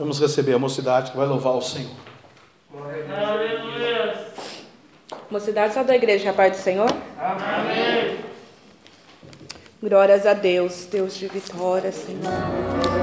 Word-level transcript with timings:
Vamos 0.00 0.18
receber 0.18 0.54
a 0.54 0.58
mocidade 0.58 1.10
que 1.10 1.16
vai 1.18 1.26
louvar 1.26 1.52
o 1.52 1.60
Senhor. 1.60 1.90
Aleluia. 2.74 4.28
Mocidade 5.30 5.74
só 5.74 5.82
da 5.82 5.94
igreja, 5.94 6.30
a 6.30 6.32
paz 6.32 6.56
do 6.56 6.62
Senhor. 6.62 6.88
Amém. 7.18 8.18
Glórias 9.82 10.24
a 10.24 10.32
Deus, 10.32 10.86
Deus 10.86 11.18
de 11.18 11.28
vitória, 11.28 11.92
Senhor. 11.92 12.99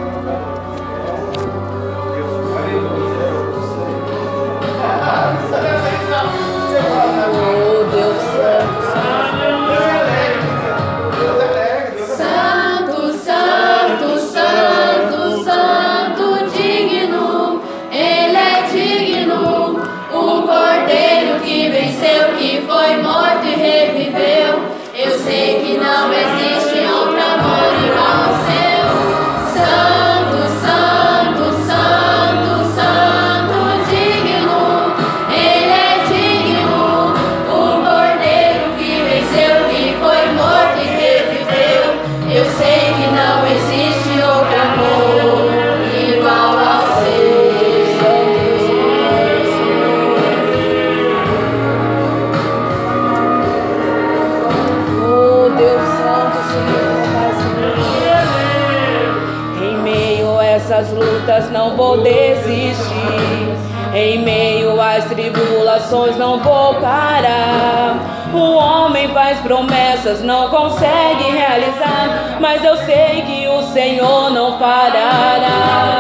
vou 61.98 62.04
desistir. 62.04 63.58
Em 63.94 64.20
meio 64.20 64.80
às 64.80 65.06
tribulações 65.06 66.18
não 66.18 66.40
vou 66.40 66.76
parar. 66.76 68.30
O 68.34 68.56
homem 68.56 69.08
faz 69.10 69.40
promessas, 69.40 70.22
não 70.22 70.50
consegue 70.50 71.32
realizar, 71.32 72.38
mas 72.40 72.64
eu 72.64 72.76
sei 72.78 73.22
que 73.22 73.48
o 73.48 73.64
Senhor 73.72 74.30
não 74.30 74.58
parará. 74.60 76.00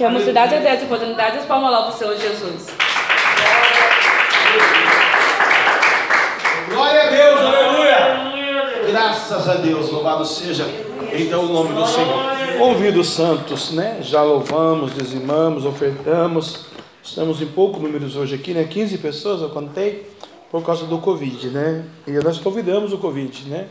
Que 0.00 0.04
a 0.04 0.08
mocidade 0.08 0.54
é 0.54 0.80
a 0.80 0.82
oportunidade 0.82 1.36
e 1.36 1.46
palmas 1.46 1.70
lá 1.70 1.86
o 1.86 1.92
Senhor 1.92 2.16
Jesus. 2.16 2.68
Glória 6.70 7.02
a 7.02 7.10
Deus, 7.10 7.40
aleluia! 7.40 8.90
Graças 8.90 9.46
a 9.46 9.56
Deus, 9.56 9.90
louvado 9.90 10.24
seja 10.24 10.64
então 11.12 11.44
o 11.44 11.52
nome 11.52 11.74
do 11.74 11.86
Senhor. 11.86 12.18
Ouvindo 12.62 13.04
santos, 13.04 13.72
né? 13.72 13.98
Já 14.00 14.22
louvamos, 14.22 14.94
dizimamos, 14.94 15.66
ofertamos. 15.66 16.64
Estamos 17.04 17.42
em 17.42 17.46
poucos 17.48 17.82
números 17.82 18.16
hoje 18.16 18.36
aqui, 18.36 18.54
né? 18.54 18.64
15 18.64 18.96
pessoas 18.96 19.42
eu 19.42 19.50
contei 19.50 20.10
por 20.50 20.64
causa 20.64 20.86
do 20.86 20.96
Covid, 20.96 21.48
né? 21.48 21.84
E 22.06 22.12
nós 22.12 22.38
convidamos 22.38 22.94
o 22.94 22.96
Covid, 22.96 23.50
né? 23.50 23.68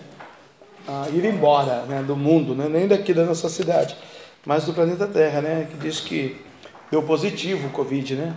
A 0.87 1.09
ir 1.09 1.25
embora, 1.25 1.85
né? 1.87 2.03
Do 2.05 2.15
mundo, 2.15 2.53
né? 2.53 2.67
Nem 2.69 2.87
daqui 2.87 3.15
da 3.15 3.25
nossa 3.25 3.49
cidade 3.49 3.97
mas 4.45 4.65
do 4.65 4.73
planeta 4.73 5.07
Terra, 5.07 5.41
né? 5.41 5.67
Que 5.69 5.77
diz 5.77 5.99
que 5.99 6.37
deu 6.91 7.03
positivo 7.03 7.67
o 7.67 7.71
Covid, 7.71 8.15
né? 8.15 8.35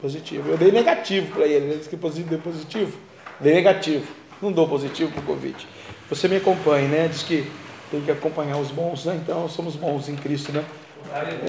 Positivo. 0.00 0.50
Eu 0.50 0.56
dei 0.56 0.70
negativo 0.70 1.34
para 1.34 1.46
ele, 1.46 1.66
ele 1.66 1.76
disse 1.76 1.88
que 1.88 1.96
deu 1.96 2.38
positivo. 2.38 2.96
Dei 3.40 3.54
negativo. 3.54 4.06
Não 4.40 4.52
dou 4.52 4.68
positivo 4.68 5.10
para 5.12 5.20
o 5.20 5.24
Covid. 5.24 5.66
Você 6.08 6.28
me 6.28 6.36
acompanha, 6.36 6.88
né? 6.88 7.08
Diz 7.08 7.22
que 7.22 7.50
tem 7.90 8.00
que 8.00 8.10
acompanhar 8.10 8.56
os 8.58 8.70
bons, 8.70 9.04
né? 9.04 9.18
Então 9.22 9.48
somos 9.48 9.74
bons 9.74 10.08
em 10.08 10.16
Cristo, 10.16 10.52
né? 10.52 10.64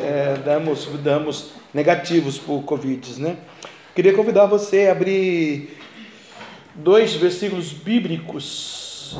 É, 0.01 0.37
damos, 0.43 0.85
damos 1.03 1.51
negativos 1.73 2.37
para 2.37 2.53
o 2.53 2.63
Covid, 2.63 3.21
né? 3.21 3.37
Queria 3.95 4.13
convidar 4.13 4.45
você 4.45 4.87
a 4.87 4.91
abrir 4.91 5.77
dois 6.75 7.13
versículos 7.15 7.73
bíblicos. 7.73 9.17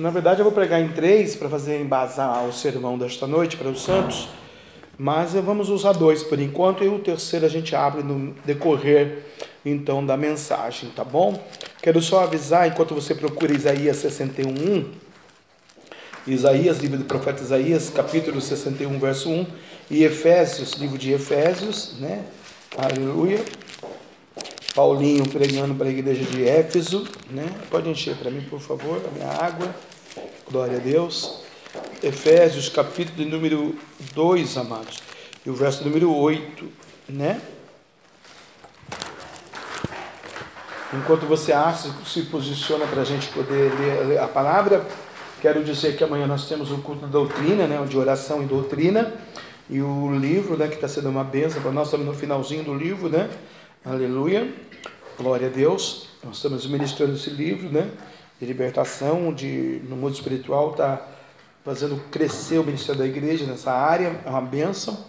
Na 0.00 0.08
verdade, 0.08 0.40
eu 0.40 0.44
vou 0.44 0.52
pregar 0.52 0.80
em 0.80 0.88
três 0.88 1.36
para 1.36 1.46
fazer 1.46 1.78
embasar 1.78 2.46
o 2.46 2.52
sermão 2.54 2.96
desta 2.96 3.26
noite 3.26 3.58
para 3.58 3.68
os 3.68 3.82
santos, 3.82 4.30
mas 4.96 5.34
vamos 5.34 5.68
usar 5.68 5.92
dois 5.92 6.22
por 6.22 6.40
enquanto 6.40 6.82
e 6.82 6.88
o 6.88 6.98
terceiro 7.00 7.44
a 7.44 7.50
gente 7.50 7.76
abre 7.76 8.02
no 8.02 8.32
decorrer 8.42 9.26
então 9.62 10.04
da 10.04 10.16
mensagem, 10.16 10.88
tá 10.96 11.04
bom? 11.04 11.38
Quero 11.82 12.00
só 12.00 12.24
avisar 12.24 12.66
enquanto 12.66 12.94
você 12.94 13.14
procura 13.14 13.52
Isaías 13.52 13.98
61, 13.98 14.90
Isaías, 16.26 16.78
livro 16.78 16.96
do 16.96 17.04
profeta 17.04 17.42
Isaías, 17.42 17.90
capítulo 17.90 18.40
61, 18.40 18.98
verso 18.98 19.28
1, 19.28 19.46
e 19.90 20.02
Efésios, 20.02 20.72
livro 20.72 20.96
de 20.96 21.12
Efésios, 21.12 21.96
né? 22.00 22.24
Aleluia. 22.74 23.44
Paulinho 24.74 25.28
pregando 25.28 25.74
para 25.74 25.88
a 25.88 25.90
igreja 25.90 26.24
de 26.24 26.48
Éfeso, 26.48 27.06
né? 27.30 27.44
Pode 27.68 27.90
encher 27.90 28.16
para 28.16 28.30
mim, 28.30 28.40
por 28.48 28.60
favor, 28.60 29.02
a 29.06 29.10
minha 29.10 29.28
água. 29.28 29.68
Glória 30.50 30.78
a 30.78 30.80
Deus. 30.80 31.40
Efésios, 32.02 32.68
capítulo 32.68 33.16
de 33.16 33.24
número 33.26 33.78
2, 34.12 34.56
amados. 34.56 34.98
E 35.46 35.50
o 35.50 35.54
verso 35.54 35.84
número 35.84 36.12
8, 36.12 36.68
né? 37.08 37.40
Enquanto 40.92 41.26
você 41.26 41.52
acha, 41.52 41.94
se 42.04 42.22
posiciona 42.22 42.86
para 42.86 43.02
a 43.02 43.04
gente 43.04 43.28
poder 43.28 43.72
ler 44.04 44.18
a 44.18 44.26
palavra, 44.26 44.84
quero 45.40 45.62
dizer 45.62 45.96
que 45.96 46.02
amanhã 46.02 46.26
nós 46.26 46.48
temos 46.48 46.72
o 46.72 46.78
culto 46.78 47.02
da 47.02 47.06
doutrina, 47.06 47.68
né? 47.68 47.80
De 47.86 47.96
oração 47.96 48.42
e 48.42 48.46
doutrina. 48.46 49.14
E 49.68 49.80
o 49.80 50.12
livro, 50.18 50.56
né, 50.56 50.66
que 50.66 50.74
está 50.74 50.88
sendo 50.88 51.08
uma 51.08 51.22
benção 51.22 51.62
para 51.62 51.70
nós, 51.70 51.86
estamos 51.86 52.04
no 52.04 52.14
finalzinho 52.14 52.64
do 52.64 52.74
livro, 52.74 53.08
né? 53.08 53.30
Aleluia. 53.84 54.52
Glória 55.16 55.46
a 55.46 55.50
Deus. 55.50 56.08
Nós 56.24 56.36
estamos 56.36 56.66
ministrando 56.66 57.14
esse 57.14 57.30
livro, 57.30 57.70
né? 57.70 57.88
De 58.40 58.46
libertação, 58.46 59.32
de, 59.34 59.82
no 59.88 59.96
mundo 59.96 60.14
espiritual, 60.14 60.70
está 60.70 61.06
fazendo 61.62 62.00
crescer 62.10 62.58
o 62.58 62.64
ministério 62.64 62.98
da 62.98 63.06
igreja 63.06 63.44
nessa 63.44 63.70
área, 63.70 64.18
é 64.24 64.28
uma 64.30 64.40
benção. 64.40 65.04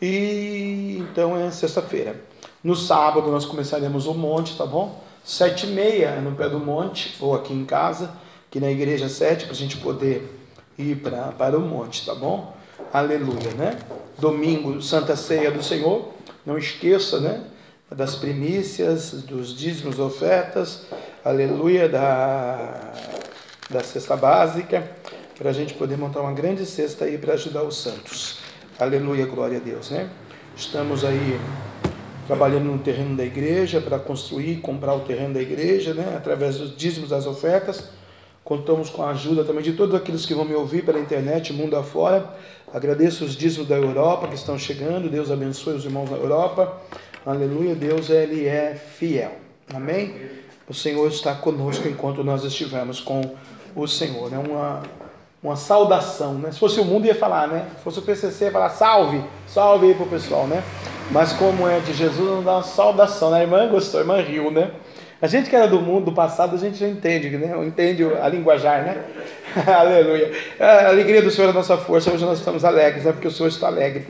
E 0.00 0.98
então 0.98 1.36
é 1.36 1.50
sexta-feira. 1.50 2.20
No 2.62 2.76
sábado 2.76 3.30
nós 3.30 3.46
começaremos 3.46 4.06
o 4.06 4.12
monte, 4.12 4.56
tá 4.56 4.66
bom? 4.66 5.02
Sete 5.24 5.66
e 5.66 5.70
meia 5.70 6.20
no 6.20 6.32
pé 6.32 6.48
do 6.48 6.60
monte, 6.60 7.16
ou 7.20 7.34
aqui 7.34 7.54
em 7.54 7.64
casa, 7.64 8.10
aqui 8.48 8.60
na 8.60 8.70
igreja 8.70 9.08
sete, 9.08 9.44
para 9.44 9.54
a 9.54 9.56
gente 9.56 9.78
poder 9.78 10.38
ir 10.78 10.96
pra, 10.96 11.32
para 11.32 11.56
o 11.56 11.62
monte, 11.62 12.04
tá 12.04 12.14
bom? 12.14 12.54
Aleluia, 12.92 13.50
né? 13.56 13.78
Domingo, 14.18 14.82
Santa 14.82 15.16
Ceia 15.16 15.50
do 15.50 15.62
Senhor. 15.62 16.12
Não 16.44 16.58
esqueça, 16.58 17.18
né? 17.18 17.44
Das 17.90 18.14
primícias, 18.14 19.22
dos 19.22 19.56
dízimos, 19.56 19.98
ofertas. 19.98 20.82
Aleluia, 21.24 21.88
da, 21.88 22.92
da 23.70 23.82
cesta 23.82 24.14
básica. 24.14 24.86
Para 25.38 25.48
a 25.48 25.52
gente 25.54 25.72
poder 25.72 25.96
montar 25.96 26.20
uma 26.20 26.32
grande 26.32 26.66
cesta 26.66 27.06
aí 27.06 27.16
para 27.16 27.32
ajudar 27.32 27.62
os 27.62 27.78
santos. 27.78 28.40
Aleluia, 28.78 29.24
glória 29.24 29.56
a 29.56 29.60
Deus, 29.60 29.88
né? 29.88 30.10
Estamos 30.54 31.02
aí 31.02 31.40
trabalhando 32.26 32.64
no 32.66 32.78
terreno 32.78 33.16
da 33.16 33.24
igreja 33.24 33.80
para 33.80 33.98
construir, 33.98 34.56
comprar 34.56 34.92
o 34.94 35.00
terreno 35.00 35.32
da 35.32 35.40
igreja, 35.40 35.94
né? 35.94 36.12
Através 36.14 36.58
dos 36.58 36.76
dízimos, 36.76 37.08
das 37.08 37.26
ofertas. 37.26 37.88
Contamos 38.44 38.90
com 38.90 39.02
a 39.02 39.08
ajuda 39.12 39.44
também 39.44 39.62
de 39.62 39.72
todos 39.72 39.94
aqueles 39.94 40.26
que 40.26 40.34
vão 40.34 40.44
me 40.44 40.54
ouvir 40.54 40.84
pela 40.84 41.00
internet, 41.00 41.54
mundo 41.54 41.74
afora. 41.74 42.36
Agradeço 42.70 43.24
os 43.24 43.34
dízimos 43.34 43.66
da 43.66 43.76
Europa 43.76 44.28
que 44.28 44.34
estão 44.34 44.58
chegando. 44.58 45.08
Deus 45.08 45.30
abençoe 45.30 45.74
os 45.74 45.86
irmãos 45.86 46.10
da 46.10 46.16
Europa. 46.16 46.82
Aleluia. 47.24 47.74
Deus, 47.74 48.10
Ele 48.10 48.46
é 48.46 48.74
fiel. 48.74 49.32
Amém? 49.72 50.43
O 50.66 50.72
Senhor 50.72 51.06
está 51.08 51.34
conosco 51.34 51.86
enquanto 51.86 52.24
nós 52.24 52.42
estivermos 52.42 52.98
com 52.98 53.20
o 53.76 53.86
Senhor. 53.86 54.32
É 54.32 54.38
uma, 54.38 54.82
uma 55.42 55.56
saudação, 55.56 56.34
né? 56.34 56.50
Se 56.52 56.58
fosse 56.58 56.80
o 56.80 56.84
mundo 56.84 57.06
ia 57.06 57.14
falar, 57.14 57.46
né? 57.46 57.66
Se 57.76 57.84
fosse 57.84 57.98
o 57.98 58.02
PCC 58.02 58.46
ia 58.46 58.50
falar 58.50 58.70
salve, 58.70 59.22
salve 59.46 59.88
aí 59.88 59.94
pro 59.94 60.06
pessoal, 60.06 60.46
né? 60.46 60.62
Mas 61.10 61.34
como 61.34 61.68
é 61.68 61.80
de 61.80 61.92
Jesus, 61.92 62.30
não 62.30 62.42
dá 62.42 62.52
uma 62.52 62.62
saudação, 62.62 63.30
né? 63.30 63.40
A 63.40 63.42
irmã 63.42 63.68
gostou, 63.68 64.00
a 64.00 64.02
irmã 64.02 64.20
riu, 64.22 64.50
né? 64.50 64.70
A 65.20 65.26
gente 65.26 65.50
que 65.50 65.56
era 65.56 65.68
do 65.68 65.80
mundo, 65.80 66.06
do 66.06 66.12
passado, 66.12 66.56
a 66.56 66.58
gente 66.58 66.78
já 66.78 66.88
entende, 66.88 67.28
né? 67.30 67.54
Entende 67.64 68.02
a 68.04 68.26
linguajar, 68.28 68.82
né? 68.82 69.04
Aleluia. 69.78 70.32
A 70.58 70.88
alegria 70.88 71.20
do 71.20 71.30
Senhor 71.30 71.48
é 71.48 71.50
a 71.50 71.54
nossa 71.54 71.76
força. 71.76 72.10
Hoje 72.10 72.24
nós 72.24 72.38
estamos 72.38 72.64
alegres, 72.64 73.04
né? 73.04 73.12
Porque 73.12 73.28
o 73.28 73.30
Senhor 73.30 73.48
está 73.48 73.66
alegre. 73.66 74.06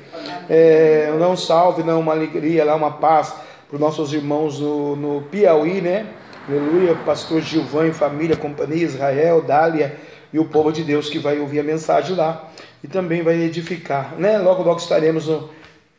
É, 0.49 1.12
não 1.19 1.37
salve, 1.37 1.83
não 1.83 1.99
uma 1.99 2.12
alegria, 2.12 2.65
lá 2.65 2.77
uma 2.77 2.93
paz 2.93 3.35
para 3.69 3.75
os 3.75 3.81
nossos 3.81 4.12
irmãos 4.12 4.61
no, 4.61 4.95
no 4.95 5.23
Piauí, 5.23 5.81
né? 5.81 6.06
Aleluia. 6.46 6.94
Pastor 7.06 7.41
Gilvan 7.41 7.88
e 7.88 7.93
família, 7.93 8.37
companhia 8.37 8.85
Israel, 8.85 9.41
Dália 9.41 9.96
e 10.32 10.38
o 10.38 10.44
povo 10.44 10.70
de 10.70 10.85
Deus 10.85 11.08
que 11.08 11.19
vai 11.19 11.38
ouvir 11.38 11.61
a 11.61 11.62
mensagem 11.62 12.14
lá 12.14 12.50
e 12.82 12.88
também 12.88 13.23
vai 13.23 13.41
edificar, 13.41 14.14
né? 14.19 14.37
Logo, 14.37 14.62
logo 14.62 14.79
estaremos 14.79 15.26
no 15.26 15.49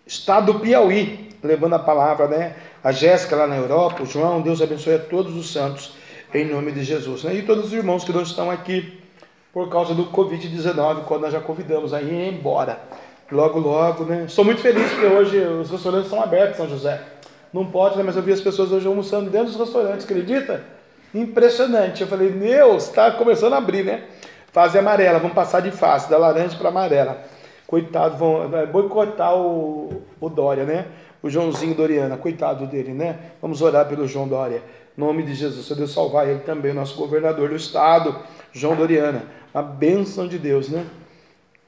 estado 0.06 0.54
do 0.54 0.60
Piauí, 0.60 1.30
levando 1.42 1.74
a 1.74 1.80
palavra, 1.80 2.28
né? 2.28 2.56
a 2.84 2.92
Jéssica 2.92 3.36
lá 3.36 3.48
na 3.48 3.56
Europa, 3.56 4.04
o 4.04 4.06
João, 4.06 4.40
Deus 4.40 4.62
abençoe 4.62 4.94
a 4.94 5.00
todos 5.00 5.36
os 5.36 5.52
santos, 5.52 5.96
em 6.32 6.46
nome 6.46 6.72
de 6.72 6.84
Jesus. 6.84 7.24
Né? 7.24 7.34
E 7.34 7.42
todos 7.42 7.66
os 7.66 7.74
irmãos 7.74 8.04
que 8.04 8.14
não 8.14 8.22
estão 8.22 8.52
aqui 8.52 9.02
por 9.52 9.68
causa 9.70 9.96
do 9.96 10.06
Covid-19, 10.12 11.06
quando 11.06 11.24
nós 11.24 11.34
já 11.34 11.40
convidamos 11.40 11.92
a 11.96 12.02
ir 12.04 12.32
embora. 12.32 12.78
Logo, 13.32 13.58
logo, 13.58 14.04
né? 14.04 14.26
Estou 14.28 14.46
muito 14.46 14.62
feliz 14.62 14.88
porque 14.92 15.08
hoje 15.08 15.40
os 15.40 15.72
restaurantes 15.72 16.12
estão 16.12 16.22
abertos, 16.22 16.58
São 16.58 16.70
José. 16.70 17.02
Não 17.56 17.66
pode, 17.66 17.96
né? 17.96 18.04
Mas 18.04 18.18
eu 18.18 18.22
vi 18.22 18.34
as 18.34 18.42
pessoas 18.42 18.70
hoje 18.74 18.86
almoçando 18.86 19.30
dentro 19.30 19.48
dos 19.48 19.56
restaurantes, 19.56 20.04
acredita? 20.04 20.62
Impressionante. 21.14 22.02
Eu 22.02 22.08
falei, 22.08 22.30
Deus, 22.30 22.84
está 22.84 23.12
começando 23.12 23.54
a 23.54 23.58
abrir, 23.58 23.86
né? 23.86 24.04
Fase 24.52 24.78
amarela, 24.78 25.20
vamos 25.20 25.34
passar 25.34 25.62
de 25.62 25.72
fase, 25.72 26.10
da 26.10 26.18
laranja 26.18 26.58
para 26.58 26.68
amarela. 26.68 27.24
Coitado, 27.66 28.18
vão 28.18 28.50
boicotar 28.70 29.34
o, 29.38 30.02
o 30.20 30.30
Dória, 30.30 30.66
né? 30.66 30.86
o 31.24 31.30
Joãozinho 31.30 31.74
Doriana, 31.74 32.18
coitado 32.18 32.68
dele, 32.68 32.94
né? 32.94 33.18
Vamos 33.42 33.62
orar 33.62 33.88
pelo 33.88 34.06
João 34.06 34.28
Dória. 34.28 34.62
Nome 34.98 35.24
de 35.24 35.34
Jesus, 35.34 35.66
Deus 35.78 35.94
salvar 35.94 36.28
ele 36.28 36.42
também, 36.42 36.74
nosso 36.74 36.98
governador 36.98 37.50
do 37.50 37.56
estado, 37.56 38.20
João 38.52 38.76
Doriana. 38.76 39.24
A 39.54 39.62
bênção 39.62 40.28
de 40.28 40.38
Deus, 40.38 40.68
né? 40.68 40.86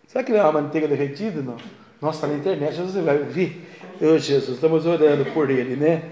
Será 0.05 0.21
que 0.21 0.33
ele 0.33 0.37
é 0.37 0.43
uma 0.43 0.51
manteiga 0.61 0.85
derretida? 0.85 1.41
Não. 1.41 1.55
Nossa, 1.99 2.27
na 2.27 2.35
internet, 2.35 2.75
você 2.75 3.01
vai 3.01 3.17
ouvir. 3.17 3.67
Eu, 3.99 4.19
Jesus, 4.19 4.55
estamos 4.55 4.85
orando 4.85 5.25
por 5.31 5.49
ele, 5.49 5.75
né? 5.75 6.03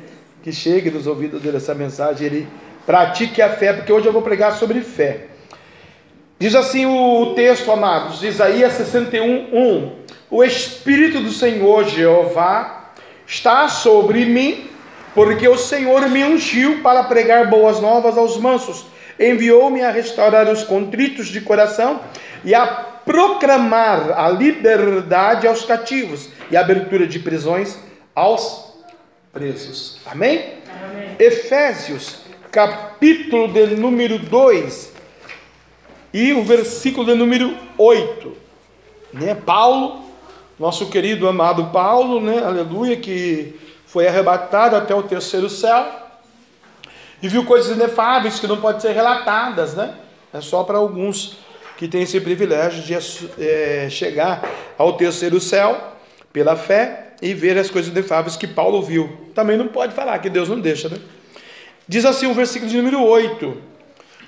Que 0.42 0.52
chegue 0.52 0.90
nos 0.90 1.06
ouvidos 1.06 1.40
dele 1.42 1.58
essa 1.58 1.76
mensagem, 1.76 2.26
ele 2.26 2.48
pratique 2.88 3.40
a 3.40 3.50
fé, 3.50 3.72
porque 3.72 3.94
hoje 3.94 4.08
eu 4.08 4.14
vou 4.14 4.24
pregar 4.24 4.54
sobre 4.54 4.82
fé. 4.82 5.28
Diz 6.40 6.56
assim 6.56 6.88
o 6.88 7.34
texto, 7.36 7.72
amados, 7.72 8.24
Isaías 8.24 8.74
61, 8.74 9.50
1. 9.54 9.92
O 10.32 10.44
Espírito 10.44 11.22
do 11.22 11.32
Senhor 11.32 11.86
Jeová 11.86 12.94
está 13.28 13.70
sobre 13.70 14.26
mim, 14.26 14.68
porque 15.14 15.48
o 15.48 15.58
Senhor 15.58 16.10
me 16.10 16.24
ungiu 16.24 16.82
para 16.82 17.04
pregar 17.04 17.48
boas 17.48 17.80
novas 17.80 18.18
aos 18.18 18.38
mansos, 18.38 18.88
enviou-me 19.20 19.82
a 19.82 19.92
restaurar 19.92 20.50
os 20.50 20.64
contritos 20.64 21.28
de 21.28 21.42
coração 21.42 22.02
e 22.44 22.54
a 22.54 22.66
proclamar 22.66 24.12
a 24.18 24.30
liberdade 24.30 25.48
aos 25.48 25.64
cativos 25.64 26.30
e 26.50 26.58
a 26.58 26.62
abertura 26.62 27.08
de 27.08 27.20
prisões 27.20 27.78
aos 28.14 28.74
presos. 29.32 30.00
Amém? 30.06 30.56
Amém. 30.84 31.16
Efésios, 31.20 32.22
capítulo 32.52 33.48
de 33.52 33.76
número 33.76 34.18
2 34.18 34.94
e 36.14 36.34
o 36.34 36.44
versículo 36.44 37.06
de 37.06 37.16
número 37.16 37.56
8. 37.78 38.38
Né? 39.14 39.36
Paulo 39.36 40.06
nosso 40.58 40.86
querido 40.86 41.28
amado 41.28 41.66
Paulo, 41.66 42.22
né, 42.22 42.42
aleluia, 42.42 42.96
que 42.96 43.60
foi 43.86 44.08
arrebatado 44.08 44.78
até 44.78 44.96
o 44.96 45.04
terceiro 45.04 45.50
céu 45.50 45.86
e 47.22 47.28
viu 47.28 47.46
coisas 47.46 47.76
inefáveis 47.76 48.40
que 48.40 48.48
não 48.48 48.62
podem 48.62 48.82
ser 48.82 48.92
relatadas, 48.92 49.74
né? 49.74 49.96
É 50.34 50.42
só 50.42 50.64
para 50.64 50.78
alguns 50.78 51.38
que 51.78 51.88
têm 51.88 52.04
esse 52.04 52.20
privilégio 52.20 52.82
de 52.82 52.94
é, 53.42 53.88
chegar 53.90 54.44
ao 54.78 54.94
terceiro 54.94 55.40
céu 55.40 55.94
pela 56.32 56.56
fé 56.56 57.14
e 57.22 57.34
ver 57.34 57.58
as 57.58 57.70
coisas 57.70 57.92
inefáveis 57.92 58.36
que 58.36 58.48
Paulo 58.48 58.82
viu. 58.82 59.30
Também 59.34 59.58
não 59.58 59.68
pode 59.68 59.94
falar 59.94 60.20
que 60.20 60.30
Deus 60.30 60.50
não 60.50 60.60
deixa, 60.60 60.90
né? 60.90 60.98
Diz 61.88 62.04
assim 62.06 62.28
o 62.28 62.34
versículo 62.34 62.70
de 62.70 62.78
número 62.78 63.04
8: 63.04 63.58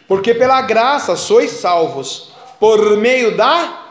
Porque 0.08 0.34
pela 0.34 0.62
graça 0.62 1.16
sois 1.16 1.52
salvos, 1.52 2.34
por 2.60 2.98
meio 2.98 3.36
da 3.36 3.88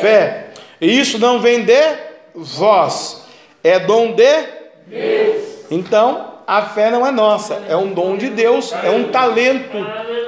fé. 0.00 0.50
E 0.80 0.98
isso 0.98 1.18
não 1.18 1.40
vem 1.40 1.64
de 1.64 1.96
vós, 2.34 3.24
é 3.62 3.78
dom 3.78 4.14
de 4.14 4.46
Deus. 4.86 5.42
Então, 5.70 6.31
a 6.46 6.62
fé 6.62 6.90
não 6.90 7.06
é 7.06 7.10
nossa, 7.10 7.62
é 7.68 7.76
um 7.76 7.92
dom 7.92 8.16
de 8.16 8.28
Deus, 8.28 8.72
é 8.72 8.90
um 8.90 9.08
talento, 9.08 9.78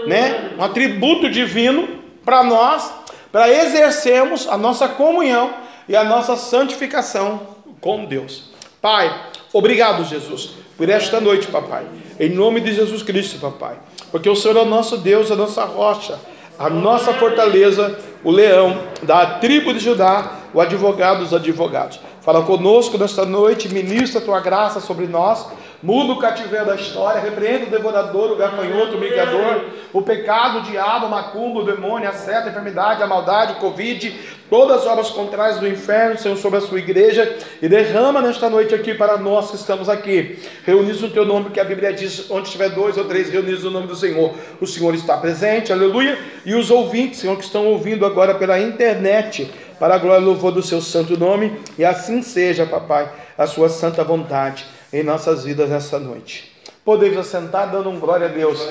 né? 0.06 0.52
Um 0.58 0.62
atributo 0.62 1.28
divino 1.28 2.00
para 2.24 2.42
nós, 2.42 2.92
para 3.30 3.48
exercermos 3.48 4.48
a 4.48 4.56
nossa 4.56 4.88
comunhão 4.88 5.52
e 5.88 5.96
a 5.96 6.04
nossa 6.04 6.36
santificação 6.36 7.40
com 7.80 8.04
Deus. 8.04 8.50
Pai, 8.80 9.12
obrigado, 9.52 10.04
Jesus, 10.04 10.50
por 10.76 10.88
esta 10.88 11.20
noite, 11.20 11.48
papai. 11.48 11.84
Em 12.18 12.30
nome 12.30 12.60
de 12.60 12.74
Jesus 12.74 13.02
Cristo, 13.02 13.38
papai. 13.38 13.76
Porque 14.10 14.28
o 14.28 14.36
Senhor 14.36 14.56
é 14.56 14.60
o 14.60 14.66
nosso 14.66 14.98
Deus, 14.98 15.30
a 15.30 15.36
nossa 15.36 15.64
rocha, 15.64 16.18
a 16.58 16.70
nossa 16.70 17.12
fortaleza, 17.14 17.98
o 18.22 18.30
leão 18.30 18.78
da 19.02 19.38
tribo 19.38 19.74
de 19.74 19.80
Judá, 19.80 20.38
o 20.52 20.60
advogado 20.60 21.18
dos 21.18 21.34
advogados. 21.34 21.98
Fala 22.20 22.42
conosco 22.42 22.96
nesta 22.96 23.26
noite, 23.26 23.68
ministra 23.68 24.20
a 24.20 24.24
tua 24.24 24.40
graça 24.40 24.80
sobre 24.80 25.06
nós 25.06 25.46
Muda 25.84 26.14
o 26.14 26.18
cativeiro 26.18 26.64
da 26.64 26.76
história, 26.76 27.20
repreenda 27.20 27.66
o 27.66 27.70
devorador, 27.70 28.32
o 28.32 28.36
gafanhoto, 28.36 28.96
o 28.96 28.98
migador, 28.98 29.66
o 29.92 30.00
pecado, 30.00 30.60
o 30.60 30.62
diabo, 30.62 31.04
o 31.04 31.10
macumbo, 31.10 31.60
o 31.60 31.62
demônio, 31.62 32.08
a 32.08 32.12
seta, 32.12 32.46
a 32.46 32.50
enfermidade, 32.50 33.02
a 33.02 33.06
maldade, 33.06 33.52
o 33.52 33.56
covid, 33.56 34.18
todas 34.48 34.78
as 34.78 34.86
obras 34.86 35.10
contrárias 35.10 35.58
do 35.58 35.68
inferno, 35.68 36.16
Senhor, 36.16 36.38
sobre 36.38 36.58
a 36.58 36.62
sua 36.62 36.78
igreja, 36.78 37.36
e 37.60 37.68
derrama 37.68 38.22
nesta 38.22 38.48
noite 38.48 38.74
aqui 38.74 38.94
para 38.94 39.18
nós 39.18 39.50
que 39.50 39.56
estamos 39.56 39.90
aqui, 39.90 40.38
reunidos 40.64 41.02
no 41.02 41.10
teu 41.10 41.26
nome, 41.26 41.50
que 41.50 41.60
a 41.60 41.64
Bíblia 41.64 41.92
diz, 41.92 42.30
onde 42.30 42.50
tiver 42.50 42.70
dois 42.70 42.96
ou 42.96 43.04
três 43.04 43.28
reunidos 43.28 43.62
no 43.64 43.70
nome 43.70 43.86
do 43.86 43.94
Senhor, 43.94 44.32
o 44.62 44.66
Senhor 44.66 44.94
está 44.94 45.18
presente, 45.18 45.70
aleluia, 45.70 46.18
e 46.46 46.54
os 46.54 46.70
ouvintes, 46.70 47.20
Senhor, 47.20 47.36
que 47.36 47.44
estão 47.44 47.66
ouvindo 47.66 48.06
agora 48.06 48.34
pela 48.36 48.58
internet, 48.58 49.52
para 49.78 49.96
a 49.96 49.98
glória 49.98 50.22
e 50.22 50.24
louvor 50.24 50.50
do 50.50 50.62
seu 50.62 50.80
santo 50.80 51.18
nome, 51.18 51.60
e 51.76 51.84
assim 51.84 52.22
seja, 52.22 52.64
papai, 52.64 53.12
a 53.36 53.46
sua 53.46 53.68
santa 53.68 54.02
vontade 54.02 54.64
em 54.94 55.02
nossas 55.02 55.42
vidas 55.42 55.70
nessa 55.70 55.98
noite. 55.98 56.52
Podemos 56.84 57.18
assentar 57.18 57.68
dando 57.68 57.90
um 57.90 57.98
glória 57.98 58.26
a 58.26 58.30
Deus. 58.30 58.64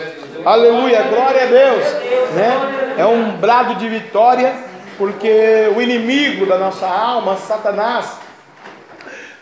Aleluia, 0.46 1.04
glória 1.04 1.44
a 1.44 1.46
Deus. 1.48 1.84
Né? 2.34 2.96
É 2.98 3.06
um 3.06 3.36
brado 3.38 3.76
de 3.76 3.90
vitória, 3.90 4.56
porque 4.98 5.70
o 5.76 5.82
inimigo 5.82 6.46
da 6.46 6.58
nossa 6.58 6.88
alma, 6.88 7.36
Satanás, 7.36 8.20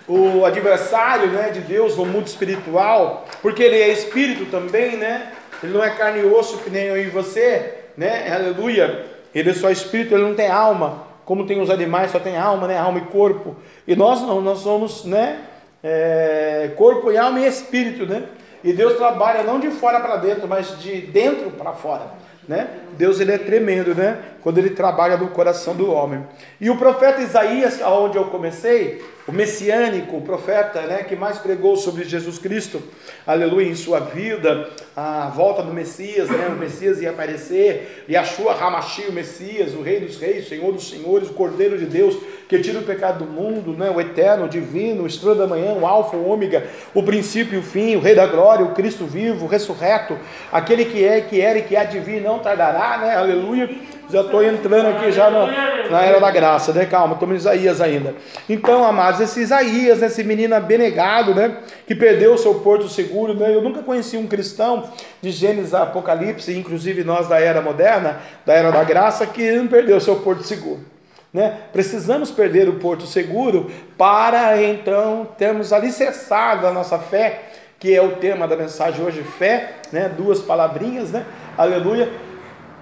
o 0.07 0.43
adversário 0.43 1.27
né, 1.27 1.51
de 1.51 1.59
Deus 1.59 1.95
no 1.97 2.05
mundo 2.05 2.25
espiritual, 2.25 3.27
porque 3.43 3.61
ele 3.61 3.79
é 3.79 3.89
espírito 3.89 4.45
também, 4.49 4.97
né? 4.97 5.33
Ele 5.61 5.73
não 5.73 5.83
é 5.83 5.91
carne 5.91 6.21
e 6.21 6.25
osso 6.25 6.57
que 6.57 6.71
nem 6.71 6.85
eu 6.85 6.97
e 6.97 7.09
você, 7.09 7.75
né? 7.95 8.33
Aleluia. 8.33 9.05
Ele 9.35 9.51
é 9.51 9.53
só 9.53 9.69
espírito, 9.69 10.15
ele 10.15 10.23
não 10.23 10.33
tem 10.33 10.49
alma, 10.49 11.03
como 11.25 11.45
tem 11.45 11.61
os 11.61 11.69
animais, 11.69 12.09
só 12.09 12.17
tem 12.17 12.37
alma, 12.37 12.67
né? 12.67 12.79
Alma 12.79 12.97
e 12.97 13.11
corpo. 13.11 13.55
E 13.87 13.95
nós 13.95 14.21
não, 14.21 14.41
nós 14.41 14.59
somos, 14.59 15.05
né? 15.05 15.50
É, 15.83 16.71
corpo 16.75 17.11
e 17.11 17.17
alma 17.17 17.39
e 17.39 17.47
espírito, 17.47 18.05
né? 18.05 18.23
E 18.63 18.73
Deus 18.73 18.95
trabalha 18.95 19.43
não 19.43 19.59
de 19.59 19.69
fora 19.71 19.99
para 19.99 20.17
dentro, 20.17 20.47
mas 20.47 20.79
de 20.79 21.01
dentro 21.01 21.51
para 21.51 21.73
fora, 21.73 22.03
né? 22.47 22.69
Deus 22.97 23.19
ele 23.19 23.31
é 23.31 23.37
tremendo, 23.37 23.95
né? 23.95 24.19
Quando 24.41 24.57
ele 24.57 24.71
trabalha 24.71 25.17
no 25.17 25.27
coração 25.29 25.75
do 25.75 25.91
homem. 25.91 26.25
E 26.59 26.69
o 26.69 26.77
profeta 26.77 27.21
Isaías, 27.21 27.81
aonde 27.81 28.17
eu 28.17 28.25
comecei, 28.25 29.01
o 29.27 29.31
messiânico, 29.31 30.17
o 30.17 30.21
profeta, 30.21 30.81
né, 30.81 31.03
que 31.03 31.15
mais 31.15 31.37
pregou 31.37 31.77
sobre 31.77 32.03
Jesus 32.03 32.39
Cristo, 32.39 32.81
aleluia, 33.25 33.67
em 33.67 33.75
sua 33.75 33.99
vida, 33.99 34.69
a 34.95 35.29
volta 35.29 35.61
do 35.61 35.73
Messias, 35.73 36.27
né, 36.27 36.47
o 36.47 36.57
Messias 36.57 37.01
ia 37.01 37.11
aparecer, 37.11 38.03
e 38.07 38.17
a 38.17 38.23
sua 38.23 38.53
Ramachi, 38.53 39.03
o 39.07 39.13
Messias, 39.13 39.73
o 39.73 39.81
Rei 39.81 39.99
dos 39.99 40.17
Reis, 40.17 40.47
Senhor 40.47 40.71
dos 40.73 40.89
Senhores, 40.89 41.29
o 41.29 41.33
Cordeiro 41.33 41.77
de 41.77 41.85
Deus, 41.85 42.17
que 42.49 42.59
tira 42.59 42.79
o 42.79 42.83
pecado 42.83 43.23
do 43.23 43.31
mundo, 43.31 43.73
né, 43.73 43.89
o 43.89 44.01
eterno, 44.01 44.45
o 44.45 44.49
divino, 44.49 45.03
o 45.03 45.07
estrela 45.07 45.35
da 45.35 45.47
manhã, 45.47 45.73
o 45.73 45.85
alfa, 45.85 46.17
o 46.17 46.27
ômega, 46.27 46.67
o 46.93 47.03
princípio 47.03 47.55
e 47.55 47.59
o 47.59 47.63
fim, 47.63 47.95
o 47.95 47.99
Rei 47.99 48.15
da 48.15 48.25
glória, 48.25 48.65
o 48.65 48.73
Cristo 48.73 49.05
vivo, 49.05 49.45
o 49.45 49.47
ressurreto, 49.47 50.17
aquele 50.51 50.85
que 50.85 51.05
é, 51.05 51.21
que 51.21 51.39
era 51.39 51.59
e 51.59 51.61
que 51.61 51.75
há 51.75 51.83
de 51.83 51.99
vir, 51.99 52.21
não 52.21 52.39
tardará, 52.39 52.97
né, 52.97 53.15
aleluia, 53.15 53.69
já 54.11 54.21
estou 54.21 54.43
entrando 54.43 54.87
aqui 54.89 55.11
já 55.11 55.29
na, 55.29 55.89
na, 55.89 56.01
era 56.01 56.19
da 56.19 56.29
graça, 56.29 56.73
né? 56.73 56.85
Calma, 56.85 57.13
estamos 57.13 57.35
em 57.35 57.37
Isaías 57.37 57.79
ainda. 57.79 58.13
Então, 58.49 58.83
amados, 58.83 59.21
esse 59.21 59.39
Isaías, 59.39 59.99
né, 59.99 60.07
esse 60.07 60.23
menino 60.23 60.53
abnegado, 60.53 61.33
né? 61.33 61.57
Que 61.87 61.95
perdeu 61.95 62.33
o 62.33 62.37
seu 62.37 62.55
porto 62.55 62.89
seguro, 62.89 63.33
né? 63.33 63.53
Eu 63.55 63.61
nunca 63.61 63.81
conheci 63.81 64.17
um 64.17 64.27
cristão 64.27 64.89
de 65.21 65.31
Gênesis 65.31 65.73
a 65.73 65.83
Apocalipse, 65.83 66.55
inclusive 66.57 67.03
nós 67.03 67.27
da 67.27 67.39
era 67.39 67.61
moderna, 67.61 68.19
da 68.45 68.53
era 68.53 68.71
da 68.71 68.83
graça, 68.83 69.25
que 69.25 69.51
não 69.53 69.67
perdeu 69.67 69.97
o 69.97 70.01
seu 70.01 70.17
porto 70.17 70.43
seguro. 70.43 70.91
Né? 71.33 71.59
Precisamos 71.71 72.29
perder 72.29 72.67
o 72.67 72.73
porto 72.73 73.05
seguro 73.05 73.71
para 73.97 74.61
então 74.61 75.29
termos 75.37 75.71
alicerçado 75.71 76.67
a 76.67 76.73
nossa 76.73 76.99
fé, 76.99 77.43
que 77.79 77.95
é 77.95 78.01
o 78.01 78.17
tema 78.17 78.47
da 78.47 78.57
mensagem 78.57 79.03
hoje, 79.03 79.23
fé, 79.23 79.75
né? 79.93 80.09
duas 80.09 80.41
palavrinhas, 80.41 81.11
né? 81.11 81.25
aleluia, 81.57 82.11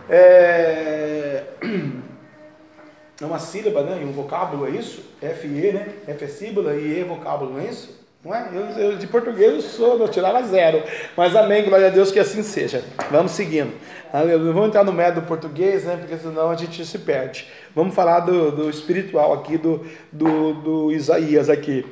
é, 0.09 1.43
é 3.21 3.25
uma 3.25 3.39
sílaba, 3.39 3.83
né? 3.83 3.99
E 4.01 4.05
um 4.05 4.11
vocábulo, 4.11 4.67
é 4.67 4.71
isso? 4.71 5.03
F-E, 5.21 5.71
né? 5.71 5.87
F 6.07 6.23
é 6.23 6.27
sílaba 6.27 6.73
e 6.75 6.97
E 6.97 7.01
é 7.01 7.03
vocábulo, 7.03 7.53
não 7.53 7.59
é 7.59 7.65
isso? 7.65 7.99
Não 8.23 8.35
é? 8.35 8.49
Eu, 8.51 8.61
eu, 8.83 8.97
de 8.97 9.07
português 9.07 9.53
eu 9.53 9.61
sou, 9.61 9.97
eu 9.97 10.09
tirava 10.09 10.41
zero. 10.43 10.83
Mas 11.15 11.33
amém, 11.37 11.63
glória 11.63 11.87
a 11.87 11.89
Deus 11.89 12.11
que 12.11 12.19
assim 12.19 12.43
seja. 12.43 12.83
Vamos 13.09 13.31
seguindo. 13.31 13.71
Aleluia. 14.11 14.51
Vamos 14.51 14.67
entrar 14.67 14.83
no 14.83 14.91
método 14.91 15.25
português, 15.25 15.85
né? 15.85 15.95
Porque 15.95 16.17
senão 16.17 16.49
a 16.49 16.55
gente 16.55 16.85
se 16.85 16.99
perde. 16.99 17.47
Vamos 17.73 17.95
falar 17.95 18.19
do, 18.19 18.51
do 18.51 18.69
espiritual 18.69 19.31
aqui, 19.31 19.57
do, 19.57 19.85
do, 20.11 20.53
do 20.53 20.91
Isaías 20.91 21.49
aqui. 21.49 21.85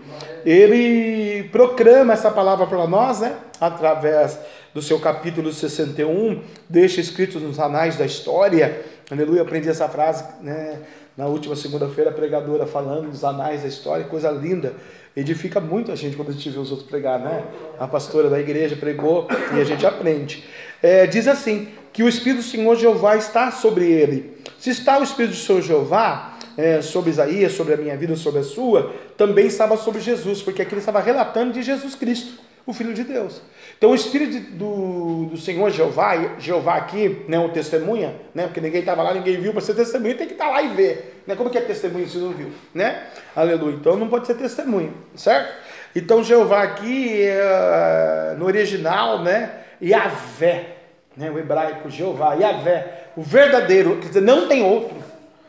Ele 0.45 1.47
proclama 1.49 2.11
essa 2.11 2.29
palavra 2.29 2.67
para 2.67 2.85
nós, 2.87 3.21
né? 3.21 3.33
Através 3.61 4.37
do 4.77 4.81
seu 4.83 4.99
capítulo 4.99 5.51
61, 5.51 6.39
deixa 6.69 7.01
escritos 7.01 7.41
nos 7.41 7.59
anais 7.59 7.97
da 7.97 8.05
história. 8.05 8.85
Aleluia, 9.09 9.41
aprendi 9.41 9.67
essa 9.67 9.89
frase 9.89 10.23
né, 10.39 10.77
na 11.17 11.25
última 11.25 11.55
segunda-feira, 11.55 12.11
pregadora 12.11 12.67
falando 12.67 13.09
dos 13.09 13.23
anais 13.23 13.63
da 13.63 13.67
história, 13.67 14.05
coisa 14.05 14.29
linda. 14.29 14.73
Edifica 15.15 15.59
muito 15.59 15.91
a 15.91 15.95
gente 15.95 16.15
quando 16.15 16.29
a 16.29 16.31
gente 16.31 16.47
vê 16.51 16.59
os 16.59 16.69
outros 16.69 16.87
pregar, 16.87 17.19
né? 17.19 17.43
A 17.79 17.87
pastora 17.87 18.29
da 18.29 18.39
igreja 18.39 18.75
pregou 18.75 19.27
e 19.55 19.59
a 19.59 19.63
gente 19.63 19.83
aprende. 19.83 20.43
É, 20.79 21.07
diz 21.07 21.27
assim: 21.27 21.69
que 21.91 22.03
o 22.03 22.07
Espírito 22.07 22.43
do 22.43 22.47
Senhor 22.47 22.75
Jeová 22.75 23.17
está 23.17 23.49
sobre 23.49 23.91
ele. 23.91 24.37
Se 24.59 24.69
está 24.69 24.99
o 24.99 25.03
Espírito 25.03 25.31
do 25.31 25.37
Senhor 25.37 25.63
Jeová, 25.63 26.37
é, 26.55 26.83
sobre 26.83 27.09
Isaías, 27.09 27.53
sobre 27.53 27.73
a 27.73 27.77
minha 27.77 27.97
vida, 27.97 28.15
sobre 28.15 28.41
a 28.41 28.43
sua, 28.43 28.93
também 29.17 29.47
estava 29.47 29.75
sobre 29.75 30.01
Jesus, 30.01 30.43
porque 30.43 30.61
aqui 30.61 30.73
ele 30.73 30.81
estava 30.81 30.99
relatando 30.99 31.53
de 31.53 31.63
Jesus 31.63 31.95
Cristo, 31.95 32.46
o 32.67 32.73
Filho 32.73 32.93
de 32.93 33.05
Deus. 33.05 33.41
Então 33.77 33.91
o 33.91 33.95
Espírito 33.95 34.51
do, 34.51 35.27
do 35.27 35.37
Senhor 35.37 35.71
Jeová, 35.71 36.35
Jeová 36.37 36.75
aqui, 36.75 37.23
né, 37.27 37.39
o 37.39 37.49
testemunha, 37.49 38.13
né, 38.35 38.43
porque 38.43 38.59
ninguém 38.59 38.81
estava 38.81 39.01
lá, 39.01 39.13
ninguém 39.13 39.39
viu, 39.39 39.53
para 39.53 39.61
ser 39.61 39.73
testemunha 39.73 40.15
tem 40.15 40.27
que 40.27 40.33
estar 40.33 40.47
tá 40.47 40.51
lá 40.51 40.61
e 40.61 40.75
ver. 40.75 41.23
Né? 41.25 41.35
Como 41.35 41.49
que 41.49 41.57
é 41.57 41.61
testemunha 41.61 42.05
se 42.05 42.17
não 42.17 42.31
viu? 42.31 42.51
Né? 42.73 43.03
Aleluia. 43.33 43.75
Então 43.75 43.95
não 43.95 44.09
pode 44.09 44.27
ser 44.27 44.35
testemunha, 44.35 44.91
certo? 45.15 45.55
Então 45.95 46.21
Jeová 46.21 46.61
aqui, 46.61 47.21
é, 47.21 48.35
no 48.37 48.45
original, 48.45 49.23
né, 49.23 49.49
Yahvé, 49.81 50.75
né, 51.15 51.31
o 51.31 51.39
hebraico 51.39 51.89
Jeová, 51.89 52.33
Yahvé, 52.33 53.05
o 53.15 53.21
verdadeiro, 53.21 53.97
quer 54.01 54.09
dizer, 54.09 54.21
não 54.21 54.49
tem 54.49 54.61
outro. 54.61 55.06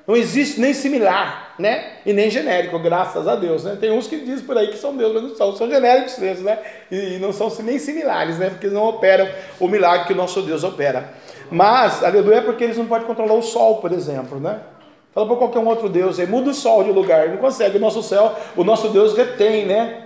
Não 0.09 0.17
existe 0.17 0.59
nem 0.59 0.73
similar, 0.73 1.55
né? 1.59 1.99
E 2.07 2.15
nem 2.15 2.31
genérico, 2.31 2.79
graças 2.79 3.29
a 3.29 3.37
Deus, 3.37 3.65
né? 3.65 3.77
Tem 3.79 3.91
uns 3.91 4.07
que 4.07 4.17
dizem 4.17 4.47
por 4.47 4.57
aí 4.57 4.69
que 4.69 4.79
são 4.79 4.97
Deus, 4.97 5.12
mas 5.12 5.23
não 5.23 5.37
são, 5.37 5.55
são 5.55 5.69
genéricos 5.69 6.17
mesmo, 6.17 6.47
né? 6.47 6.59
E 6.91 7.19
não 7.19 7.31
são 7.31 7.53
nem 7.62 7.79
similares, 7.79 8.38
né? 8.38 8.49
Porque 8.49 8.69
não 8.69 8.88
operam 8.88 9.29
o 9.61 9.69
milagre 9.69 10.07
que 10.07 10.15
o 10.15 10.17
nosso 10.17 10.41
Deus 10.41 10.65
opera. 10.65 11.11
Mas, 11.50 12.03
aleluia, 12.03 12.37
é 12.37 12.41
porque 12.41 12.65
eles 12.65 12.79
não 12.79 12.87
podem 12.87 13.07
controlar 13.07 13.35
o 13.35 13.43
sol, 13.43 13.83
por 13.83 13.93
exemplo, 13.93 14.41
né? 14.41 14.61
Fala 15.15 15.27
para 15.27 15.37
qualquer 15.37 15.59
um 15.59 15.67
outro 15.67 15.88
Deus 15.88 16.21
aí, 16.21 16.27
muda 16.27 16.50
o 16.50 16.55
sol 16.55 16.85
de 16.85 16.93
lugar, 16.93 17.29
não 17.29 17.38
consegue. 17.38 17.79
O 17.79 17.81
nosso 17.81 18.03
céu, 18.03 18.35
o 18.57 18.62
nosso 18.62 18.88
Deus 18.88 19.17
retém, 19.17 19.67
né? 19.67 20.05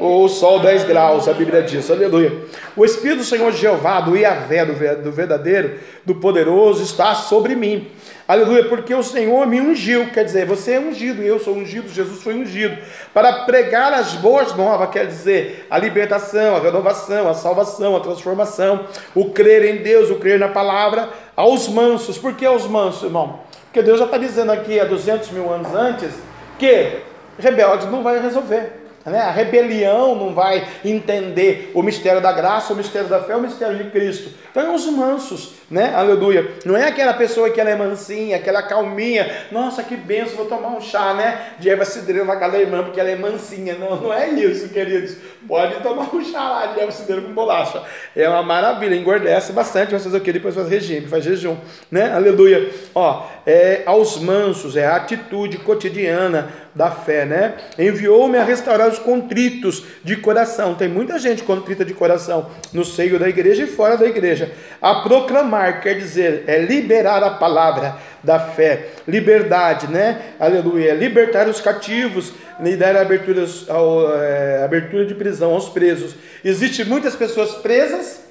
O, 0.00 0.24
o 0.24 0.28
sol 0.28 0.60
10 0.60 0.84
graus, 0.84 1.28
a 1.28 1.32
Bíblia 1.32 1.62
diz, 1.62 1.90
aleluia. 1.90 2.32
O 2.76 2.84
Espírito 2.84 3.18
do 3.18 3.24
Senhor 3.24 3.52
Jeová, 3.52 4.00
do 4.00 4.16
Iavé, 4.16 4.64
do 4.64 5.12
verdadeiro, 5.12 5.78
do 6.04 6.14
poderoso, 6.16 6.82
está 6.82 7.14
sobre 7.14 7.54
mim 7.54 7.90
Aleluia, 8.28 8.64
porque 8.64 8.94
o 8.94 9.02
Senhor 9.02 9.46
me 9.46 9.58
ungiu, 9.58 10.10
quer 10.10 10.22
dizer, 10.22 10.44
você 10.44 10.72
é 10.72 10.78
ungido, 10.78 11.22
eu 11.22 11.40
sou 11.40 11.56
ungido, 11.56 11.88
Jesus 11.88 12.22
foi 12.22 12.34
ungido, 12.34 12.76
para 13.14 13.46
pregar 13.46 13.90
as 13.94 14.12
boas 14.16 14.54
novas, 14.54 14.90
quer 14.90 15.06
dizer, 15.06 15.66
a 15.70 15.78
libertação, 15.78 16.54
a 16.54 16.60
renovação, 16.60 17.26
a 17.26 17.32
salvação, 17.32 17.96
a 17.96 18.00
transformação, 18.00 18.84
o 19.14 19.30
crer 19.30 19.64
em 19.64 19.82
Deus, 19.82 20.10
o 20.10 20.16
crer 20.16 20.38
na 20.38 20.48
palavra, 20.48 21.08
aos 21.34 21.68
mansos. 21.68 22.18
Por 22.18 22.34
que 22.34 22.44
aos 22.44 22.66
mansos, 22.66 23.04
irmão? 23.04 23.40
Porque 23.68 23.82
Deus 23.82 23.98
já 23.98 24.06
está 24.06 24.18
dizendo 24.18 24.50
aqui 24.50 24.80
há 24.80 24.84
200 24.84 25.30
mil 25.30 25.52
anos 25.52 25.74
antes 25.74 26.10
que 26.58 27.02
rebelde 27.38 27.86
não 27.86 28.02
vai 28.02 28.20
resolver. 28.20 28.72
Né? 29.04 29.20
A 29.20 29.30
rebelião 29.30 30.14
não 30.14 30.34
vai 30.34 30.66
entender 30.84 31.70
o 31.74 31.82
mistério 31.82 32.20
da 32.20 32.32
graça, 32.32 32.72
o 32.72 32.76
mistério 32.76 33.08
da 33.08 33.20
fé, 33.22 33.36
o 33.36 33.40
mistério 33.40 33.76
de 33.76 33.90
Cristo. 33.90 34.30
Então 34.50 34.62
é 34.62 34.74
os 34.74 34.86
mansos, 34.86 35.52
né? 35.70 35.92
Aleluia. 35.94 36.50
Não 36.64 36.76
é 36.76 36.88
aquela 36.88 37.12
pessoa 37.12 37.50
que 37.50 37.60
ela 37.60 37.70
é 37.70 37.76
mansinha, 37.76 38.36
aquela 38.36 38.62
calminha. 38.62 39.30
Nossa, 39.52 39.82
que 39.82 39.96
benção, 39.96 40.36
vou 40.36 40.46
tomar 40.46 40.68
um 40.68 40.80
chá, 40.80 41.14
né? 41.14 41.52
De 41.58 41.68
erva 41.68 41.84
cidreira 41.84 42.24
casa 42.36 42.52
da 42.52 42.60
irmã, 42.60 42.82
porque 42.82 42.98
ela 42.98 43.10
é 43.10 43.16
mansinha. 43.16 43.74
Não, 43.74 43.96
não 43.96 44.12
é 44.12 44.30
isso, 44.30 44.68
queridos. 44.70 45.16
Pode 45.46 45.82
tomar 45.82 46.14
um 46.14 46.24
chá 46.24 46.48
lá 46.48 46.66
de 46.66 46.80
erva 46.80 46.92
cidreira 46.92 47.22
com 47.22 47.32
bolacha. 47.32 47.82
É 48.16 48.28
uma 48.28 48.42
maravilha, 48.42 48.94
engordece 48.94 49.52
bastante, 49.52 49.90
vai 49.90 50.00
fazer 50.00 50.16
o 50.16 50.20
que? 50.20 50.32
Depois 50.32 50.54
faz 50.54 50.68
regime, 50.68 51.06
faz 51.06 51.24
jejum, 51.24 51.56
né? 51.90 52.12
Aleluia. 52.12 52.70
Ó, 52.94 53.26
é 53.46 53.82
aos 53.84 54.18
mansos, 54.18 54.76
é 54.76 54.86
a 54.86 54.96
atitude 54.96 55.58
cotidiana 55.58 56.48
da 56.78 56.92
fé, 56.92 57.24
né? 57.24 57.54
Enviou-me 57.76 58.38
a 58.38 58.44
restaurar 58.44 58.88
os 58.88 59.00
contritos 59.00 59.82
de 60.04 60.16
coração. 60.16 60.76
Tem 60.76 60.88
muita 60.88 61.18
gente 61.18 61.42
contrita 61.42 61.84
de 61.84 61.92
coração 61.92 62.50
no 62.72 62.84
seio 62.84 63.18
da 63.18 63.28
igreja 63.28 63.64
e 63.64 63.66
fora 63.66 63.96
da 63.96 64.06
igreja. 64.06 64.52
A 64.80 64.96
proclamar, 65.00 65.57
quer 65.80 65.94
dizer, 65.94 66.44
é 66.46 66.58
liberar 66.58 67.22
a 67.22 67.30
palavra 67.30 67.96
da 68.22 68.38
fé, 68.38 68.88
liberdade, 69.06 69.86
né? 69.86 70.34
Aleluia. 70.38 70.94
Libertar 70.94 71.48
os 71.48 71.60
cativos, 71.60 72.32
lhe 72.60 72.76
dar 72.76 72.96
aberturas, 72.96 73.68
ao, 73.68 74.14
é, 74.16 74.64
abertura 74.64 75.06
de 75.06 75.14
prisão 75.14 75.52
aos 75.52 75.68
presos. 75.68 76.14
Existem 76.44 76.84
muitas 76.84 77.14
pessoas 77.14 77.54
presas 77.56 78.28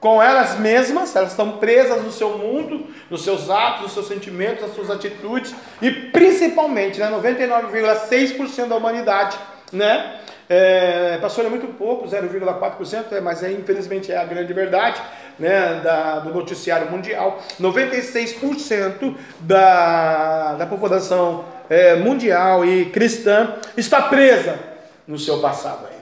com 0.00 0.22
elas 0.22 0.58
mesmas, 0.58 1.16
elas 1.16 1.30
estão 1.30 1.52
presas 1.52 2.02
no 2.02 2.12
seu 2.12 2.38
mundo, 2.38 2.86
nos 3.10 3.24
seus 3.24 3.50
atos, 3.50 3.82
nos 3.82 3.92
seus 3.92 4.08
sentimentos, 4.08 4.62
nas 4.62 4.74
suas 4.74 4.90
atitudes 4.90 5.54
e 5.80 5.90
principalmente, 5.90 7.00
né, 7.00 7.10
99,6% 7.10 8.68
da 8.68 8.76
humanidade, 8.76 9.36
né? 9.72 10.20
É, 10.48 11.18
passou 11.20 11.44
é 11.44 11.48
muito 11.48 11.66
pouco, 11.76 12.08
0,4%, 12.08 13.12
é, 13.12 13.20
mas 13.20 13.42
é, 13.42 13.50
infelizmente 13.50 14.12
é 14.12 14.16
a 14.16 14.24
grande 14.24 14.52
verdade 14.52 15.00
né, 15.38 15.80
da, 15.82 16.20
do 16.20 16.32
noticiário 16.32 16.90
mundial. 16.90 17.42
96% 17.60 19.14
da, 19.40 20.54
da 20.54 20.66
população 20.66 21.44
é, 21.68 21.96
mundial 21.96 22.64
e 22.64 22.86
cristã 22.86 23.54
está 23.76 24.02
presa 24.02 24.58
no 25.06 25.18
seu 25.18 25.40
passado 25.40 25.86
ainda. 25.86 25.96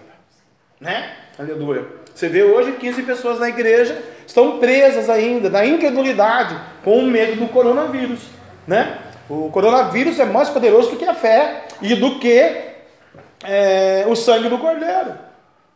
Né? 0.80 1.10
Aleluia. 1.38 1.86
Você 2.14 2.28
vê 2.28 2.44
hoje 2.44 2.72
15 2.72 3.02
pessoas 3.02 3.40
na 3.40 3.48
igreja 3.48 3.98
estão 4.26 4.58
presas 4.58 5.10
ainda 5.10 5.50
na 5.50 5.64
incredulidade 5.66 6.56
com 6.84 6.98
o 6.98 7.06
medo 7.06 7.36
do 7.36 7.48
coronavírus, 7.48 8.20
né? 8.66 8.98
O 9.28 9.50
coronavírus 9.50 10.18
é 10.20 10.24
mais 10.24 10.48
poderoso 10.48 10.90
do 10.90 10.96
que 10.96 11.04
a 11.04 11.14
fé 11.14 11.64
e 11.80 11.94
do 11.94 12.18
que 12.18 12.73
é, 13.44 14.04
o 14.08 14.16
sangue 14.16 14.48
do 14.48 14.58
cordeiro, 14.58 15.14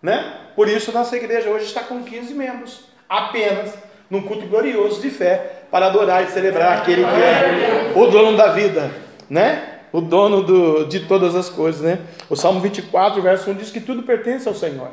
né? 0.02 0.34
Por 0.56 0.68
isso 0.68 0.92
nossa 0.92 1.16
igreja 1.16 1.48
hoje 1.48 1.66
está 1.66 1.82
com 1.82 2.02
15 2.02 2.34
membros, 2.34 2.84
apenas 3.08 3.75
num 4.10 4.22
culto 4.22 4.46
glorioso 4.46 5.00
de 5.00 5.10
fé 5.10 5.62
para 5.70 5.87
adorar 5.87 6.25
e 6.25 6.28
celebrar 6.28 6.78
aquele 6.78 7.04
que 7.04 7.10
é 7.10 7.92
o 7.94 8.06
dono 8.06 8.37
da 8.37 8.52
vida, 8.52 8.90
né? 9.28 9.80
O 9.92 10.00
dono 10.00 10.42
do, 10.42 10.84
de 10.84 11.00
todas 11.00 11.34
as 11.34 11.48
coisas, 11.48 11.82
né? 11.82 12.00
O 12.28 12.37
Salmo 12.37 12.60
24, 12.60 13.22
verso 13.22 13.50
1 13.50 13.54
diz 13.54 13.70
que 13.70 13.80
tudo 13.80 14.02
pertence 14.02 14.48
ao 14.48 14.54
Senhor 14.54 14.90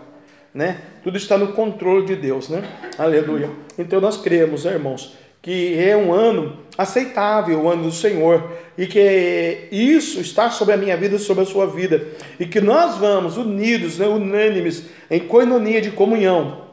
né? 0.55 0.77
Tudo 1.03 1.17
está 1.17 1.37
no 1.37 1.49
controle 1.49 2.05
de 2.05 2.15
Deus, 2.15 2.47
né? 2.47 2.63
Aleluia. 2.97 3.49
Então 3.77 3.99
nós 3.99 4.15
cremos, 4.15 4.63
né, 4.63 4.71
irmãos, 4.71 5.13
que 5.45 5.77
é 5.79 5.95
um 5.95 6.11
ano 6.11 6.57
aceitável, 6.75 7.61
o 7.61 7.69
ano 7.69 7.83
do 7.83 7.91
Senhor, 7.91 8.51
e 8.75 8.87
que 8.87 9.67
isso 9.71 10.19
está 10.19 10.49
sobre 10.49 10.73
a 10.73 10.77
minha 10.77 10.97
vida, 10.97 11.19
sobre 11.19 11.43
a 11.43 11.45
sua 11.45 11.67
vida, 11.67 12.03
e 12.39 12.47
que 12.47 12.59
nós 12.59 12.97
vamos 12.97 13.37
unidos, 13.37 13.99
né, 13.99 14.07
unânimes, 14.07 14.85
em 15.07 15.19
coinonia 15.19 15.79
de 15.79 15.91
comunhão, 15.91 16.63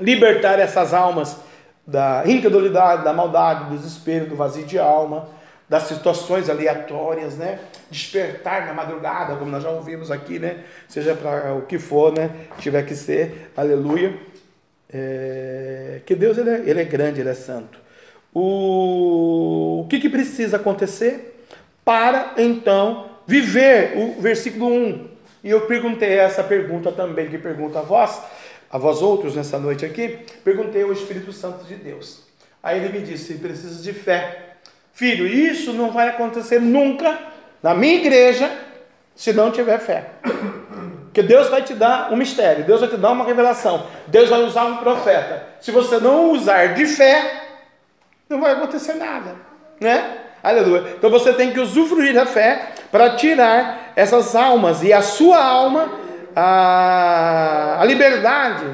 libertar 0.00 0.58
essas 0.58 0.94
almas 0.94 1.36
da 1.86 2.22
incredulidade, 2.24 3.04
da 3.04 3.12
maldade, 3.12 3.64
do 3.64 3.76
desespero, 3.76 4.24
do 4.24 4.34
vazio 4.34 4.64
de 4.64 4.78
alma, 4.78 5.28
das 5.68 5.82
situações 5.82 6.48
aleatórias, 6.48 7.36
né? 7.36 7.58
Despertar 7.90 8.66
na 8.66 8.72
madrugada, 8.72 9.36
como 9.36 9.50
nós 9.50 9.62
já 9.62 9.68
ouvimos 9.68 10.10
aqui, 10.10 10.38
né? 10.38 10.60
Seja 10.88 11.14
para 11.14 11.52
o 11.54 11.66
que 11.66 11.78
for, 11.78 12.16
né? 12.16 12.30
Tiver 12.60 12.82
que 12.84 12.94
ser, 12.94 13.50
aleluia. 13.54 14.14
É... 14.90 16.00
Que 16.06 16.14
Deus 16.14 16.38
ele 16.38 16.48
é, 16.48 16.62
ele 16.64 16.80
é 16.80 16.84
grande, 16.84 17.20
ele 17.20 17.28
é 17.28 17.34
santo. 17.34 17.79
O, 18.34 19.82
o 19.82 19.86
que, 19.88 19.98
que 19.98 20.08
precisa 20.08 20.56
acontecer 20.56 21.44
para 21.84 22.34
então 22.38 23.10
viver 23.26 23.96
o 23.96 24.20
versículo 24.20 24.66
1? 24.66 25.08
E 25.42 25.50
eu 25.50 25.62
perguntei 25.62 26.18
essa 26.18 26.44
pergunta 26.44 26.92
também, 26.92 27.28
que 27.28 27.38
pergunta 27.38 27.80
a 27.80 27.82
vós, 27.82 28.20
a 28.70 28.78
vós 28.78 29.02
outros 29.02 29.34
nessa 29.34 29.58
noite 29.58 29.84
aqui, 29.84 30.18
perguntei 30.44 30.82
ao 30.82 30.92
Espírito 30.92 31.32
Santo 31.32 31.64
de 31.64 31.74
Deus. 31.74 32.24
Aí 32.62 32.78
ele 32.78 32.98
me 32.98 33.04
disse: 33.04 33.34
precisa 33.34 33.82
de 33.82 33.92
fé 33.92 34.50
Filho, 35.00 35.26
isso 35.26 35.72
não 35.72 35.90
vai 35.90 36.08
acontecer 36.08 36.60
nunca 36.60 37.18
na 37.62 37.74
minha 37.74 37.94
igreja 37.94 38.50
se 39.14 39.32
não 39.32 39.50
tiver 39.50 39.78
fé. 39.78 40.10
Porque 41.04 41.22
Deus 41.22 41.48
vai 41.48 41.62
te 41.62 41.72
dar 41.72 42.12
um 42.12 42.16
mistério, 42.16 42.64
Deus 42.64 42.80
vai 42.80 42.88
te 42.90 42.98
dar 42.98 43.12
uma 43.12 43.24
revelação, 43.24 43.86
Deus 44.06 44.28
vai 44.28 44.42
usar 44.42 44.64
um 44.66 44.76
profeta. 44.76 45.42
Se 45.58 45.70
você 45.70 45.98
não 45.98 46.32
usar 46.32 46.74
de 46.74 46.84
fé, 46.84 47.39
não 48.30 48.40
vai 48.40 48.52
acontecer 48.52 48.94
nada, 48.94 49.34
né? 49.80 50.18
Aleluia. 50.40 50.94
Então 50.96 51.10
você 51.10 51.32
tem 51.32 51.52
que 51.52 51.58
usufruir 51.58 52.14
da 52.14 52.24
fé 52.24 52.68
para 52.90 53.16
tirar 53.16 53.92
essas 53.96 54.36
almas 54.36 54.84
e 54.84 54.92
a 54.92 55.02
sua 55.02 55.44
alma 55.44 55.90
a, 56.34 57.78
a 57.80 57.84
liberdade 57.84 58.64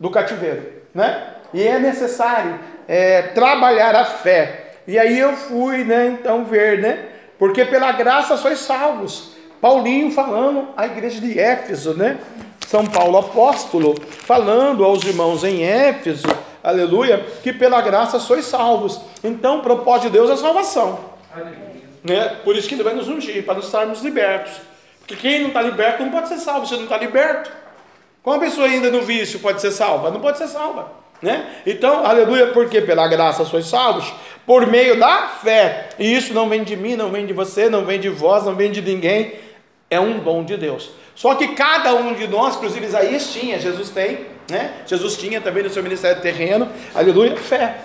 do 0.00 0.10
cativeiro, 0.10 0.62
né? 0.94 1.34
E 1.52 1.62
é 1.62 1.78
necessário 1.78 2.58
é, 2.88 3.22
trabalhar 3.34 3.94
a 3.94 4.06
fé 4.06 4.72
e 4.88 4.98
aí 4.98 5.18
eu 5.18 5.34
fui, 5.34 5.84
né, 5.84 6.16
então 6.18 6.44
ver, 6.44 6.80
né? 6.80 7.08
Porque 7.38 7.64
pela 7.64 7.92
graça 7.92 8.36
sois 8.36 8.60
salvos. 8.60 9.34
Paulinho 9.60 10.10
falando 10.10 10.68
à 10.76 10.86
igreja 10.86 11.20
de 11.20 11.38
Éfeso, 11.38 11.94
né? 11.94 12.18
São 12.66 12.86
Paulo 12.86 13.18
apóstolo, 13.18 13.94
falando 14.00 14.84
aos 14.84 15.04
irmãos 15.04 15.44
em 15.44 15.62
Éfeso, 15.62 16.26
aleluia, 16.64 17.24
que 17.42 17.52
pela 17.52 17.80
graça 17.82 18.18
sois 18.18 18.46
salvos. 18.46 19.00
Então, 19.22 19.58
o 19.58 19.62
propósito 19.62 20.06
de 20.06 20.14
Deus 20.14 20.30
é 20.30 20.32
a 20.32 20.36
salvação. 20.36 20.98
Né? 22.02 22.36
Por 22.42 22.56
isso 22.56 22.66
que 22.66 22.74
ele 22.74 22.82
vai 22.82 22.94
nos 22.94 23.06
ungir, 23.06 23.44
para 23.44 23.54
nos 23.54 23.66
estarmos 23.66 24.02
libertos. 24.02 24.54
Porque 25.00 25.16
quem 25.16 25.40
não 25.40 25.48
está 25.48 25.60
liberto 25.60 26.02
não 26.02 26.10
pode 26.10 26.28
ser 26.28 26.38
salvo, 26.38 26.66
você 26.66 26.76
não 26.76 26.84
está 26.84 26.96
liberto. 26.96 27.52
Como 28.22 28.36
a 28.36 28.40
pessoa 28.40 28.66
ainda 28.66 28.90
no 28.90 29.02
vício 29.02 29.38
pode 29.38 29.60
ser 29.60 29.70
salva? 29.70 30.10
Não 30.10 30.20
pode 30.20 30.38
ser 30.38 30.48
salva. 30.48 30.90
Né? 31.20 31.46
Então, 31.66 32.04
aleluia, 32.04 32.48
porque 32.48 32.80
pela 32.80 33.06
graça 33.06 33.44
sois 33.44 33.66
salvos, 33.66 34.12
por 34.46 34.66
meio 34.66 34.98
da 34.98 35.28
fé. 35.42 35.90
E 35.98 36.14
isso 36.14 36.32
não 36.32 36.48
vem 36.48 36.64
de 36.64 36.76
mim, 36.76 36.96
não 36.96 37.10
vem 37.10 37.26
de 37.26 37.32
você, 37.32 37.68
não 37.68 37.84
vem 37.84 38.00
de 38.00 38.08
vós, 38.08 38.44
não 38.44 38.54
vem 38.54 38.70
de 38.70 38.80
ninguém. 38.80 39.34
É 39.90 40.00
um 40.00 40.18
dom 40.18 40.42
de 40.42 40.56
Deus. 40.56 40.90
Só 41.14 41.34
que 41.34 41.48
cada 41.48 41.94
um 41.94 42.14
de 42.14 42.26
nós, 42.26 42.56
inclusive 42.56 42.86
Isaías 42.86 43.32
tinha, 43.32 43.58
Jesus 43.58 43.90
tem, 43.90 44.26
né? 44.48 44.72
Jesus 44.86 45.16
tinha 45.16 45.40
também 45.40 45.62
no 45.62 45.70
seu 45.70 45.82
ministério 45.82 46.20
terreno, 46.20 46.68
aleluia, 46.94 47.36
fé, 47.36 47.76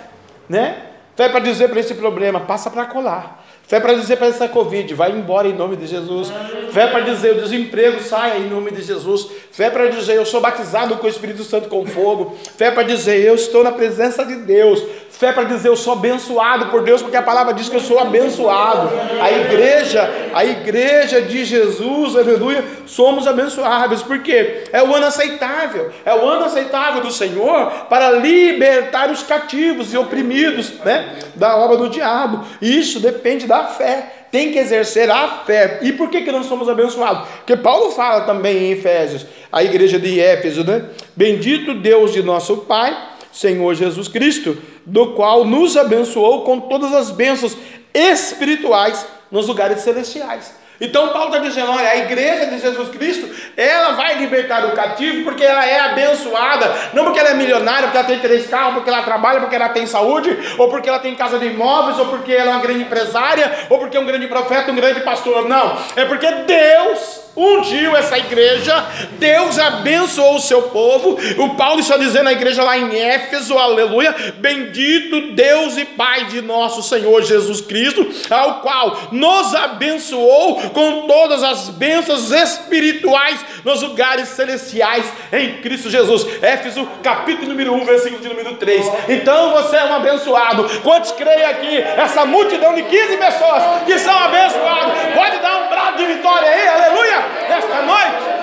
né? 0.48 0.86
Fé 1.16 1.28
para 1.28 1.40
dizer 1.40 1.68
para 1.68 1.80
esse 1.80 1.94
problema, 1.94 2.40
passa 2.40 2.70
para 2.70 2.86
colar. 2.86 3.44
Fé 3.70 3.78
para 3.78 3.94
dizer 3.94 4.16
para 4.16 4.26
essa 4.26 4.48
Covid, 4.48 4.92
vai 4.94 5.12
embora 5.12 5.46
em 5.46 5.52
nome 5.52 5.76
de 5.76 5.86
Jesus. 5.86 6.32
Fé 6.72 6.88
para 6.88 7.00
dizer 7.00 7.36
o 7.36 7.42
desemprego 7.42 8.00
saia 8.02 8.38
em 8.38 8.48
nome 8.48 8.72
de 8.72 8.82
Jesus. 8.82 9.28
Fé 9.52 9.70
para 9.70 9.88
dizer 9.88 10.16
eu 10.16 10.26
sou 10.26 10.40
batizado 10.40 10.96
com 10.96 11.06
o 11.06 11.10
Espírito 11.10 11.44
Santo 11.44 11.68
com 11.68 11.86
fogo. 11.86 12.36
Fé 12.56 12.70
para 12.72 12.82
dizer 12.82 13.20
eu 13.20 13.36
estou 13.36 13.62
na 13.62 13.70
presença 13.70 14.24
de 14.24 14.36
Deus. 14.36 14.82
Fé 15.10 15.32
para 15.32 15.44
dizer 15.44 15.68
eu 15.68 15.76
sou 15.76 15.92
abençoado 15.92 16.66
por 16.66 16.82
Deus, 16.82 17.02
porque 17.02 17.16
a 17.16 17.22
palavra 17.22 17.52
diz 17.52 17.68
que 17.68 17.76
eu 17.76 17.80
sou 17.80 17.98
abençoado. 17.98 18.88
A 19.20 19.30
igreja, 19.30 20.10
a 20.32 20.44
igreja 20.44 21.20
de 21.20 21.44
Jesus, 21.44 22.16
aleluia, 22.16 22.64
somos 22.86 23.26
abençoados, 23.26 24.02
porque 24.02 24.64
é 24.72 24.82
o 24.82 24.94
ano 24.94 25.06
aceitável, 25.06 25.90
é 26.04 26.14
o 26.14 26.26
ano 26.26 26.44
aceitável 26.44 27.02
do 27.02 27.10
Senhor 27.10 27.70
para 27.88 28.12
libertar 28.12 29.10
os 29.10 29.22
cativos 29.22 29.92
e 29.92 29.98
oprimidos, 29.98 30.74
né, 30.84 31.18
da 31.34 31.56
obra 31.56 31.76
do 31.76 31.90
diabo. 31.90 32.44
Isso 32.62 33.00
depende 33.00 33.46
da 33.46 33.64
fé 33.64 34.20
tem 34.30 34.52
que 34.52 34.58
exercer 34.58 35.10
a 35.10 35.42
fé. 35.44 35.80
E 35.82 35.92
por 35.92 36.08
que, 36.08 36.22
que 36.22 36.30
nós 36.30 36.46
somos 36.46 36.68
abençoados? 36.68 37.28
Porque 37.38 37.56
Paulo 37.56 37.90
fala 37.90 38.20
também 38.20 38.56
em 38.58 38.70
Efésios, 38.70 39.26
a 39.50 39.64
igreja 39.64 39.98
de 39.98 40.20
Éfeso, 40.20 40.62
né? 40.62 40.84
Bendito 41.16 41.74
Deus 41.74 42.12
de 42.12 42.22
nosso 42.22 42.58
Pai, 42.58 42.96
Senhor 43.32 43.74
Jesus 43.74 44.08
Cristo, 44.08 44.56
do 44.84 45.12
qual 45.12 45.44
nos 45.44 45.76
abençoou 45.76 46.42
com 46.42 46.60
todas 46.60 46.92
as 46.92 47.10
bênçãos 47.10 47.56
espirituais 47.94 49.06
nos 49.30 49.46
lugares 49.46 49.80
celestiais. 49.80 50.60
Então 50.80 51.10
Paulo 51.10 51.26
está 51.26 51.38
dizendo, 51.46 51.70
olha, 51.70 51.90
a 51.90 51.96
igreja 51.98 52.46
de 52.46 52.58
Jesus 52.58 52.88
Cristo, 52.88 53.28
ela 53.54 53.92
vai 53.92 54.16
libertar 54.16 54.64
o 54.64 54.72
cativo 54.72 55.24
porque 55.24 55.44
ela 55.44 55.66
é 55.66 55.78
abençoada, 55.78 56.74
não 56.94 57.04
porque 57.04 57.20
ela 57.20 57.30
é 57.30 57.34
milionária, 57.34 57.82
porque 57.82 57.98
ela 57.98 58.06
tem 58.06 58.18
três 58.18 58.46
carros, 58.46 58.74
porque 58.74 58.88
ela 58.88 59.02
trabalha, 59.02 59.40
porque 59.40 59.56
ela 59.56 59.68
tem 59.68 59.86
saúde, 59.86 60.34
ou 60.56 60.70
porque 60.70 60.88
ela 60.88 60.98
tem 60.98 61.14
casa 61.14 61.38
de 61.38 61.48
imóveis, 61.48 61.98
ou 61.98 62.06
porque 62.06 62.32
ela 62.32 62.52
é 62.52 62.54
uma 62.54 62.62
grande 62.62 62.80
empresária, 62.80 63.66
ou 63.68 63.78
porque 63.78 63.96
é 63.96 64.00
um 64.00 64.06
grande 64.06 64.26
profeta, 64.26 64.72
um 64.72 64.76
grande 64.76 65.00
pastor. 65.00 65.46
Não, 65.46 65.76
é 65.96 66.06
porque 66.06 66.26
Deus 66.26 67.29
ungiu 67.36 67.96
essa 67.96 68.18
igreja, 68.18 68.84
Deus 69.18 69.58
abençoou 69.58 70.36
o 70.36 70.40
seu 70.40 70.62
povo. 70.62 71.18
O 71.38 71.54
Paulo 71.54 71.80
está 71.80 71.96
dizendo 71.96 72.24
na 72.24 72.32
igreja 72.32 72.62
lá 72.62 72.76
em 72.76 72.98
Éfeso, 72.98 73.56
aleluia, 73.56 74.14
bendito 74.38 75.32
Deus 75.32 75.76
e 75.76 75.84
Pai 75.84 76.26
de 76.26 76.40
nosso 76.40 76.82
Senhor 76.82 77.22
Jesus 77.22 77.60
Cristo, 77.60 78.06
ao 78.30 78.60
qual 78.60 78.96
nos 79.12 79.54
abençoou 79.54 80.60
com 80.70 81.06
todas 81.06 81.42
as 81.42 81.68
bênçãos 81.68 82.30
espirituais 82.30 83.40
nos 83.64 83.82
lugares 83.82 84.28
celestiais 84.28 85.10
em 85.32 85.58
Cristo 85.60 85.90
Jesus. 85.90 86.26
Éfeso, 86.42 86.86
capítulo 87.02 87.48
número 87.48 87.74
1, 87.74 87.84
versículo 87.84 88.20
de 88.20 88.28
número 88.28 88.56
3. 88.56 88.86
Então 89.08 89.52
você 89.52 89.76
é 89.76 89.84
um 89.84 89.94
abençoado. 89.94 90.68
Quantos 90.82 91.12
creem 91.12 91.44
aqui? 91.44 91.78
Essa 91.78 92.24
multidão 92.24 92.74
de 92.74 92.82
15 92.82 93.16
pessoas 93.16 93.62
que 93.86 93.98
são 93.98 94.16
abençoados. 94.16 94.92
Pode 95.14 95.38
dar 95.38 95.64
um 95.64 95.68
brado 95.68 95.98
de 95.98 96.06
vitória 96.06 96.48
aí, 96.48 96.68
aleluia, 96.68 97.19
nesta 97.48 97.82
noite. 97.82 98.40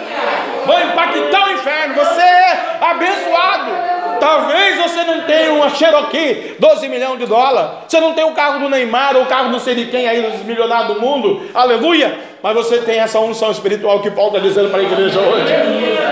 Vai 0.65 0.83
impactar 0.83 1.47
o 1.47 1.53
inferno. 1.53 1.95
Você 1.95 2.21
é 2.21 2.77
abençoado. 2.81 3.71
Talvez 4.19 4.77
você 4.77 5.03
não 5.03 5.21
tenha 5.21 5.53
uma 5.53 5.69
Cherokee, 5.69 6.55
12 6.59 6.89
milhões 6.89 7.19
de 7.19 7.25
dólares. 7.25 7.69
Você 7.87 7.99
não 7.99 8.13
tem 8.13 8.23
o 8.23 8.31
carro 8.31 8.59
do 8.59 8.69
Neymar 8.69 9.15
ou 9.15 9.23
o 9.23 9.27
carro 9.27 9.49
não 9.49 9.59
sei 9.59 9.75
de 9.75 9.85
quem 9.85 10.07
aí, 10.07 10.21
dos 10.21 10.41
milionários 10.43 10.95
do 10.95 11.01
mundo. 11.01 11.49
Aleluia. 11.53 12.19
Mas 12.41 12.53
você 12.53 12.79
tem 12.79 12.99
essa 12.99 13.19
unção 13.19 13.51
espiritual 13.51 13.99
que 14.01 14.11
Paulo 14.11 14.35
está 14.35 14.47
dizendo 14.47 14.69
para 14.69 14.79
a 14.79 14.83
igreja 14.83 15.19
hoje. 15.19 15.53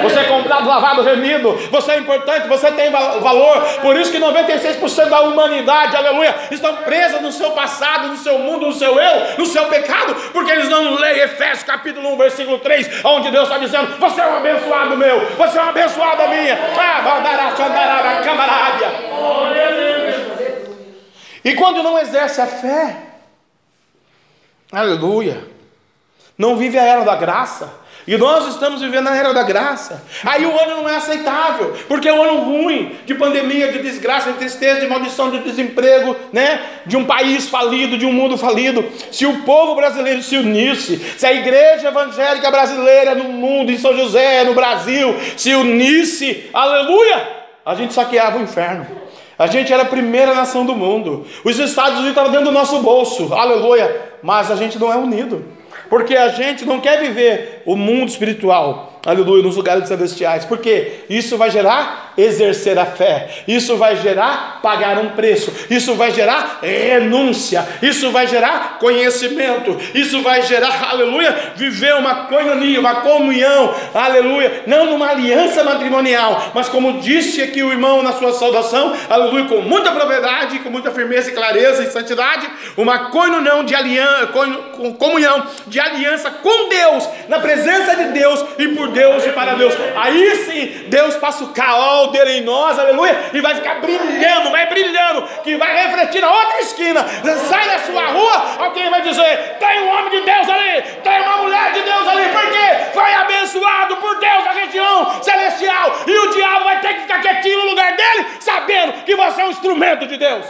Você 0.01 0.19
é 0.19 0.23
comprado, 0.23 0.67
lavado, 0.67 1.01
remido. 1.03 1.51
Você 1.71 1.91
é 1.91 1.97
importante, 1.97 2.47
você 2.47 2.71
tem 2.71 2.89
valor. 2.89 3.61
Por 3.81 3.95
isso 3.95 4.11
que 4.11 4.19
96% 4.19 5.09
da 5.09 5.21
humanidade, 5.21 5.95
aleluia, 5.95 6.35
estão 6.51 6.75
presas 6.77 7.21
no 7.21 7.31
seu 7.31 7.51
passado, 7.51 8.07
no 8.07 8.17
seu 8.17 8.39
mundo, 8.39 8.67
no 8.67 8.73
seu 8.73 8.99
eu, 8.99 9.37
no 9.37 9.45
seu 9.45 9.65
pecado, 9.65 10.15
porque 10.31 10.51
eles 10.51 10.69
não 10.69 10.95
leem 10.95 11.19
Efésios 11.19 11.63
capítulo 11.63 12.13
1, 12.13 12.17
versículo 12.17 12.59
3, 12.59 13.05
onde 13.05 13.31
Deus 13.31 13.43
está 13.45 13.57
dizendo: 13.57 13.97
Você 13.99 14.21
é 14.21 14.27
um 14.27 14.37
abençoado 14.37 14.97
meu, 14.97 15.25
você 15.37 15.57
é 15.57 15.63
um 15.63 15.69
abençoado 15.69 16.27
minha. 16.29 16.59
Ah. 16.77 16.95
E 21.43 21.53
quando 21.53 21.83
não 21.83 21.99
exerce 21.99 22.41
a 22.41 22.47
fé, 22.47 22.95
aleluia 24.71 25.54
não 26.37 26.55
vive 26.55 26.77
a 26.77 26.83
era 26.83 27.03
da 27.03 27.15
graça. 27.15 27.85
E 28.07 28.17
nós 28.17 28.47
estamos 28.49 28.81
vivendo 28.81 29.07
a 29.07 29.15
era 29.15 29.33
da 29.33 29.41
graça. 29.41 30.03
Aí 30.23 30.45
o 30.45 30.59
ano 30.59 30.81
não 30.81 30.89
é 30.89 30.95
aceitável, 30.95 31.73
porque 31.87 32.07
é 32.07 32.13
um 32.13 32.21
ano 32.21 32.41
ruim, 32.41 32.95
de 33.03 33.15
pandemia, 33.15 33.71
de 33.71 33.79
desgraça, 33.79 34.31
de 34.31 34.37
tristeza, 34.37 34.81
de 34.81 34.87
maldição, 34.87 35.31
de 35.31 35.39
desemprego, 35.39 36.15
né? 36.31 36.61
De 36.85 36.95
um 36.95 37.03
país 37.03 37.49
falido, 37.49 37.97
de 37.97 38.05
um 38.05 38.13
mundo 38.13 38.37
falido. 38.37 38.85
Se 39.11 39.25
o 39.25 39.41
povo 39.41 39.73
brasileiro 39.75 40.21
se 40.21 40.37
unisse, 40.37 40.97
se 41.17 41.25
a 41.25 41.33
igreja 41.33 41.87
evangélica 41.87 42.51
brasileira 42.51 43.15
no 43.15 43.23
mundo, 43.23 43.71
em 43.71 43.77
São 43.77 43.97
José, 43.97 44.43
no 44.43 44.53
Brasil, 44.53 45.15
se 45.35 45.55
unisse, 45.55 46.47
aleluia, 46.53 47.27
a 47.65 47.73
gente 47.73 47.91
saqueava 47.91 48.37
o 48.37 48.43
inferno. 48.43 48.85
A 49.37 49.47
gente 49.47 49.73
era 49.73 49.81
a 49.81 49.87
primeira 49.87 50.35
nação 50.35 50.63
do 50.63 50.75
mundo. 50.75 51.25
Os 51.43 51.57
Estados 51.57 51.93
Unidos 51.93 52.09
estavam 52.09 52.31
dentro 52.31 52.45
do 52.45 52.51
nosso 52.51 52.79
bolso, 52.81 53.33
aleluia. 53.33 54.13
Mas 54.21 54.51
a 54.51 54.55
gente 54.55 54.77
não 54.77 54.93
é 54.93 54.95
unido 54.95 55.54
porque 55.89 56.15
a 56.15 56.29
gente 56.29 56.65
não 56.65 56.79
quer 56.79 56.99
viver 56.99 57.61
o 57.65 57.75
mundo 57.75 58.09
espiritual, 58.09 58.99
aleluia, 59.05 59.43
nos 59.43 59.55
lugares 59.55 59.87
celestiais, 59.87 60.45
porque 60.45 61.05
isso 61.09 61.37
vai 61.37 61.49
gerar 61.49 62.04
exercer 62.17 62.77
a 62.77 62.85
fé, 62.85 63.43
isso 63.47 63.77
vai 63.77 63.95
gerar 63.95 64.59
pagar 64.61 64.97
um 64.97 65.09
preço, 65.09 65.51
isso 65.69 65.95
vai 65.95 66.11
gerar 66.11 66.59
renúncia, 66.61 67.67
isso 67.81 68.11
vai 68.11 68.27
gerar 68.27 68.77
conhecimento, 68.79 69.77
isso 69.93 70.21
vai 70.21 70.41
gerar, 70.41 70.89
aleluia, 70.89 71.53
viver 71.55 71.95
uma 71.95 72.25
coinonia, 72.25 72.79
uma 72.79 72.95
comunhão, 73.01 73.75
aleluia, 73.93 74.63
não 74.65 74.85
numa 74.85 75.09
aliança 75.09 75.63
matrimonial, 75.63 76.51
mas 76.53 76.69
como 76.69 76.99
disse 76.99 77.41
aqui 77.41 77.61
o 77.61 77.71
irmão 77.71 78.01
na 78.01 78.13
sua 78.13 78.33
saudação, 78.33 78.95
aleluia, 79.09 79.45
com 79.45 79.61
muita 79.61 79.91
propriedade, 79.91 80.59
com 80.59 80.69
muita 80.69 80.91
firmeza 80.91 81.29
e 81.29 81.33
clareza 81.33 81.83
e 81.83 81.91
santidade, 81.91 82.49
uma 82.77 83.09
comunhão 83.09 83.63
de 83.63 83.75
aliança, 83.75 84.27
comunhão 84.97 85.43
de 85.67 85.79
aliança 85.79 86.29
com 86.31 86.69
Deus, 86.69 87.07
na 87.27 87.39
presença 87.39 87.95
de 87.95 88.05
Deus 88.11 88.43
e 88.57 88.67
por 88.69 88.89
Deus 88.89 89.25
e 89.25 89.29
para 89.29 89.55
Deus. 89.55 89.73
Aí 89.95 90.35
sim, 90.45 90.89
Deus 90.89 91.15
passa 91.15 91.43
o 91.43 91.49
caol 92.05 92.11
dele 92.11 92.39
em 92.39 92.41
nós, 92.41 92.77
aleluia, 92.77 93.31
e 93.33 93.41
vai 93.41 93.55
ficar 93.55 93.81
brilhando, 93.81 94.51
vai 94.51 94.67
brilhando, 94.67 95.23
que 95.43 95.55
vai 95.57 95.85
refletir 95.85 96.21
na 96.21 96.31
outra 96.31 96.59
esquina. 96.59 97.05
Sai 97.49 97.67
da 97.69 97.79
sua 97.79 98.07
rua, 98.07 98.65
alguém 98.65 98.89
vai 98.89 99.01
dizer: 99.01 99.57
tem 99.59 99.81
um 99.81 99.89
homem 99.89 100.09
de 100.11 100.21
Deus 100.21 100.49
ali, 100.49 100.81
tem 101.03 101.21
uma 101.21 101.37
mulher 101.37 101.73
de 101.73 101.81
Deus 101.81 102.07
ali, 102.07 102.29
porque 102.29 102.93
foi 102.93 103.13
abençoado 103.13 103.97
por 103.97 104.19
Deus 104.19 104.45
na 104.45 104.51
região 104.51 105.23
celestial, 105.23 105.95
e 106.07 106.17
o 106.17 106.33
diabo 106.33 106.63
vai 106.65 106.79
ter 106.81 106.93
que 106.95 107.01
ficar 107.01 107.21
quietinho 107.21 107.59
no 107.59 107.69
lugar 107.71 107.95
dele, 107.95 108.25
sabendo 108.39 109.03
que 109.03 109.15
você 109.15 109.41
é 109.41 109.45
um 109.45 109.51
instrumento 109.51 110.07
de 110.07 110.17
Deus. 110.17 110.45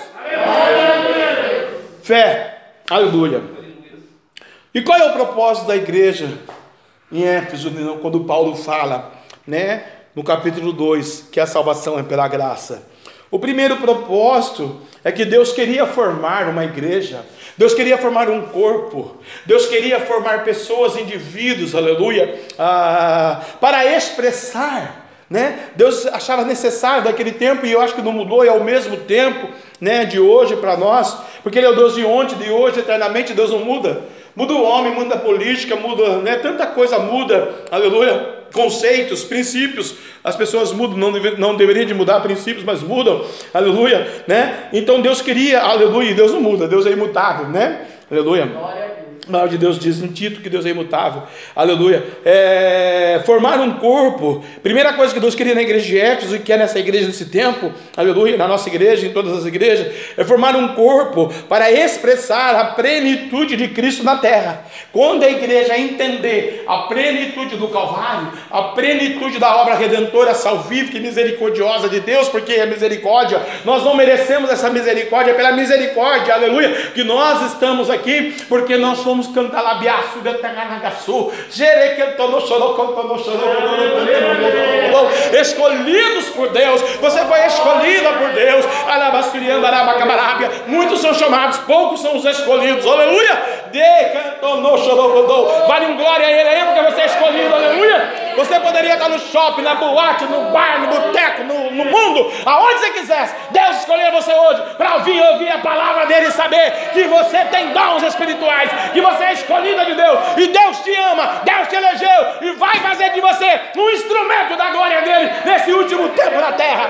Fé, 2.04 2.58
aleluia. 2.89 3.41
E 4.74 4.82
qual 4.82 5.00
é 5.00 5.06
o 5.06 5.13
propósito 5.13 5.68
da 5.68 5.76
igreja? 5.76 6.28
em 7.12 7.24
Éfeso, 7.24 7.72
quando 8.02 8.22
Paulo 8.22 8.56
fala, 8.56 9.12
né, 9.46 9.84
no 10.15 10.23
capítulo 10.23 10.71
2, 10.71 11.28
que 11.32 11.39
a 11.39 11.45
salvação 11.45 11.99
é 11.99 12.04
pela 12.04 12.28
graça. 12.28 12.88
O 13.30 13.38
primeiro 13.38 13.78
propósito 13.78 14.80
é 15.04 15.12
que 15.12 15.25
Deus 15.25 15.51
queria 15.51 15.86
formar 15.86 16.47
uma 16.47 16.63
igreja, 16.63 17.25
Deus 17.58 17.73
queria 17.73 17.97
formar 17.97 18.30
um 18.30 18.43
corpo, 18.43 19.17
Deus 19.45 19.65
queria 19.65 19.99
formar 19.99 20.43
pessoas, 20.43 20.95
indivíduos, 20.95 21.75
aleluia, 21.75 22.39
ah, 22.58 23.41
para 23.60 23.86
expressar. 23.86 25.04
Né? 25.28 25.69
Deus 25.75 26.06
achava 26.06 26.45
necessário 26.45 27.04
daquele 27.04 27.32
tempo, 27.32 27.65
e 27.65 27.71
eu 27.71 27.82
acho 27.82 27.95
que 27.95 28.01
não 28.01 28.12
mudou, 28.13 28.45
é 28.45 28.51
o 28.51 28.63
mesmo 28.63 28.95
tempo 28.97 29.49
né, 29.82 30.06
de 30.06 30.19
hoje 30.19 30.56
para 30.56 30.78
nós, 30.78 31.17
porque 31.41 31.58
Ele 31.58 31.65
é 31.65 31.69
o 31.71 31.75
Deus 31.75 31.95
de 31.95 32.06
ontem, 32.06 32.38
de 32.38 32.51
hoje, 32.51 32.80
eternamente, 32.80 33.34
Deus 33.34 33.49
não 33.51 33.60
muda. 33.60 34.04
Muda 34.36 34.54
o 34.54 34.63
homem, 34.63 34.93
muda 34.93 35.15
a 35.15 35.19
política, 35.19 35.75
muda, 35.75 36.17
né? 36.17 36.36
Tanta 36.36 36.67
coisa 36.67 36.99
muda, 36.99 37.54
aleluia. 37.71 38.35
Conceitos, 38.56 39.26
princípios, 39.26 39.96
as 40.24 40.38
pessoas 40.38 40.72
mudam, 40.72 40.98
não, 40.98 41.12
deve, 41.12 41.32
não 41.32 41.58
deveriam 41.58 41.86
de 41.86 41.94
mudar 41.94 42.22
princípios, 42.22 42.63
mas 42.63 42.82
mudam, 42.82 43.26
aleluia, 43.54 44.24
né? 44.26 44.70
Então 44.72 45.02
Deus 45.02 45.22
queria, 45.22 45.62
aleluia, 45.62 46.15
Deus 46.15 46.32
não 46.32 46.39
muda, 46.39 46.65
Deus 46.65 46.86
é 46.86 46.91
imutável, 46.91 47.50
né? 47.50 47.86
Aleluia. 48.10 48.46
Glória 48.46 48.85
a 49.28 49.32
palavra 49.32 49.50
de 49.50 49.58
Deus 49.58 49.80
diz 49.80 50.02
em 50.02 50.08
Tito 50.08 50.40
que 50.40 50.50
Deus 50.50 50.66
é 50.66 50.70
imutável. 50.70 51.24
Aleluia. 51.56 52.04
É, 52.24 53.22
formar 53.26 53.60
um 53.60 53.74
corpo. 53.74 54.44
Primeira 54.62 54.94
coisa 54.94 55.14
que 55.14 55.20
Deus 55.20 55.34
queria 55.34 55.56
na 55.56 55.64
igreja 55.64 55.86
de 55.86 56.00
Éfeso 56.00 56.36
e 56.36 56.40
quer 56.40 56.60
nessa 56.60 56.78
igreja 56.78 57.08
nesse 57.08 57.26
tempo, 57.26 57.72
aleluia, 57.98 58.38
na 58.38 58.48
nossa 58.48 58.70
igreja, 58.70 59.08
em 59.08 59.12
todas 59.12 59.36
as 59.36 59.46
igrejas, 59.46 59.92
é 60.16 60.24
formar 60.24 60.56
um 60.56 60.70
corpo 60.70 61.34
para 61.50 61.72
expressar 61.72 62.56
a 62.56 62.66
plenitude 62.74 63.56
de 63.56 63.70
Cristo 63.70 64.04
na 64.04 64.18
terra. 64.18 64.64
Quando 64.92 65.24
a 65.24 65.30
igreja 65.30 65.78
entender 65.78 66.64
a 66.68 66.84
plenitude 66.84 67.56
do 67.56 67.68
Calvário, 67.68 68.32
a 68.52 68.62
plenitude 68.76 69.40
da 69.40 69.56
obra 69.58 69.76
redentora, 69.76 70.36
salvífica 70.36 70.98
e 70.98 71.02
misericordiosa 71.02 71.90
de 71.90 72.00
Deus, 72.00 72.30
porque 72.30 72.54
é 72.54 72.66
misericórdia, 72.68 73.42
nós 73.66 73.84
não 73.84 73.96
merecemos 73.96 74.52
essa 74.52 74.70
misericórdia, 74.70 75.32
é 75.32 75.34
pela 75.34 75.52
misericórdia, 75.52 76.36
aleluia, 76.36 76.70
que 76.94 77.04
nós 77.04 77.54
estamos 77.54 77.90
aqui, 77.90 78.36
porque 78.48 78.78
nós 78.78 79.00
fomos 79.00 79.14
vamos 79.15 79.28
cantar 79.28 79.62
labiaço, 79.62 80.19
gantanagaçu, 80.19 81.32
escolhidos 85.39 86.30
por 86.30 86.49
Deus, 86.49 86.82
você 86.99 87.23
foi 87.25 87.45
escolhida 87.45 88.12
por 88.13 88.30
Deus, 88.32 88.65
muitos 90.67 90.99
são 90.99 91.13
chamados, 91.13 91.58
poucos 91.60 92.01
são 92.01 92.17
os 92.17 92.25
escolhidos, 92.25 92.86
aleluia, 92.86 93.41
vale 95.67 95.86
um 95.86 95.95
glória 95.95 96.28
a 96.28 96.32
Ele 96.32 96.49
aí, 96.49 96.65
porque 96.65 96.91
você 96.91 97.01
é 97.01 97.06
escolhido, 97.06 97.56
aleluia. 97.56 98.25
Você 98.36 98.60
poderia 98.60 98.93
estar 98.93 99.10
no 99.10 99.19
shopping, 99.19 99.62
na 99.62 99.76
boate, 99.76 100.26
no 100.26 100.52
bar, 100.52 100.82
no 100.82 100.88
boteco, 100.88 101.43
no, 101.43 101.71
no 101.71 101.86
mundo, 101.86 102.32
aonde 102.45 102.80
você 102.80 102.89
quisesse. 102.91 103.36
Deus 103.52 103.78
escolheu 103.78 104.12
você 104.12 104.34
hoje 104.34 104.62
para 104.78 104.95
ouvir 104.95 105.21
ouvir 105.21 105.50
a 105.52 105.60
palavra 105.60 106.06
dele 106.06 106.28
e 106.28 106.32
saber 106.32 106.71
que 106.93 107.04
você 107.04 107.45
tem 107.45 107.69
dons 107.69 108.04
espirituais, 108.04 108.69
que 108.93 109.02
você 109.02 109.24
é 109.24 109.34
escolhida 109.34 109.86
de 109.86 109.93
Deus, 109.95 110.19
e 110.38 110.48
Deus 110.48 110.80
te 110.80 110.93
ama, 110.95 111.41
Deus 111.43 111.67
te 111.67 111.76
elegeu, 111.76 112.26
e 112.41 112.52
vai 112.54 112.76
fazer 112.80 113.12
de 113.12 113.21
você 113.21 113.62
um 113.78 113.89
instrumento 113.89 114.56
da 114.56 114.71
glória 114.71 115.02
dele 115.02 115.32
nesse 115.45 115.71
último 115.71 116.10
tempo 116.10 116.39
na 116.39 116.52
terra. 116.54 116.89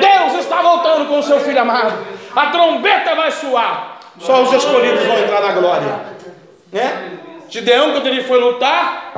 Deus 0.00 0.40
está 0.40 0.62
voltando 0.62 1.06
com 1.06 1.18
o 1.18 1.22
seu 1.22 1.40
filho 1.40 1.60
amado, 1.60 2.06
a 2.34 2.46
trombeta 2.46 3.14
vai 3.14 3.30
soar, 3.30 3.98
só 4.18 4.42
os 4.42 4.52
escolhidos 4.52 5.04
vão 5.04 5.18
entrar 5.18 5.40
na 5.40 5.52
glória, 5.52 6.00
né? 6.72 7.18
Gideão, 7.48 7.92
quando 7.92 8.06
ele 8.06 8.22
foi 8.22 8.38
lutar, 8.38 9.12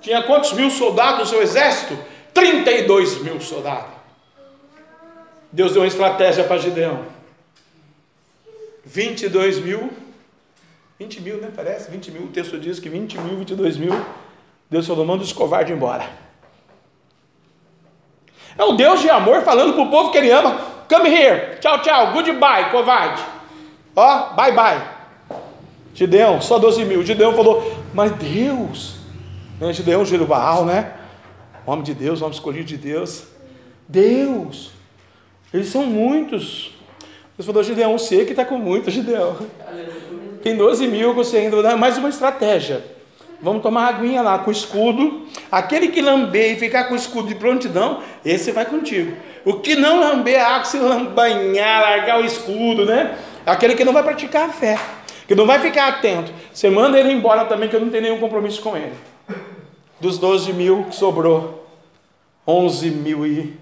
tinha 0.00 0.22
quantos 0.22 0.52
mil 0.52 0.70
soldados 0.70 1.20
no 1.20 1.26
seu 1.26 1.42
exército? 1.42 1.98
32 2.32 3.22
mil 3.22 3.40
soldados. 3.40 3.98
Deus 5.50 5.72
deu 5.72 5.82
uma 5.82 5.88
estratégia 5.88 6.44
para 6.44 6.58
Gideão. 6.58 7.04
22 8.84 9.58
mil, 9.58 9.90
20 10.98 11.20
mil, 11.20 11.36
né? 11.38 11.50
Parece, 11.54 11.90
20 11.90 12.10
mil. 12.10 12.22
O 12.22 12.28
texto 12.28 12.58
diz 12.58 12.78
que 12.78 12.88
20 12.88 13.18
mil, 13.18 13.36
22 13.38 13.76
mil. 13.76 13.94
Deus 14.70 14.86
falou: 14.86 15.04
manda 15.04 15.22
os 15.22 15.32
covardes 15.32 15.74
embora. 15.74 16.08
É 18.56 18.64
o 18.64 18.72
Deus 18.72 19.00
de 19.00 19.08
amor 19.08 19.42
falando 19.42 19.74
para 19.74 19.82
o 19.82 19.90
povo 19.90 20.10
que 20.10 20.18
ele 20.18 20.30
ama: 20.30 20.60
come 20.88 21.08
here, 21.08 21.58
tchau, 21.60 21.80
tchau, 21.80 22.12
goodbye, 22.12 22.70
covarde. 22.70 23.22
Ó, 23.94 24.34
bye, 24.34 24.52
bye. 24.52 24.82
Gideão, 25.94 26.40
só 26.40 26.58
12 26.58 26.84
mil. 26.84 27.02
Gideão 27.04 27.34
falou: 27.34 27.84
mas 27.94 28.12
Deus? 28.12 28.97
Gideão, 29.72 30.04
Jerubaal, 30.04 30.64
né? 30.64 30.92
Homem 31.66 31.82
de 31.82 31.94
Deus, 31.94 32.22
homem 32.22 32.34
escolhido 32.34 32.64
de 32.64 32.76
Deus. 32.76 33.24
Deus, 33.86 34.70
eles 35.52 35.68
são 35.68 35.84
muitos. 35.84 36.72
Deus 37.36 37.46
falou, 37.46 37.62
Gideão, 37.62 37.98
você 37.98 38.24
que 38.24 38.30
está 38.30 38.44
com 38.44 38.58
muito, 38.58 38.90
Gideão. 38.90 39.36
Tem 40.42 40.56
12 40.56 40.86
mil, 40.86 41.14
você 41.14 41.38
ainda 41.38 41.76
mais 41.76 41.98
uma 41.98 42.08
estratégia. 42.08 42.84
Vamos 43.40 43.62
tomar 43.62 43.86
aguinha 43.88 44.22
lá 44.22 44.38
com 44.38 44.50
escudo. 44.50 45.26
Aquele 45.50 45.88
que 45.88 46.00
lamber 46.00 46.52
e 46.52 46.56
ficar 46.56 46.84
com 46.84 46.94
o 46.94 46.96
escudo 46.96 47.28
de 47.28 47.34
prontidão, 47.34 48.02
esse 48.24 48.50
vai 48.50 48.64
contigo. 48.64 49.16
O 49.44 49.54
que 49.60 49.76
não 49.76 50.00
lamber 50.00 50.40
a 50.40 50.54
água, 50.54 50.64
se 50.64 50.78
lambanhar, 50.78 51.82
largar 51.82 52.20
o 52.20 52.24
escudo, 52.24 52.84
né? 52.84 53.16
Aquele 53.46 53.74
que 53.74 53.84
não 53.84 53.92
vai 53.92 54.02
praticar 54.02 54.48
a 54.48 54.52
fé, 54.52 54.78
que 55.26 55.34
não 55.34 55.46
vai 55.46 55.60
ficar 55.60 55.88
atento. 55.88 56.32
Você 56.52 56.68
manda 56.68 56.98
ele 56.98 57.12
embora 57.12 57.44
também, 57.44 57.68
que 57.68 57.76
eu 57.76 57.80
não 57.80 57.90
tenho 57.90 58.02
nenhum 58.02 58.18
compromisso 58.18 58.60
com 58.60 58.76
ele. 58.76 58.92
Dos 60.00 60.18
12 60.18 60.52
mil 60.52 60.84
que 60.84 60.94
sobrou, 60.94 61.66
11 62.46 62.90
mil 62.90 63.26
e 63.26 63.56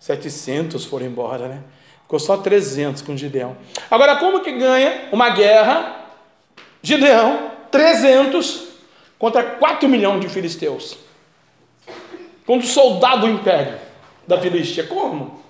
700 0.00 0.84
foram 0.84 1.06
embora, 1.06 1.48
né? 1.48 1.62
Ficou 2.02 2.18
só 2.18 2.36
300 2.36 3.02
com 3.02 3.16
Gideão. 3.16 3.56
Agora, 3.90 4.16
como 4.16 4.40
que 4.40 4.52
ganha 4.52 5.08
uma 5.10 5.30
guerra? 5.30 6.04
Gideão, 6.82 7.50
300 7.70 8.68
contra 9.18 9.42
4 9.42 9.88
milhões 9.88 10.20
de 10.20 10.28
filisteus. 10.28 10.96
Contra 12.46 12.66
o 12.66 12.70
soldado 12.70 13.22
do 13.22 13.28
império 13.28 13.76
da 14.26 14.38
Filistia. 14.38 14.84
Como? 14.84 15.42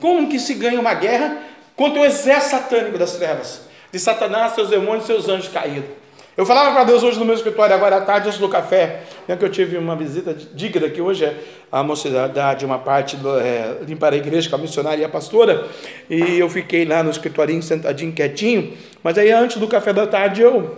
Como 0.00 0.28
que 0.28 0.38
se 0.38 0.54
ganha 0.54 0.80
uma 0.80 0.94
guerra 0.94 1.42
contra 1.74 2.00
o 2.00 2.04
exército 2.04 2.50
satânico 2.50 2.98
das 2.98 3.16
trevas? 3.16 3.62
De 3.92 3.98
Satanás, 3.98 4.54
seus 4.54 4.70
demônios 4.70 5.06
seus 5.06 5.28
anjos 5.28 5.48
caídos. 5.48 5.90
Eu 6.36 6.44
falava 6.44 6.72
para 6.72 6.84
Deus 6.84 7.02
hoje 7.02 7.18
no 7.18 7.24
meu 7.24 7.34
escritório, 7.34 7.74
agora 7.74 7.96
à 7.96 8.00
tarde, 8.02 8.28
antes 8.28 8.38
do 8.38 8.46
café, 8.46 9.04
né, 9.26 9.36
que 9.36 9.44
eu 9.44 9.48
tive 9.48 9.78
uma 9.78 9.96
visita 9.96 10.34
digna, 10.34 10.90
que 10.90 11.00
hoje 11.00 11.24
é 11.24 11.34
a 11.72 11.82
mocidade, 11.82 12.62
uma 12.62 12.78
parte 12.78 13.16
do, 13.16 13.38
é, 13.40 13.78
limpar 13.86 14.12
a 14.12 14.16
igreja 14.16 14.50
com 14.50 14.56
a 14.56 14.58
missionária 14.58 15.00
e 15.00 15.04
a 15.04 15.08
pastora, 15.08 15.66
e 16.10 16.38
eu 16.38 16.50
fiquei 16.50 16.84
lá 16.84 17.02
no 17.02 17.10
escritorinho, 17.10 17.62
sentadinho, 17.62 18.12
quietinho, 18.12 18.76
mas 19.02 19.16
aí 19.16 19.30
antes 19.30 19.56
do 19.56 19.66
café 19.66 19.94
da 19.94 20.06
tarde 20.06 20.42
eu 20.42 20.76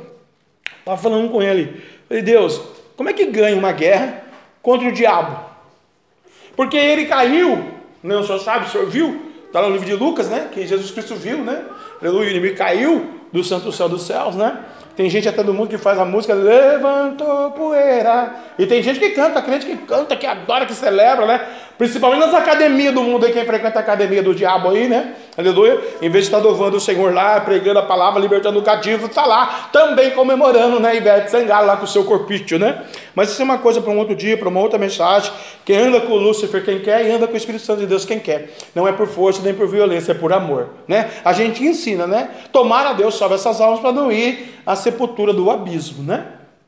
estava 0.78 0.96
falando 0.96 1.28
com 1.28 1.42
ele, 1.42 1.82
falei, 2.06 2.22
Deus, 2.22 2.62
como 2.96 3.10
é 3.10 3.12
que 3.12 3.26
ganha 3.26 3.56
uma 3.56 3.72
guerra 3.72 4.22
contra 4.62 4.88
o 4.88 4.92
diabo? 4.92 5.40
Porque 6.54 6.76
ele 6.76 7.06
caiu, 7.06 7.64
né, 8.00 8.16
o 8.16 8.22
senhor 8.22 8.38
sabe, 8.38 8.66
o 8.66 8.70
senhor 8.70 8.86
viu, 8.86 9.32
está 9.46 9.60
no 9.60 9.70
livro 9.70 9.86
de 9.86 9.94
Lucas, 9.96 10.28
né, 10.28 10.50
que 10.52 10.64
Jesus 10.64 10.92
Cristo 10.92 11.16
viu, 11.16 11.38
né, 11.38 11.64
aleluia, 12.00 12.28
o 12.28 12.30
inimigo 12.30 12.56
caiu 12.56 13.10
do 13.32 13.42
santo 13.42 13.72
céu 13.72 13.88
dos 13.88 14.06
céus, 14.06 14.36
né, 14.36 14.56
tem 14.98 15.08
gente 15.08 15.28
até 15.28 15.44
do 15.44 15.54
mundo 15.54 15.68
que 15.68 15.78
faz 15.78 15.96
a 15.96 16.04
música 16.04 16.34
Levantou 16.34 17.52
poeira. 17.52 18.34
E 18.58 18.66
tem 18.66 18.82
gente 18.82 18.98
que 18.98 19.10
canta, 19.10 19.40
crente 19.40 19.64
que 19.64 19.76
canta, 19.76 20.16
que 20.16 20.26
adora, 20.26 20.66
que 20.66 20.74
celebra, 20.74 21.24
né? 21.24 21.46
Principalmente 21.78 22.26
nas 22.26 22.34
academias 22.34 22.92
do 22.92 23.04
mundo 23.04 23.24
aí, 23.24 23.32
quem 23.32 23.44
frequenta 23.44 23.78
a 23.78 23.82
academia 23.82 24.20
do 24.20 24.34
diabo 24.34 24.70
aí, 24.70 24.88
né? 24.88 25.14
Aleluia. 25.36 25.80
Em 26.02 26.10
vez 26.10 26.24
de 26.24 26.34
estar 26.34 26.38
louvando 26.38 26.76
o 26.76 26.80
Senhor 26.80 27.14
lá, 27.14 27.40
pregando 27.40 27.78
a 27.78 27.84
palavra, 27.84 28.20
libertando 28.20 28.58
o 28.58 28.62
cativo, 28.62 29.06
está 29.06 29.24
lá 29.24 29.68
também 29.72 30.10
comemorando, 30.10 30.80
né? 30.80 30.96
Ivete 30.96 31.30
Sangalo 31.30 31.68
lá 31.68 31.76
com 31.76 31.84
o 31.84 31.88
seu 31.88 32.02
corpício, 32.04 32.58
né? 32.58 32.82
Mas 33.14 33.30
isso 33.30 33.40
é 33.40 33.44
uma 33.44 33.58
coisa 33.58 33.80
para 33.80 33.92
um 33.92 33.98
outro 33.98 34.16
dia, 34.16 34.36
para 34.36 34.48
uma 34.48 34.58
outra 34.58 34.76
mensagem. 34.76 35.32
Quem 35.64 35.78
anda 35.78 36.00
com 36.00 36.14
Lúcifer, 36.14 36.64
quem 36.64 36.80
quer, 36.80 37.06
e 37.06 37.12
anda 37.12 37.28
com 37.28 37.34
o 37.34 37.36
Espírito 37.36 37.64
Santo 37.64 37.78
de 37.78 37.86
Deus, 37.86 38.04
quem 38.04 38.18
quer. 38.18 38.50
Não 38.74 38.88
é 38.88 38.90
por 38.90 39.06
força 39.06 39.40
nem 39.40 39.54
por 39.54 39.68
violência, 39.68 40.10
é 40.10 40.14
por 40.16 40.32
amor, 40.32 40.70
né? 40.88 41.08
A 41.24 41.32
gente 41.32 41.62
ensina, 41.62 42.08
né? 42.08 42.28
Tomar 42.50 42.86
a 42.88 42.92
Deus 42.92 43.16
salve 43.16 43.36
essas 43.36 43.60
almas 43.60 43.78
para 43.78 43.92
não 43.92 44.10
ir 44.10 44.60
à 44.66 44.74
sepultura 44.74 45.32
do 45.32 45.48
abismo, 45.48 46.02
né? 46.02 46.26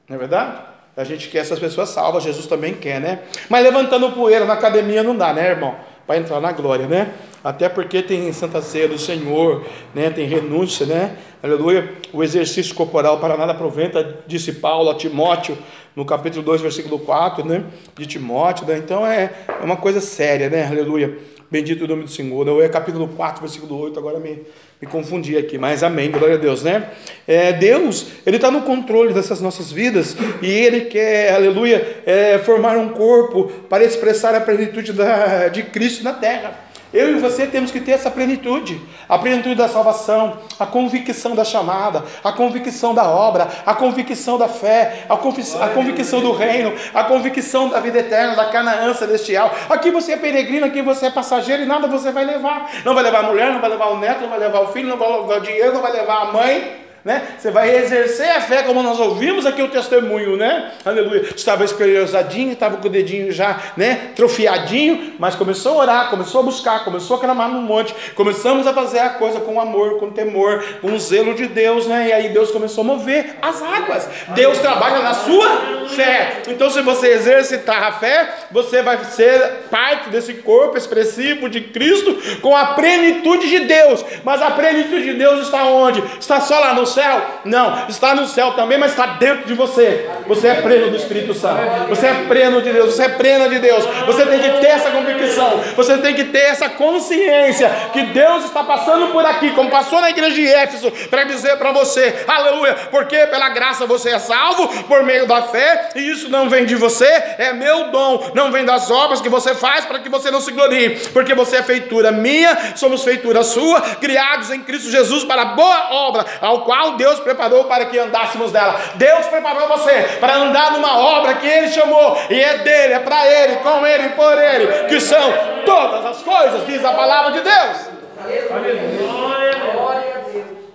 Não 0.08 0.14
é 0.14 0.18
verdade? 0.20 0.69
A 0.96 1.04
gente 1.04 1.28
quer 1.28 1.38
essas 1.38 1.58
pessoas 1.58 1.88
salvas, 1.88 2.24
Jesus 2.24 2.46
também 2.46 2.74
quer, 2.74 3.00
né? 3.00 3.20
Mas 3.48 3.62
levantando 3.62 4.10
poeira 4.12 4.44
na 4.44 4.54
academia 4.54 5.02
não 5.02 5.16
dá, 5.16 5.32
né, 5.32 5.50
irmão? 5.50 5.74
Para 6.06 6.18
entrar 6.18 6.40
na 6.40 6.50
glória, 6.52 6.86
né? 6.86 7.12
Até 7.42 7.68
porque 7.68 8.02
tem 8.02 8.30
Santa 8.32 8.60
Ceia 8.60 8.88
do 8.88 8.98
Senhor, 8.98 9.64
né? 9.94 10.10
Tem 10.10 10.26
renúncia, 10.26 10.84
né? 10.84 11.16
Aleluia. 11.42 11.94
O 12.12 12.22
exercício 12.22 12.74
corporal 12.74 13.18
para 13.18 13.36
nada 13.36 13.54
proventa, 13.54 14.18
disse 14.26 14.52
Paulo 14.54 14.90
a 14.90 14.94
Timóteo, 14.94 15.56
no 15.94 16.04
capítulo 16.04 16.44
2, 16.44 16.60
versículo 16.60 16.98
4, 16.98 17.44
né? 17.46 17.64
De 17.96 18.06
Timóteo, 18.06 18.66
né? 18.66 18.76
Então 18.76 19.06
é, 19.06 19.30
é 19.48 19.64
uma 19.64 19.76
coisa 19.76 20.00
séria, 20.00 20.50
né? 20.50 20.66
Aleluia. 20.66 21.16
Bendito 21.50 21.84
o 21.84 21.88
nome 21.88 22.04
do 22.04 22.10
Senhor. 22.10 22.46
Não 22.46 22.62
é 22.62 22.68
capítulo 22.68 23.08
4, 23.08 23.40
versículo 23.40 23.76
8, 23.80 23.98
agora 23.98 24.20
me, 24.20 24.42
me 24.80 24.86
confundi 24.86 25.36
aqui, 25.36 25.58
mas 25.58 25.82
amém, 25.82 26.08
glória 26.08 26.36
a 26.36 26.38
Deus, 26.38 26.62
né? 26.62 26.90
É, 27.26 27.52
Deus, 27.52 28.06
Ele 28.24 28.36
está 28.36 28.52
no 28.52 28.62
controle 28.62 29.12
dessas 29.12 29.40
nossas 29.40 29.72
vidas 29.72 30.16
e 30.40 30.48
Ele 30.48 30.82
quer, 30.82 31.34
aleluia, 31.34 32.02
é, 32.06 32.38
formar 32.38 32.76
um 32.76 32.90
corpo 32.90 33.50
para 33.68 33.82
expressar 33.82 34.32
a 34.34 34.40
plenitude 34.40 34.92
da, 34.92 35.48
de 35.48 35.64
Cristo 35.64 36.04
na 36.04 36.12
terra. 36.12 36.69
Eu 36.92 37.16
e 37.16 37.20
você 37.20 37.46
temos 37.46 37.70
que 37.70 37.80
ter 37.80 37.92
essa 37.92 38.10
plenitude, 38.10 38.80
a 39.08 39.16
plenitude 39.16 39.54
da 39.54 39.68
salvação, 39.68 40.38
a 40.58 40.66
convicção 40.66 41.36
da 41.36 41.44
chamada, 41.44 42.04
a 42.24 42.32
convicção 42.32 42.92
da 42.92 43.08
obra, 43.08 43.46
a 43.64 43.74
convicção 43.74 44.36
da 44.36 44.48
fé, 44.48 45.06
a, 45.08 45.14
a 45.14 45.68
convicção 45.68 46.20
do 46.20 46.32
reino, 46.32 46.74
a 46.92 47.04
convicção 47.04 47.68
da 47.68 47.78
vida 47.78 48.00
eterna, 48.00 48.34
da 48.34 48.46
Canaã 48.46 48.92
celestial. 48.92 49.54
Aqui 49.68 49.92
você 49.92 50.12
é 50.12 50.16
peregrino, 50.16 50.66
aqui 50.66 50.82
você 50.82 51.06
é 51.06 51.10
passageiro 51.10 51.62
e 51.62 51.66
nada 51.66 51.86
você 51.86 52.10
vai 52.10 52.24
levar. 52.24 52.68
Não 52.84 52.92
vai 52.92 53.04
levar 53.04 53.20
a 53.20 53.28
mulher, 53.28 53.52
não 53.52 53.60
vai 53.60 53.70
levar 53.70 53.86
o 53.90 53.98
neto, 53.98 54.22
não 54.22 54.28
vai 54.28 54.38
levar 54.40 54.60
o 54.60 54.72
filho, 54.72 54.88
não 54.88 54.96
vai 54.96 55.12
levar 55.12 55.36
o 55.36 55.40
dinheiro, 55.40 55.72
não 55.72 55.82
vai 55.82 55.92
levar 55.92 56.22
a 56.22 56.32
mãe 56.32 56.89
né? 57.04 57.22
Você 57.38 57.50
vai 57.50 57.74
exercer 57.74 58.30
a 58.30 58.40
fé, 58.40 58.62
como 58.62 58.82
nós 58.82 58.98
ouvimos 59.00 59.46
aqui 59.46 59.62
o 59.62 59.68
testemunho, 59.68 60.36
né? 60.36 60.72
Aleluia. 60.84 61.22
Estava 61.34 61.64
escleriosadinho, 61.64 62.52
estava 62.52 62.76
com 62.76 62.86
o 62.86 62.90
dedinho 62.90 63.32
já, 63.32 63.58
né? 63.76 64.10
Trofiadinho, 64.14 65.14
mas 65.18 65.34
começou 65.34 65.72
a 65.72 65.82
orar, 65.82 66.10
começou 66.10 66.40
a 66.40 66.44
buscar, 66.44 66.84
começou 66.84 67.16
a 67.16 67.20
clamar 67.20 67.48
no 67.48 67.62
monte. 67.62 67.94
Começamos 68.14 68.66
a 68.66 68.72
fazer 68.72 68.98
a 68.98 69.10
coisa 69.10 69.40
com 69.40 69.60
amor, 69.60 69.98
com 69.98 70.10
temor, 70.10 70.62
com 70.80 70.98
zelo 70.98 71.34
de 71.34 71.46
Deus, 71.46 71.86
né? 71.86 72.08
E 72.08 72.12
aí 72.12 72.28
Deus 72.28 72.50
começou 72.50 72.82
a 72.82 72.86
mover 72.86 73.36
as 73.40 73.62
águas. 73.62 74.08
Deus 74.34 74.58
trabalha 74.58 75.00
na 75.00 75.14
sua 75.14 75.88
fé. 75.88 76.42
Então, 76.48 76.70
se 76.70 76.82
você 76.82 77.08
exercitar 77.08 77.82
a 77.82 77.92
fé, 77.92 78.28
você 78.50 78.82
vai 78.82 79.02
ser 79.04 79.64
parte 79.70 80.10
desse 80.10 80.34
corpo 80.34 80.76
expressivo 80.76 81.48
de 81.48 81.60
Cristo 81.60 82.40
com 82.40 82.54
a 82.56 82.74
plenitude 82.74 83.48
de 83.48 83.60
Deus. 83.60 84.04
Mas 84.24 84.42
a 84.42 84.50
plenitude 84.50 85.04
de 85.04 85.14
Deus 85.14 85.46
está 85.46 85.64
onde? 85.64 86.02
Está 86.18 86.40
só 86.40 86.58
lá 86.58 86.74
no 86.74 86.86
céu? 86.90 87.22
Não, 87.44 87.88
está 87.88 88.14
no 88.14 88.26
céu 88.26 88.52
também, 88.52 88.78
mas 88.78 88.92
está 88.92 89.06
dentro 89.06 89.46
de 89.46 89.54
você. 89.54 90.08
Você 90.30 90.46
é 90.46 90.54
pleno 90.54 90.90
do 90.90 90.96
Espírito 90.96 91.34
Santo. 91.34 91.88
Você 91.88 92.06
é 92.06 92.14
pleno 92.28 92.62
de 92.62 92.72
Deus. 92.72 92.94
Você 92.94 93.02
é 93.02 93.08
plena 93.08 93.48
de 93.48 93.58
Deus. 93.58 93.84
Você 94.06 94.24
tem 94.26 94.38
que 94.38 94.60
ter 94.60 94.68
essa 94.68 94.90
convicção. 94.92 95.60
Você 95.74 95.98
tem 95.98 96.14
que 96.14 96.24
ter 96.26 96.42
essa 96.42 96.68
consciência 96.68 97.68
que 97.92 98.02
Deus 98.02 98.44
está 98.44 98.62
passando 98.62 99.08
por 99.08 99.26
aqui, 99.26 99.50
como 99.50 99.68
passou 99.70 100.00
na 100.00 100.08
igreja 100.08 100.36
de 100.36 100.46
Éfeso, 100.46 100.92
para 101.10 101.24
dizer 101.24 101.56
para 101.56 101.72
você, 101.72 102.24
aleluia, 102.28 102.74
porque 102.92 103.26
pela 103.26 103.48
graça 103.48 103.86
você 103.86 104.10
é 104.10 104.18
salvo 104.20 104.68
por 104.84 105.02
meio 105.02 105.26
da 105.26 105.42
fé, 105.42 105.88
e 105.96 106.08
isso 106.08 106.28
não 106.28 106.48
vem 106.48 106.64
de 106.64 106.76
você, 106.76 107.06
é 107.36 107.52
meu 107.52 107.90
dom, 107.90 108.30
não 108.32 108.52
vem 108.52 108.64
das 108.64 108.88
obras 108.88 109.20
que 109.20 109.28
você 109.28 109.52
faz 109.54 109.84
para 109.84 109.98
que 109.98 110.08
você 110.08 110.30
não 110.30 110.40
se 110.40 110.52
glorie, 110.52 110.90
porque 111.12 111.34
você 111.34 111.56
é 111.56 111.62
feitura 111.62 112.12
minha, 112.12 112.76
somos 112.76 113.02
feitura 113.02 113.42
sua, 113.42 113.80
criados 113.96 114.50
em 114.50 114.60
Cristo 114.60 114.90
Jesus 114.90 115.24
para 115.24 115.44
boa 115.46 115.92
obra, 115.92 116.24
ao 116.40 116.62
qual 116.62 116.92
Deus 116.92 117.18
preparou 117.18 117.64
para 117.64 117.86
que 117.86 117.98
andássemos 117.98 118.52
dela. 118.52 118.80
Deus 118.94 119.26
preparou 119.26 119.66
você 119.68 120.19
para 120.20 120.36
andar 120.36 120.72
numa 120.72 120.98
obra 120.98 121.34
que 121.34 121.46
Ele 121.46 121.68
chamou, 121.68 122.16
e 122.28 122.38
é 122.38 122.58
dele, 122.58 122.94
é 122.94 122.98
para 123.00 123.26
Ele, 123.26 123.56
com 123.56 123.86
Ele 123.86 124.04
e 124.04 124.08
por 124.10 124.38
Ele, 124.38 124.88
que 124.88 125.00
são 125.00 125.32
todas 125.64 126.04
as 126.06 126.22
coisas, 126.22 126.66
diz 126.66 126.84
a 126.84 126.92
palavra 126.92 127.32
de 127.32 127.40
Deus. 127.40 127.90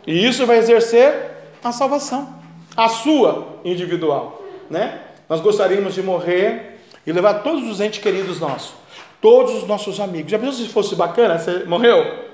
E 0.07 0.27
isso 0.27 0.45
vai 0.45 0.57
exercer 0.57 1.13
a 1.63 1.71
salvação, 1.71 2.27
a 2.75 2.87
sua 2.87 3.59
individual, 3.63 4.41
né? 4.69 4.99
Nós 5.27 5.41
gostaríamos 5.41 5.93
de 5.93 6.03
morrer 6.03 6.79
e 7.05 7.11
levar 7.11 7.35
todos 7.35 7.67
os 7.69 7.81
entes 7.81 8.01
queridos 8.01 8.39
nossos, 8.39 8.73
todos 9.21 9.55
os 9.55 9.67
nossos 9.67 9.99
amigos. 9.99 10.31
Já 10.31 10.37
pensou 10.37 10.65
se 10.65 10.69
fosse 10.69 10.95
bacana? 10.95 11.39
Você 11.39 11.63
morreu? 11.65 12.25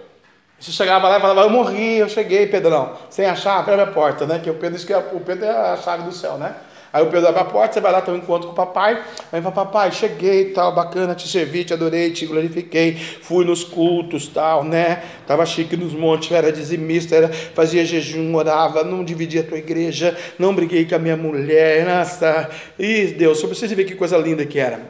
Você 0.59 0.71
chegava 0.71 1.07
lá 1.09 1.17
e 1.17 1.21
falava, 1.21 1.41
eu 1.41 1.49
morri, 1.49 1.97
eu 1.97 2.07
cheguei, 2.07 2.45
Pedrão. 2.45 2.93
Sem 3.09 3.25
a 3.25 3.35
chave, 3.35 3.71
abre 3.71 3.83
a 3.83 3.87
porta, 3.87 4.27
né? 4.27 4.39
Que 4.43 4.49
o 4.49 4.53
Pedro, 4.53 4.85
que 4.85 4.93
o 4.93 5.19
Pedro 5.19 5.45
é 5.45 5.49
a 5.49 5.77
chave 5.77 6.03
do 6.03 6.11
céu, 6.11 6.37
né? 6.37 6.53
Aí 6.93 7.01
o 7.01 7.07
Pedro 7.07 7.29
abre 7.29 7.41
a 7.41 7.45
porta, 7.45 7.73
você 7.73 7.79
vai 7.79 7.91
lá 7.91 8.01
ter 8.01 8.11
um 8.11 8.17
encontro 8.17 8.47
com 8.47 8.53
o 8.53 8.55
papai. 8.55 9.01
Aí 9.31 9.41
fala, 9.41 9.55
papai, 9.55 9.91
cheguei, 9.93 10.51
tal, 10.51 10.75
bacana, 10.75 11.15
te 11.15 11.25
servi, 11.25 11.63
te 11.63 11.73
adorei, 11.73 12.11
te 12.11 12.25
glorifiquei. 12.25 12.95
Fui 12.95 13.45
nos 13.45 13.63
cultos, 13.63 14.27
tal, 14.27 14.65
né? 14.65 15.01
Tava 15.25 15.45
chique 15.45 15.77
nos 15.77 15.93
montes, 15.93 16.29
era 16.31 16.51
dizimista, 16.51 17.15
era, 17.15 17.29
fazia 17.29 17.85
jejum, 17.85 18.35
orava, 18.35 18.83
não 18.83 19.05
dividia 19.05 19.39
a 19.39 19.43
tua 19.43 19.57
igreja, 19.57 20.17
não 20.37 20.53
briguei 20.53 20.85
com 20.85 20.95
a 20.95 20.99
minha 20.99 21.15
mulher, 21.15 21.85
nossa. 21.85 22.49
Ih, 22.77 23.07
Deus, 23.17 23.39
só 23.39 23.47
precisa 23.47 23.73
ver 23.73 23.85
que 23.85 23.95
coisa 23.95 24.17
linda 24.17 24.45
que 24.45 24.59
era. 24.59 24.81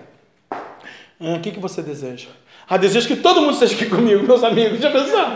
Ah, 0.49 1.35
o 1.35 1.39
que, 1.39 1.51
que 1.51 1.59
você 1.59 1.83
deseja? 1.83 2.29
Ah, 2.67 2.77
desejo 2.77 3.07
que 3.07 3.17
todo 3.17 3.41
mundo 3.41 3.53
esteja 3.53 3.75
aqui 3.75 3.85
comigo, 3.85 4.23
meus 4.23 4.43
amigos. 4.43 4.79
Já 4.79 4.89
pensou? 4.89 5.27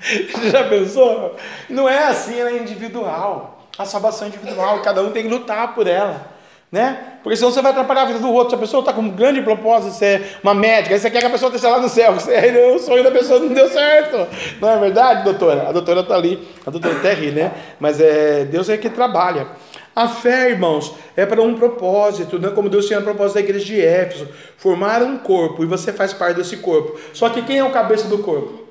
Já 0.50 0.64
pensou? 0.64 1.36
Não 1.68 1.86
é 1.86 2.04
assim, 2.04 2.40
é 2.40 2.56
individual 2.56 3.61
a 3.78 3.84
salvação 3.84 4.28
individual, 4.28 4.80
cada 4.80 5.02
um 5.02 5.10
tem 5.10 5.22
que 5.24 5.28
lutar 5.28 5.74
por 5.74 5.86
ela. 5.86 6.32
Né? 6.70 7.18
Porque 7.22 7.36
senão 7.36 7.50
você 7.50 7.60
vai 7.60 7.70
atrapalhar 7.70 8.02
a 8.02 8.04
vida 8.06 8.18
do 8.18 8.32
outro. 8.32 8.50
Se 8.50 8.54
a 8.56 8.58
pessoa 8.58 8.80
está 8.80 8.94
com 8.94 9.02
um 9.02 9.10
grande 9.10 9.42
propósito 9.42 9.90
de 9.90 9.98
ser 9.98 10.38
uma 10.42 10.54
médica, 10.54 10.94
aí 10.94 11.00
você 11.00 11.10
quer 11.10 11.20
que 11.20 11.26
a 11.26 11.30
pessoa 11.30 11.50
esteja 11.54 11.68
lá 11.68 11.82
no 11.82 11.88
céu, 11.88 12.14
você, 12.14 12.34
o 12.74 12.78
sonho 12.78 13.04
da 13.04 13.10
pessoa 13.10 13.38
não 13.40 13.48
deu 13.48 13.68
certo. 13.68 14.26
Não 14.58 14.70
é 14.70 14.78
verdade, 14.78 15.22
doutora? 15.22 15.68
A 15.68 15.72
doutora 15.72 16.00
está 16.00 16.14
ali, 16.14 16.48
a 16.66 16.70
doutora 16.70 16.96
até 16.96 17.12
ri, 17.12 17.30
né? 17.30 17.52
Mas 17.78 18.00
é, 18.00 18.46
Deus 18.46 18.70
é 18.70 18.78
que 18.78 18.88
trabalha. 18.88 19.48
A 19.94 20.08
fé, 20.08 20.48
irmãos, 20.48 20.94
é 21.14 21.26
para 21.26 21.42
um 21.42 21.54
propósito, 21.54 22.38
né? 22.38 22.48
como 22.48 22.70
Deus 22.70 22.86
tinha 22.86 22.98
o 23.00 23.02
propósito 23.02 23.34
da 23.34 23.40
igreja 23.40 23.66
de 23.66 23.78
Éfeso, 23.78 24.26
formar 24.56 25.02
um 25.02 25.18
corpo, 25.18 25.62
e 25.62 25.66
você 25.66 25.92
faz 25.92 26.14
parte 26.14 26.38
desse 26.38 26.56
corpo. 26.56 26.98
Só 27.12 27.28
que 27.28 27.42
quem 27.42 27.58
é 27.58 27.64
o 27.64 27.70
cabeça 27.70 28.08
do 28.08 28.16
corpo? 28.18 28.62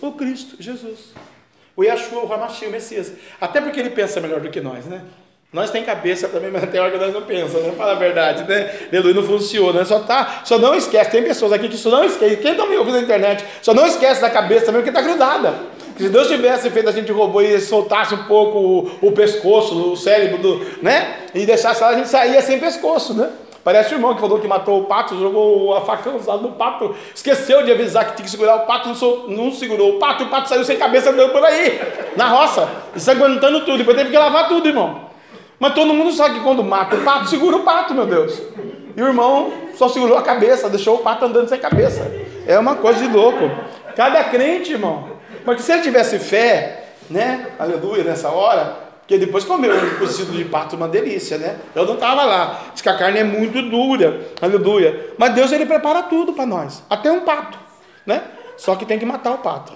O 0.00 0.10
Cristo, 0.12 0.56
Jesus 0.58 1.07
o 1.78 1.84
Yeshua, 1.84 2.24
o 2.24 2.32
Hamashi, 2.32 2.66
o 2.66 2.72
Messias. 2.72 3.12
Até 3.40 3.60
porque 3.60 3.78
ele 3.78 3.90
pensa 3.90 4.20
melhor 4.20 4.40
do 4.40 4.50
que 4.50 4.60
nós, 4.60 4.84
né? 4.86 5.00
Nós 5.52 5.70
tem 5.70 5.84
cabeça 5.84 6.26
também, 6.26 6.50
mas 6.50 6.68
tem 6.68 6.80
hora 6.80 6.90
que 6.90 6.98
nós 6.98 7.14
não 7.14 7.22
pensamos, 7.22 7.66
né? 7.66 7.72
Fala 7.78 7.92
a 7.92 7.94
verdade, 7.94 8.42
né? 8.48 8.68
Aleluia, 8.92 9.14
não 9.14 9.22
funciona. 9.22 9.84
Só, 9.84 10.00
tá, 10.00 10.42
só 10.44 10.58
não 10.58 10.74
esquece, 10.74 11.12
tem 11.12 11.22
pessoas 11.22 11.52
aqui 11.52 11.68
que 11.68 11.76
só 11.76 11.88
não 11.88 12.02
esquece. 12.02 12.38
Quem 12.38 12.50
está 12.50 12.66
me 12.66 12.76
ouvindo 12.76 12.96
na 12.96 13.02
internet, 13.02 13.44
só 13.62 13.72
não 13.72 13.86
esquece 13.86 14.20
da 14.20 14.28
cabeça 14.28 14.66
também, 14.66 14.82
porque 14.82 14.90
está 14.90 15.00
grudada. 15.00 15.54
Se 15.96 16.08
Deus 16.08 16.26
tivesse 16.26 16.68
feito 16.68 16.88
a 16.88 16.92
gente 16.92 17.12
robô 17.12 17.40
e 17.40 17.60
soltasse 17.60 18.12
um 18.12 18.24
pouco 18.24 18.58
o, 18.58 19.08
o 19.08 19.12
pescoço, 19.12 19.92
o 19.92 19.96
cérebro, 19.96 20.38
do, 20.38 20.82
né? 20.82 21.28
E 21.32 21.46
deixasse 21.46 21.80
lá, 21.80 21.90
a 21.90 21.94
gente 21.94 22.08
saía 22.08 22.42
sem 22.42 22.58
pescoço, 22.58 23.14
né? 23.14 23.30
Parece 23.68 23.92
o 23.92 23.96
irmão 23.96 24.14
que 24.14 24.20
falou 24.22 24.38
que 24.38 24.48
matou 24.48 24.80
o 24.80 24.84
pato, 24.86 25.14
jogou 25.20 25.76
a 25.76 25.82
faca 25.82 26.10
no 26.10 26.52
pato, 26.52 26.96
esqueceu 27.14 27.62
de 27.66 27.70
avisar 27.70 28.06
que 28.06 28.16
tinha 28.16 28.24
que 28.24 28.30
segurar 28.30 28.56
o 28.56 28.60
pato, 28.60 28.88
não, 29.28 29.52
segurou 29.52 29.96
o 29.96 29.98
pato, 29.98 30.24
o 30.24 30.28
pato 30.28 30.48
saiu 30.48 30.64
sem 30.64 30.78
cabeça 30.78 31.10
andando 31.10 31.32
por 31.32 31.44
aí, 31.44 31.78
na 32.16 32.28
roça, 32.28 32.66
ensanguentando 32.96 33.66
tudo, 33.66 33.76
depois 33.76 33.94
teve 33.94 34.08
que 34.08 34.16
lavar 34.16 34.48
tudo, 34.48 34.68
irmão. 34.68 35.02
Mas 35.60 35.74
todo 35.74 35.92
mundo 35.92 36.10
sabe 36.12 36.36
que 36.36 36.40
quando 36.40 36.64
mata 36.64 36.96
o 36.96 37.04
pato, 37.04 37.28
segura 37.28 37.58
o 37.58 37.62
pato, 37.62 37.92
meu 37.92 38.06
Deus. 38.06 38.40
E 38.96 39.02
o 39.02 39.06
irmão 39.06 39.52
só 39.74 39.86
segurou 39.86 40.16
a 40.16 40.22
cabeça, 40.22 40.70
deixou 40.70 40.94
o 40.94 40.98
pato 41.00 41.26
andando 41.26 41.50
sem 41.50 41.60
cabeça. 41.60 42.10
É 42.46 42.58
uma 42.58 42.76
coisa 42.76 43.06
de 43.06 43.14
louco. 43.14 43.50
Cada 43.94 44.24
crente, 44.24 44.72
irmão. 44.72 45.10
Porque 45.44 45.60
se 45.60 45.70
ele 45.70 45.82
tivesse 45.82 46.18
fé, 46.18 46.94
né? 47.10 47.48
Aleluia, 47.58 48.02
nessa 48.02 48.30
hora, 48.30 48.87
porque 49.08 49.24
depois 49.24 49.42
comeu 49.42 49.74
um 49.74 49.98
cozido 49.98 50.32
de 50.32 50.44
pato, 50.44 50.76
uma 50.76 50.86
delícia, 50.86 51.38
né? 51.38 51.58
Eu 51.74 51.86
não 51.86 51.94
estava 51.94 52.24
lá. 52.26 52.66
Diz 52.74 52.82
que 52.82 52.90
a 52.90 52.98
carne 52.98 53.20
é 53.20 53.24
muito 53.24 53.62
dura, 53.62 54.28
aleluia. 54.38 55.14
Mas 55.16 55.34
Deus 55.34 55.50
ele 55.50 55.64
prepara 55.64 56.02
tudo 56.02 56.34
para 56.34 56.44
nós, 56.44 56.82
até 56.90 57.10
um 57.10 57.22
pato, 57.22 57.58
né? 58.04 58.22
Só 58.58 58.76
que 58.76 58.84
tem 58.84 58.98
que 58.98 59.06
matar 59.06 59.32
o 59.32 59.38
pato. 59.38 59.72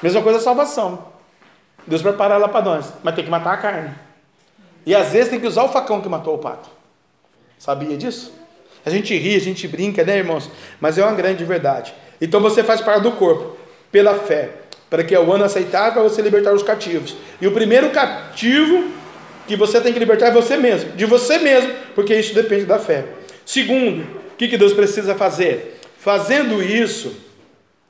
Mesma 0.00 0.22
coisa 0.22 0.38
a 0.38 0.40
salvação. 0.40 1.04
Deus 1.84 2.00
prepara 2.00 2.36
ela 2.36 2.48
para 2.48 2.64
nós, 2.64 2.92
mas 3.02 3.12
tem 3.16 3.24
que 3.24 3.30
matar 3.30 3.54
a 3.54 3.56
carne. 3.56 3.92
E 4.86 4.94
às 4.94 5.08
vezes 5.08 5.28
tem 5.28 5.40
que 5.40 5.46
usar 5.48 5.64
o 5.64 5.68
facão 5.68 6.00
que 6.00 6.08
matou 6.08 6.36
o 6.36 6.38
pato. 6.38 6.68
Sabia 7.58 7.96
disso? 7.96 8.32
A 8.84 8.90
gente 8.90 9.18
ri, 9.18 9.34
a 9.34 9.40
gente 9.40 9.66
brinca, 9.66 10.04
né, 10.04 10.18
irmãos? 10.18 10.48
Mas 10.80 10.96
é 10.96 11.02
uma 11.02 11.14
grande 11.14 11.44
verdade. 11.44 11.92
Então 12.20 12.40
você 12.40 12.62
faz 12.62 12.80
parte 12.80 13.02
do 13.02 13.10
corpo 13.10 13.56
pela 13.90 14.14
fé 14.14 14.52
para 14.88 15.02
que 15.02 15.14
é 15.14 15.20
o 15.20 15.32
ano 15.32 15.44
aceitável 15.44 16.02
você 16.02 16.22
libertar 16.22 16.54
os 16.54 16.62
cativos. 16.62 17.16
E 17.40 17.46
o 17.46 17.52
primeiro 17.52 17.90
cativo 17.90 18.84
que 19.46 19.56
você 19.56 19.80
tem 19.80 19.92
que 19.92 19.98
libertar 19.98 20.28
é 20.28 20.32
você 20.32 20.56
mesmo, 20.56 20.92
de 20.92 21.04
você 21.04 21.38
mesmo, 21.38 21.72
porque 21.94 22.14
isso 22.14 22.34
depende 22.34 22.64
da 22.64 22.78
fé. 22.78 23.04
Segundo, 23.44 24.02
o 24.02 24.36
que, 24.36 24.48
que 24.48 24.58
Deus 24.58 24.72
precisa 24.72 25.14
fazer? 25.14 25.80
Fazendo 25.98 26.62
isso, 26.62 27.16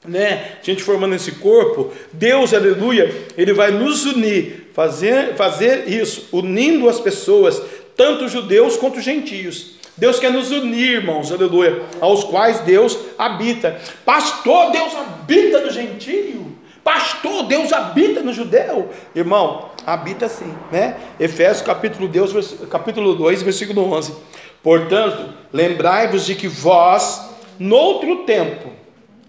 né, 0.07 0.59
a 0.61 0.65
gente 0.65 0.83
formando 0.83 1.15
esse 1.15 1.33
corpo, 1.33 1.93
Deus, 2.13 2.53
aleluia, 2.53 3.13
Ele 3.37 3.53
vai 3.53 3.71
nos 3.71 4.05
unir, 4.05 4.71
fazer, 4.75 5.35
fazer 5.35 5.89
isso, 5.89 6.29
unindo 6.33 6.89
as 6.89 7.01
pessoas, 7.01 7.61
tanto 7.97 8.29
judeus 8.29 8.77
quanto 8.77 9.01
gentios. 9.01 9.77
Deus 9.97 10.19
quer 10.19 10.31
nos 10.31 10.51
unir, 10.51 10.97
irmãos, 10.97 11.33
aleluia, 11.33 11.83
aos 12.01 12.23
quais 12.23 12.61
Deus 12.61 12.99
habita. 13.17 13.81
Pastor, 14.05 14.71
Deus 14.71 14.95
habita 14.95 15.63
no 15.63 15.71
gentio. 15.71 16.56
Pastor, 16.87 17.43
Deus 17.49 17.73
habita 17.73 18.21
no 18.21 18.33
judeu. 18.33 18.91
Irmão, 19.13 19.71
habita 19.85 20.29
sim, 20.29 20.55
né? 20.71 20.97
Efésios 21.19 21.61
capítulo, 21.67 22.07
Deus, 22.07 22.55
capítulo 22.71 23.17
2, 23.17 23.43
versículo 23.43 23.93
11. 23.93 24.15
Portanto, 24.63 25.35
lembrai-vos 25.53 26.25
de 26.25 26.37
que 26.37 26.47
vós, 26.47 27.29
noutro 27.59 28.19
tempo, 28.19 28.71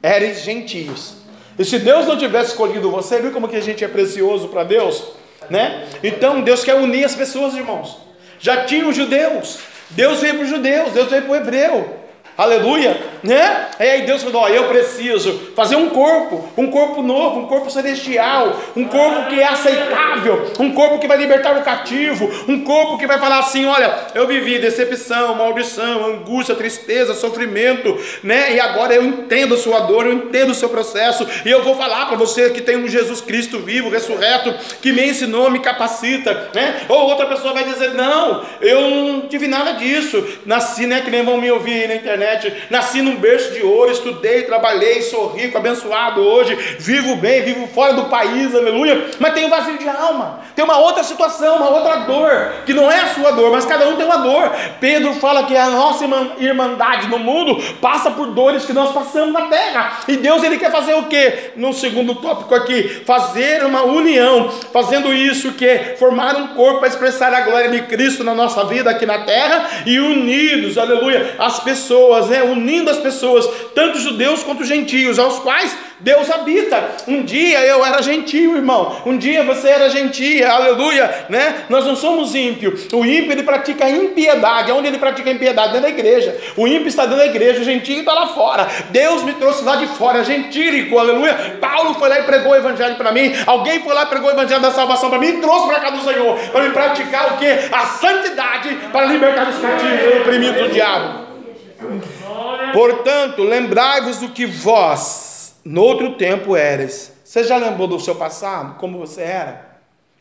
eres 0.04 0.44
gentios. 0.44 1.16
E 1.58 1.66
se 1.66 1.80
Deus 1.80 2.06
não 2.06 2.16
tivesse 2.16 2.52
escolhido 2.52 2.92
você, 2.92 3.20
viu 3.20 3.32
como 3.32 3.48
que 3.48 3.56
a 3.56 3.62
gente 3.62 3.84
é 3.84 3.88
precioso 3.88 4.50
para 4.50 4.64
Deus? 4.64 5.14
Né? 5.50 5.88
Então 6.04 6.42
Deus 6.42 6.64
quer 6.64 6.76
unir 6.76 7.06
as 7.06 7.16
pessoas, 7.16 7.56
irmãos. 7.56 7.98
Já 8.40 8.66
tinham 8.66 8.94
judeus. 8.94 9.58
Deus 9.90 10.20
veio 10.20 10.36
para 10.36 10.44
os 10.44 10.50
judeus, 10.50 10.92
Deus 10.92 11.10
veio 11.10 11.24
para 11.24 11.32
o 11.32 11.36
hebreu. 11.36 12.07
Aleluia, 12.38 12.96
né? 13.24 13.70
E 13.80 13.84
aí 13.84 14.02
Deus 14.04 14.22
falou: 14.22 14.44
ó, 14.44 14.48
eu 14.48 14.66
preciso 14.66 15.54
fazer 15.56 15.76
um 15.76 15.90
corpo, 15.90 16.48
um 16.56 16.68
corpo 16.68 17.02
novo, 17.02 17.40
um 17.40 17.48
corpo 17.48 17.72
celestial, 17.72 18.62
um 18.76 18.86
corpo 18.86 19.28
que 19.28 19.40
é 19.40 19.48
aceitável, 19.48 20.52
um 20.60 20.72
corpo 20.72 21.00
que 21.00 21.08
vai 21.08 21.18
libertar 21.18 21.58
o 21.58 21.64
cativo, 21.64 22.30
um 22.48 22.64
corpo 22.64 23.00
que 23.00 23.08
vai 23.08 23.18
falar 23.18 23.40
assim: 23.40 23.66
olha, 23.66 23.92
eu 24.14 24.28
vivi 24.28 24.60
decepção, 24.60 25.34
maldição, 25.34 26.06
angústia, 26.06 26.54
tristeza, 26.54 27.16
sofrimento, 27.16 28.00
né? 28.22 28.54
E 28.54 28.60
agora 28.60 28.94
eu 28.94 29.04
entendo 29.04 29.56
a 29.56 29.58
sua 29.58 29.80
dor, 29.80 30.06
eu 30.06 30.14
entendo 30.14 30.52
o 30.52 30.56
seu 30.56 30.70
processo, 30.70 31.28
e 31.44 31.50
eu 31.50 31.64
vou 31.64 31.76
falar 31.76 32.06
para 32.06 32.18
você 32.18 32.52
que 32.52 32.62
tem 32.62 32.78
um 32.78 32.88
Jesus 32.88 33.20
Cristo 33.20 33.58
vivo, 33.58 33.90
ressurreto, 33.90 34.54
que 34.80 34.92
me 34.92 35.10
ensinou, 35.10 35.50
me 35.50 35.58
capacita, 35.58 36.52
né? 36.54 36.82
Ou 36.88 37.10
outra 37.10 37.26
pessoa 37.26 37.52
vai 37.52 37.64
dizer: 37.64 37.96
não, 37.96 38.46
eu 38.62 38.92
não 38.92 39.22
tive 39.22 39.48
nada 39.48 39.72
disso, 39.72 40.24
nasci, 40.46 40.86
né? 40.86 41.02
Que 41.02 41.10
nem 41.10 41.24
vão 41.24 41.42
me 41.42 41.50
ouvir 41.50 41.88
na 41.88 41.96
internet 41.96 42.27
internet, 42.28 42.68
nasci 42.70 43.02
num 43.02 43.16
berço 43.16 43.54
de 43.54 43.64
ouro, 43.64 43.92
estudei, 43.92 44.44
trabalhei, 44.44 45.02
sou 45.02 45.30
rico, 45.30 45.58
abençoado 45.58 46.22
hoje, 46.22 46.56
vivo 46.80 47.16
bem, 47.16 47.44
vivo 47.44 47.68
fora 47.68 47.94
do 47.94 48.06
país, 48.06 48.54
aleluia, 48.54 49.08
mas 49.20 49.34
tenho 49.34 49.50
vazio 49.50 49.78
de 49.78 49.88
alma, 49.88 50.42
tem 50.56 50.66
uma 50.66 50.78
outra 50.78 51.04
situação, 51.04 51.58
uma 51.58 51.70
outra 51.70 51.98
dor, 51.98 52.52
que 52.66 52.74
não 52.74 52.92
é 52.92 53.00
a 53.02 53.08
sua 53.08 53.32
dor, 53.32 53.52
mas 53.52 53.66
cada 53.66 53.88
um 53.88 53.96
tem 53.96 54.06
uma 54.06 54.18
dor. 54.18 54.52
Pedro 54.80 55.14
fala 55.16 55.44
que 55.44 55.56
a 55.56 55.70
nossa 55.70 56.06
irmandade 56.40 57.08
no 57.08 57.20
mundo 57.20 57.62
passa 57.80 58.12
por 58.12 58.28
dores 58.28 58.66
que 58.66 58.74
nós 58.74 58.92
passamos 58.92 59.34
na 59.34 59.48
terra, 59.48 60.00
e 60.08 60.18
Deus 60.18 60.44
ele 60.44 60.58
quer 60.58 60.72
fazer 60.72 60.94
o 60.96 61.04
que? 61.04 61.52
No 61.56 61.74
segundo 61.74 62.16
tópico 62.16 62.54
aqui, 62.54 62.84
fazer 63.06 63.64
uma 63.64 63.84
união, 63.84 64.50
fazendo 64.74 65.14
isso 65.14 65.54
que 65.54 65.96
formar 65.98 66.36
um 66.36 66.48
corpo 66.50 66.80
para 66.80 66.90
expressar 66.90 67.34
a 67.34 67.42
glória 67.42 67.70
de 67.70 67.84
Cristo 67.84 68.24
na 68.24 68.34
nossa 68.34 68.66
vida 68.66 68.90
aqui 68.90 69.06
na 69.06 69.20
terra 69.20 69.70
e 69.86 70.00
unidos, 70.00 70.78
aleluia, 70.78 71.36
as 71.38 71.60
pessoas 71.60 72.17
pessoas, 72.18 72.28
né? 72.28 72.44
unindo 72.44 72.90
as 72.90 72.98
pessoas, 72.98 73.48
tanto 73.76 74.00
judeus 74.00 74.44
quanto 74.44 74.64
gentios, 74.64 75.20
aos 75.20 75.40
quais 75.40 75.76
Deus 76.00 76.30
habita. 76.30 76.92
Um 77.08 77.24
dia 77.24 77.60
eu 77.62 77.84
era 77.84 78.02
gentio, 78.04 78.56
irmão. 78.56 79.02
Um 79.06 79.18
dia 79.18 79.44
você 79.44 79.70
era 79.70 79.90
gentia, 79.90 80.52
aleluia, 80.52 81.26
né? 81.28 81.66
Nós 81.70 81.86
não 81.86 81.96
somos 81.96 82.36
ímpios. 82.36 82.88
O 82.94 83.04
ímpio 83.04 83.32
ele 83.32 83.42
pratica 83.42 83.90
impiedade. 83.90 84.72
Onde 84.72 84.88
ele 84.88 85.00
pratica 85.00 85.32
impiedade? 85.32 85.74
Dentro 85.74 85.82
da 85.82 85.90
igreja. 85.90 86.38
O 86.56 86.68
ímpio 86.68 86.88
está 86.88 87.04
dentro 87.06 87.18
da 87.18 87.26
igreja, 87.26 87.62
o 87.62 87.64
gentio 87.64 88.00
está 88.00 88.14
lá 88.14 88.28
fora. 88.28 88.68
Deus 88.92 89.24
me 89.24 89.34
trouxe 89.34 89.64
lá 89.64 89.78
de 89.78 89.88
fora, 89.88 90.24
gentílico, 90.24 91.00
aleluia. 91.00 91.58
Paulo 91.60 91.96
foi 91.96 92.10
lá 92.10 92.20
e 92.20 92.24
pregou 92.24 92.52
o 92.52 92.56
evangelho 92.56 92.96
para 92.96 93.12
mim. 93.12 93.34
Alguém 93.48 93.82
foi 93.82 93.94
lá 93.94 94.04
e 94.04 94.08
pregou 94.08 94.30
o 94.30 94.34
evangelho 94.34 94.62
da 94.62 94.72
salvação 94.72 95.10
para 95.10 95.18
mim 95.18 95.30
e 95.30 95.42
trouxe 95.42 95.68
para 95.68 95.80
cá 95.80 95.90
do 95.90 96.04
Senhor, 96.04 96.38
para 96.52 96.64
me 96.64 96.70
praticar 96.70 97.34
o 97.34 97.38
que? 97.38 97.48
A 97.72 97.86
santidade 97.88 98.76
para 98.92 99.06
libertar 99.08 99.50
os 99.50 99.58
cativos 99.58 100.00
e 100.00 100.20
oprimidos 100.20 100.62
do 100.62 100.70
diabo. 100.70 101.27
Portanto, 102.74 103.44
lembrai-vos 103.44 104.18
do 104.20 104.30
que 104.30 104.46
vós, 104.46 105.56
no 105.64 105.82
outro 105.82 106.16
tempo, 106.16 106.56
eres. 106.56 107.14
Você 107.24 107.44
já 107.44 107.58
lembrou 107.58 107.88
do 107.88 108.00
seu 108.00 108.16
passado? 108.16 108.78
Como 108.78 108.98
você 109.00 109.22
era? 109.22 109.68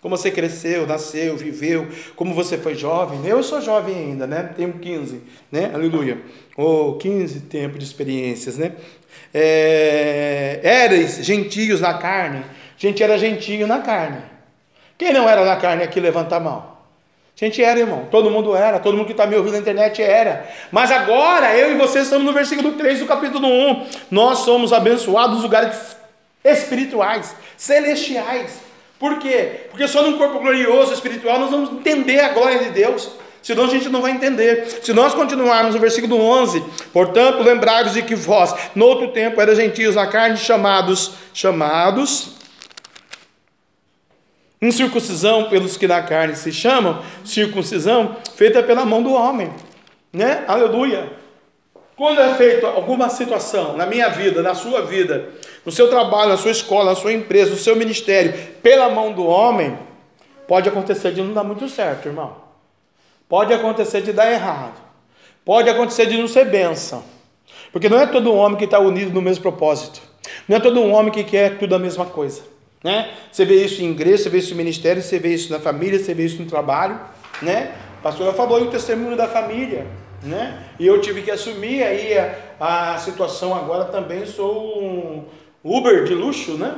Como 0.01 0.17
você 0.17 0.31
cresceu, 0.31 0.87
nasceu, 0.87 1.37
viveu, 1.37 1.89
como 2.15 2.35
você 2.35 2.57
foi 2.57 2.75
jovem? 2.75 3.27
Eu 3.27 3.43
sou 3.43 3.61
jovem 3.61 3.97
ainda, 3.97 4.27
né? 4.27 4.53
Tenho 4.57 4.75
15, 4.75 5.23
né? 5.51 5.71
Aleluia. 5.75 6.21
Ou 6.57 6.91
oh, 6.91 6.95
15 6.97 7.41
tempos 7.41 7.79
de 7.79 7.85
experiências, 7.85 8.57
né? 8.57 8.73
É, 9.33 10.61
eres 10.63 11.25
gentios 11.25 11.81
na 11.81 11.95
carne. 11.95 12.39
A 12.39 12.79
gente 12.79 13.03
era 13.03 13.19
gentio 13.19 13.67
na 13.67 13.81
carne. 13.81 14.23
Quem 14.97 15.13
não 15.13 15.29
era 15.29 15.45
na 15.45 15.57
carne 15.57 15.83
aqui, 15.83 15.99
levanta 15.99 16.37
a 16.37 16.41
mão. 16.41 16.76
A 17.39 17.45
gente 17.45 17.63
era, 17.63 17.79
irmão. 17.79 18.09
Todo 18.11 18.31
mundo 18.31 18.57
era. 18.57 18.79
Todo 18.79 18.97
mundo 18.97 19.05
que 19.05 19.13
está 19.13 19.27
me 19.27 19.37
ouvindo 19.37 19.53
na 19.53 19.59
internet 19.59 20.03
era. 20.03 20.49
Mas 20.73 20.91
agora, 20.91 21.55
eu 21.55 21.71
e 21.73 21.75
você 21.75 21.99
estamos 21.99 22.25
no 22.25 22.33
versículo 22.33 22.73
3 22.73 23.01
do 23.01 23.07
capítulo 23.07 23.47
1. 23.47 23.87
Nós 24.11 24.39
somos 24.39 24.73
abençoados 24.73 25.43
lugares 25.43 25.99
espirituais, 26.43 27.37
celestiais. 27.55 28.61
Por 28.99 29.19
quê? 29.19 29.67
Porque 29.71 29.87
só 29.87 30.03
num 30.03 30.17
corpo 30.17 30.39
glorioso 30.39 30.95
espiritual 30.95 31.39
nós 31.39 31.51
vamos 31.51 31.73
entender 31.73 32.21
a 32.21 32.31
glória 32.31 32.59
de 32.59 32.71
Deus. 32.71 33.11
Senão 33.43 33.65
a 33.65 33.69
gente 33.69 33.91
não 33.91 34.01
vai 34.01 34.13
entender. 34.13 34.67
Se 34.83 34.95
nós 34.95 35.13
continuarmos 35.13 35.75
no 35.75 35.81
versículo 35.81 36.19
11, 36.19 36.65
portanto, 36.91 37.43
lembrai-vos 37.43 37.93
de 37.93 38.03
que 38.03 38.15
vós, 38.15 38.55
no 38.75 38.87
outro 38.87 39.09
tempo, 39.09 39.41
eram 39.41 39.55
gentios 39.55 39.95
na 39.95 40.07
carne, 40.07 40.39
chamados, 40.39 41.13
chamados, 41.35 42.36
incircuncisão 44.61 45.49
pelos 45.49 45.77
que 45.77 45.87
na 45.87 46.03
carne 46.03 46.35
se 46.35 46.53
chamam, 46.53 47.03
circuncisão 47.25 48.17
feita 48.35 48.63
pela 48.63 48.85
mão 48.85 49.03
do 49.03 49.13
homem, 49.13 49.53
né? 50.13 50.45
Aleluia. 50.47 51.13
Quando 51.97 52.21
é 52.21 52.35
feita 52.35 52.67
alguma 52.67 53.09
situação 53.09 53.77
na 53.77 53.87
minha 53.87 54.09
vida, 54.11 54.43
na 54.43 54.55
sua 54.55 54.83
vida, 54.83 55.31
no 55.65 55.73
seu 55.73 55.89
trabalho, 55.89 56.29
na 56.29 56.37
sua 56.37 56.51
escola, 56.51 56.91
na 56.91 56.95
sua 56.95 57.13
empresa, 57.13 57.53
no 57.53 57.57
seu 57.57 57.75
ministério, 57.75 58.35
pela 58.63 58.91
mão 58.91 59.13
do 59.13 59.27
homem, 59.27 59.79
pode 60.47 60.69
acontecer 60.69 61.13
de 61.13 61.23
não 61.23 61.33
dar 61.33 61.43
muito 61.43 61.69
certo, 61.69 62.07
irmão. 62.07 62.37
Pode 63.29 63.53
acontecer 63.53 64.03
de 64.03 64.13
dar 64.13 64.31
errado. 64.31 64.79
Pode 65.45 65.71
acontecer 65.71 66.07
de 66.07 66.19
não 66.19 66.29
ser 66.29 66.45
bênção. 66.45 67.03
Porque 67.73 67.89
não 67.89 67.99
é 67.99 68.07
todo 68.07 68.35
homem 68.35 68.59
que 68.59 68.65
está 68.65 68.79
unido 68.79 69.13
no 69.13 69.23
mesmo 69.23 69.43
propósito. 69.43 70.01
Não 70.47 70.57
é 70.57 70.61
todo 70.61 70.83
homem 70.85 71.13
que 71.13 71.25
quer 71.25 71.59
tudo 71.59 71.75
a 71.75 71.79
mesma 71.79 72.05
coisa. 72.05 72.43
Né? 72.87 73.11
Você 73.33 73.45
vê 73.45 73.65
isso 73.65 73.83
em 73.83 73.91
igreja, 73.91 74.23
você 74.23 74.29
vê 74.29 74.39
isso 74.39 74.51
no 74.51 74.59
ministério, 74.59 75.03
você 75.03 75.19
vê 75.19 75.35
isso 75.35 75.53
na 75.53 75.59
família, 75.59 75.99
você 75.99 76.15
vê 76.15 76.25
isso 76.25 76.41
no 76.41 76.49
trabalho. 76.49 77.01
Né? 77.43 77.75
A 77.99 78.03
pastora 78.05 78.33
falou 78.33 78.63
o 78.63 78.71
testemunho 78.71 79.17
da 79.17 79.27
família. 79.27 79.85
Né? 80.23 80.57
E 80.79 80.87
eu 80.87 81.01
tive 81.01 81.23
que 81.23 81.33
assumir 81.33 81.83
aí 81.83 82.17
a, 82.17 82.93
a 82.93 82.99
situação 82.99 83.53
agora 83.53 83.87
também. 83.87 84.25
Sou 84.25 84.81
um 84.81 85.25
Uber 85.65 86.05
de 86.05 86.15
luxo, 86.15 86.53
né? 86.53 86.77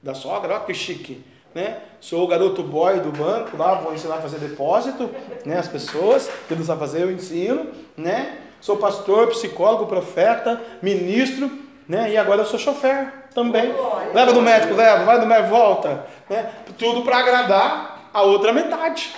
Da 0.00 0.14
sogra, 0.14 0.54
olha 0.54 0.64
que 0.64 0.72
chique 0.72 1.24
né? 1.52 1.78
Sou 2.00 2.24
o 2.24 2.26
garoto 2.26 2.62
boy 2.62 3.00
do 3.00 3.10
banco, 3.12 3.56
lá 3.56 3.76
vou 3.76 3.94
ensinar 3.94 4.16
a 4.16 4.20
fazer 4.20 4.38
depósito, 4.38 5.08
né? 5.44 5.58
As 5.58 5.68
pessoas, 5.68 6.28
que 6.48 6.54
não 6.54 6.64
sabem 6.64 6.80
fazer, 6.80 7.02
eu 7.02 7.12
ensino, 7.12 7.68
né? 7.96 8.38
Sou 8.60 8.76
pastor, 8.76 9.28
psicólogo, 9.28 9.86
profeta, 9.86 10.60
ministro, 10.82 11.50
né? 11.88 12.10
E 12.10 12.16
agora 12.16 12.42
eu 12.42 12.46
sou 12.46 12.58
chofer 12.58 13.12
também. 13.32 13.72
Leva 14.14 14.32
do 14.32 14.40
médico, 14.40 14.74
leva, 14.74 15.04
vai 15.04 15.20
do 15.20 15.26
médico, 15.26 15.48
volta, 15.48 16.06
né? 16.30 16.48
Tudo 16.78 17.02
para 17.02 17.18
agradar 17.18 18.08
a 18.12 18.22
outra 18.22 18.52
metade, 18.52 19.12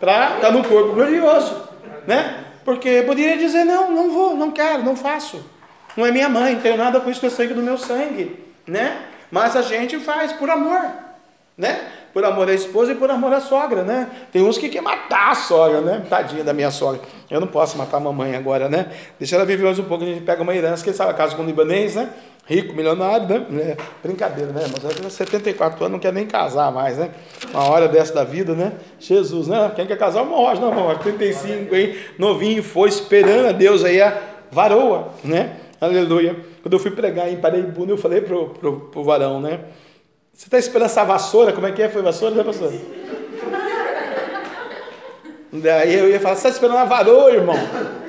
para 0.00 0.36
estar 0.36 0.50
no 0.50 0.64
corpo 0.64 0.94
glorioso, 0.94 1.68
né? 2.06 2.44
Porque 2.64 3.02
poderia 3.02 3.36
dizer 3.36 3.64
não, 3.64 3.90
não 3.90 4.10
vou, 4.10 4.36
não 4.36 4.50
quero, 4.50 4.82
não 4.82 4.96
faço. 4.96 5.44
Não 5.96 6.06
é 6.06 6.10
minha 6.10 6.28
mãe, 6.28 6.54
não 6.54 6.60
tenho 6.60 6.76
nada 6.76 7.00
com 7.00 7.10
isso, 7.10 7.24
é 7.26 7.30
sangue 7.30 7.54
do 7.54 7.62
meu 7.62 7.76
sangue, 7.76 8.42
né? 8.66 9.02
Mas 9.30 9.54
a 9.54 9.62
gente 9.62 9.98
faz 9.98 10.32
por 10.32 10.48
amor 10.48 11.08
né? 11.58 11.80
Por 12.12 12.24
amor 12.24 12.48
à 12.48 12.54
esposa 12.54 12.92
e 12.92 12.94
por 12.94 13.10
amor 13.10 13.32
à 13.32 13.40
sogra, 13.40 13.82
né? 13.82 14.08
Tem 14.32 14.42
uns 14.42 14.56
que 14.56 14.68
querem 14.68 14.82
matar 14.82 15.32
a 15.32 15.34
sogra, 15.34 15.80
né? 15.80 16.06
Tadinha 16.08 16.44
da 16.44 16.52
minha 16.52 16.70
sogra. 16.70 17.00
Eu 17.28 17.40
não 17.40 17.48
posso 17.48 17.76
matar 17.76 17.96
a 17.96 18.00
mamãe 18.00 18.36
agora, 18.36 18.68
né? 18.68 18.92
Deixa 19.18 19.34
ela 19.34 19.44
viver 19.44 19.64
mais 19.64 19.78
um 19.78 19.84
pouco, 19.84 20.04
a 20.04 20.06
gente 20.06 20.20
pega 20.20 20.40
uma 20.40 20.54
herança, 20.54 20.84
que 20.84 20.92
sabe, 20.92 21.12
casa 21.14 21.34
com 21.34 21.42
um 21.42 21.46
libanês, 21.46 21.96
né? 21.96 22.10
Rico, 22.48 22.74
milionário, 22.74 23.28
né? 23.28 23.46
É, 23.60 23.76
brincadeira, 24.02 24.50
né? 24.52 24.64
Mas 24.72 24.94
tem 24.94 25.10
74 25.10 25.84
anos, 25.84 25.92
não 25.92 25.98
quer 25.98 26.14
nem 26.14 26.26
casar 26.26 26.72
mais, 26.72 26.96
né? 26.96 27.10
Uma 27.52 27.68
hora 27.68 27.86
dessa 27.86 28.14
da 28.14 28.24
vida, 28.24 28.54
né? 28.54 28.72
Jesus, 28.98 29.48
né? 29.48 29.70
Quem 29.76 29.86
quer 29.86 29.98
casar, 29.98 30.24
morre, 30.24 30.58
não, 30.58 30.72
morre. 30.72 30.98
35, 31.00 31.76
hein? 31.76 31.94
Novinho, 32.18 32.62
foi 32.62 32.88
esperando 32.88 33.48
a 33.48 33.52
Deus 33.52 33.84
aí 33.84 34.00
a 34.00 34.18
varoa, 34.50 35.10
né? 35.22 35.56
Aleluia. 35.78 36.36
Quando 36.62 36.72
eu 36.72 36.78
fui 36.78 36.90
pregar 36.90 37.30
em 37.30 37.36
Paraibuna, 37.36 37.92
eu 37.92 37.98
falei 37.98 38.22
pro, 38.22 38.48
pro, 38.48 38.80
pro 38.80 39.04
varão, 39.04 39.42
né? 39.42 39.60
Você 40.32 40.46
está 40.46 40.58
esperando 40.58 40.86
essa 40.86 41.04
vassoura? 41.04 41.52
Como 41.52 41.66
é 41.66 41.72
que 41.72 41.82
é? 41.82 41.88
Foi 41.90 42.00
vassoura? 42.00 42.34
Não 42.34 42.40
é 42.40 42.44
vassoura? 42.44 42.74
Daí 45.52 45.94
eu 45.94 46.08
ia 46.08 46.18
falar, 46.18 46.34
você 46.34 46.48
está 46.48 46.48
esperando 46.48 46.78
a 46.78 46.84
varoa, 46.86 47.30
irmão? 47.30 47.56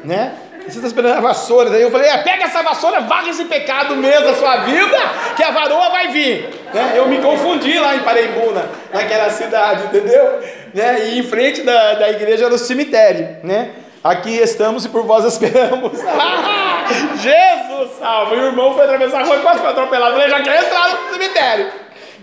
Né? 0.06 0.49
Você 0.70 0.78
está 0.78 0.88
esperando 0.88 1.18
a 1.18 1.22
vassoura. 1.22 1.70
Daí 1.70 1.82
eu 1.82 1.92
falei, 1.92 2.10
é, 2.10 2.18
pega 2.20 2.46
essa 2.46 2.62
vassoura, 2.62 3.02
varre 3.02 3.30
esse 3.30 3.46
pecado 3.46 3.96
mesmo 3.96 4.26
da 4.26 4.36
sua 4.36 4.58
vida, 4.58 4.98
que 5.36 5.44
a 5.44 5.52
varoa 5.52 5.90
vai 5.90 6.10
vir. 6.10 6.50
Né? 6.74 6.94
Eu 6.96 7.08
me 7.08 7.18
confundi 7.20 7.80
lá 7.80 7.96
em 7.96 8.00
Paraibuna, 8.00 8.70
naquela 8.94 9.30
cidade, 9.30 9.86
entendeu? 9.86 10.40
Né? 10.74 11.08
E 11.08 11.20
em 11.20 11.24
frente 11.24 11.62
da, 11.62 11.94
da 11.96 12.10
igreja 12.10 12.46
era 12.46 12.54
o 12.54 12.58
cemitério, 12.58 13.38
né? 13.44 13.72
Aqui 14.04 14.38
estamos 14.38 14.86
e 14.86 14.90
por 14.90 15.04
vós 15.04 15.26
esperamos. 15.26 16.00
Jesus 17.20 17.92
salve! 18.00 18.36
O 18.36 18.46
irmão 18.46 18.74
foi 18.74 18.86
atravessar 18.86 19.22
a 19.22 19.26
rua 19.26 19.38
e 19.38 19.42
quase 19.42 19.60
foi 19.60 19.70
atropelado. 19.70 20.16
Ele 20.16 20.30
já 20.30 20.42
quer 20.42 20.64
entrar 20.64 20.90
no 20.90 21.12
cemitério. 21.12 21.72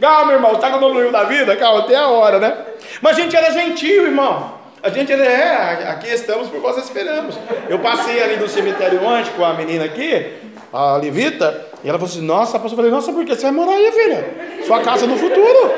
Calma, 0.00 0.32
irmão, 0.32 0.54
tá 0.56 0.70
no 0.70 0.88
livro 0.94 1.12
da 1.12 1.24
vida? 1.24 1.54
Calma, 1.56 1.82
tem 1.82 1.96
a 1.96 2.08
hora, 2.08 2.38
né? 2.38 2.56
Mas 3.02 3.18
a 3.18 3.20
gente 3.20 3.36
era 3.36 3.50
gentil, 3.50 4.04
irmão. 4.04 4.55
A 4.82 4.90
gente 4.90 5.12
é, 5.12 5.88
aqui 5.88 6.08
estamos 6.08 6.48
por 6.48 6.60
vós 6.60 6.76
esperamos. 6.76 7.38
Eu 7.68 7.78
passei 7.78 8.22
ali 8.22 8.36
no 8.36 8.48
cemitério 8.48 9.02
ontem 9.04 9.30
com 9.36 9.44
a 9.44 9.54
menina 9.54 9.84
aqui, 9.84 10.34
a 10.72 10.96
Levita, 10.96 11.66
e 11.82 11.88
ela 11.88 11.98
falou 11.98 12.12
assim: 12.12 12.24
Nossa, 12.24 12.58
pastor, 12.58 12.72
eu 12.72 12.76
falei: 12.76 12.90
Nossa, 12.90 13.12
por 13.12 13.24
que 13.24 13.34
você 13.34 13.42
vai 13.42 13.52
morar 13.52 13.72
aí, 13.72 13.90
filha? 13.92 14.64
Sua 14.66 14.80
casa 14.80 15.06
no 15.06 15.16
futuro. 15.16 15.72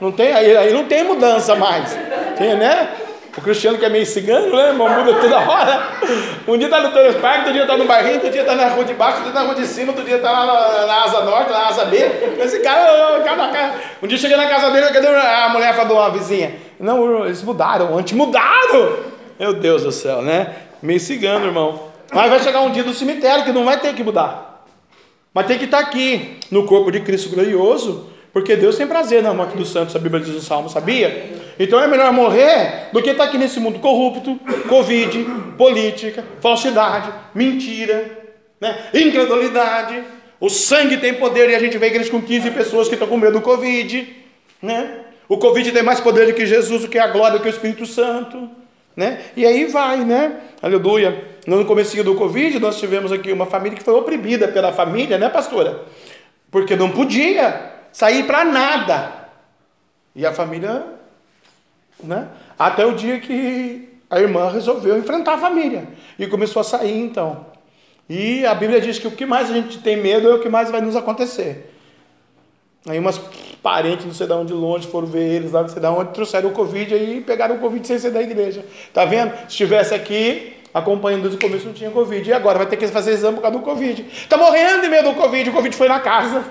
Não 0.00 0.12
tem, 0.12 0.32
aí, 0.32 0.56
aí 0.56 0.72
não 0.72 0.84
tem 0.84 1.04
mudança 1.04 1.54
mais. 1.54 1.96
Tem, 2.36 2.54
né? 2.56 2.88
O 3.36 3.40
Cristiano 3.40 3.78
que 3.78 3.84
é 3.84 3.88
meio 3.88 4.06
cigano, 4.06 4.56
né, 4.56 4.68
irmão? 4.68 4.88
Muda 4.88 5.20
toda 5.20 5.38
hora. 5.38 5.88
Um 6.46 6.56
dia 6.56 6.68
tá 6.68 6.80
no 6.80 6.92
Torres 6.92 7.16
Park, 7.16 7.38
outro 7.38 7.52
dia 7.52 7.66
tá 7.66 7.76
no 7.76 7.84
barrinho, 7.84 8.14
outro 8.14 8.30
dia 8.30 8.44
tá 8.44 8.54
na 8.54 8.68
rua 8.68 8.84
de 8.84 8.94
baixo, 8.94 9.18
outro 9.18 9.32
dia 9.32 9.32
tá 9.32 9.40
na 9.40 9.52
rua 9.52 9.60
de 9.60 9.66
cima, 9.66 9.88
outro 9.88 10.04
dia 10.04 10.18
tá 10.18 10.30
lá 10.30 10.46
na, 10.46 10.86
na 10.86 11.04
asa 11.04 11.24
norte, 11.24 11.50
na 11.50 11.66
asa 11.66 11.84
B. 11.86 11.96
Esse 12.38 12.60
cara, 12.60 13.20
cada, 13.24 13.48
cara. 13.48 13.74
Um 14.02 14.06
dia 14.06 14.18
cheguei 14.18 14.36
na 14.36 14.46
casa 14.46 14.70
dele, 14.70 14.86
cadê 14.92 15.08
a 15.08 15.48
mulher 15.48 15.74
falou, 15.74 15.98
uma 15.98 16.10
vizinha? 16.10 16.54
Não, 16.78 17.24
eles 17.24 17.42
mudaram, 17.42 17.96
antes 17.98 18.12
mudaram. 18.12 18.98
Meu 19.38 19.52
Deus 19.52 19.82
do 19.82 19.90
céu, 19.90 20.22
né? 20.22 20.54
Meio 20.80 21.00
cigano, 21.00 21.46
irmão. 21.46 21.88
Mas 22.12 22.30
vai 22.30 22.40
chegar 22.40 22.60
um 22.60 22.70
dia 22.70 22.84
do 22.84 22.94
cemitério 22.94 23.44
que 23.44 23.52
não 23.52 23.64
vai 23.64 23.80
ter 23.80 23.94
que 23.94 24.04
mudar. 24.04 24.64
Mas 25.32 25.46
tem 25.46 25.58
que 25.58 25.64
estar 25.64 25.78
tá 25.78 25.84
aqui, 25.88 26.38
no 26.52 26.64
corpo 26.64 26.92
de 26.92 27.00
Cristo 27.00 27.30
glorioso, 27.30 28.08
porque 28.34 28.56
Deus 28.56 28.76
tem 28.76 28.84
prazer 28.84 29.22
na 29.22 29.32
morte 29.32 29.56
dos 29.56 29.70
santos, 29.70 29.94
a 29.94 29.98
Bíblia 30.00 30.20
diz 30.20 30.34
no 30.34 30.40
Salmo, 30.40 30.68
sabia? 30.68 31.54
Então 31.56 31.80
é 31.80 31.86
melhor 31.86 32.12
morrer 32.12 32.88
do 32.92 33.00
que 33.00 33.10
estar 33.10 33.22
aqui 33.22 33.38
nesse 33.38 33.60
mundo 33.60 33.78
corrupto, 33.78 34.40
Covid, 34.68 35.24
política, 35.56 36.24
falsidade, 36.40 37.12
mentira, 37.32 38.10
né? 38.60 38.88
incredulidade. 38.92 40.02
O 40.40 40.50
sangue 40.50 40.96
tem 40.96 41.14
poder 41.14 41.48
e 41.48 41.54
a 41.54 41.60
gente 41.60 41.78
vê 41.78 41.86
igreja 41.86 42.10
com 42.10 42.20
15 42.20 42.50
pessoas 42.50 42.88
que 42.88 42.94
estão 42.94 43.06
com 43.06 43.16
medo 43.16 43.34
do 43.34 43.40
Covid. 43.40 44.16
Né? 44.60 44.98
O 45.28 45.38
Covid 45.38 45.70
tem 45.70 45.84
mais 45.84 46.00
poder 46.00 46.26
do 46.26 46.32
que 46.32 46.44
Jesus, 46.44 46.82
do 46.82 46.88
que 46.88 46.98
a 46.98 47.06
glória, 47.06 47.38
do 47.38 47.42
que 47.42 47.48
o 47.48 47.50
Espírito 47.50 47.86
Santo. 47.86 48.50
Né? 48.96 49.20
E 49.36 49.46
aí 49.46 49.64
vai, 49.66 49.98
né? 49.98 50.40
Aleluia. 50.60 51.24
No 51.46 51.64
começo 51.64 52.02
do 52.02 52.16
Covid, 52.16 52.58
nós 52.58 52.80
tivemos 52.80 53.12
aqui 53.12 53.30
uma 53.30 53.46
família 53.46 53.78
que 53.78 53.84
foi 53.84 53.94
oprimida 53.94 54.48
pela 54.48 54.72
família, 54.72 55.18
né, 55.18 55.28
pastora? 55.28 55.84
Porque 56.50 56.74
não 56.74 56.90
podia 56.90 57.73
sair 57.94 58.26
para 58.26 58.44
nada. 58.44 59.24
E 60.14 60.26
a 60.26 60.32
família 60.34 60.94
né? 62.02 62.28
Até 62.58 62.84
o 62.84 62.92
dia 62.92 63.20
que 63.20 63.88
a 64.10 64.20
irmã 64.20 64.50
resolveu 64.50 64.98
enfrentar 64.98 65.34
a 65.34 65.38
família 65.38 65.88
e 66.18 66.26
começou 66.26 66.60
a 66.60 66.64
sair 66.64 66.98
então. 66.98 67.46
E 68.08 68.44
a 68.44 68.54
Bíblia 68.54 68.80
diz 68.80 68.98
que 68.98 69.06
o 69.06 69.12
que 69.12 69.24
mais 69.24 69.50
a 69.50 69.54
gente 69.54 69.78
tem 69.78 69.96
medo 69.96 70.28
é 70.28 70.34
o 70.34 70.40
que 70.40 70.48
mais 70.48 70.70
vai 70.70 70.80
nos 70.80 70.94
acontecer. 70.94 71.72
Aí 72.86 72.98
umas 72.98 73.18
parentes, 73.62 74.04
não 74.04 74.12
sei 74.12 74.26
de 74.26 74.32
onde 74.34 74.52
longe, 74.52 74.86
foram 74.86 75.06
ver 75.06 75.36
eles 75.36 75.52
lá, 75.52 75.62
não 75.62 75.68
sei 75.70 75.80
de 75.80 75.86
onde, 75.86 76.12
trouxeram 76.12 76.50
o 76.50 76.52
Covid 76.52 76.92
aí 76.92 77.22
pegaram 77.22 77.56
o 77.56 77.58
Covid 77.58 77.86
sem 77.86 77.98
ser 77.98 78.10
da 78.10 78.20
igreja. 78.20 78.64
Tá 78.92 79.06
vendo? 79.06 79.32
Se 79.38 79.46
estivesse 79.46 79.94
aqui, 79.94 80.54
acompanhando 80.74 81.22
desde 81.22 81.38
o 81.38 81.40
começo, 81.40 81.64
não 81.64 81.72
tinha 81.72 81.90
Covid. 81.90 82.28
E 82.28 82.32
agora 82.32 82.58
vai 82.58 82.66
ter 82.66 82.76
que 82.76 82.86
fazer 82.88 83.12
exame 83.12 83.36
por 83.36 83.42
causa 83.42 83.56
do 83.56 83.64
Covid. 83.64 84.04
Tá 84.28 84.36
morrendo 84.36 84.82
de 84.82 84.88
medo 84.88 85.10
do 85.10 85.14
Covid, 85.16 85.48
o 85.48 85.52
Covid 85.54 85.74
foi 85.74 85.88
na 85.88 86.00
casa. 86.00 86.44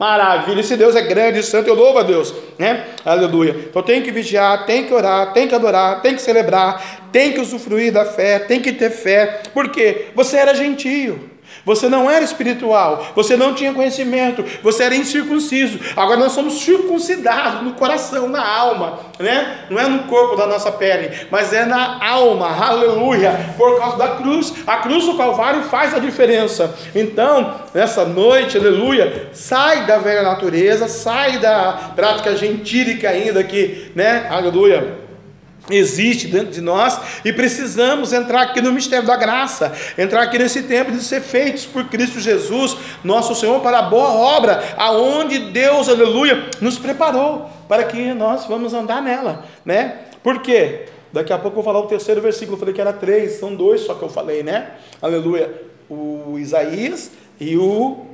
Maravilha, 0.00 0.60
esse 0.60 0.78
Deus 0.78 0.96
é 0.96 1.02
grande, 1.02 1.42
santo, 1.42 1.68
eu 1.68 1.74
louvo 1.74 1.98
a 1.98 2.02
Deus, 2.02 2.34
né? 2.58 2.86
Aleluia. 3.04 3.54
Então 3.68 3.82
tem 3.82 4.00
que 4.00 4.10
vigiar, 4.10 4.64
tem 4.64 4.86
que 4.86 4.94
orar, 4.94 5.34
tem 5.34 5.46
que 5.46 5.54
adorar, 5.54 6.00
tem 6.00 6.14
que 6.14 6.22
celebrar, 6.22 7.10
tem 7.12 7.34
que 7.34 7.40
usufruir 7.40 7.92
da 7.92 8.06
fé, 8.06 8.38
tem 8.38 8.62
que 8.62 8.72
ter 8.72 8.88
fé. 8.88 9.42
Por 9.52 9.68
quê? 9.68 10.06
Você 10.14 10.38
era 10.38 10.54
gentio. 10.54 11.28
Você 11.64 11.88
não 11.88 12.10
era 12.10 12.24
espiritual, 12.24 13.06
você 13.14 13.36
não 13.36 13.54
tinha 13.54 13.72
conhecimento, 13.72 14.44
você 14.62 14.84
era 14.84 14.94
incircunciso. 14.94 15.78
Agora 15.96 16.18
nós 16.18 16.32
somos 16.32 16.60
circuncidados 16.60 17.62
no 17.62 17.72
coração, 17.72 18.28
na 18.28 18.46
alma, 18.46 18.98
né? 19.18 19.64
Não 19.68 19.78
é 19.78 19.86
no 19.86 20.04
corpo 20.04 20.36
da 20.36 20.46
nossa 20.46 20.72
pele, 20.72 21.10
mas 21.30 21.52
é 21.52 21.64
na 21.64 22.04
alma. 22.04 22.48
Aleluia! 22.48 23.54
Por 23.56 23.78
causa 23.78 23.96
da 23.96 24.08
cruz. 24.16 24.54
A 24.66 24.78
cruz 24.78 25.04
do 25.04 25.16
Calvário 25.16 25.62
faz 25.64 25.94
a 25.94 25.98
diferença. 25.98 26.74
Então, 26.94 27.54
nessa 27.74 28.04
noite, 28.04 28.56
aleluia, 28.56 29.28
sai 29.32 29.86
da 29.86 29.98
velha 29.98 30.22
natureza, 30.22 30.88
sai 30.88 31.38
da 31.38 31.92
prática 31.94 32.34
gentílica 32.36 33.08
ainda 33.10 33.44
que, 33.44 33.92
né? 33.94 34.26
Aleluia 34.30 35.09
existe 35.68 36.26
dentro 36.26 36.50
de 36.50 36.60
nós 36.60 36.98
e 37.24 37.32
precisamos 37.32 38.12
entrar 38.12 38.42
aqui 38.42 38.60
no 38.60 38.72
mistério 38.72 39.06
da 39.06 39.16
graça, 39.16 39.72
entrar 39.98 40.22
aqui 40.22 40.38
nesse 40.38 40.62
tempo 40.62 40.92
de 40.92 41.02
ser 41.02 41.20
feitos 41.20 41.66
por 41.66 41.84
Cristo 41.88 42.20
Jesus, 42.20 42.76
nosso 43.04 43.34
Senhor, 43.34 43.60
para 43.60 43.80
a 43.80 43.82
boa 43.82 44.08
obra, 44.08 44.62
aonde 44.76 45.38
Deus, 45.50 45.88
aleluia, 45.88 46.48
nos 46.60 46.78
preparou 46.78 47.48
para 47.68 47.84
que 47.84 48.14
nós 48.14 48.46
vamos 48.46 48.72
andar 48.72 49.02
nela, 49.02 49.44
né? 49.64 49.98
Por 50.22 50.40
quê? 50.40 50.86
Daqui 51.12 51.32
a 51.32 51.38
pouco 51.38 51.58
eu 51.58 51.62
vou 51.62 51.72
falar 51.72 51.84
o 51.84 51.88
terceiro 51.88 52.20
versículo, 52.20 52.54
eu 52.54 52.60
falei 52.60 52.74
que 52.74 52.80
era 52.80 52.92
três, 52.92 53.32
são 53.32 53.54
dois 53.54 53.82
só 53.82 53.94
que 53.94 54.02
eu 54.02 54.08
falei, 54.08 54.42
né? 54.42 54.72
Aleluia. 55.02 55.62
O 55.88 56.36
Isaías 56.38 57.10
e 57.40 57.56
o 57.56 58.06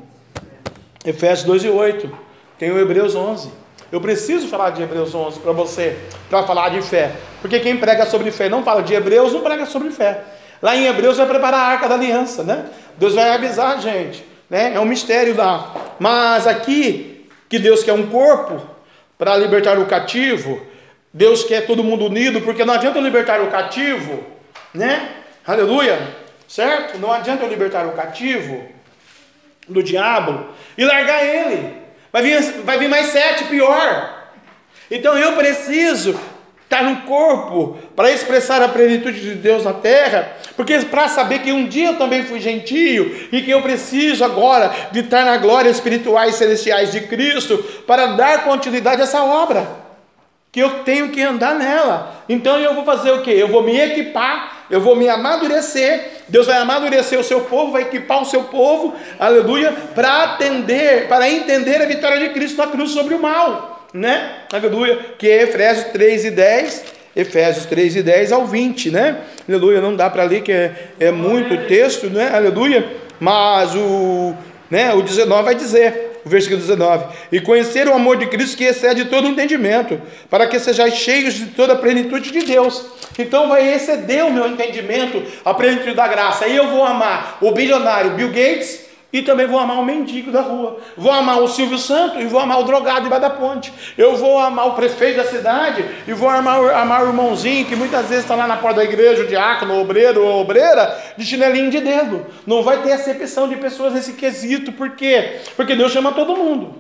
Efésios 1.05 1.47
2 1.47 1.65
e 1.65 1.69
8. 1.69 2.11
Tem 2.59 2.71
o 2.71 2.79
Hebreus 2.79 3.15
11. 3.15 3.51
Eu 3.91 4.01
preciso 4.01 4.49
falar 4.49 4.71
de 4.71 4.83
Hebreus 4.83 5.15
11 5.15 5.39
para 5.39 5.53
você, 5.53 5.97
para 6.29 6.43
falar 6.43 6.71
de 6.71 6.83
fé. 6.83 7.13
Porque 7.41 7.61
quem 7.61 7.77
prega 7.77 8.05
sobre 8.07 8.31
fé 8.31 8.49
não 8.49 8.65
fala 8.65 8.83
de 8.83 8.93
Hebreus, 8.95 9.33
não 9.33 9.43
prega 9.43 9.65
sobre 9.65 9.91
fé. 9.91 10.25
Lá 10.61 10.75
em 10.75 10.87
Hebreus 10.87 11.19
vai 11.19 11.27
preparar 11.27 11.61
a 11.61 11.67
arca 11.67 11.89
da 11.89 11.95
aliança, 11.95 12.43
né? 12.43 12.67
Deus 12.97 13.15
vai 13.15 13.31
avisar 13.31 13.77
a 13.77 13.81
gente, 13.81 14.27
né? 14.51 14.73
É 14.75 14.81
um 14.81 14.85
mistério 14.85 15.37
lá. 15.37 15.75
Mas 16.01 16.47
aqui, 16.47 17.29
que 17.49 17.59
Deus 17.59 17.85
quer 17.85 17.93
um 17.93 18.07
corpo 18.07 18.61
para 19.17 19.37
libertar 19.37 19.79
o 19.79 19.87
cativo, 19.87 20.61
Deus 21.13 21.45
quer 21.45 21.67
todo 21.67 21.85
mundo 21.85 22.07
unido, 22.07 22.41
porque 22.41 22.65
não 22.65 22.75
adianta 22.75 22.99
eu 22.99 23.05
libertar 23.05 23.41
o 23.41 23.51
cativo, 23.51 24.25
né? 24.75 25.11
Aleluia, 25.47 25.97
certo? 26.49 26.99
Não 26.99 27.13
adianta 27.13 27.45
eu 27.45 27.49
libertar 27.49 27.87
o 27.87 27.93
cativo 27.93 28.65
do 29.69 29.83
diabo 29.83 30.49
e 30.77 30.85
largar 30.85 31.25
ele. 31.25 31.86
Vai 32.17 32.23
vir, 32.23 32.41
vai 32.65 32.79
vir 32.79 32.89
mais 32.89 33.09
sete, 33.09 33.45
pior. 33.45 34.31
Então 34.91 35.19
eu 35.19 35.33
preciso 35.33 36.19
estar 36.65 36.83
no 36.83 37.03
corpo 37.03 37.77
para 37.95 38.11
expressar 38.11 38.63
a 38.63 38.71
plenitude 38.71 39.21
de 39.21 39.35
Deus 39.35 39.65
na 39.65 39.75
terra, 39.75 40.33
porque 40.57 40.79
para 40.79 41.09
saber 41.09 41.41
que 41.41 41.53
um 41.53 41.67
dia 41.67 41.89
eu 41.89 41.99
também 41.99 42.25
fui 42.25 42.41
gentio 42.41 43.29
e 43.31 43.43
que 43.43 43.51
eu 43.51 43.61
preciso 43.61 44.25
agora 44.25 44.75
de 44.93 45.01
estar 45.01 45.27
na 45.27 45.37
glória 45.37 45.69
espirituais 45.69 46.37
celestiais 46.37 46.91
de 46.91 47.03
Cristo 47.03 47.59
para 47.87 48.07
dar 48.07 48.45
continuidade 48.45 49.03
a 49.03 49.05
essa 49.05 49.23
obra. 49.23 49.69
Que 50.51 50.61
eu 50.61 50.85
tenho 50.85 51.11
que 51.11 51.21
andar 51.21 51.55
nela. 51.55 52.25
Então 52.31 52.59
eu 52.59 52.73
vou 52.73 52.87
fazer 52.87 53.11
o 53.11 53.21
que? 53.21 53.31
Eu 53.31 53.49
vou 53.49 53.63
me 53.63 53.79
equipar, 53.79 54.65
eu 54.71 54.81
vou 54.81 54.97
me 54.97 55.07
amadurecer. 55.07 56.16
Deus 56.29 56.47
vai 56.47 56.59
amadurecer 56.59 57.19
o 57.19 57.25
seu 57.25 57.43
povo, 57.43 57.73
vai 57.73 57.83
equipar 57.83 58.23
o 58.23 58.27
seu 58.27 58.45
povo, 58.45 58.95
aleluia, 59.19 59.73
para 59.95 60.25
atender, 60.25 61.07
para 61.09 61.31
entender 61.31 61.81
a 61.81 61.87
vitória 61.87 62.19
de 62.19 62.31
Cristo 62.31 62.59
na 62.59 62.67
cruz 62.67 62.91
sobre 62.91 63.15
o 63.15 63.21
mal 63.21 63.77
né? 63.97 64.31
Aleluia, 64.53 64.99
que 65.19 65.29
é 65.29 65.43
Efésios 65.43 65.87
3 65.87 66.27
e 66.27 66.31
10, 66.31 66.85
Efésios 67.15 67.67
3 67.67 67.97
e 67.97 68.03
10 68.03 68.33
ao 68.33 68.47
20, 68.47 68.91
né? 68.91 69.19
Aleluia, 69.49 69.81
não 69.81 69.97
dá 69.97 70.11
para 70.11 70.25
ler 70.25 70.43
que 70.43 70.53
é, 70.53 70.73
é 71.01 71.11
muito 71.11 71.67
texto, 71.67 72.09
né? 72.11 72.31
Aleluia, 72.33 72.87
mas 73.19 73.75
o, 73.75 74.35
né, 74.71 74.93
o 74.93 75.03
19 75.03 75.43
vai 75.43 75.55
dizer, 75.55 76.16
o 76.27 76.29
versículo 76.29 76.61
19: 76.61 77.05
E 77.31 77.41
conhecer 77.41 77.87
o 77.87 77.95
amor 77.95 78.17
de 78.17 78.27
Cristo 78.27 78.57
que 78.57 78.65
excede 78.65 79.05
todo 79.05 79.29
entendimento, 79.29 80.03
para 80.29 80.49
que 80.49 80.59
sejais 80.59 80.95
cheios 80.95 81.35
de 81.35 81.47
toda 81.47 81.75
a 81.75 81.77
plenitude 81.77 82.33
de 82.33 82.41
Deus. 82.41 82.85
Então 83.17 83.49
vai 83.49 83.73
exceder 83.73 84.27
o 84.27 84.33
meu 84.33 84.49
entendimento, 84.49 85.23
a 85.45 85.55
plenitude 85.55 85.95
da 85.95 86.09
graça. 86.09 86.45
Aí 86.45 86.57
eu 86.57 86.69
vou 86.69 86.85
amar 86.85 87.39
o 87.41 87.53
bilionário 87.53 88.11
Bill 88.11 88.29
Gates, 88.29 88.86
e 89.17 89.23
também 89.23 89.47
vou 89.47 89.59
amar 89.59 89.79
o 89.79 89.85
mendigo 89.85 90.31
da 90.31 90.43
rua. 90.43 90.79
Vou 90.95 91.11
amar 91.11 91.41
o 91.41 91.49
Silvio 91.49 91.79
Santo 91.79 92.21
e 92.21 92.27
vou 92.27 92.39
amar 92.39 92.61
o 92.61 92.65
drogado 92.65 93.05
debaixo 93.05 93.23
da 93.23 93.31
ponte. 93.31 93.73
Eu 93.97 94.15
vou 94.15 94.39
amar 94.39 94.69
o 94.69 94.75
prefeito 94.75 95.17
da 95.17 95.25
cidade 95.25 95.83
e 96.07 96.13
vou 96.13 96.29
amar, 96.29 96.63
amar 96.75 97.03
o 97.03 97.07
irmãozinho 97.09 97.65
que 97.65 97.75
muitas 97.75 98.11
vezes 98.11 98.25
está 98.25 98.35
lá 98.35 98.47
na 98.47 98.59
porta 98.59 98.81
da 98.81 98.85
igreja, 98.85 99.23
o 99.23 99.27
diácono, 99.27 99.73
o 99.73 99.81
obreiro 99.81 100.23
ou 100.23 100.43
obreira, 100.43 101.03
de 101.17 101.25
chinelinho 101.25 101.71
de 101.71 101.81
dedo. 101.81 102.27
Não 102.47 102.63
vai 102.63 102.83
ter 102.83 102.93
acepção 102.93 103.49
de 103.49 103.57
pessoas 103.57 103.95
nesse 103.95 104.13
quesito. 104.13 104.71
Por 104.73 104.91
quê? 104.91 105.41
Porque 105.57 105.75
Deus 105.75 105.93
chama 105.93 106.13
todo 106.13 106.37
mundo. 106.37 106.75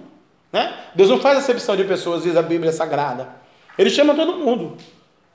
Né? 0.52 0.74
Deus 0.94 1.08
não 1.08 1.18
faz 1.18 1.38
acepção 1.38 1.74
de 1.74 1.84
pessoas, 1.84 2.22
diz 2.22 2.36
a 2.36 2.42
Bíblia 2.42 2.70
Sagrada. 2.70 3.28
Ele 3.78 3.88
chama 3.88 4.14
todo 4.14 4.36
mundo 4.36 4.76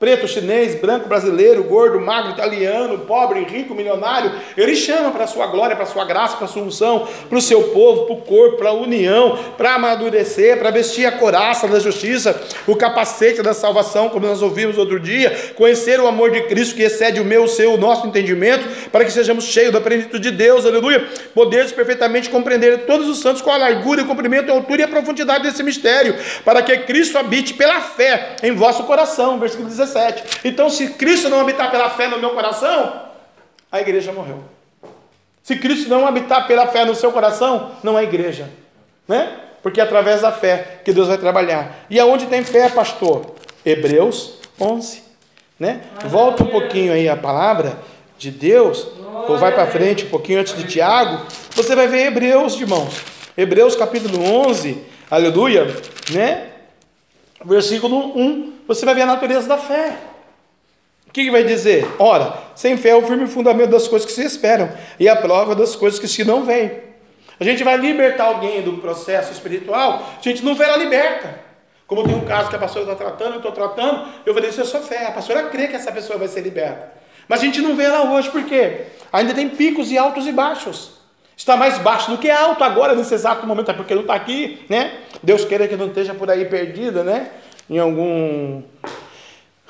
preto, 0.02 0.26
chinês, 0.26 0.74
branco, 0.74 1.08
brasileiro, 1.08 1.62
gordo, 1.62 2.00
magro, 2.00 2.32
italiano, 2.32 2.98
pobre, 3.06 3.44
rico, 3.44 3.72
milionário, 3.72 4.32
ele 4.56 4.74
chama 4.74 5.12
para 5.12 5.22
a 5.22 5.26
sua 5.28 5.46
glória, 5.46 5.76
para 5.76 5.84
a 5.84 5.88
sua 5.88 6.04
graça, 6.04 6.36
para 6.36 6.46
a 6.46 6.48
sua 6.48 6.62
unção, 6.62 7.06
para 7.28 7.38
o 7.38 7.40
seu 7.40 7.68
povo, 7.68 8.06
para 8.06 8.14
o 8.14 8.20
corpo, 8.20 8.56
para 8.56 8.70
a 8.70 8.72
união, 8.72 9.38
para 9.56 9.76
amadurecer, 9.76 10.58
para 10.58 10.72
vestir 10.72 11.06
a 11.06 11.12
coraça 11.12 11.68
da 11.68 11.78
justiça, 11.78 12.34
o 12.66 12.74
capacete 12.74 13.42
da 13.42 13.54
salvação, 13.54 14.08
como 14.08 14.26
nós 14.26 14.42
ouvimos 14.42 14.76
outro 14.76 14.98
dia, 14.98 15.52
conhecer 15.54 16.00
o 16.00 16.08
amor 16.08 16.32
de 16.32 16.42
Cristo 16.48 16.74
que 16.74 16.82
excede 16.82 17.20
o 17.20 17.24
meu, 17.24 17.44
o 17.44 17.48
seu, 17.48 17.74
o 17.74 17.78
nosso 17.78 18.04
entendimento, 18.04 18.90
para 18.90 19.04
que 19.04 19.12
sejamos 19.12 19.44
cheios 19.44 19.72
da 19.72 19.80
plenitude 19.80 20.30
de 20.32 20.36
Deus, 20.36 20.66
aleluia, 20.66 21.06
poderes 21.32 21.70
perfeitamente 21.70 22.28
compreender 22.28 22.86
todos 22.86 23.08
os 23.08 23.20
santos 23.20 23.40
com 23.40 23.52
a 23.52 23.56
largura, 23.56 24.02
o 24.02 24.06
comprimento, 24.06 24.50
a 24.50 24.54
altura 24.56 24.80
e 24.80 24.84
a 24.84 24.88
profundidade 24.88 25.44
desse 25.44 25.62
mistério, 25.62 26.16
para 26.44 26.60
que 26.60 26.76
Cristo 26.78 27.16
habite 27.16 27.54
pela 27.54 27.80
fé 27.80 28.34
em 28.42 28.50
vosso 28.50 28.82
coração, 28.82 29.38
versículo 29.38 29.68
17. 29.68 29.91
17. 29.92 30.40
Então, 30.44 30.70
se 30.70 30.90
Cristo 30.90 31.28
não 31.28 31.40
habitar 31.40 31.70
pela 31.70 31.90
fé 31.90 32.08
no 32.08 32.18
meu 32.18 32.30
coração, 32.30 33.02
a 33.70 33.80
igreja 33.80 34.12
morreu. 34.12 34.42
Se 35.42 35.56
Cristo 35.56 35.88
não 35.88 36.06
habitar 36.06 36.46
pela 36.46 36.66
fé 36.66 36.84
no 36.84 36.94
seu 36.94 37.10
coração, 37.12 37.72
não 37.82 37.98
é 37.98 38.04
igreja. 38.04 38.48
Né? 39.06 39.38
Porque 39.62 39.80
é 39.80 39.84
através 39.84 40.22
da 40.22 40.32
fé 40.32 40.80
que 40.84 40.92
Deus 40.92 41.08
vai 41.08 41.18
trabalhar. 41.18 41.84
E 41.90 41.98
aonde 41.98 42.26
tem 42.26 42.44
fé, 42.44 42.68
pastor? 42.68 43.34
Hebreus 43.64 44.34
11. 44.60 45.02
Né? 45.58 45.80
Volta 46.06 46.42
um 46.44 46.46
pouquinho 46.46 46.92
aí 46.92 47.08
a 47.08 47.16
palavra 47.16 47.78
de 48.18 48.30
Deus, 48.30 48.86
ou 49.28 49.36
vai 49.36 49.52
para 49.52 49.66
frente 49.66 50.04
um 50.04 50.08
pouquinho 50.08 50.40
antes 50.40 50.56
de 50.56 50.64
Tiago, 50.64 51.26
você 51.54 51.74
vai 51.74 51.88
ver 51.88 52.06
Hebreus, 52.06 52.58
irmãos. 52.60 53.02
Hebreus 53.36 53.74
capítulo 53.74 54.22
11, 54.22 54.80
aleluia, 55.10 55.66
né? 56.12 56.48
Versículo 57.44 58.16
1, 58.16 58.52
você 58.74 58.84
vai 58.84 58.94
ver 58.94 59.02
a 59.02 59.06
natureza 59.06 59.48
da 59.48 59.58
fé. 59.58 59.96
O 61.08 61.12
que, 61.12 61.30
vai 61.30 61.44
dizer? 61.44 61.86
Ora, 61.98 62.38
sem 62.54 62.76
fé 62.76 62.90
é 62.90 62.96
o 62.96 63.06
firme 63.06 63.26
fundamento 63.26 63.70
das 63.70 63.86
coisas 63.86 64.06
que 64.06 64.12
se 64.12 64.24
esperam 64.24 64.70
e 64.98 65.08
a 65.08 65.14
prova 65.14 65.54
das 65.54 65.76
coisas 65.76 66.00
que 66.00 66.08
se 66.08 66.24
não 66.24 66.44
veem. 66.44 66.72
A 67.38 67.44
gente 67.44 67.62
vai 67.62 67.76
libertar 67.76 68.24
alguém 68.24 68.62
do 68.62 68.78
processo 68.78 69.32
espiritual, 69.32 70.10
a 70.18 70.22
gente 70.22 70.42
não 70.44 70.54
vê 70.54 70.64
ela 70.64 70.76
liberta. 70.76 71.40
Como 71.86 72.04
tem 72.04 72.14
um 72.14 72.24
caso 72.24 72.48
que 72.48 72.56
a 72.56 72.58
pastora 72.58 72.90
está 72.90 72.94
tratando, 72.94 73.32
eu 73.32 73.36
estou 73.36 73.52
tratando, 73.52 74.08
eu 74.24 74.32
dizer, 74.32 74.48
isso 74.48 74.60
é 74.62 74.64
só 74.64 74.80
fé. 74.80 75.08
A 75.08 75.12
pastora 75.12 75.42
crê 75.50 75.68
que 75.68 75.76
essa 75.76 75.92
pessoa 75.92 76.18
vai 76.18 76.28
ser 76.28 76.40
liberta. 76.40 76.90
Mas 77.28 77.40
a 77.40 77.44
gente 77.44 77.60
não 77.60 77.76
vê 77.76 77.84
ela 77.84 78.10
hoje, 78.14 78.30
por 78.30 78.44
quê? 78.44 78.86
Ainda 79.12 79.34
tem 79.34 79.50
picos 79.50 79.90
e 79.92 79.98
altos 79.98 80.26
e 80.26 80.32
baixos. 80.32 80.92
Está 81.36 81.56
mais 81.56 81.76
baixo 81.78 82.10
do 82.10 82.16
que 82.16 82.30
alto 82.30 82.64
agora, 82.64 82.94
nesse 82.94 83.12
exato 83.12 83.46
momento, 83.46 83.70
é 83.70 83.74
porque 83.74 83.94
não 83.94 84.02
está 84.02 84.14
aqui, 84.14 84.64
né? 84.68 84.98
Deus 85.22 85.44
queira 85.44 85.68
que 85.68 85.76
não 85.76 85.88
esteja 85.88 86.14
por 86.14 86.30
aí 86.30 86.44
perdida, 86.44 87.02
né? 87.04 87.30
Em 87.70 87.78
algum 87.78 88.62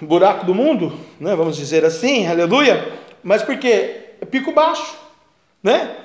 buraco 0.01 0.45
do 0.45 0.55
mundo, 0.55 0.93
né? 1.21 1.35
Vamos 1.35 1.57
dizer 1.57 1.85
assim, 1.85 2.27
aleluia. 2.27 2.93
Mas 3.23 3.43
por 3.43 3.57
quê? 3.59 4.01
É 4.21 4.25
pico 4.25 4.53
baixo, 4.53 4.97
né? 5.63 5.97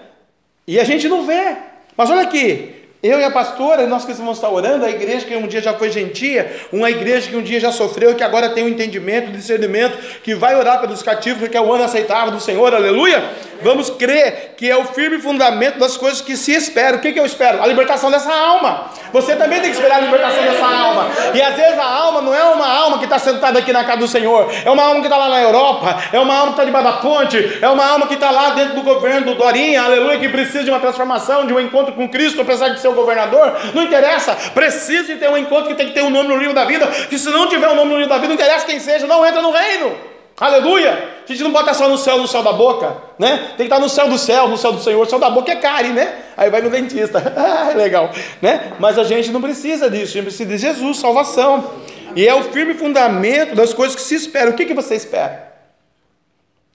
E 0.67 0.79
a 0.79 0.83
gente 0.83 1.07
não 1.07 1.25
vê. 1.25 1.57
Mas 1.95 2.09
olha 2.09 2.21
aqui, 2.21 2.76
eu 3.08 3.20
e 3.20 3.24
a 3.24 3.32
pastora, 3.32 3.86
nós 3.88 4.05
que 4.05 4.14
vamos 4.14 4.38
estar 4.38 4.49
orando, 4.49 4.86
a 4.86 4.89
igreja 4.89 5.26
que 5.26 5.36
um 5.36 5.47
dia 5.47 5.62
já 5.62 5.74
foi 5.74 5.89
gentia, 5.89 6.55
uma 6.72 6.89
igreja 6.89 7.30
que 7.30 7.36
um 7.36 7.41
dia 7.41 7.60
já 7.60 7.72
sofreu 7.72 8.16
que 8.16 8.24
agora 8.24 8.49
tem 8.49 8.64
um 8.64 8.68
entendimento, 8.68 9.30
o 9.30 9.32
discernimento, 9.32 9.97
que 10.24 10.36
vai 10.36 10.55
orar 10.55 10.80
pelos 10.80 11.01
cativos, 11.01 11.39
porque 11.39 11.58
é 11.58 11.62
o 11.62 11.72
ano 11.72 11.84
aceitável 11.84 12.32
do 12.32 12.39
Senhor, 12.39 12.74
aleluia. 12.74 13.24
Vamos 13.62 13.89
crer 13.89 14.53
que 14.55 14.70
é 14.70 14.78
o 14.78 14.86
firme 14.86 15.20
fundamento 15.20 15.80
das 15.80 15.97
coisas 15.97 16.22
que 16.22 16.38
se 16.38 16.51
esperam. 16.53 16.99
O 16.99 17.01
que, 17.01 17.12
que 17.12 17.20
eu 17.20 17.26
espero? 17.26 17.62
A 17.62 17.66
libertação 17.66 18.12
dessa 18.12 18.32
alma. 18.32 18.91
Você 19.12 19.36
também 19.36 19.60
tem 19.62 19.72
que 19.72 19.78
esperar 19.78 19.97
a 19.97 20.01
libertação 20.01 20.43
dessa 20.43 20.66
alma. 20.66 21.08
E 21.34 21.41
às 21.41 21.55
vezes 21.55 21.78
a 21.80 21.86
alma 21.86 22.22
não 22.22 22.34
é 22.34 22.43
uma 22.43 22.68
alma 22.68 22.99
que 22.99 23.05
está 23.05 23.18
sentada 23.18 23.60
aqui 23.60 23.74
na 23.74 23.84
casa 23.84 23.99
do 23.99 24.08
Senhor, 24.08 24.51
é 24.64 24.70
uma 24.70 24.84
alma 24.84 24.99
que 24.99 25.08
está 25.08 25.18
lá 25.18 25.30
na 25.30 25.41
Europa, 25.41 25.97
é 26.12 26.20
uma 26.20 26.36
alma 26.36 26.53
que 26.53 26.62
está 26.62 26.66
debaixo 26.66 26.88
da 26.88 26.97
ponte, 26.97 27.60
é 27.62 27.70
uma 27.70 27.86
alma 27.86 28.08
que 28.08 28.14
está 28.14 28.32
lá 28.32 28.51
dentro 28.51 28.76
do 28.76 28.84
governo 28.84 29.26
do 29.26 29.36
Dorinha, 29.36 29.84
aleluia, 29.84 30.20
que 30.20 30.30
precisa 30.30 30.64
de 30.64 30.70
uma 30.70 30.80
transformação, 30.80 31.45
de 31.45 31.53
um 31.53 31.60
encontro 31.60 31.93
com 31.93 32.08
Cristo, 32.08 32.41
apesar 32.41 32.70
de 32.70 32.80
ser 32.80 32.88
governador. 32.98 33.54
Não 33.74 33.84
interessa, 33.84 34.36
precisa 34.54 35.14
de 35.14 35.20
ter 35.20 35.30
um 35.30 35.38
encontro 35.38 35.70
que 35.70 35.76
tem 35.76 35.88
que 35.88 35.93
ter 35.93 36.04
um 36.04 36.10
nome 36.10 36.28
no 36.28 36.36
livro 36.36 36.54
da 36.54 36.66
vida, 36.66 36.86
que 36.88 37.18
se 37.18 37.30
não 37.30 37.48
tiver 37.48 37.70
um 37.70 37.76
nome 37.76 37.91
no 37.91 37.98
livro 37.98 38.10
da 38.10 38.18
vida, 38.18 38.28
não 38.28 38.36
interessa 38.36 38.66
quem 38.66 38.80
seja, 38.80 39.08
não 39.08 39.26
entra 39.26 39.41
no 39.41 39.52
reino. 39.52 39.95
Aleluia! 40.39 41.16
A 41.24 41.32
gente 41.32 41.43
não 41.43 41.52
bota 41.52 41.74
só 41.74 41.89
no 41.89 41.98
céu, 41.98 42.20
no 42.20 42.28
céu 42.28 42.43
da 42.43 42.54
boca, 42.54 42.95
né? 43.18 43.54
Tem 43.58 43.68
que 43.68 43.74
estar 43.74 43.80
no 43.80 43.89
céu 43.89 44.08
do 44.08 44.20
céu, 44.20 44.48
no 44.48 44.56
céu 44.56 44.72
do 44.72 44.80
Senhor. 44.80 45.04
Céu 45.08 45.18
da 45.18 45.32
boca 45.32 45.52
é 45.52 45.56
cari, 45.56 45.89
né? 45.89 46.26
Aí 46.38 46.52
vai 46.52 46.62
no 46.62 46.70
dentista. 46.70 47.20
Legal, 47.76 48.12
né? 48.39 48.74
Mas 48.80 49.00
a 49.00 49.04
gente 49.04 49.32
não 49.32 49.41
precisa 49.41 49.89
disso, 49.89 50.12
a 50.12 50.14
gente 50.14 50.26
precisa 50.26 50.48
de 50.48 50.58
Jesus, 50.58 50.98
salvação. 50.98 51.72
E 52.16 52.28
é 52.28 52.36
o 52.36 52.43
firme 52.43 52.76
fundamento 52.76 53.56
das 53.56 53.74
coisas 53.74 53.95
que 53.95 54.02
se 54.02 54.14
espera. 54.14 54.52
O 54.52 54.54
que, 54.54 54.66
que 54.66 54.76
você 54.76 54.95
espera? 54.95 55.54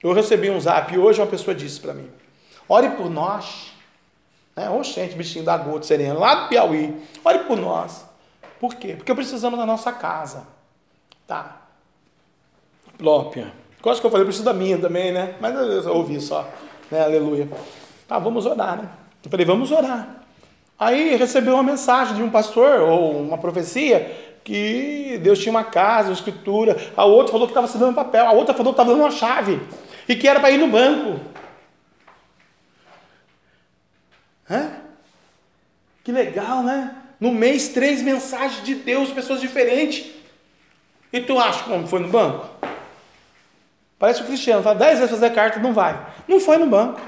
Eu 0.02 0.12
recebi 0.12 0.50
um 0.50 0.60
zap 0.60 0.98
hoje, 0.98 1.20
uma 1.20 1.28
pessoa 1.28 1.54
disse 1.54 1.78
para 1.78 1.94
mim: 1.94 2.10
ore 2.68 2.90
por 2.90 3.08
nós. 3.08 3.71
Né? 4.56 4.68
Oxente, 4.70 5.14
bichinho 5.14 5.44
da 5.44 5.56
gota 5.56 5.86
serena, 5.86 6.18
lá 6.18 6.34
do 6.34 6.48
Piauí. 6.48 6.94
Ore 7.24 7.40
por 7.40 7.56
nós. 7.56 8.04
Por 8.60 8.74
quê? 8.74 8.94
Porque 8.94 9.14
precisamos 9.14 9.58
da 9.58 9.66
nossa 9.66 9.92
casa. 9.92 10.46
Tá. 11.26 11.62
Lópia. 13.00 13.52
Quase 13.80 14.00
que 14.00 14.06
eu 14.06 14.10
falei, 14.10 14.22
eu 14.22 14.26
preciso 14.26 14.44
da 14.44 14.52
minha 14.52 14.78
também, 14.78 15.10
né? 15.10 15.34
Mas 15.40 15.54
eu 15.84 15.94
ouvi 15.94 16.20
só. 16.20 16.48
Né? 16.90 17.02
Aleluia. 17.02 17.48
Tá, 18.06 18.18
vamos 18.18 18.46
orar, 18.46 18.76
né? 18.76 18.88
Eu 19.24 19.30
falei, 19.30 19.44
vamos 19.44 19.72
orar. 19.72 20.22
Aí 20.78 21.16
recebeu 21.16 21.54
uma 21.54 21.62
mensagem 21.62 22.14
de 22.14 22.22
um 22.22 22.30
pastor, 22.30 22.80
ou 22.80 23.20
uma 23.20 23.38
profecia, 23.38 24.38
que 24.44 25.18
Deus 25.22 25.38
tinha 25.38 25.50
uma 25.50 25.64
casa, 25.64 26.08
uma 26.08 26.14
escritura. 26.14 26.76
A 26.96 27.04
outra 27.04 27.32
falou 27.32 27.46
que 27.46 27.52
estava 27.52 27.66
assinando 27.66 27.94
papel. 27.94 28.26
A 28.26 28.32
outra 28.32 28.54
falou 28.54 28.72
que 28.72 28.80
estava 28.80 28.90
dando 28.90 29.02
uma 29.02 29.10
chave. 29.10 29.60
E 30.08 30.16
que 30.16 30.26
era 30.26 30.40
para 30.40 30.50
ir 30.50 30.58
no 30.58 30.68
banco. 30.68 31.20
Hã? 34.50 34.70
Que 36.04 36.12
legal, 36.12 36.62
né? 36.62 36.94
No 37.20 37.32
mês, 37.32 37.68
três 37.68 38.02
mensagens 38.02 38.64
de 38.64 38.74
Deus, 38.74 39.10
pessoas 39.10 39.40
diferentes. 39.40 40.10
E 41.12 41.20
tu 41.20 41.38
acha 41.38 41.64
como 41.64 41.86
foi 41.86 42.00
no 42.00 42.08
banco? 42.08 42.48
Parece 43.98 44.22
o 44.22 44.24
cristiano, 44.24 44.62
fala 44.62 44.74
dez 44.74 44.98
vezes 44.98 45.14
fazer 45.14 45.30
carta, 45.30 45.60
não 45.60 45.72
vai. 45.72 46.04
Não 46.26 46.40
foi 46.40 46.58
no 46.58 46.66
banco. 46.66 47.00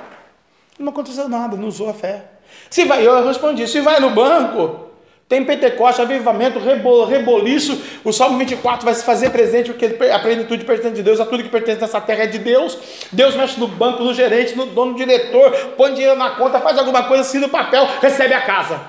Não 0.78 0.91
aconteceu 0.91 1.28
nada, 1.28 1.57
não 1.57 1.68
usou 1.68 1.91
a 1.91 1.95
fé. 1.95 2.24
Se 2.70 2.85
vai, 2.85 3.05
eu 3.05 3.26
respondi, 3.26 3.66
se 3.66 3.80
vai 3.80 3.99
no 3.99 4.11
banco, 4.11 4.84
tem 5.29 5.43
Pentecoste, 5.45 6.03
avivamento, 6.03 6.59
reboliço. 6.59 7.81
O 8.05 8.12
Salmo 8.12 8.39
24 8.39 8.85
vai 8.85 8.95
se 8.95 9.05
fazer 9.05 9.31
presente, 9.31 9.72
porque 9.72 9.87
a 10.11 10.18
plenitude 10.18 10.64
pertence 10.64 10.95
de 10.95 11.03
Deus, 11.03 11.18
a 11.18 11.25
tudo 11.25 11.43
que 11.43 11.49
pertence 11.49 11.81
nessa 11.81 12.01
terra 12.01 12.25
é 12.25 12.27
de 12.27 12.39
Deus. 12.39 12.79
Deus 13.11 13.35
mexe 13.35 13.59
no 13.59 13.66
banco, 13.66 14.03
no 14.03 14.12
gerente, 14.12 14.55
no 14.55 14.66
dono, 14.66 14.93
no 14.93 14.99
diretor, 14.99 15.51
põe 15.77 15.95
dinheiro 15.95 16.16
na 16.16 16.31
conta, 16.31 16.61
faz 16.61 16.79
alguma 16.79 17.05
coisa, 17.05 17.22
assina 17.22 17.47
o 17.47 17.51
papel, 17.51 17.89
recebe 18.03 18.35
a 18.35 18.43
casa. 18.43 18.81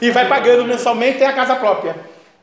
E 0.00 0.10
vai 0.10 0.28
pagando 0.28 0.64
mensalmente, 0.64 1.18
tem 1.18 1.26
a 1.26 1.32
casa 1.32 1.56
própria. 1.56 1.96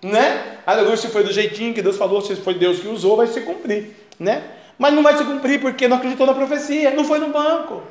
Né? 0.04 0.60
Aleluia, 0.66 0.98
se 0.98 1.08
foi 1.08 1.24
do 1.24 1.32
jeitinho 1.32 1.74
que 1.74 1.82
Deus 1.82 1.98
falou, 1.98 2.22
se 2.22 2.36
foi 2.36 2.54
Deus 2.54 2.80
que 2.80 2.88
usou, 2.88 3.16
vai 3.16 3.28
se 3.28 3.42
cumprir. 3.42 3.96
Né? 4.20 4.44
Mas 4.78 4.94
não 4.94 5.02
vai 5.02 5.16
se 5.18 5.24
cumprir 5.24 5.60
porque 5.62 5.88
não 5.88 5.98
acreditou 5.98 6.28
na 6.28 6.34
profecia, 6.34 6.92
não 6.92 7.06
foi 7.06 7.18
no 7.18 7.30
banco. 7.30 7.82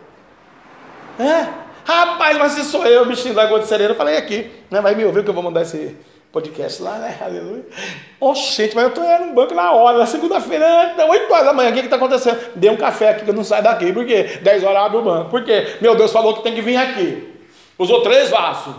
É? 1.19 1.66
Rapaz, 1.87 2.37
mas 2.37 2.53
se 2.53 2.64
sou 2.64 2.84
eu, 2.84 3.07
bichinho 3.07 3.32
da 3.32 3.47
gota 3.47 3.64
serena, 3.64 3.91
eu 3.91 3.95
falei 3.95 4.16
aqui, 4.16 4.51
né? 4.68 4.80
Vai 4.80 4.97
me 4.97 5.05
ouvir 5.05 5.22
que 5.22 5.30
eu 5.30 5.34
vou 5.34 5.43
mandar 5.43 5.62
esse 5.62 5.97
podcast 6.32 6.82
lá, 6.82 6.99
né? 6.99 7.16
Aleluia. 7.24 7.64
Oxente, 8.18 8.74
mas 8.74 8.87
eu 8.87 8.91
tô 8.91 9.01
no 9.01 9.32
banco 9.32 9.55
na 9.55 9.70
hora, 9.70 9.97
na 9.97 10.05
segunda-feira, 10.05 10.97
8 11.09 11.32
horas 11.32 11.47
da 11.47 11.53
manhã, 11.53 11.70
o 11.70 11.72
que 11.72 11.82
que 11.82 11.89
tá 11.89 11.95
acontecendo? 11.95 12.39
Dei 12.57 12.68
um 12.70 12.76
café 12.76 13.11
aqui 13.11 13.24
que 13.24 13.30
eu 13.30 13.34
não 13.34 13.45
saio 13.45 13.62
daqui, 13.62 13.93
por 13.93 14.05
quê? 14.05 14.41
10 14.43 14.64
horas 14.64 14.82
abre 14.82 14.99
o 14.99 15.03
banco, 15.03 15.30
por 15.30 15.45
quê? 15.45 15.76
Meu 15.80 15.95
Deus 15.95 16.11
falou 16.11 16.34
que 16.34 16.43
tem 16.43 16.55
que 16.57 16.61
vir 16.61 16.76
aqui. 16.76 17.41
Usou 17.78 18.03
três 18.03 18.30
vasos. 18.30 18.74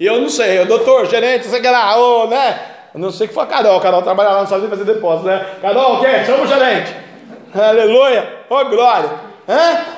E 0.00 0.06
eu 0.06 0.18
não 0.18 0.30
sei, 0.30 0.64
doutor, 0.64 1.04
gerente, 1.06 1.46
sei 1.46 1.60
que 1.60 1.68
lá, 1.68 1.94
ô, 1.98 2.26
né? 2.26 2.58
Eu 2.94 3.00
não 3.00 3.10
sei 3.10 3.28
que 3.28 3.34
foi 3.34 3.44
a 3.44 3.46
Carol, 3.46 3.76
a 3.76 3.82
Carol 3.82 4.00
trabalha 4.00 4.30
lá, 4.30 4.38
não 4.40 4.46
sabe 4.46 4.66
fazer 4.66 4.84
depósito, 4.84 5.26
né? 5.26 5.44
Carol, 5.60 6.00
quê? 6.00 6.24
Chama 6.24 6.44
o 6.44 6.46
gerente. 6.46 6.90
Aleluia, 7.54 8.44
ô 8.48 8.64
glória. 8.64 9.10
Hã? 9.46 9.95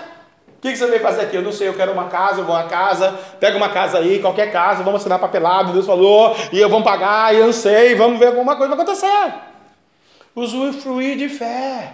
O 0.59 0.61
que, 0.61 0.72
que, 0.72 0.76
você 0.76 0.88
veio 0.88 1.00
fazer 1.00 1.22
aqui? 1.22 1.36
Eu 1.36 1.42
não 1.42 1.52
sei, 1.52 1.68
eu 1.68 1.74
quero 1.74 1.92
uma 1.92 2.09
casa, 2.09 2.40
eu 2.40 2.44
vou 2.44 2.56
a 2.56 2.64
casa, 2.64 3.16
pega 3.38 3.56
uma 3.56 3.68
casa 3.68 3.98
aí, 3.98 4.18
qualquer 4.18 4.50
casa, 4.50 4.82
vamos 4.82 5.00
assinar 5.00 5.20
papelado, 5.20 5.72
Deus 5.72 5.86
falou, 5.86 6.36
e 6.52 6.59
eu 6.59 6.68
vou 6.68 6.82
pagar, 6.82 7.32
e 7.32 7.38
eu 7.38 7.46
não 7.46 7.52
sei, 7.52 7.94
vamos 7.94 8.18
ver 8.18 8.26
alguma 8.26 8.56
coisa 8.56 8.74
vai 8.74 8.82
acontecer. 8.82 9.34
Usufruir 10.34 11.16
de 11.16 11.28
fé. 11.28 11.92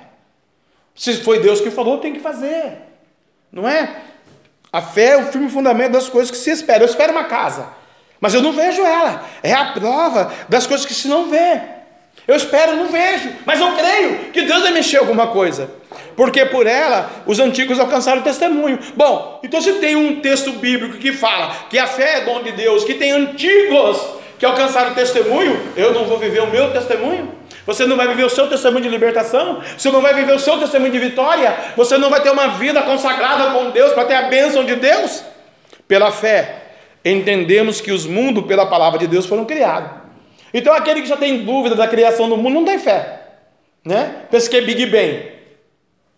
Se 0.95 1.13
foi 1.19 1.41
Deus 1.41 1.61
que 1.61 1.71
falou, 1.71 1.99
tem 1.99 2.15
que 2.15 2.21
fazer. 2.21 2.79
Não 3.53 3.69
é? 3.69 3.97
A 4.73 4.81
fé 4.81 5.11
é 5.11 5.17
o 5.19 5.27
firme 5.27 5.51
fundamento 5.51 5.93
das 5.93 6.09
coisas 6.09 6.31
que 6.31 6.37
se 6.37 6.51
espera. 6.51 6.85
Eu 6.85 6.89
espero 6.89 7.13
uma 7.13 7.25
casa, 7.25 7.69
mas 8.19 8.33
eu 8.33 8.41
não 8.41 8.53
vejo 8.53 8.81
ela. 8.81 9.25
É 9.43 9.53
a 9.53 9.73
prova 9.73 10.33
das 10.49 10.67
coisas 10.67 10.87
que 10.87 10.95
se 10.95 11.07
não 11.07 11.29
vê. 11.29 11.61
Eu 12.27 12.35
espero, 12.35 12.77
não 12.77 12.87
vejo, 12.87 13.31
mas 13.45 13.61
eu 13.61 13.77
creio 13.77 14.31
que 14.33 14.41
Deus 14.41 14.63
vai 14.63 14.73
mexer 14.73 14.97
alguma 14.97 15.27
coisa 15.27 15.71
porque 16.17 16.45
por 16.47 16.67
ela 16.67 17.11
os 17.27 17.39
antigos 17.39 17.81
alcançaram 17.81 18.21
o 18.21 18.25
testemunho. 18.25 18.79
Bom, 18.97 19.41
então 19.43 19.61
se 19.61 19.75
tem 19.75 19.97
um 19.97 20.21
texto 20.21 20.53
bíblico 20.53 20.99
que 20.99 21.13
fala 21.13 21.55
que 21.71 21.79
a 21.79 21.87
fé 21.87 22.19
é 22.19 22.21
dom 22.23 22.43
de 22.43 22.53
Deus, 22.53 22.85
que 22.85 22.95
tem 22.95 23.13
antigos 23.13 24.01
que 24.39 24.47
alcançaram 24.47 24.95
testemunho, 24.95 25.61
eu 25.77 25.93
não 25.93 26.05
vou 26.05 26.19
viver 26.19 26.43
o 26.43 26.51
meu 26.51 26.71
testemunho? 26.73 27.33
Você 27.67 27.87
não 27.87 27.97
vai 27.97 28.07
viver 28.09 28.25
o 28.25 28.31
seu 28.31 28.47
testemunho 28.47 28.83
de 28.83 28.89
libertação? 28.89 29.63
Você 29.77 29.91
não 29.91 30.03
vai 30.03 30.13
viver 30.13 30.35
o 30.35 30.39
seu 30.39 30.59
testemunho 30.59 30.93
de 30.93 30.99
vitória? 30.99 31.57
Você 31.77 31.97
não 31.97 32.11
vai 32.11 32.21
ter 32.23 32.31
uma 32.31 32.49
vida 32.49 32.83
consagrada 32.83 33.53
com 33.53 33.71
Deus 33.71 33.93
para 33.93 34.05
ter 34.05 34.15
a 34.15 34.23
bênção 34.23 34.65
de 34.65 34.77
Deus? 34.77 35.25
Pela 35.89 36.11
fé, 36.11 36.63
entendemos 37.05 37.81
que 37.81 37.91
os 37.91 38.07
mundos, 38.07 38.45
pela 38.45 38.67
palavra 38.67 38.99
de 38.99 39.07
Deus, 39.07 39.25
foram 39.25 39.45
criados. 39.45 39.91
Então 40.53 40.75
aquele 40.75 41.01
que 41.01 41.09
já 41.09 41.17
tem 41.17 41.45
dúvida 41.45 41.75
da 41.75 41.89
criação 41.89 42.29
do 42.29 42.37
mundo 42.37 42.55
não 42.55 42.65
tem 42.65 42.79
fé. 42.79 43.21
Né? 43.85 44.15
É 44.31 44.61
Big 44.61 44.87
Bang 44.87 45.34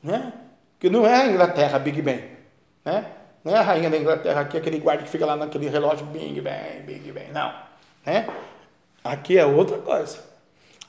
né? 0.06 0.32
que 0.78 0.88
não 0.88 1.06
é 1.06 1.22
a 1.22 1.26
Inglaterra 1.26 1.78
Big 1.78 2.00
Bang, 2.00 2.22
né? 2.84 3.06
não 3.44 3.54
é 3.54 3.58
a 3.58 3.62
rainha 3.62 3.90
da 3.90 3.96
Inglaterra 3.96 4.40
aqui, 4.40 4.56
aquele 4.56 4.78
guarda 4.78 5.02
que 5.02 5.10
fica 5.10 5.26
lá 5.26 5.36
naquele 5.36 5.68
relógio 5.68 6.06
Big 6.06 6.40
Bang, 6.40 6.82
Big 6.86 7.12
Bang, 7.12 7.32
não. 7.32 7.52
Né? 8.04 8.26
Aqui 9.02 9.36
é 9.36 9.44
outra 9.44 9.78
coisa. 9.78 10.18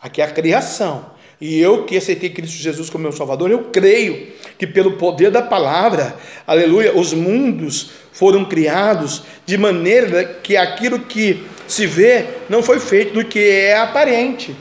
Aqui 0.01 0.21
é 0.21 0.25
a 0.25 0.31
criação. 0.31 1.17
E 1.39 1.59
eu 1.59 1.85
que 1.85 1.97
aceitei 1.97 2.29
Cristo 2.29 2.57
Jesus 2.57 2.89
como 2.89 3.03
meu 3.03 3.11
Salvador, 3.11 3.51
eu 3.51 3.65
creio 3.65 4.33
que 4.57 4.65
pelo 4.65 4.93
poder 4.93 5.29
da 5.29 5.41
palavra, 5.41 6.15
aleluia, 6.47 6.97
os 6.97 7.13
mundos 7.13 7.91
foram 8.11 8.43
criados 8.45 9.23
de 9.45 9.57
maneira 9.57 10.23
que 10.25 10.57
aquilo 10.57 10.99
que 10.99 11.45
se 11.67 11.85
vê 11.85 12.25
não 12.49 12.63
foi 12.63 12.79
feito 12.79 13.13
do 13.13 13.25
que 13.25 13.39
é 13.39 13.77
aparente, 13.77 14.55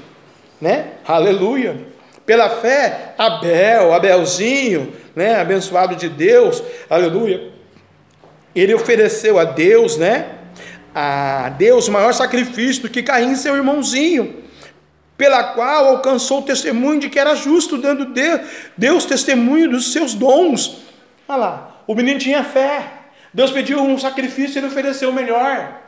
né? 0.60 0.92
Aleluia. 1.06 1.95
Pela 2.26 2.50
fé, 2.50 3.14
Abel, 3.16 3.94
Abelzinho, 3.94 4.92
né, 5.14 5.40
abençoado 5.40 5.94
de 5.94 6.08
Deus, 6.08 6.62
aleluia. 6.90 7.52
Ele 8.54 8.74
ofereceu 8.74 9.38
a 9.38 9.44
Deus, 9.44 9.96
né, 9.96 10.32
a 10.92 11.50
Deus 11.50 11.86
o 11.86 11.92
maior 11.92 12.12
sacrifício 12.12 12.82
do 12.82 12.88
que 12.88 13.02
Caim, 13.02 13.36
seu 13.36 13.54
irmãozinho, 13.54 14.42
pela 15.16 15.44
qual 15.54 15.86
alcançou 15.86 16.40
o 16.40 16.42
testemunho 16.42 16.98
de 16.98 17.08
que 17.08 17.18
era 17.18 17.34
justo, 17.36 17.78
dando 17.78 18.12
Deus 18.76 19.04
testemunho 19.04 19.70
dos 19.70 19.92
seus 19.92 20.12
dons. 20.12 20.82
Olha 21.28 21.38
lá, 21.38 21.82
o 21.86 21.94
menino 21.94 22.18
tinha 22.18 22.42
fé. 22.42 22.92
Deus 23.32 23.50
pediu 23.50 23.80
um 23.80 23.98
sacrifício, 23.98 24.58
ele 24.58 24.66
ofereceu 24.66 25.10
o 25.10 25.12
melhor. 25.12 25.85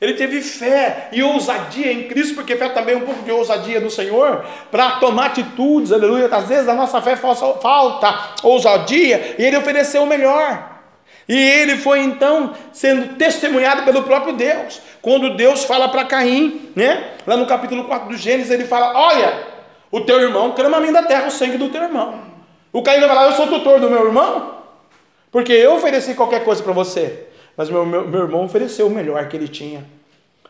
Ele 0.00 0.14
teve 0.14 0.40
fé 0.40 1.08
e 1.10 1.22
ousadia 1.22 1.92
em 1.92 2.04
Cristo, 2.04 2.36
porque 2.36 2.54
fé 2.54 2.68
também 2.68 2.94
é 2.94 2.98
um 2.98 3.04
pouco 3.04 3.24
de 3.24 3.32
ousadia 3.32 3.80
no 3.80 3.90
Senhor, 3.90 4.44
para 4.70 4.92
tomar 4.92 5.26
atitudes, 5.26 5.92
aleluia. 5.92 6.28
Às 6.30 6.48
vezes 6.48 6.68
a 6.68 6.74
nossa 6.74 7.02
fé 7.02 7.16
falta 7.16 8.36
ousadia 8.44 9.34
e 9.36 9.44
ele 9.44 9.56
ofereceu 9.56 10.04
o 10.04 10.06
melhor. 10.06 10.78
E 11.28 11.36
ele 11.36 11.76
foi 11.76 12.00
então 12.00 12.54
sendo 12.72 13.16
testemunhado 13.16 13.82
pelo 13.82 14.04
próprio 14.04 14.34
Deus. 14.34 14.80
Quando 15.02 15.36
Deus 15.36 15.64
fala 15.64 15.88
para 15.88 16.04
Caim, 16.04 16.70
né? 16.74 17.12
Lá 17.26 17.36
no 17.36 17.46
capítulo 17.46 17.84
4 17.84 18.08
do 18.08 18.16
Gênesis, 18.16 18.50
ele 18.50 18.64
fala: 18.64 18.96
Olha, 18.96 19.46
o 19.90 20.00
teu 20.00 20.20
irmão 20.20 20.52
clama 20.52 20.78
a 20.78 20.80
mim 20.80 20.92
da 20.92 21.02
terra 21.02 21.26
o 21.26 21.30
sangue 21.30 21.58
do 21.58 21.68
teu 21.68 21.82
irmão. 21.82 22.20
O 22.72 22.82
Caim 22.82 23.00
vai 23.00 23.08
falar: 23.08 23.26
Eu 23.26 23.32
sou 23.32 23.46
tutor 23.48 23.78
do 23.78 23.90
meu 23.90 24.06
irmão, 24.06 24.54
porque 25.30 25.52
eu 25.52 25.74
ofereci 25.74 26.14
qualquer 26.14 26.44
coisa 26.44 26.62
para 26.62 26.72
você. 26.72 27.27
Mas 27.58 27.68
meu, 27.68 27.84
meu, 27.84 28.06
meu 28.06 28.20
irmão 28.20 28.44
ofereceu 28.44 28.86
o 28.86 28.90
melhor 28.90 29.28
que 29.28 29.36
ele 29.36 29.48
tinha. 29.48 29.84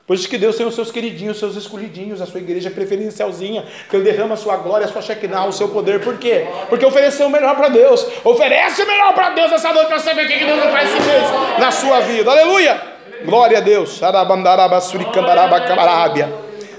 Por 0.06 0.14
isso 0.14 0.28
que 0.28 0.36
Deus 0.36 0.56
tem 0.56 0.66
os 0.66 0.74
seus 0.74 0.90
queridinhos, 0.90 1.36
os 1.36 1.40
seus 1.40 1.56
escolhidinhos, 1.56 2.20
a 2.20 2.26
sua 2.26 2.40
igreja 2.40 2.70
preferencialzinha, 2.70 3.64
que 3.90 3.96
Ele 3.96 4.04
derrama 4.10 4.34
a 4.34 4.36
sua 4.38 4.56
glória, 4.56 4.86
a 4.86 4.88
sua 4.90 5.02
Shekinah, 5.02 5.44
o 5.44 5.52
seu 5.52 5.68
poder. 5.68 6.00
Por 6.00 6.16
quê? 6.16 6.46
Porque 6.68 6.84
ofereceu 6.84 7.26
o 7.26 7.30
melhor 7.30 7.54
para 7.56 7.68
Deus. 7.68 8.06
Oferece 8.24 8.82
o 8.82 8.86
melhor 8.86 9.14
para 9.14 9.30
Deus 9.30 9.52
essa 9.52 9.70
noite 9.70 9.88
para 9.88 9.98
ver 9.98 10.24
o 10.24 10.28
que 10.28 10.44
Deus 10.44 10.64
faz 10.64 10.90
mesmo 10.92 11.58
na 11.58 11.70
sua 11.70 12.00
vida. 12.00 12.30
Aleluia! 12.30 12.80
Glória 13.24 13.58
a 13.58 13.60
Deus. 13.60 14.00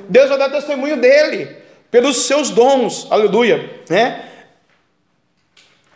Deus 0.10 0.30
vai 0.30 0.38
dar 0.40 0.50
testemunho 0.50 0.98
dele, 0.98 1.56
pelos 1.92 2.26
seus 2.26 2.50
dons. 2.50 3.08
Aleluia! 3.12 3.84
Né? 3.88 4.26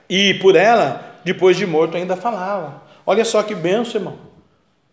E 0.08 0.36
por 0.36 0.56
ela, 0.56 1.18
depois 1.24 1.58
de 1.58 1.66
morto, 1.66 1.98
ainda 1.98 2.16
falava. 2.16 2.83
Olha 3.06 3.26
só 3.26 3.44
que 3.44 3.54
benção, 3.54 4.02
irmão. 4.02 4.18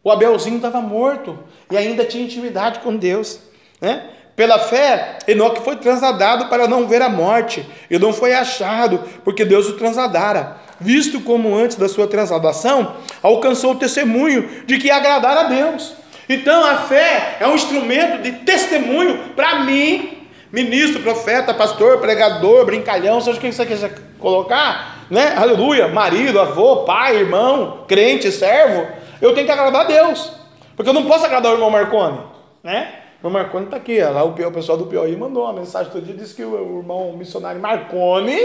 O 0.03 0.11
Abelzinho 0.11 0.57
estava 0.57 0.81
morto 0.81 1.39
e 1.71 1.77
ainda 1.77 2.05
tinha 2.05 2.25
intimidade 2.25 2.81
com 2.81 2.97
Deus. 2.97 3.39
Né? 3.81 4.09
Pela 4.35 4.59
fé, 4.59 5.19
Enoque 5.29 5.63
foi 5.63 5.77
transladado 5.77 6.47
para 6.47 6.67
não 6.67 6.89
ver 6.89 7.03
a 7.03 7.11
morte, 7.11 7.69
e 7.91 7.99
não 7.99 8.11
foi 8.11 8.33
achado, 8.33 9.05
porque 9.23 9.45
Deus 9.45 9.69
o 9.69 9.77
transladara. 9.77 10.57
Visto 10.81 11.21
como 11.21 11.55
antes 11.55 11.77
da 11.77 11.91
sua 11.91 12.07
transladação, 12.07 12.97
alcançou 13.23 13.73
o 13.73 13.79
testemunho 13.79 14.65
de 14.65 14.79
que 14.79 14.91
agradara 14.91 15.41
a 15.41 15.45
Deus. 15.45 15.93
Então 16.27 16.65
a 16.65 16.77
fé 16.77 17.37
é 17.39 17.47
um 17.47 17.55
instrumento 17.55 18.23
de 18.23 18.33
testemunho 18.33 19.35
para 19.37 19.61
mim, 19.61 20.27
ministro, 20.51 21.03
profeta, 21.03 21.53
pastor, 21.53 21.99
pregador, 21.99 22.65
brincalhão, 22.65 23.21
seja 23.21 23.37
o 23.37 23.41
que 23.41 23.53
você 23.53 23.67
quiser 23.67 23.93
colocar, 24.19 25.00
né? 25.11 25.35
Aleluia, 25.37 25.89
marido, 25.89 26.41
avô, 26.41 26.85
pai, 26.85 27.17
irmão, 27.17 27.85
crente, 27.89 28.31
servo. 28.31 28.87
Eu 29.21 29.35
tenho 29.35 29.47
que 29.47 29.53
agradar 29.53 29.83
a 29.83 29.85
Deus, 29.85 30.33
porque 30.77 30.89
eu 30.89 30.95
não 30.95 31.05
posso 31.05 31.27
agradar 31.27 31.53
o 31.53 31.57
irmão 31.57 31.71
Marconi, 31.71 32.21
né? 32.63 32.95
O 33.23 33.27
irmão 33.27 33.43
Marconi 33.43 33.65
está 33.67 33.77
aqui, 33.77 34.01
lá 34.01 34.23
o, 34.25 34.33
pessoal 34.33 34.79
do 34.79 34.87
Piauí 34.87 35.17
mandou 35.17 35.45
uma 35.45 35.53
mensagem 35.53 35.93
todo 35.93 36.05
dia, 36.05 36.15
disse 36.15 36.35
que 36.35 36.45
o, 36.45 36.79
irmão 36.79 37.13
missionário 37.13 37.61
Marconi 37.61 38.39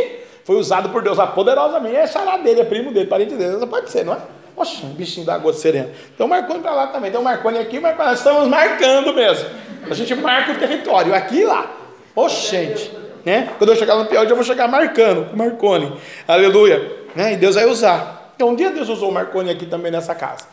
foi 0.43 0.57
usado 0.57 0.89
por 0.89 1.01
Deus 1.01 1.17
lá 1.17 1.27
poderosamente, 1.27 1.95
é 1.95 2.07
xará 2.07 2.37
dele, 2.37 2.61
é 2.61 2.65
primo 2.65 2.91
dele, 2.91 3.07
parente 3.07 3.35
dele, 3.35 3.65
pode 3.67 3.89
ser, 3.89 4.03
não 4.03 4.13
é? 4.13 4.17
Oxe, 4.57 4.85
um 4.85 4.89
bichinho 4.89 5.25
da 5.25 5.35
água 5.35 5.53
serena. 5.53 5.89
Então 6.13 6.27
Marconi 6.27 6.59
para 6.59 6.73
lá 6.73 6.87
também, 6.87 7.11
tem 7.11 7.19
o 7.19 7.23
Marconi 7.23 7.57
aqui, 7.57 7.79
Marconi, 7.79 8.09
nós 8.09 8.19
estamos 8.19 8.47
marcando 8.47 9.13
mesmo. 9.13 9.49
A 9.89 9.93
gente 9.93 10.15
marca 10.15 10.51
o 10.53 10.55
território, 10.57 11.13
aqui 11.13 11.41
e 11.41 11.45
lá. 11.45 11.71
Oxente, 12.15 12.91
né? 13.25 13.53
Quando 13.57 13.71
eu 13.71 13.75
chegar 13.75 13.95
no 13.95 14.05
Piauí, 14.05 14.29
eu 14.29 14.35
vou 14.35 14.45
chegar 14.45 14.67
marcando 14.67 15.29
com 15.29 15.35
Marconi. 15.35 15.91
Aleluia. 16.27 17.05
Né? 17.15 17.33
E 17.33 17.37
Deus 17.37 17.55
vai 17.55 17.65
usar. 17.65 18.33
Então 18.35 18.49
um 18.49 18.55
dia 18.55 18.69
Deus 18.71 18.89
usou 18.89 19.09
o 19.09 19.13
Marconi 19.13 19.49
aqui 19.49 19.65
também 19.65 19.91
nessa 19.91 20.13
casa 20.13 20.45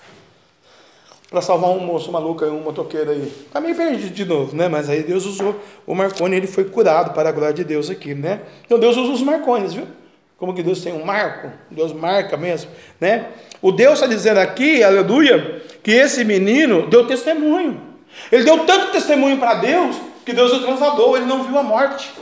para 1.32 1.40
salvar 1.40 1.70
um 1.70 1.80
moço 1.80 2.12
maluco 2.12 2.44
aí, 2.44 2.50
um 2.50 2.60
motoqueiro 2.60 3.10
aí. 3.10 3.32
Está 3.46 3.58
meio 3.58 3.74
perdido 3.74 4.12
de 4.12 4.24
novo, 4.26 4.54
né? 4.54 4.68
Mas 4.68 4.90
aí 4.90 5.02
Deus 5.02 5.24
usou 5.24 5.58
o 5.86 5.94
Marconi, 5.94 6.36
ele 6.36 6.46
foi 6.46 6.64
curado 6.64 7.14
para 7.14 7.30
a 7.30 7.32
glória 7.32 7.54
de 7.54 7.64
Deus 7.64 7.88
aqui, 7.88 8.14
né? 8.14 8.42
Então 8.66 8.78
Deus 8.78 8.98
usa 8.98 9.12
os 9.12 9.22
Marcones, 9.22 9.72
viu? 9.72 9.86
Como 10.36 10.52
que 10.52 10.62
Deus 10.62 10.82
tem 10.82 10.92
um 10.92 11.04
marco? 11.04 11.50
Deus 11.70 11.92
marca 11.92 12.36
mesmo, 12.36 12.70
né? 13.00 13.28
O 13.62 13.72
Deus 13.72 13.94
está 13.94 14.06
dizendo 14.06 14.40
aqui, 14.40 14.82
aleluia, 14.82 15.62
que 15.82 15.92
esse 15.92 16.22
menino 16.22 16.86
deu 16.88 17.06
testemunho. 17.06 17.80
Ele 18.30 18.44
deu 18.44 18.66
tanto 18.66 18.92
testemunho 18.92 19.38
para 19.38 19.54
Deus 19.54 19.96
que 20.26 20.34
Deus 20.34 20.52
o 20.52 20.60
transladou, 20.60 21.16
ele 21.16 21.26
não 21.26 21.44
viu 21.44 21.56
a 21.58 21.62
morte. 21.62 22.12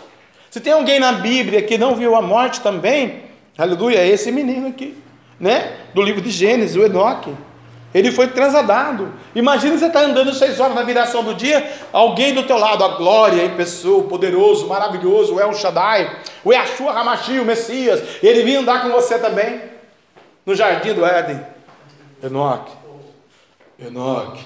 Se 0.51 0.61
tem 0.61 0.73
alguém 0.73 0.99
na 0.99 1.13
Bíblia 1.13 1.63
que 1.63 1.79
não 1.79 1.95
viu 1.95 2.17
a 2.17 2.21
morte 2.21 2.61
também, 2.61 3.23
aleluia, 3.57 3.99
é 3.99 4.09
esse 4.09 4.33
menino 4.33 4.67
aqui, 4.67 5.01
né? 5.39 5.77
Do 5.95 6.03
livro 6.03 6.21
de 6.21 6.31
Gênesis, 6.31 6.75
o 6.75 6.85
Enoque. 6.85 7.33
Ele 7.95 8.11
foi 8.13 8.29
transladado. 8.29 9.13
Imagina 9.35 9.77
você 9.77 9.87
estar 9.87 10.01
tá 10.01 10.07
andando 10.07 10.33
seis 10.33 10.59
horas 10.59 10.75
na 10.75 10.83
viração 10.83 11.23
do 11.23 11.35
dia, 11.35 11.73
alguém 11.93 12.35
do 12.35 12.45
teu 12.45 12.57
lado, 12.57 12.85
a 12.85 12.97
glória 12.97 13.45
em 13.45 13.57
pessoa, 13.57 14.05
poderoso, 14.05 14.67
maravilhoso, 14.67 15.35
o 15.35 15.41
El 15.41 15.55
Shaddai, 15.55 16.21
o 16.45 16.53
Yahshua 16.53 16.93
Hamashi, 16.93 17.39
o 17.39 17.45
Messias, 17.45 18.03
ele 18.23 18.43
vinha 18.43 18.61
andar 18.61 18.83
com 18.83 18.91
você 18.91 19.19
também, 19.19 19.61
no 20.45 20.55
jardim 20.55 20.95
do 20.95 21.05
Éden. 21.05 21.41
Enoque, 22.23 22.73
Enoque, 23.79 24.45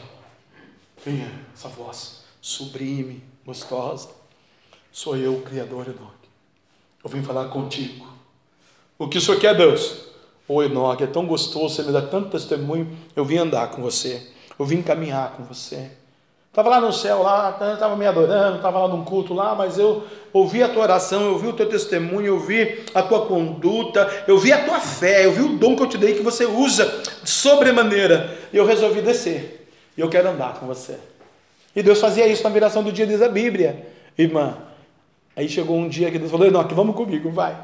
venha, 1.04 1.30
essa 1.54 1.68
voz 1.68 2.24
sublime, 2.40 3.22
gostosa, 3.44 4.08
sou 4.94 5.16
eu, 5.16 5.34
o 5.34 5.42
Criador 5.42 5.86
Enoque. 5.86 6.28
Eu 7.02 7.10
vim 7.10 7.20
falar 7.20 7.48
contigo. 7.48 8.06
O 8.96 9.08
que 9.08 9.18
isso 9.18 9.36
quer, 9.40 9.56
Deus? 9.56 10.04
Ô 10.46 10.62
Enoque, 10.62 11.02
é 11.02 11.06
tão 11.08 11.26
gostoso, 11.26 11.74
você 11.74 11.82
me 11.82 11.92
dá 11.92 12.00
tanto 12.00 12.30
testemunho. 12.30 12.96
Eu 13.16 13.24
vim 13.24 13.38
andar 13.38 13.72
com 13.72 13.82
você, 13.82 14.24
eu 14.56 14.64
vim 14.64 14.80
caminhar 14.82 15.32
com 15.32 15.42
você. 15.42 15.90
Estava 16.48 16.68
lá 16.68 16.80
no 16.80 16.92
céu, 16.92 17.24
lá, 17.24 17.50
estava 17.50 17.96
me 17.96 18.06
adorando, 18.06 18.58
estava 18.58 18.78
lá 18.78 18.88
num 18.88 19.04
culto 19.04 19.34
lá, 19.34 19.56
mas 19.56 19.76
eu 19.76 20.04
ouvi 20.32 20.62
a 20.62 20.68
tua 20.68 20.84
oração, 20.84 21.22
eu 21.22 21.36
vi 21.36 21.48
o 21.48 21.52
teu 21.52 21.68
testemunho, 21.68 22.28
eu 22.28 22.38
vi 22.38 22.84
a 22.94 23.02
tua 23.02 23.26
conduta, 23.26 24.08
eu 24.28 24.38
vi 24.38 24.52
a 24.52 24.64
tua 24.64 24.78
fé, 24.78 25.26
eu 25.26 25.32
vi 25.32 25.42
o 25.42 25.58
dom 25.58 25.74
que 25.74 25.82
eu 25.82 25.88
te 25.88 25.98
dei 25.98 26.14
que 26.14 26.22
você 26.22 26.46
usa 26.46 27.02
de 27.20 27.28
sobremaneira. 27.28 28.38
E 28.52 28.56
eu 28.56 28.64
resolvi 28.64 29.02
descer. 29.02 29.68
E 29.96 30.00
eu 30.00 30.08
quero 30.08 30.28
andar 30.28 30.54
com 30.60 30.66
você. 30.66 30.96
E 31.74 31.82
Deus 31.82 32.00
fazia 32.00 32.28
isso 32.28 32.44
na 32.44 32.50
viração 32.50 32.84
do 32.84 32.92
dia, 32.92 33.04
diz 33.04 33.20
a 33.20 33.28
Bíblia. 33.28 33.88
Irmã, 34.16 34.56
aí 35.36 35.48
chegou 35.48 35.76
um 35.76 35.88
dia 35.88 36.10
que 36.10 36.18
Deus 36.18 36.30
falou: 36.30 36.46
Enoque, 36.46 36.74
vamos 36.74 36.94
comigo, 36.96 37.30
vai. 37.30 37.56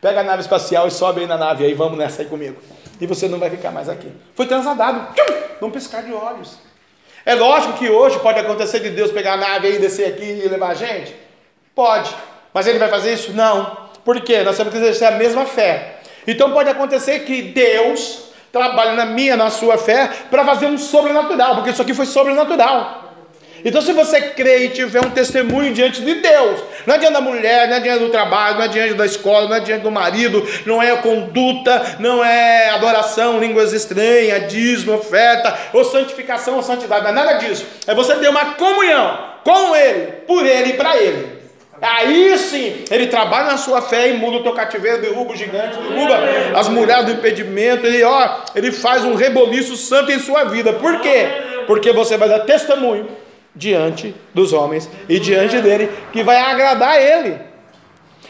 Pega 0.00 0.20
a 0.20 0.24
nave 0.24 0.42
espacial 0.42 0.86
e 0.86 0.90
sobe 0.90 1.22
aí 1.22 1.26
na 1.26 1.36
nave, 1.36 1.64
aí 1.64 1.74
vamos 1.74 1.98
nessa 1.98 2.22
aí 2.22 2.28
comigo. 2.28 2.60
E 3.00 3.06
você 3.06 3.28
não 3.28 3.38
vai 3.38 3.50
ficar 3.50 3.70
mais 3.70 3.88
aqui. 3.88 4.10
Foi 4.34 4.46
transladado, 4.46 5.14
tchum, 5.14 5.34
num 5.60 5.70
piscar 5.70 6.02
de 6.02 6.12
olhos. 6.12 6.58
É 7.24 7.34
lógico 7.34 7.74
que 7.74 7.88
hoje 7.88 8.18
pode 8.20 8.38
acontecer 8.38 8.80
de 8.80 8.90
Deus 8.90 9.10
pegar 9.10 9.34
a 9.34 9.36
nave 9.36 9.68
e 9.68 9.78
descer 9.78 10.06
aqui 10.06 10.24
e 10.24 10.48
levar 10.48 10.68
a 10.68 10.74
gente? 10.74 11.14
Pode. 11.74 12.14
Mas 12.54 12.66
ele 12.66 12.78
vai 12.78 12.88
fazer 12.88 13.14
isso? 13.14 13.32
Não. 13.32 13.86
Por 14.04 14.20
quê? 14.20 14.42
Nós 14.42 14.56
temos 14.56 14.72
que 14.72 14.78
exercer 14.78 15.08
a 15.08 15.12
mesma 15.12 15.44
fé. 15.44 15.96
Então 16.26 16.52
pode 16.52 16.70
acontecer 16.70 17.20
que 17.20 17.42
Deus 17.42 18.26
trabalhe 18.52 18.96
na 18.96 19.04
minha, 19.04 19.36
na 19.36 19.50
sua 19.50 19.76
fé, 19.76 20.10
para 20.30 20.44
fazer 20.44 20.66
um 20.66 20.78
sobrenatural, 20.78 21.56
porque 21.56 21.70
isso 21.70 21.82
aqui 21.82 21.92
foi 21.92 22.06
sobrenatural. 22.06 23.05
Então, 23.66 23.82
se 23.82 23.92
você 23.92 24.20
crê 24.20 24.66
e 24.66 24.68
tiver 24.68 25.04
um 25.04 25.10
testemunho 25.10 25.74
diante 25.74 26.00
de 26.00 26.14
Deus, 26.14 26.60
não 26.86 26.94
é 26.94 26.98
diante 26.98 27.14
da 27.14 27.20
mulher, 27.20 27.66
não 27.66 27.74
é 27.74 27.80
diante 27.80 27.98
do 27.98 28.10
trabalho, 28.10 28.58
não 28.58 28.62
é 28.62 28.68
diante 28.68 28.94
da 28.94 29.04
escola, 29.04 29.48
não 29.48 29.56
é 29.56 29.60
diante 29.60 29.82
do 29.82 29.90
marido, 29.90 30.46
não 30.64 30.80
é 30.80 30.94
conduta, 30.98 31.96
não 31.98 32.24
é 32.24 32.70
adoração, 32.70 33.40
línguas 33.40 33.72
estranhas, 33.72 34.46
dízimo, 34.46 34.94
oferta, 34.94 35.52
ou 35.72 35.84
santificação 35.84 36.54
ou 36.54 36.62
santidade, 36.62 37.02
não 37.02 37.10
é 37.10 37.12
nada 37.12 37.32
disso. 37.38 37.66
É 37.88 37.92
você 37.92 38.14
ter 38.14 38.28
uma 38.28 38.54
comunhão 38.54 39.18
com 39.42 39.74
Ele, 39.74 40.12
por 40.28 40.46
Ele 40.46 40.70
e 40.70 40.74
para 40.74 40.96
Ele. 40.96 41.26
Aí 41.82 42.38
sim, 42.38 42.84
ele 42.88 43.08
trabalha 43.08 43.48
na 43.48 43.56
sua 43.56 43.82
fé 43.82 44.10
e 44.10 44.12
muda 44.14 44.36
o 44.36 44.42
teu 44.44 44.52
cativeiro, 44.52 45.02
derruba 45.02 45.32
o 45.32 45.36
gigante, 45.36 45.76
derruba 45.76 46.14
as 46.54 46.68
mulheres 46.68 47.04
do 47.06 47.12
impedimento, 47.12 47.84
ele, 47.84 48.02
ó, 48.04 48.44
ele 48.54 48.70
faz 48.70 49.04
um 49.04 49.14
reboliço 49.14 49.76
santo 49.76 50.12
em 50.12 50.20
sua 50.20 50.44
vida. 50.44 50.72
Por 50.72 51.00
quê? 51.00 51.26
Porque 51.66 51.92
você 51.92 52.16
vai 52.16 52.28
dar 52.28 52.38
testemunho 52.40 53.25
diante 53.56 54.14
dos 54.32 54.52
homens 54.52 54.88
e 55.08 55.18
diante 55.18 55.60
dele, 55.60 55.90
que 56.12 56.22
vai 56.22 56.36
agradar 56.36 57.00
ele. 57.00 57.38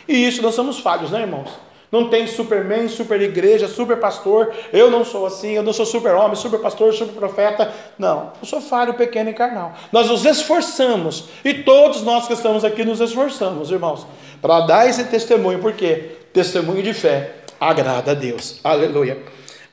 E 0.08 0.26
isso 0.26 0.40
nós 0.40 0.54
somos 0.54 0.78
falhos, 0.78 1.10
né, 1.10 1.22
irmãos? 1.22 1.66
Não 1.90 2.08
tem 2.08 2.26
superman, 2.26 2.88
super 2.88 3.20
igreja, 3.20 3.68
super 3.68 3.96
pastor. 3.98 4.52
Eu 4.72 4.90
não 4.90 5.04
sou 5.04 5.26
assim, 5.26 5.52
eu 5.52 5.62
não 5.62 5.72
sou 5.72 5.86
super 5.86 6.14
homem, 6.14 6.36
super 6.36 6.60
pastor, 6.60 6.92
super 6.92 7.14
profeta. 7.14 7.72
Não, 7.98 8.32
eu 8.40 8.46
sou 8.46 8.60
falho, 8.60 8.94
pequeno 8.94 9.30
e 9.30 9.34
carnal. 9.34 9.72
Nós 9.92 10.08
nos 10.08 10.24
esforçamos, 10.24 11.28
e 11.44 11.54
todos 11.54 12.02
nós 12.02 12.26
que 12.26 12.32
estamos 12.32 12.64
aqui 12.64 12.84
nos 12.84 13.00
esforçamos, 13.00 13.70
irmãos, 13.70 14.06
para 14.42 14.60
dar 14.60 14.88
esse 14.88 15.04
testemunho, 15.04 15.58
porque 15.60 16.16
testemunho 16.32 16.82
de 16.82 16.92
fé 16.92 17.36
agrada 17.60 18.10
a 18.10 18.14
Deus. 18.14 18.60
Aleluia. 18.62 19.18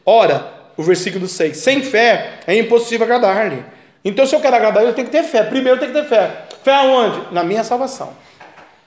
Ora, 0.05 0.51
o 0.77 0.83
versículo 0.83 1.27
6: 1.27 1.57
sem 1.57 1.81
fé 1.81 2.39
é 2.47 2.55
impossível 2.57 3.05
agradar-lhe. 3.05 3.63
Então, 4.03 4.25
se 4.25 4.35
eu 4.35 4.41
quero 4.41 4.55
agradar 4.55 4.83
ele, 4.83 4.91
eu 4.91 4.95
tenho 4.95 5.07
que 5.07 5.15
ter 5.15 5.23
fé. 5.23 5.43
Primeiro, 5.43 5.77
eu 5.77 5.79
tenho 5.79 5.93
que 5.93 5.99
ter 6.01 6.07
fé. 6.07 6.45
Fé 6.63 6.73
aonde? 6.73 7.33
Na 7.33 7.43
minha 7.43 7.63
salvação. 7.63 8.13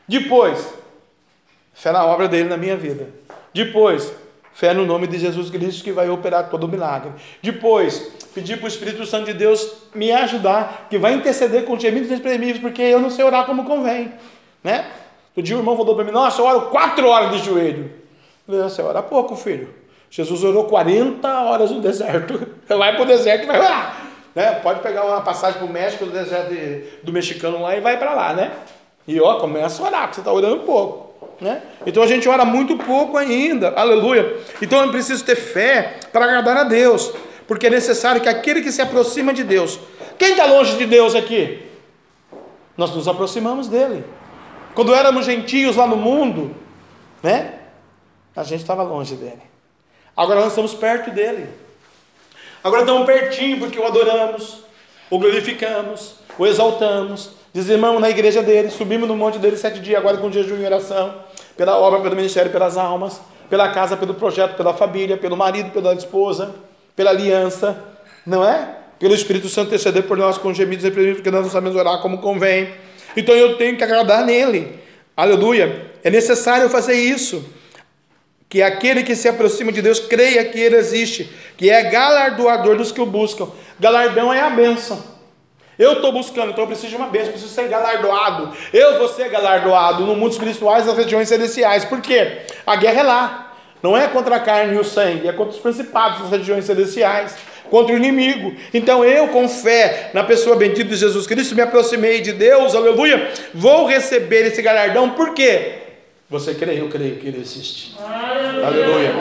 Depois, 0.07 0.75
fé 1.73 1.91
na 1.91 2.05
obra 2.05 2.29
dele 2.29 2.49
na 2.49 2.57
minha 2.57 2.77
vida. 2.77 3.09
Depois, 3.53 4.13
fé 4.53 4.75
no 4.75 4.85
nome 4.85 5.07
de 5.07 5.19
Jesus 5.19 5.51
Cristo 5.51 5.83
que 5.83 5.93
vai 5.93 6.09
operar 6.11 6.51
todo 6.51 6.65
o 6.65 6.69
milagre. 6.69 7.11
Depois, 7.43 8.13
pedir 8.35 8.59
para 8.59 8.67
o 8.67 8.69
Espírito 8.69 9.07
Santo 9.07 9.27
de 9.27 9.33
Deus 9.33 9.73
me 9.95 10.13
ajudar, 10.13 10.87
que 10.91 10.99
vai 10.99 11.15
interceder 11.15 11.65
com 11.65 11.79
gemidos 11.79 12.09
inexprimíveis, 12.09 12.59
porque 12.59 12.83
eu 12.83 13.01
não 13.01 13.11
sei 13.11 13.25
orar 13.25 13.47
como 13.47 13.65
convém. 13.65 14.13
Né? 14.63 14.87
O 15.35 15.43
dia 15.43 15.57
o 15.57 15.61
irmão 15.61 15.77
falou 15.77 15.95
para 15.95 16.05
mim: 16.05 16.11
Nossa, 16.11 16.41
eu 16.41 16.47
oro 16.47 16.61
quatro 16.71 17.09
horas 17.09 17.33
de 17.33 17.45
joelho. 17.45 17.91
Eu 18.47 18.55
falei: 18.55 18.63
Você 18.63 18.83
ora 18.83 19.03
pouco, 19.03 19.35
filho. 19.37 19.69
Jesus 20.11 20.45
orou 20.45 20.65
40 20.65 21.29
horas 21.43 21.71
no 21.71 21.81
deserto. 21.81 22.47
Vai 22.69 22.95
para 22.95 23.03
o 23.03 23.07
deserto 23.07 23.45
e 23.45 23.47
vai 23.47 23.59
orar. 23.59 24.06
Né? 24.37 24.61
Pode 24.63 24.81
pegar 24.81 25.03
uma 25.07 25.23
passagem 25.23 25.59
para 25.59 25.67
o 25.67 25.73
México, 25.73 26.05
do 26.05 26.13
deserto 26.13 26.51
de, 26.51 26.83
do 27.03 27.11
mexicano 27.11 27.63
lá 27.63 27.75
e 27.75 27.81
vai 27.81 27.99
para 27.99 28.13
lá, 28.13 28.35
né? 28.35 28.53
E 29.09 29.19
ó, 29.19 29.41
começa 29.41 29.83
a 29.83 29.87
orar, 29.87 30.03
porque 30.03 30.17
você 30.17 30.21
está 30.21 30.31
orando 30.31 30.59
pouco. 30.61 31.33
Né? 31.41 31.63
Então 31.87 32.03
a 32.03 32.07
gente 32.07 32.29
ora 32.29 32.45
muito 32.45 32.77
pouco 32.77 33.17
ainda, 33.17 33.71
aleluia. 33.71 34.37
Então 34.61 34.85
eu 34.85 34.91
preciso 34.91 35.25
ter 35.25 35.37
fé 35.37 36.01
para 36.13 36.27
agradar 36.27 36.55
a 36.59 36.65
Deus, 36.65 37.11
porque 37.49 37.69
é 37.69 37.71
necessário 37.71 38.21
que 38.21 38.29
aquele 38.29 38.61
que 38.61 38.71
se 38.71 38.83
aproxima 38.83 39.33
de 39.33 39.43
Deus, 39.43 39.81
quem 40.19 40.33
está 40.33 40.45
longe 40.45 40.77
de 40.77 40.85
Deus 40.85 41.15
aqui? 41.15 41.63
Nós 42.77 42.95
nos 42.95 43.09
aproximamos 43.09 43.69
dele. 43.69 44.05
Quando 44.75 44.95
éramos 44.95 45.25
gentios 45.25 45.77
lá 45.77 45.87
no 45.87 45.97
mundo, 45.97 46.55
né? 47.23 47.55
A 48.37 48.43
gente 48.43 48.61
estava 48.61 48.83
longe 48.83 49.15
dele. 49.15 49.43
Agora 50.15 50.41
nós 50.41 50.51
estamos 50.51 50.75
perto 50.75 51.11
dele. 51.11 51.49
Agora 52.67 52.83
estamos 52.83 53.07
pertinho 53.07 53.61
porque 53.61 53.79
o 53.79 53.87
adoramos, 53.87 54.65
o 55.09 55.21
glorificamos, 55.21 56.17
o 56.37 56.45
exaltamos, 56.45 57.31
dizimamos 57.53 58.01
na 58.01 58.11
igreja 58.11 58.43
dele, 58.43 58.71
subimos 58.71 59.07
no 59.07 59.15
monte 59.15 59.39
dele 59.39 59.57
sete 59.57 59.79
dias, 59.79 60.01
agora 60.01 60.17
com 60.17 60.33
jejum 60.33 60.61
e 60.61 60.67
oração, 60.67 61.15
pela 61.57 61.79
obra, 61.79 62.01
pelo 62.01 62.17
ministério, 62.17 62.51
pelas 62.51 62.77
almas, 62.77 63.21
pela 63.49 63.69
casa, 63.69 63.97
pelo 63.97 64.15
projeto, 64.15 64.57
pela 64.57 64.75
família, 64.75 65.17
pelo 65.17 65.37
marido, 65.37 65.71
pela 65.71 65.95
esposa, 65.95 66.57
pela 66.97 67.11
aliança, 67.11 67.81
não 68.27 68.45
é? 68.45 68.69
Pelo 68.99 69.15
Espírito 69.15 69.49
Santo 69.49 69.69
interceder 69.69 70.03
por 70.03 70.17
nós 70.17 70.37
com 70.37 70.53
gemidos 70.53 70.85
e 70.85 70.91
porque 70.91 71.31
nós 71.31 71.45
não 71.45 71.51
sabemos 71.51 71.77
orar 71.77 72.03
como 72.03 72.19
convém. 72.19 72.75
Então 73.17 73.33
eu 73.33 73.57
tenho 73.57 73.77
que 73.77 73.85
agradar 73.85 74.27
nele. 74.27 74.81
Aleluia. 75.17 75.93
É 76.03 76.11
necessário 76.11 76.69
fazer 76.69 76.95
isso. 76.95 77.49
Que 78.49 78.63
aquele 78.63 79.03
que 79.03 79.17
se 79.17 79.29
aproxima 79.29 79.73
de 79.73 79.83
Deus 79.83 79.99
creia 79.99 80.45
que 80.45 80.59
ele 80.59 80.77
existe, 80.77 81.31
que 81.57 81.69
é 81.69 81.85
galardoador 81.85 82.77
dos 82.77 82.93
que 82.93 83.01
o 83.01 83.07
buscam. 83.07 83.49
Galardão 83.79 84.33
é 84.33 84.41
a 84.41 84.51
bênção. 84.51 85.17
Eu 85.79 85.95
estou 85.95 86.11
buscando, 86.11 86.51
então 86.51 86.65
eu 86.65 86.69
preciso 86.69 86.89
de 86.89 86.97
uma 86.97 87.09
bênção, 87.09 87.33
preciso 87.33 87.53
ser 87.53 87.69
galardoado. 87.69 88.57
Eu 88.73 88.99
vou 88.99 89.09
ser 89.09 89.29
galardoado 89.29 90.07
no 90.07 90.17
mundo 90.17 90.33
espiritual 90.33 90.83
nas 90.83 90.97
regiões 90.97 91.29
celestiais. 91.29 91.85
Por 91.85 92.01
quê? 92.01 92.43
A 92.67 92.77
guerra 92.77 93.01
é 93.01 93.03
lá. 93.03 93.43
Não 93.83 93.97
é 93.97 94.09
contra 94.09 94.37
a 94.37 94.41
carne 94.41 94.75
e 94.75 94.79
o 94.79 94.85
sangue, 94.85 95.29
é 95.29 95.33
contra 95.33 95.55
os 95.55 95.61
principados 95.61 96.23
das 96.23 96.31
regiões 96.31 96.65
celestiais, 96.65 97.37
contra 97.71 97.95
o 97.95 97.97
inimigo. 97.97 98.55
Então 98.73 99.05
eu, 99.05 99.29
com 99.29 99.49
fé 99.49 100.11
na 100.15 100.25
pessoa 100.25 100.57
bendita 100.57 100.85
de 100.85 100.97
Jesus 100.97 101.27
Cristo, 101.27 101.55
me 101.55 101.61
aproximei 101.61 102.21
de 102.21 102.33
Deus, 102.33 102.75
aleluia, 102.75 103.31
vou 103.55 103.87
receber 103.87 104.47
esse 104.47 104.63
galardão, 104.63 105.11
por 105.11 105.35
quê? 105.35 105.86
Você 106.29 106.55
crê, 106.55 106.81
eu 106.81 106.89
creio 106.89 107.19
que 107.19 107.29
ele 107.29 107.41
existe. 107.41 107.97
Aleluia. 108.01 109.13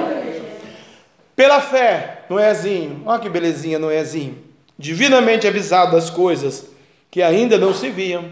Pela 1.36 1.62
fé, 1.62 2.24
Noézinho, 2.30 3.03
olha 3.06 3.20
que 3.20 3.30
belezinha, 3.30 3.78
Noézinho, 3.78 4.38
divinamente 4.78 5.47
avisado 5.47 5.91
das 5.91 6.10
coisas 6.10 6.72
que 7.12 7.22
ainda 7.22 7.58
não 7.58 7.74
se 7.74 7.89
viam. 7.89 8.26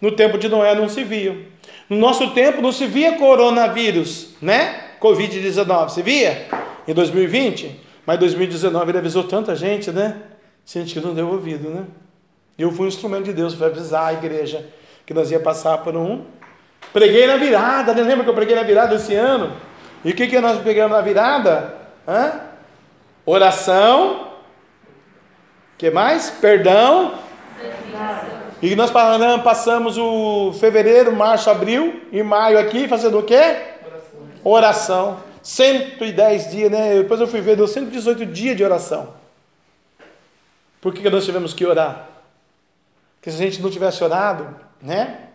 No 0.00 0.12
tempo 0.12 0.38
de 0.38 0.48
Noé 0.48 0.74
não 0.74 0.88
se 0.88 1.02
viam. 1.02 1.38
No 1.88 1.96
nosso 1.96 2.30
tempo 2.30 2.60
não 2.60 2.72
se 2.72 2.86
via 2.86 3.16
coronavírus, 3.16 4.34
né? 4.40 4.82
Covid-19, 5.00 5.88
se 5.88 6.02
via? 6.02 6.46
Em 6.86 6.94
2020? 6.94 7.80
Mas 8.06 8.18
2019 8.20 8.90
ele 8.90 8.98
avisou 8.98 9.24
tanta 9.24 9.56
gente, 9.56 9.90
né? 9.90 10.16
Gente 10.64 10.94
que 10.94 11.00
não 11.00 11.14
deu 11.14 11.28
ouvido, 11.28 11.70
né? 11.70 11.84
Eu 12.58 12.70
fui 12.70 12.86
um 12.86 12.88
instrumento 12.88 13.24
de 13.24 13.32
Deus 13.32 13.54
para 13.54 13.66
avisar 13.66 14.08
a 14.08 14.12
igreja 14.12 14.66
que 15.04 15.12
nós 15.12 15.30
ia 15.30 15.40
passar 15.40 15.78
por 15.78 15.96
um. 15.96 16.24
Preguei 16.96 17.26
na 17.26 17.36
virada, 17.36 17.92
né? 17.92 18.02
lembra 18.02 18.24
que 18.24 18.30
eu 18.30 18.34
preguei 18.34 18.56
na 18.56 18.62
virada 18.62 18.94
esse 18.94 19.14
ano? 19.14 19.54
E 20.02 20.12
o 20.12 20.14
que, 20.14 20.26
que 20.26 20.40
nós 20.40 20.62
pegamos 20.62 20.96
na 20.96 21.02
virada? 21.02 21.74
Hã? 22.08 22.40
Oração. 23.26 24.30
que 25.76 25.90
mais? 25.90 26.30
Perdão. 26.30 27.16
E 28.62 28.74
nós 28.74 28.90
passamos 29.44 29.98
o 29.98 30.54
fevereiro, 30.54 31.14
março, 31.14 31.50
abril 31.50 32.00
e 32.10 32.22
maio 32.22 32.58
aqui 32.58 32.88
fazendo 32.88 33.18
o 33.18 33.22
quê? 33.22 33.58
oração. 34.42 35.18
110 35.42 36.50
dias, 36.50 36.70
né? 36.70 36.94
Depois 36.94 37.20
eu 37.20 37.26
fui 37.26 37.42
ver, 37.42 37.56
deu 37.56 37.68
118 37.68 38.24
dias 38.24 38.56
de 38.56 38.64
oração. 38.64 39.12
Por 40.80 40.94
que 40.94 41.10
nós 41.10 41.26
tivemos 41.26 41.52
que 41.52 41.66
orar? 41.66 42.06
Porque 43.16 43.30
se 43.30 43.36
a 43.36 43.44
gente 43.44 43.60
não 43.60 43.68
tivesse 43.68 44.02
orado, 44.02 44.48
né? 44.80 45.25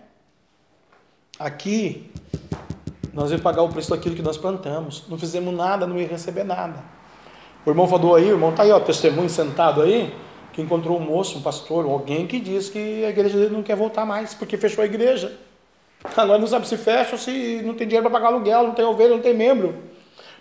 Aqui, 1.43 2.11
nós 3.11 3.31
íamos 3.31 3.41
pagar 3.41 3.63
o 3.63 3.69
preço 3.69 3.89
daquilo 3.89 4.15
que 4.15 4.21
nós 4.21 4.37
plantamos. 4.37 5.05
Não 5.09 5.17
fizemos 5.17 5.51
nada, 5.55 5.87
não 5.87 5.97
ia 5.97 6.07
receber 6.07 6.43
nada. 6.43 6.75
O 7.65 7.69
irmão 7.71 7.87
falou 7.87 8.15
aí, 8.15 8.25
o 8.25 8.35
irmão 8.35 8.51
está 8.51 8.61
aí, 8.61 8.71
ó, 8.71 8.79
testemunho 8.79 9.27
sentado 9.27 9.81
aí, 9.81 10.13
que 10.53 10.61
encontrou 10.61 10.97
um 10.97 10.99
moço, 10.99 11.39
um 11.39 11.41
pastor, 11.41 11.85
alguém 11.85 12.27
que 12.27 12.39
diz 12.39 12.69
que 12.69 13.03
a 13.03 13.09
igreja 13.09 13.39
dele 13.39 13.55
não 13.55 13.63
quer 13.63 13.75
voltar 13.75 14.05
mais, 14.05 14.35
porque 14.35 14.55
fechou 14.55 14.83
a 14.83 14.85
igreja. 14.85 15.35
Agora 16.15 16.37
não 16.37 16.45
sabe 16.45 16.67
se 16.67 16.77
fecha 16.77 17.13
ou 17.13 17.17
se 17.17 17.63
não 17.65 17.73
tem 17.73 17.87
dinheiro 17.87 18.07
para 18.07 18.19
pagar 18.19 18.33
aluguel, 18.33 18.63
não 18.63 18.75
tem 18.75 18.85
ovelha, 18.85 19.09
não 19.09 19.21
tem 19.21 19.33
membro. 19.33 19.73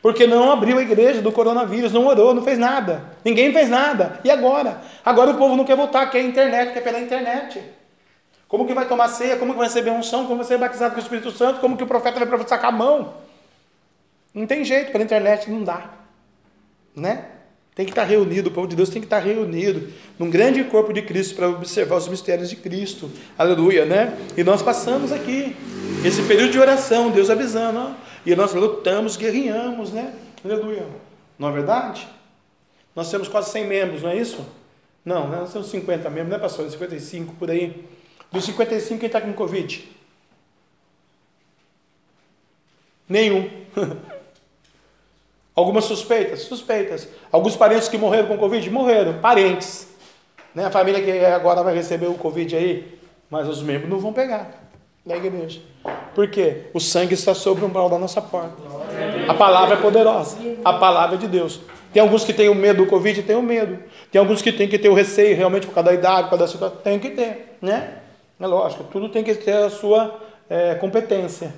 Porque 0.03 0.26
não 0.26 0.53
abriu 0.53 0.76
a 0.76 0.82
igreja 0.82 1.22
do 1.22 1.32
coronavírus, 1.32 1.92
não 1.92 2.07
orou, 2.07 2.34
não 2.34 2.42
fez 2.42 2.59
nada. 2.59 3.05
Ninguém 3.24 3.55
fez 3.55 3.70
nada. 3.70 4.20
E 4.22 4.30
agora? 4.30 4.82
Agora 5.03 5.30
o 5.30 5.38
povo 5.38 5.57
não 5.57 5.64
quer 5.64 5.76
votar, 5.76 6.11
quer 6.11 6.22
internet, 6.22 6.74
quer 6.74 6.82
pela 6.82 7.01
internet. 7.01 7.80
Como 8.51 8.66
que 8.66 8.74
vai 8.74 8.88
tomar 8.88 9.07
ceia? 9.07 9.36
Como 9.36 9.53
que 9.53 9.59
vai 9.59 9.68
receber 9.68 9.92
unção? 9.92 10.24
Como 10.24 10.38
vai 10.38 10.44
ser 10.44 10.59
batizado 10.59 10.92
com 10.92 11.01
o 11.01 11.03
Espírito 11.03 11.30
Santo? 11.30 11.61
Como 11.61 11.76
que 11.76 11.84
o 11.84 11.86
profeta 11.86 12.18
vai 12.18 12.26
profetizar 12.26 12.61
com 12.61 12.66
a 12.66 12.72
mão? 12.72 13.14
Não 14.34 14.44
tem 14.44 14.64
jeito, 14.64 14.90
pela 14.90 15.05
internet 15.05 15.48
não 15.48 15.62
dá. 15.62 15.88
Né? 16.94 17.26
Tem 17.76 17.86
que 17.86 17.92
estar 17.92 18.03
reunido, 18.03 18.51
o 18.51 18.53
povo 18.53 18.66
de 18.66 18.74
Deus 18.74 18.88
tem 18.88 19.01
que 19.01 19.07
estar 19.07 19.20
reunido 19.20 19.92
num 20.18 20.28
grande 20.28 20.64
corpo 20.64 20.92
de 20.92 21.01
Cristo 21.01 21.36
para 21.36 21.48
observar 21.48 21.96
os 21.96 22.09
mistérios 22.09 22.51
de 22.51 22.57
Cristo. 22.57 23.09
Aleluia, 23.38 23.84
né? 23.84 24.18
E 24.36 24.42
nós 24.42 24.61
passamos 24.61 25.12
aqui 25.12 25.57
esse 26.05 26.20
período 26.22 26.51
de 26.51 26.59
oração, 26.59 27.11
Deus 27.11 27.30
avisando, 27.30 27.78
ó, 27.78 27.92
e 28.26 28.34
nós 28.34 28.53
lutamos, 28.53 29.16
guerreamos, 29.16 29.92
né? 29.92 30.12
Aleluia. 30.44 30.86
Não 31.38 31.48
é 31.48 31.53
verdade? 31.53 32.09
Nós 32.96 33.09
temos 33.09 33.28
quase 33.28 33.51
100 33.51 33.66
membros, 33.66 34.03
não 34.03 34.11
é 34.11 34.16
isso? 34.16 34.44
Não, 35.05 35.28
né? 35.28 35.38
nós 35.38 35.53
temos 35.53 35.70
50 35.70 36.11
membros, 36.11 36.32
né, 36.32 36.38
pastor? 36.38 36.68
55 36.68 37.34
por 37.36 37.48
aí. 37.48 37.86
Dos 38.33 38.45
55, 38.45 39.01
quem 39.01 39.07
está 39.07 39.20
com 39.20 39.33
Covid? 39.33 39.89
Nenhum. 43.09 43.51
Algumas 45.55 45.85
suspeitas? 45.85 46.43
Suspeitas. 46.43 47.09
Alguns 47.33 47.57
parentes 47.57 47.89
que 47.89 47.99
morreram 47.99 48.28
com 48.28 48.39
Covid? 48.39 48.70
Morreram. 48.70 49.20
Parentes. 49.20 49.89
Né? 50.55 50.64
A 50.64 50.70
família 50.70 51.03
que 51.03 51.24
agora 51.24 51.62
vai 51.62 51.74
receber 51.74 52.07
o 52.07 52.14
Covid 52.14 52.57
aí, 52.57 52.99
mas 53.28 53.49
os 53.49 53.62
membros 53.62 53.91
não 53.91 53.99
vão 53.99 54.12
pegar 54.12 54.70
da 55.05 55.16
igreja. 55.16 55.61
Por 56.14 56.28
quê? 56.28 56.66
O 56.72 56.81
sangue 56.81 57.14
está 57.14 57.35
sobre 57.35 57.64
o 57.64 57.68
umbral 57.68 57.89
da 57.89 57.99
nossa 57.99 58.22
porta. 58.22 58.57
A 59.28 59.35
palavra 59.35 59.74
é 59.76 59.81
poderosa. 59.81 60.39
A 60.64 60.72
palavra 60.74 61.16
é 61.16 61.18
de 61.18 61.26
Deus. 61.26 61.61
Tem 61.93 62.01
alguns 62.01 62.24
que 62.24 62.33
têm 62.33 62.49
o 62.49 62.55
medo 62.55 62.85
do 62.85 62.89
Covid, 62.89 63.22
tem 63.22 63.35
o 63.35 63.43
medo. 63.43 63.78
Tem 64.11 64.20
alguns 64.20 64.41
que 64.41 64.53
têm 64.53 64.68
que 64.68 64.78
ter 64.78 64.89
o 64.89 64.95
receio 64.95 65.37
realmente 65.37 65.66
por 65.66 65.74
causa 65.74 65.91
da 65.91 65.95
idade, 65.95 66.22
por 66.24 66.31
causa 66.31 66.45
da 66.45 66.51
situação. 66.51 66.78
Tem 66.78 66.99
que 66.99 67.11
ter, 67.11 67.57
né? 67.61 67.99
É 68.41 68.47
lógico, 68.47 68.84
tudo 68.84 69.11
tem 69.11 69.22
que 69.22 69.34
ter 69.34 69.53
a 69.53 69.68
sua 69.68 70.18
é, 70.49 70.74
competência. 70.74 71.53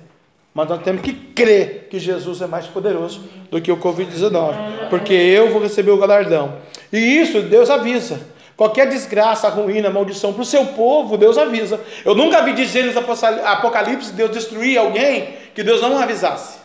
Mas 0.53 0.69
nós 0.69 0.83
temos 0.83 1.01
que 1.01 1.13
crer 1.13 1.87
que 1.89 1.99
Jesus 1.99 2.43
é 2.43 2.47
mais 2.47 2.67
poderoso 2.67 3.23
do 3.51 3.61
que 3.61 3.71
o 3.71 3.77
Covid-19, 3.77 4.89
porque 4.91 5.15
eu 5.15 5.51
vou 5.51 5.63
receber 5.63 5.93
o 5.93 5.97
galardão. 5.97 6.59
E 6.93 6.99
isso 6.99 7.41
Deus 7.43 7.71
avisa. 7.71 8.21
Qualquer 8.57 8.89
desgraça, 8.89 9.49
ruína, 9.49 9.91
maldição 9.91 10.33
para 10.33 10.43
o 10.43 10.45
seu 10.45 10.67
povo, 10.67 11.17
Deus 11.17 11.39
avisa. 11.39 11.81
Eu 12.05 12.15
nunca 12.17 12.43
vi 12.43 12.53
de 12.53 12.65
Gênesis 12.67 12.97
Apocalipse 12.97 14.13
Deus 14.13 14.31
destruir 14.33 14.77
alguém 14.77 15.37
que 15.55 15.63
Deus 15.63 15.81
não 15.81 15.97
avisasse. 15.97 16.59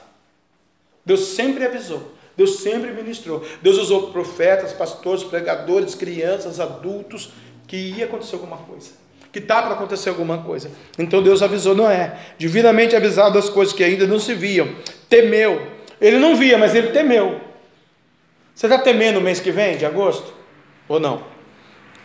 Deus 1.06 1.22
sempre 1.28 1.64
avisou. 1.64 2.12
Deus 2.36 2.60
sempre 2.60 2.92
ministrou. 2.92 3.46
Deus 3.62 3.78
usou 3.78 4.12
profetas, 4.12 4.74
pastores, 4.74 5.24
pregadores, 5.24 5.96
crianças, 5.96 6.60
adultos, 6.60 7.32
que 7.68 7.78
ia 7.78 8.06
acontecer 8.06 8.36
alguma 8.36 8.58
coisa 8.58 9.07
que 9.32 9.40
está 9.40 9.62
para 9.62 9.74
acontecer 9.74 10.10
alguma 10.10 10.40
coisa. 10.40 10.72
Então 10.98 11.22
Deus 11.22 11.42
avisou 11.42 11.76
Noé, 11.76 12.18
divinamente 12.38 12.96
avisado 12.96 13.34
das 13.34 13.50
coisas 13.50 13.74
que 13.74 13.84
ainda 13.84 14.08
não 14.08 14.20
se 14.20 14.34
viam, 14.34 14.68
temeu. 15.10 15.68
Ele 16.00 16.18
não 16.18 16.36
via, 16.36 16.58
mas 16.58 16.76
ele 16.76 16.90
temeu. 16.90 17.42
Você 18.54 18.66
está 18.66 18.80
temendo 18.80 19.18
o 19.18 19.22
mês 19.22 19.40
que 19.40 19.52
vem, 19.52 19.78
de 19.78 19.86
agosto? 19.86 20.34
Ou 20.88 21.00
não? 21.00 21.24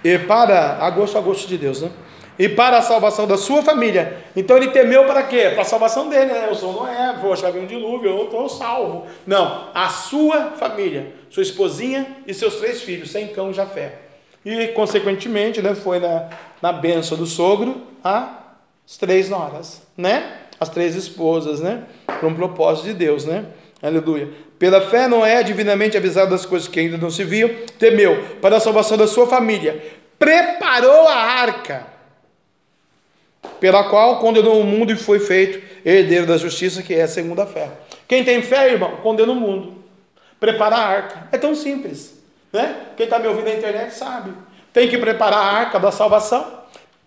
E 0.05 0.19
para 0.19 0.79
agosto, 0.79 1.17
agosto 1.17 1.49
de 1.49 1.57
Deus, 1.57 1.81
né? 1.81 1.91
E 2.39 2.49
para 2.49 2.79
a 2.79 2.83
salvação 2.83 3.27
da 3.27 3.37
sua 3.37 3.63
família. 3.63 4.19
Então 4.35 4.57
ele 4.57 4.69
temeu 4.69 5.05
para 5.05 5.23
quê? 5.23 5.51
Para 5.53 5.63
a 5.63 5.67
salvação 5.67 6.09
dele, 6.09 6.33
né? 6.33 6.47
Eu 6.49 6.55
sou 6.55 6.73
Noé, 6.73 7.15
vai 7.41 7.53
vir 7.53 7.61
um 7.61 7.67
dilúvio, 7.67 8.11
eu 8.11 8.25
estou 8.25 8.49
salvo. 8.49 9.07
Não, 9.27 9.71
a 9.75 9.89
sua 9.89 10.53
família, 10.59 11.13
sua 11.31 11.43
esposinha 11.43 12.07
e 12.27 12.35
seus 12.35 12.57
três 12.57 12.83
filhos, 12.83 13.11
sem 13.11 13.29
cão 13.29 13.51
e 13.51 13.55
Jafé. 13.55 14.12
E, 14.45 14.69
consequentemente, 14.69 15.63
né, 15.63 15.75
foi 15.75 15.99
na, 16.01 16.29
na 16.61 16.73
benção 16.73 17.17
do 17.17 17.27
sogro 17.27 17.83
as 18.03 18.97
três 18.99 19.29
noras, 19.29 19.83
né? 19.97 20.39
As 20.59 20.69
três 20.69 20.95
esposas, 20.97 21.61
né? 21.61 21.85
Para 22.07 22.27
um 22.27 22.35
propósito 22.35 22.87
de 22.87 22.95
Deus, 22.95 23.25
né? 23.25 23.47
Aleluia. 23.81 24.29
Pela 24.59 24.81
fé, 24.81 25.09
Noé, 25.09 25.43
divinamente 25.43 25.97
avisado 25.97 26.31
das 26.31 26.47
coisas 26.47 26.69
que 26.69 26.79
ainda 26.79 26.97
não 26.97 27.11
se 27.11 27.25
viam, 27.25 27.51
temeu 27.79 28.37
para 28.41 28.57
a 28.57 28.61
salvação 28.61 28.97
da 28.97 29.09
sua 29.09 29.27
família, 29.27 29.83
preparou 30.19 31.09
a 31.09 31.17
arca, 31.17 31.87
pela 33.59 33.85
qual 33.91 34.21
condenou 34.21 34.61
o 34.61 34.65
mundo 34.65 34.93
e 34.93 34.97
foi 34.97 35.19
feito 35.19 35.61
herdeiro 35.85 36.27
da 36.27 36.37
justiça, 36.37 36.83
que 36.83 36.95
é 36.95 37.03
a 37.03 37.09
segunda 37.09 37.45
fé. 37.45 37.71
Quem 38.07 38.23
tem 38.23 38.41
fé, 38.43 38.73
irmão, 38.73 38.99
condena 38.99 39.33
o 39.33 39.35
mundo. 39.35 39.83
Prepara 40.39 40.77
a 40.77 40.87
arca. 40.87 41.29
É 41.33 41.39
tão 41.39 41.55
simples. 41.55 42.12
Né? 42.53 42.77
Quem 42.97 43.05
está 43.05 43.19
me 43.19 43.27
ouvindo 43.27 43.47
na 43.47 43.55
internet 43.55 43.95
sabe. 43.95 44.33
Tem 44.73 44.89
que 44.89 44.99
preparar 44.99 45.39
a 45.39 45.53
arca 45.53 45.79
da 45.79 45.91
salvação. 45.91 46.45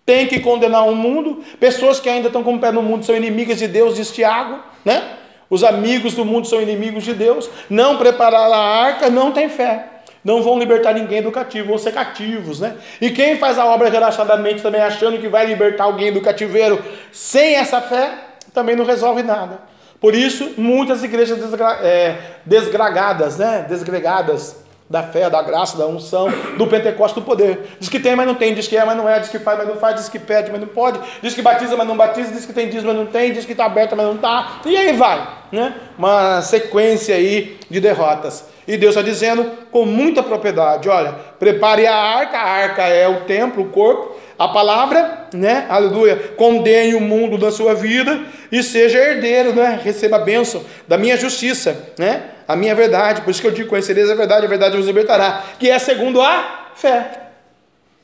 Tem 0.04 0.26
que 0.26 0.40
condenar 0.40 0.86
o 0.88 0.94
mundo. 0.94 1.44
Pessoas 1.58 2.00
que 2.00 2.08
ainda 2.08 2.28
estão 2.28 2.42
com 2.42 2.54
o 2.54 2.60
pé 2.60 2.70
no 2.70 2.82
mundo 2.82 3.04
são 3.04 3.16
inimigas 3.16 3.58
de 3.58 3.68
Deus, 3.68 3.96
diz 3.96 4.10
Tiago. 4.12 4.60
Né? 4.84 5.02
Os 5.48 5.62
amigos 5.62 6.14
do 6.14 6.24
mundo 6.24 6.46
são 6.46 6.60
inimigos 6.60 7.04
de 7.04 7.14
Deus. 7.14 7.48
Não 7.70 7.98
preparar 7.98 8.50
a 8.50 8.56
arca 8.56 9.10
não 9.10 9.32
tem 9.32 9.48
fé. 9.48 9.96
Não 10.24 10.42
vão 10.42 10.58
libertar 10.58 10.92
ninguém 10.92 11.22
do 11.22 11.30
cativo, 11.30 11.68
vão 11.68 11.78
ser 11.78 11.92
cativos, 11.92 12.58
né? 12.58 12.76
E 13.00 13.10
quem 13.10 13.38
faz 13.38 13.60
a 13.60 13.64
obra 13.64 13.88
relaxadamente 13.88 14.60
também 14.60 14.80
achando 14.80 15.20
que 15.20 15.28
vai 15.28 15.46
libertar 15.46 15.84
alguém 15.84 16.12
do 16.12 16.20
cativeiro 16.20 16.82
sem 17.12 17.54
essa 17.54 17.80
fé, 17.80 18.12
também 18.52 18.74
não 18.74 18.84
resolve 18.84 19.22
nada. 19.22 19.60
Por 20.00 20.16
isso, 20.16 20.54
muitas 20.56 21.04
igrejas 21.04 21.38
desgra 21.38 21.78
é, 21.80 22.16
desgragadas, 22.44 23.38
né? 23.38 23.66
Desgregadas, 23.68 24.56
da 24.88 25.02
fé, 25.02 25.28
da 25.28 25.42
graça, 25.42 25.76
da 25.76 25.86
unção, 25.86 26.28
do 26.56 26.66
Pentecostes, 26.66 27.20
do 27.20 27.26
poder. 27.26 27.76
Diz 27.80 27.88
que 27.88 27.98
tem, 27.98 28.14
mas 28.14 28.26
não 28.26 28.34
tem, 28.34 28.54
diz 28.54 28.68
que 28.68 28.76
é, 28.76 28.84
mas 28.84 28.96
não 28.96 29.08
é, 29.08 29.18
diz 29.18 29.28
que 29.28 29.38
faz, 29.38 29.58
mas 29.58 29.68
não 29.68 29.76
faz, 29.76 29.96
diz 29.96 30.08
que 30.08 30.18
pede, 30.18 30.50
mas 30.50 30.60
não 30.60 30.68
pode, 30.68 31.00
diz 31.20 31.34
que 31.34 31.42
batiza, 31.42 31.76
mas 31.76 31.86
não 31.86 31.96
batiza, 31.96 32.32
diz 32.32 32.46
que 32.46 32.52
tem 32.52 32.68
dízimo, 32.68 32.88
mas 32.88 32.96
não 32.96 33.06
tem, 33.06 33.32
diz 33.32 33.44
que 33.44 33.52
está 33.52 33.64
aberta, 33.66 33.96
mas 33.96 34.06
não 34.06 34.14
está, 34.14 34.60
e 34.64 34.76
aí 34.76 34.92
vai, 34.96 35.26
né? 35.50 35.74
Uma 35.98 36.40
sequência 36.40 37.16
aí 37.16 37.58
de 37.68 37.80
derrotas. 37.80 38.44
E 38.68 38.76
Deus 38.76 38.96
está 38.96 39.02
dizendo 39.02 39.48
com 39.70 39.84
muita 39.84 40.22
propriedade: 40.22 40.88
olha, 40.88 41.14
prepare 41.38 41.86
a 41.86 41.94
arca, 41.94 42.38
a 42.38 42.48
arca 42.48 42.82
é 42.82 43.06
o 43.06 43.20
templo, 43.20 43.62
o 43.62 43.68
corpo, 43.68 44.16
a 44.38 44.48
palavra, 44.48 45.28
né? 45.32 45.66
Aleluia. 45.68 46.34
Condene 46.36 46.94
o 46.94 47.00
mundo 47.00 47.38
da 47.38 47.50
sua 47.50 47.74
vida 47.74 48.20
e 48.52 48.62
seja 48.62 48.98
herdeiro, 48.98 49.54
né? 49.54 49.80
Receba 49.82 50.16
a 50.16 50.20
bênção 50.20 50.64
da 50.86 50.98
minha 50.98 51.16
justiça, 51.16 51.92
né? 51.98 52.24
A 52.46 52.54
minha 52.54 52.74
verdade. 52.74 53.22
Por 53.22 53.30
isso 53.30 53.40
que 53.40 53.46
eu 53.46 53.52
digo: 53.52 53.68
conhecereis 53.68 54.10
a 54.10 54.14
verdade, 54.14 54.46
a 54.46 54.48
verdade 54.48 54.76
vos 54.76 54.86
libertará. 54.86 55.42
Que 55.58 55.70
é 55.70 55.78
segundo 55.78 56.20
a 56.20 56.70
fé. 56.74 57.22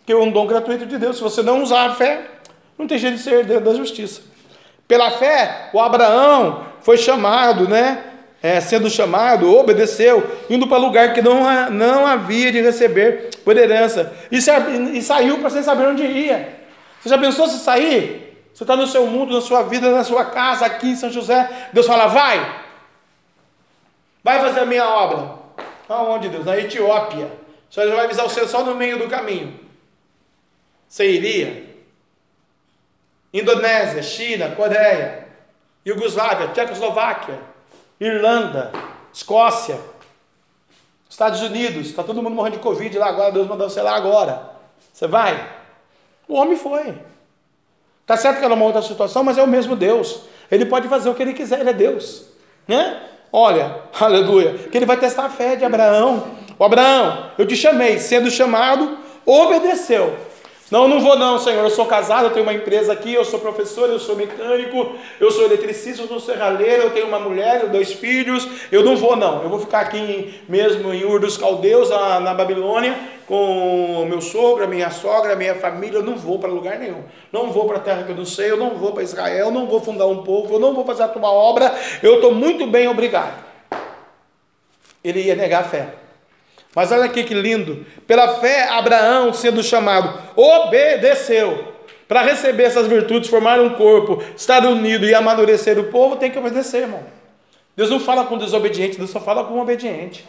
Que 0.07 0.12
é 0.12 0.16
um 0.16 0.30
dom 0.30 0.47
gratuito 0.47 0.87
de 0.87 0.99
Deus. 0.99 1.16
Se 1.16 1.22
você 1.22 1.43
não 1.43 1.62
usar 1.62 1.91
a 1.91 1.95
fé, 1.95 2.22
não 2.78 2.87
tem 2.87 2.99
jeito 2.99 3.16
de 3.16 3.22
ser 3.22 3.35
herdeiro 3.35 3.64
da 3.64 3.74
justiça. 3.74 4.22
Pela 4.89 5.11
fé, 5.12 5.70
o 5.72 5.80
Abraão 5.80 6.66
foi 6.80 6.97
chamado, 6.97 7.68
né? 7.68 8.11
É, 8.43 8.61
sendo 8.61 8.90
chamado, 8.90 9.55
obedeceu, 9.55 10.38
indo 10.51 10.66
para 10.66 10.76
lugar 10.76 11.14
que 11.14 11.22
não, 11.22 11.70
não 11.70 12.05
havia 12.05 12.51
de 12.51 12.61
receber 12.61 13.30
por 13.45 13.57
herança, 13.57 14.12
e, 14.32 14.43
se, 14.43 14.51
e 14.93 15.01
saiu 15.01 15.38
para 15.38 15.51
sem 15.51 15.62
saber 15.62 15.86
onde 15.86 16.03
ia. 16.03 16.59
Você 17.01 17.09
já 17.09 17.18
pensou 17.18 17.47
se 17.47 17.59
sair? 17.59 18.22
Você 18.53 18.64
está 18.64 18.76
no 18.76 18.86
seu 18.86 19.07
mundo, 19.07 19.32
na 19.32 19.40
sua 19.40 19.62
vida, 19.62 19.90
na 19.90 20.05
sua 20.05 20.24
casa, 20.24 20.66
aqui 20.66 20.88
em 20.88 20.97
São 20.97 21.11
José. 21.11 21.68
Deus 21.72 21.86
fala: 21.86 22.07
vai, 22.07 22.64
vai 24.22 24.40
fazer 24.40 24.61
a 24.61 24.66
minha 24.66 24.88
obra. 24.88 25.38
Aonde, 25.88 26.28
Deus? 26.28 26.45
Na 26.45 26.57
Etiópia. 26.57 27.30
O 27.70 27.74
Senhor 27.74 27.95
vai 27.95 28.05
avisar 28.05 28.24
você 28.24 28.47
só 28.47 28.64
no 28.64 28.74
meio 28.74 28.99
do 28.99 29.09
caminho. 29.09 29.59
Você 30.88 31.11
iria? 31.11 31.64
Indonésia, 33.32 34.03
China, 34.03 34.51
Coreia, 34.51 35.26
Iugoslávia, 35.86 36.49
Tchecoslováquia. 36.49 37.51
Irlanda, 38.07 38.72
Escócia, 39.12 39.78
Estados 41.09 41.42
Unidos, 41.42 41.86
está 41.88 42.03
todo 42.03 42.22
mundo 42.22 42.34
morrendo 42.34 42.57
de 42.57 42.62
Covid 42.62 42.98
lá 42.98 43.09
agora, 43.09 43.32
Deus 43.32 43.46
mandou 43.46 43.68
você 43.68 43.80
lá 43.80 43.94
agora. 43.94 44.50
Você 44.92 45.07
vai? 45.07 45.48
O 46.26 46.34
homem 46.34 46.57
foi. 46.57 46.98
Está 48.00 48.16
certo 48.16 48.38
que 48.38 48.44
era 48.44 48.55
uma 48.55 48.64
outra 48.64 48.82
situação, 48.82 49.22
mas 49.22 49.38
é 49.38 49.42
o 49.42 49.46
mesmo 49.46 49.76
Deus. 49.76 50.22
Ele 50.50 50.66
pode 50.66 50.88
fazer 50.88 51.09
o 51.09 51.14
que 51.14 51.22
ele 51.22 51.34
quiser, 51.34 51.61
ele 51.61 51.70
é 51.70 51.74
Deus. 51.74 52.26
Né? 52.66 53.00
Olha, 53.32 53.76
aleluia, 54.00 54.55
que 54.55 54.76
ele 54.76 54.86
vai 54.86 54.96
testar 54.96 55.26
a 55.26 55.30
fé 55.30 55.55
de 55.55 55.64
Abraão. 55.64 56.26
O 56.59 56.64
Abraão, 56.64 57.30
eu 57.38 57.46
te 57.46 57.57
chamei, 57.57 57.98
sendo 57.98 58.30
chamado, 58.30 58.98
obedeceu. 59.24 60.16
Não, 60.73 60.89
não 60.89 61.01
vou 61.01 61.18
não, 61.18 61.39
Senhor. 61.39 61.62
Eu 61.62 61.68
sou 61.68 61.85
casado, 61.85 62.25
eu 62.25 62.31
tenho 62.31 62.47
uma 62.47 62.55
empresa 62.55 62.95
aqui, 62.95 63.12
eu 63.12 63.27
sou 63.27 63.39
professor, 63.39 63.91
eu 63.91 63.99
sou 63.99 64.16
mecânico, 64.16 64.97
eu 65.20 65.31
sou 65.31 65.45
eletricista, 65.45 66.01
eu 66.01 66.09
sou 66.09 66.18
serralheiro, 66.18 66.85
eu 66.85 66.91
tenho 66.93 67.09
uma 67.09 67.18
mulher, 67.18 67.68
dois 67.68 67.93
filhos. 67.93 68.49
Eu 68.73 68.83
não 68.83 68.97
vou 68.97 69.14
não. 69.14 69.43
Eu 69.43 69.51
vou 69.51 69.59
ficar 69.59 69.81
aqui 69.81 70.41
mesmo 70.49 70.95
em 70.95 71.05
Ur 71.05 71.20
dos 71.20 71.37
Caldeus, 71.37 71.91
na, 71.91 72.20
na 72.20 72.33
Babilônia, 72.33 72.99
com 73.27 74.07
meu 74.09 74.23
sogro, 74.23 74.64
a 74.64 74.66
minha 74.66 74.91
sogra, 74.91 75.35
a 75.35 75.37
minha 75.37 75.57
família. 75.57 75.99
Eu 75.99 76.03
não 76.03 76.16
vou 76.16 76.39
para 76.39 76.49
lugar 76.49 76.79
nenhum. 76.79 77.03
Não 77.31 77.53
vou 77.53 77.66
para 77.66 77.77
a 77.77 77.81
terra 77.81 78.05
que 78.05 78.12
eu 78.12 78.16
não 78.16 78.25
sei, 78.25 78.51
eu 78.51 78.57
não 78.57 78.70
vou 78.70 78.93
para 78.93 79.03
Israel, 79.03 79.49
eu 79.49 79.53
não 79.53 79.66
vou 79.66 79.79
fundar 79.79 80.07
um 80.07 80.23
povo, 80.23 80.55
eu 80.55 80.59
não 80.59 80.73
vou 80.73 80.87
fazer 80.87 81.03
a 81.03 81.09
tua 81.09 81.31
obra. 81.31 81.70
Eu 82.03 82.14
estou 82.14 82.35
muito 82.35 82.66
bem 82.66 82.89
obrigado. 82.89 83.45
Ele 85.05 85.20
ia 85.20 85.37
negar 85.37 85.61
a 85.61 85.68
fé. 85.68 86.01
Mas 86.75 86.91
olha 86.91 87.05
aqui 87.05 87.23
que 87.25 87.35
lindo. 87.35 87.85
Pela 88.07 88.41
fé, 88.41 88.68
Abraão, 88.68 89.33
sendo 89.33 89.62
chamado, 89.62 90.18
obedeceu. 90.35 91.73
Para 92.09 92.23
receber 92.23 92.64
essas 92.64 92.87
virtudes, 92.87 93.31
formar 93.31 93.61
um 93.61 93.70
corpo, 93.70 94.23
estar 94.37 94.64
unido 94.66 95.07
e 95.07 95.14
amadurecer 95.14 95.79
o 95.79 95.85
povo, 95.85 96.16
tem 96.16 96.31
que 96.31 96.39
obedecer, 96.39 96.83
irmão. 96.83 97.03
Deus 97.77 97.89
não 97.89 97.99
fala 97.99 98.25
com 98.25 98.37
desobediente, 98.37 98.99
Deus 98.99 99.11
só 99.11 99.20
fala 99.20 99.45
com 99.45 99.59
obediente. 99.61 100.27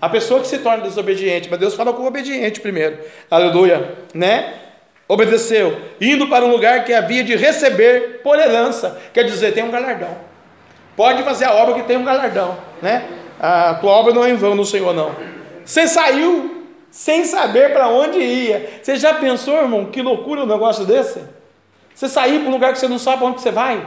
A 0.00 0.08
pessoa 0.08 0.40
que 0.40 0.46
se 0.46 0.58
torna 0.58 0.84
desobediente, 0.84 1.48
mas 1.50 1.58
Deus 1.58 1.74
fala 1.74 1.92
com 1.92 2.06
obediente 2.06 2.60
primeiro. 2.60 2.98
Aleluia, 3.28 3.94
né? 4.14 4.54
Obedeceu, 5.08 5.76
indo 6.00 6.28
para 6.28 6.44
um 6.44 6.50
lugar 6.50 6.84
que 6.84 6.92
havia 6.92 7.24
de 7.24 7.34
receber 7.34 8.20
por 8.22 8.38
herança. 8.38 9.00
Quer 9.12 9.24
dizer, 9.24 9.52
tem 9.54 9.64
um 9.64 9.70
galardão. 9.70 10.16
Pode 10.96 11.22
fazer 11.22 11.46
a 11.46 11.54
obra 11.54 11.74
que 11.74 11.82
tem 11.82 11.96
um 11.96 12.04
galardão, 12.04 12.56
né? 12.80 13.08
A 13.40 13.74
tua 13.74 13.90
obra 13.90 14.12
não 14.12 14.24
é 14.24 14.30
em 14.30 14.36
vão 14.36 14.54
no 14.54 14.64
Senhor, 14.64 14.94
não. 14.94 15.37
Você 15.68 15.86
saiu 15.86 16.64
sem 16.90 17.26
saber 17.26 17.74
para 17.74 17.88
onde 17.88 18.18
ia. 18.18 18.80
Você 18.82 18.96
já 18.96 19.12
pensou, 19.12 19.54
irmão, 19.54 19.84
que 19.84 20.00
loucura 20.00 20.42
um 20.42 20.46
negócio 20.46 20.86
desse? 20.86 21.20
Você 21.94 22.08
sair 22.08 22.38
para 22.38 22.48
um 22.48 22.52
lugar 22.52 22.72
que 22.72 22.78
você 22.78 22.88
não 22.88 22.98
sabe 22.98 23.18
para 23.18 23.26
onde 23.26 23.42
você 23.42 23.50
vai? 23.50 23.86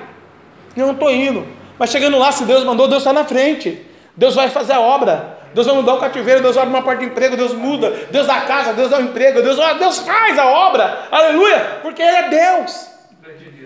Eu 0.78 0.86
não 0.86 0.94
estou 0.94 1.10
indo. 1.10 1.44
Mas 1.80 1.90
chegando 1.90 2.20
lá, 2.20 2.32
se 2.32 2.46
Deus 2.46 2.64
mandou, 2.64 2.88
Deus 2.88 3.02
está 3.02 3.12
na 3.12 3.26
frente. 3.26 3.84
Deus 4.16 4.36
vai 4.36 4.48
fazer 4.52 4.74
a 4.74 4.80
obra. 4.80 5.40
Deus 5.56 5.66
vai 5.66 5.76
mudar 5.76 5.96
o 5.96 6.00
cativeiro, 6.00 6.44
Deus 6.44 6.56
abre 6.56 6.70
uma 6.70 6.84
porta 6.84 7.00
de 7.00 7.08
emprego, 7.08 7.36
Deus 7.36 7.54
muda, 7.54 7.90
Deus 8.12 8.28
dá 8.28 8.42
casa, 8.42 8.74
Deus 8.74 8.92
dá 8.92 9.00
um 9.00 9.06
emprego, 9.06 9.42
Deus, 9.42 9.58
Deus 9.80 10.00
faz 10.00 10.38
a 10.38 10.46
obra, 10.46 11.08
aleluia, 11.12 11.80
porque 11.82 12.02
Ele 12.02 12.16
é 12.16 12.30
Deus. 12.30 12.90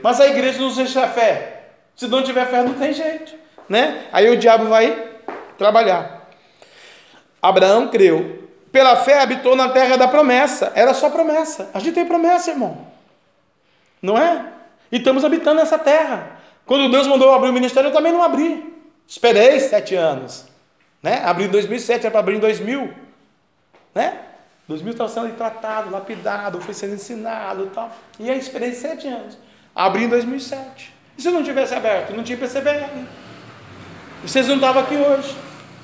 Mas 0.01 0.21
a 0.21 0.25
igreja 0.25 0.57
não 0.59 0.73
deixa 0.73 1.05
fé. 1.09 1.63
Se 1.95 2.07
não 2.07 2.23
tiver 2.23 2.47
fé, 2.47 2.63
não 2.63 2.73
tem 2.73 2.91
jeito, 2.91 3.33
né? 3.69 4.05
Aí 4.11 4.27
o 4.29 4.37
diabo 4.37 4.65
vai 4.65 4.97
trabalhar. 5.57 6.14
Abraão 7.41 7.89
creu. 7.89 8.43
Pela 8.71 8.97
fé 8.97 9.21
habitou 9.21 9.55
na 9.55 9.69
terra 9.69 9.97
da 9.97 10.07
promessa. 10.07 10.71
Era 10.75 10.93
só 10.93 11.09
promessa. 11.09 11.69
A 11.73 11.79
gente 11.79 11.93
tem 11.93 12.05
promessa, 12.05 12.51
irmão. 12.51 12.87
Não 14.01 14.17
é? 14.17 14.45
E 14.91 14.97
estamos 14.97 15.23
habitando 15.23 15.61
essa 15.61 15.77
terra. 15.77 16.39
Quando 16.65 16.91
Deus 16.91 17.07
mandou 17.07 17.33
abrir 17.33 17.49
o 17.49 17.53
ministério, 17.53 17.89
eu 17.89 17.93
também 17.93 18.11
não 18.11 18.23
abri. 18.23 18.73
Esperei 19.07 19.59
sete 19.59 19.95
anos. 19.95 20.45
Né? 21.01 21.21
Abri 21.23 21.45
em 21.45 21.49
2007, 21.49 22.01
era 22.01 22.11
para 22.11 22.19
abrir 22.19 22.37
em 22.37 22.39
2000. 22.39 22.93
Né? 23.93 24.19
2000 24.67 24.91
estava 24.91 25.09
sendo 25.09 25.35
tratado, 25.37 25.91
lapidado, 25.91 26.59
foi 26.59 26.73
sendo 26.73 26.95
ensinado 26.95 27.65
e 27.65 27.69
tal. 27.69 27.91
E 28.19 28.29
aí 28.29 28.39
esperei 28.39 28.73
sete 28.73 29.07
anos. 29.07 29.37
Abri 29.75 30.05
em 30.05 30.09
2007. 30.09 30.93
E 31.17 31.21
se 31.21 31.27
eu 31.27 31.31
não 31.31 31.43
tivesse 31.43 31.75
aberto? 31.75 32.13
Não 32.13 32.23
tinha 32.23 32.37
perseverado. 32.37 33.07
Vocês 34.23 34.47
não 34.47 34.55
estavam 34.55 34.81
aqui 34.81 34.95
hoje. 34.95 35.37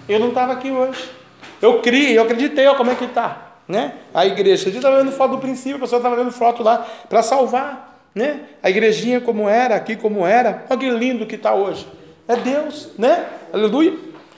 Eu 0.09 0.19
não 0.19 0.29
estava 0.29 0.53
aqui 0.53 0.71
hoje. 0.71 1.20
Eu 1.61 1.79
criei, 1.81 2.17
eu 2.17 2.23
acreditei, 2.23 2.65
ó, 2.67 2.75
como 2.75 2.91
é 2.91 2.95
que 2.95 3.05
está. 3.05 3.51
Né? 3.67 3.93
A 4.13 4.25
igreja, 4.25 4.63
a 4.63 4.65
gente 4.65 4.77
estava 4.77 4.97
vendo 4.97 5.11
foto 5.11 5.31
do 5.31 5.37
princípio, 5.37 5.77
a 5.77 5.79
pessoa 5.79 5.99
estava 5.99 6.15
vendo 6.15 6.31
foto 6.31 6.63
lá 6.63 6.85
para 7.07 7.21
salvar. 7.21 7.99
Né? 8.13 8.41
A 8.61 8.69
igrejinha 8.69 9.21
como 9.21 9.47
era, 9.47 9.75
aqui 9.75 9.95
como 9.95 10.25
era. 10.25 10.65
Olha 10.69 10.79
que 10.79 10.89
lindo 10.89 11.25
que 11.25 11.35
está 11.35 11.53
hoje. 11.53 11.87
É 12.27 12.35
Deus, 12.35 12.89
né? 12.97 13.25
Aleluia. 13.53 13.93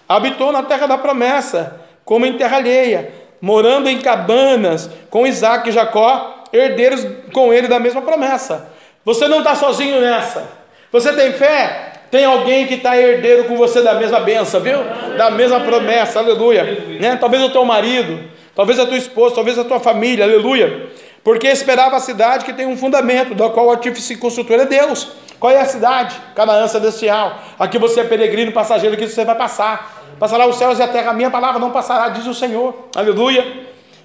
Habitou 0.08 0.52
na 0.52 0.64
terra 0.64 0.86
da 0.86 0.98
promessa, 0.98 1.82
como 2.06 2.26
em 2.26 2.38
terra 2.38 2.58
alheia, 2.58 3.12
morando 3.42 3.90
em 3.90 4.00
cabanas 4.00 4.90
com 5.10 5.26
Isaac 5.26 5.70
e 5.70 5.72
Jacó, 5.72 6.44
herdeiros 6.52 7.06
com 7.32 7.54
ele 7.54 7.68
da 7.68 7.80
mesma 7.80 8.02
promessa. 8.02 8.70
Você 9.04 9.28
não 9.28 9.40
está 9.40 9.56
sozinho 9.56 10.00
nessa. 10.00 10.48
Você 10.92 11.12
tem 11.14 11.34
fé? 11.34 11.93
Tem 12.14 12.26
alguém 12.26 12.68
que 12.68 12.76
está 12.76 12.96
herdeiro 12.96 13.46
com 13.46 13.58
você 13.58 13.82
da 13.82 13.96
mesma 13.96 14.20
benção, 14.20 14.62
viu? 14.62 14.78
Da 15.18 15.32
mesma 15.32 15.60
promessa, 15.62 16.20
aleluia. 16.20 16.64
Né? 17.02 17.16
Talvez 17.16 17.42
o 17.42 17.50
teu 17.50 17.66
marido, 17.66 18.20
talvez 18.56 18.78
a 18.78 18.86
tua 18.86 18.98
esposa, 18.98 19.34
talvez 19.34 19.58
a 19.58 19.64
tua 19.64 19.80
família, 19.80 20.24
aleluia. 20.24 20.92
Porque 21.24 21.48
esperava 21.48 21.96
a 21.96 22.00
cidade 22.00 22.46
que 22.46 22.54
tem 22.54 22.68
um 22.68 22.78
fundamento, 22.78 23.34
da 23.34 23.50
qual 23.50 23.66
o 23.66 23.72
artífice 23.72 24.16
construtor 24.16 24.60
é 24.60 24.66
Deus. 24.68 25.08
Qual 25.40 25.52
é 25.52 25.60
a 25.60 25.66
cidade? 25.66 26.16
Canaã 26.36 26.68
celestial. 26.68 27.40
Aqui 27.58 27.80
você 27.80 28.02
é 28.02 28.04
peregrino, 28.04 28.52
passageiro, 28.52 28.94
aqui 28.96 29.08
você 29.08 29.26
vai 29.26 29.34
passar. 29.34 30.04
Passará 30.20 30.46
os 30.46 30.56
céus 30.58 30.78
e 30.78 30.84
a 30.84 30.88
terra, 30.88 31.10
a 31.10 31.14
minha 31.16 31.32
palavra 31.32 31.60
não 31.60 31.72
passará, 31.72 32.10
diz 32.10 32.28
o 32.28 32.34
Senhor. 32.36 32.90
Aleluia. 32.96 33.44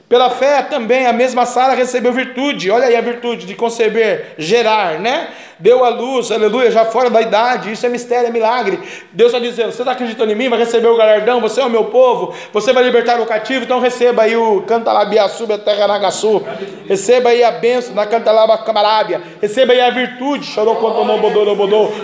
Pela 0.09 0.31
fé 0.31 0.63
também 0.63 1.07
a 1.07 1.13
mesma 1.13 1.45
Sara 1.45 1.75
recebeu 1.75 2.11
virtude, 2.15 2.71
olha 2.71 2.87
aí 2.87 2.97
a 2.97 3.01
virtude 3.03 3.45
de 3.45 3.55
conceber, 3.55 4.33
gerar, 4.39 4.99
né? 4.99 5.29
Deu 5.61 5.85
a 5.85 5.89
luz, 5.89 6.31
aleluia, 6.31 6.71
já 6.71 6.85
fora 6.85 7.11
da 7.11 7.21
idade, 7.21 7.73
isso 7.73 7.85
é 7.85 7.89
mistério, 7.89 8.29
é 8.29 8.31
milagre. 8.31 8.79
Deus 9.13 9.33
está 9.33 9.45
dizendo: 9.45 9.73
você 9.73 9.83
está 9.83 9.91
acreditando 9.91 10.31
em 10.31 10.37
mim, 10.37 10.49
vai 10.49 10.59
receber 10.59 10.87
o 10.87 10.97
galardão, 10.97 11.41
você 11.41 11.61
é 11.61 11.65
o 11.65 11.71
meu 11.71 11.87
povo, 11.87 12.33
você 12.53 12.73
vai 12.73 12.85
libertar 12.85 13.21
o 13.21 13.27
cativo, 13.27 13.65
então 13.65 13.81
receba 13.81 14.23
aí 14.23 14.37
o 14.37 14.63
Cantalabiaçuba 14.63 15.59
Terra 15.59 15.89
Nagaçu, 15.89 16.45
receba 16.87 17.31
aí 17.31 17.43
a 17.43 17.51
bênção 17.51 17.93
na 17.93 18.07
Cantalaba 18.07 18.57
Camarábia, 18.59 19.21
receba 19.43 19.73
aí 19.73 19.81
a 19.81 19.91
virtude, 19.91 20.49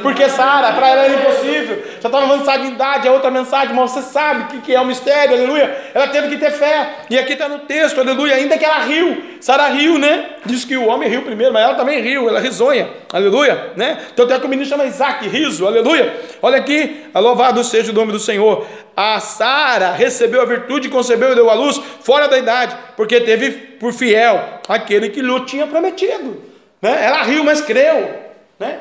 porque 0.02 0.28
Sara, 0.28 0.72
para 0.72 0.88
ela 0.88 1.04
era 1.04 1.14
impossível, 1.14 1.82
já 2.00 2.08
estava 2.08 2.24
avançada 2.24 2.64
em 2.64 2.72
idade, 2.72 3.06
é 3.06 3.10
outra 3.12 3.30
mensagem, 3.30 3.72
mas 3.72 3.92
você 3.92 4.02
sabe 4.02 4.56
o 4.56 4.60
que 4.62 4.74
é 4.74 4.80
o 4.80 4.84
mistério, 4.84 5.36
aleluia, 5.36 5.90
ela 5.94 6.08
teve 6.08 6.28
que 6.28 6.38
ter 6.38 6.50
fé, 6.50 6.88
e 7.08 7.16
aqui 7.16 7.34
está 7.34 7.48
no 7.48 7.60
texto 7.60 8.00
aleluia, 8.00 8.34
ainda 8.34 8.58
que 8.58 8.64
ela 8.64 8.80
riu, 8.80 9.22
Sara 9.40 9.68
riu, 9.68 9.98
né? 9.98 10.30
Diz 10.46 10.64
que 10.64 10.76
o 10.76 10.86
homem 10.86 11.08
riu 11.08 11.22
primeiro, 11.22 11.52
mas 11.52 11.62
ela 11.62 11.74
também 11.74 12.00
riu, 12.00 12.28
ela 12.28 12.40
risonha, 12.40 12.88
aleluia, 13.12 13.43
né? 13.76 13.98
Tanto 14.14 14.32
é 14.32 14.38
que 14.38 14.46
o 14.46 14.48
menino 14.48 14.68
chama 14.68 14.84
Isaac, 14.84 15.28
riso, 15.28 15.66
aleluia. 15.66 16.14
Olha 16.40 16.58
aqui, 16.58 17.04
louvado 17.14 17.62
seja 17.64 17.90
o 17.90 17.94
nome 17.94 18.12
do 18.12 18.18
Senhor. 18.18 18.66
A 18.96 19.18
Sara 19.20 19.92
recebeu 19.92 20.40
a 20.40 20.44
virtude, 20.44 20.88
concebeu 20.88 21.32
e 21.32 21.34
deu 21.34 21.50
à 21.50 21.54
luz 21.54 21.80
fora 22.00 22.28
da 22.28 22.38
idade, 22.38 22.76
porque 22.96 23.20
teve 23.20 23.50
por 23.50 23.92
fiel 23.92 24.60
aquele 24.68 25.10
que 25.10 25.20
lhe 25.20 25.40
tinha 25.44 25.66
prometido. 25.66 26.42
Né? 26.80 27.04
Ela 27.04 27.22
riu, 27.22 27.42
mas 27.44 27.60
creu, 27.60 28.14
né? 28.58 28.80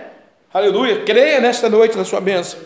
Aleluia. 0.53 1.01
Creia 1.03 1.39
nesta 1.39 1.67
noite 1.69 1.97
na 1.97 2.05
sua 2.05 2.21
bênção. 2.21 2.59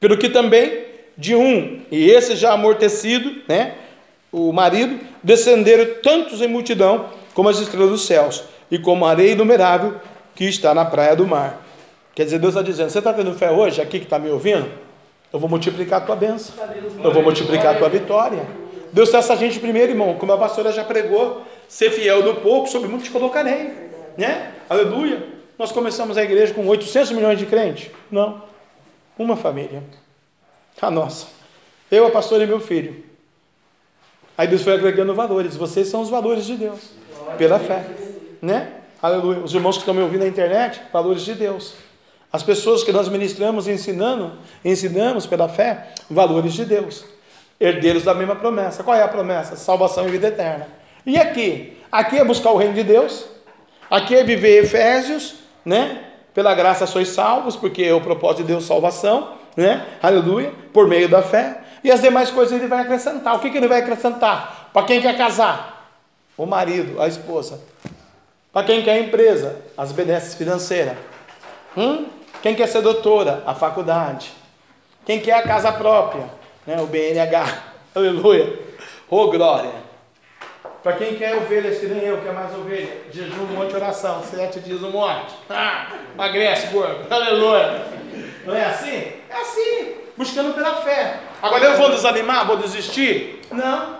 Pelo 0.00 0.18
que 0.18 0.28
também 0.28 0.86
de 1.16 1.34
um, 1.36 1.82
e 1.90 2.10
esse 2.10 2.34
já 2.34 2.52
amortecido, 2.52 3.42
né? 3.46 3.74
O 4.32 4.52
marido, 4.52 4.98
descenderam 5.22 6.00
tantos 6.02 6.40
em 6.40 6.48
multidão 6.48 7.10
como 7.34 7.48
as 7.48 7.58
estrelas 7.58 7.90
dos 7.90 8.06
céus, 8.06 8.42
e 8.72 8.78
como 8.78 9.04
a 9.04 9.10
areia 9.10 9.32
inumerável 9.32 10.00
que 10.34 10.44
está 10.44 10.74
na 10.74 10.82
praia 10.86 11.14
do 11.14 11.26
mar. 11.26 11.60
Quer 12.14 12.24
dizer, 12.24 12.38
Deus 12.38 12.54
está 12.54 12.62
dizendo: 12.62 12.88
você 12.88 12.98
está 12.98 13.12
tendo 13.12 13.34
fé 13.34 13.50
hoje, 13.50 13.82
aqui 13.82 13.98
que 13.98 14.06
está 14.06 14.18
me 14.18 14.30
ouvindo? 14.30 14.66
Eu 15.30 15.38
vou 15.38 15.48
multiplicar 15.48 16.02
a 16.02 16.04
tua 16.04 16.16
bênção, 16.16 16.54
eu 17.04 17.12
vou 17.12 17.22
multiplicar 17.22 17.76
a 17.76 17.78
tua 17.78 17.90
vitória. 17.90 18.44
Deus 18.90 19.08
está 19.08 19.18
essa 19.18 19.36
gente 19.36 19.60
primeiro, 19.60 19.92
irmão, 19.92 20.14
como 20.14 20.32
a 20.32 20.38
pastora 20.38 20.72
já 20.72 20.82
pregou: 20.82 21.42
ser 21.68 21.90
fiel 21.90 22.24
no 22.24 22.36
pouco, 22.36 22.66
sobre 22.66 22.88
muito 22.88 23.04
te 23.04 23.10
colocarei, 23.10 23.70
né? 24.16 24.54
Aleluia. 24.70 25.22
Nós 25.58 25.70
começamos 25.70 26.16
a 26.16 26.22
igreja 26.22 26.54
com 26.54 26.66
800 26.66 27.12
milhões 27.12 27.38
de 27.38 27.44
crentes? 27.44 27.90
Não, 28.10 28.42
uma 29.18 29.36
família, 29.36 29.82
a 30.80 30.90
nossa. 30.90 31.26
Eu, 31.90 32.06
a 32.06 32.10
pastora 32.10 32.44
e 32.44 32.46
meu 32.46 32.58
filho. 32.58 33.04
Aí 34.36 34.48
Deus 34.48 34.62
foi 34.62 34.72
agregando 34.72 35.14
valores. 35.14 35.56
Vocês 35.56 35.88
são 35.88 36.00
os 36.00 36.08
valores 36.08 36.46
de 36.46 36.56
Deus, 36.56 36.90
pela 37.36 37.58
fé, 37.58 37.84
né? 38.42 38.72
Aleluia. 39.00 39.38
Os 39.38 39.54
irmãos 39.54 39.76
que 39.76 39.82
estão 39.82 39.94
me 39.94 40.02
ouvindo 40.02 40.22
na 40.22 40.26
internet, 40.26 40.80
valores 40.92 41.22
de 41.22 41.34
Deus. 41.34 41.74
As 42.32 42.42
pessoas 42.42 42.82
que 42.82 42.90
nós 42.90 43.08
ministramos 43.08 43.68
ensinando, 43.68 44.32
ensinamos 44.64 45.26
pela 45.26 45.48
fé, 45.48 45.88
valores 46.10 46.52
de 46.54 46.64
Deus. 46.64 47.04
Herdeiros 47.60 48.02
da 48.02 48.14
mesma 48.14 48.34
promessa. 48.34 48.82
Qual 48.82 48.96
é 48.96 49.02
a 49.02 49.08
promessa? 49.08 49.54
Salvação 49.54 50.08
e 50.08 50.10
vida 50.10 50.28
eterna. 50.28 50.66
E 51.06 51.18
aqui? 51.18 51.78
Aqui 51.90 52.18
é 52.18 52.24
buscar 52.24 52.50
o 52.50 52.56
reino 52.56 52.74
de 52.74 52.82
Deus. 52.82 53.26
Aqui 53.88 54.16
é 54.16 54.24
viver 54.24 54.64
Efésios, 54.64 55.34
né? 55.64 56.04
Pela 56.34 56.54
graça 56.54 56.86
sois 56.86 57.08
salvos, 57.08 57.54
porque 57.54 57.82
é 57.82 57.94
o 57.94 58.00
propósito 58.00 58.42
de 58.42 58.48
Deus 58.48 58.64
salvação, 58.64 59.34
né? 59.54 59.86
Aleluia, 60.02 60.52
por 60.72 60.88
meio 60.88 61.08
da 61.08 61.22
fé. 61.22 61.60
E 61.84 61.90
as 61.90 62.00
demais 62.00 62.30
coisas 62.30 62.58
ele 62.58 62.66
vai 62.66 62.80
acrescentar. 62.80 63.36
O 63.36 63.40
que, 63.40 63.50
que 63.50 63.58
ele 63.58 63.68
vai 63.68 63.80
acrescentar? 63.80 64.70
Para 64.72 64.86
quem 64.86 65.00
quer 65.00 65.16
casar? 65.16 65.92
O 66.36 66.46
marido, 66.46 67.00
a 67.00 67.06
esposa. 67.06 67.60
Para 68.52 68.66
quem 68.66 68.82
quer 68.82 68.98
empresa? 68.98 69.62
As 69.76 69.92
benesses 69.92 70.34
financeiras. 70.34 70.96
Hum? 71.76 72.06
Quem 72.42 72.54
quer 72.54 72.68
ser 72.68 72.82
doutora? 72.82 73.42
A 73.46 73.54
faculdade. 73.54 74.30
Quem 75.06 75.20
quer 75.20 75.34
a 75.34 75.42
casa 75.42 75.72
própria? 75.72 76.28
Né? 76.66 76.76
O 76.80 76.86
BNH. 76.86 77.62
Aleluia. 77.94 78.58
Oh, 79.08 79.30
glória. 79.30 79.72
Para 80.82 80.94
quem 80.94 81.14
quer 81.14 81.36
ovelhas, 81.36 81.78
que 81.78 81.86
nem 81.86 82.02
eu, 82.02 82.20
quer 82.20 82.32
mais 82.32 82.52
ovelha, 82.54 83.02
jejum, 83.12 83.44
um 83.44 83.54
monte 83.54 83.68
de 83.70 83.76
oração, 83.76 84.20
sete 84.24 84.58
dias 84.60 84.80
no 84.80 84.90
monte. 84.90 85.32
Ah, 85.48 85.92
emagrece, 86.14 86.66
gordo. 86.68 87.06
Aleluia. 87.08 87.86
Não 88.44 88.54
é 88.54 88.64
assim? 88.64 89.12
É 89.30 89.34
assim, 89.34 89.94
buscando 90.16 90.54
pela 90.54 90.82
fé. 90.82 91.20
Agora 91.40 91.64
eu 91.64 91.76
vou 91.76 91.90
desanimar, 91.90 92.46
vou 92.46 92.56
desistir? 92.56 93.40
Não. 93.52 93.98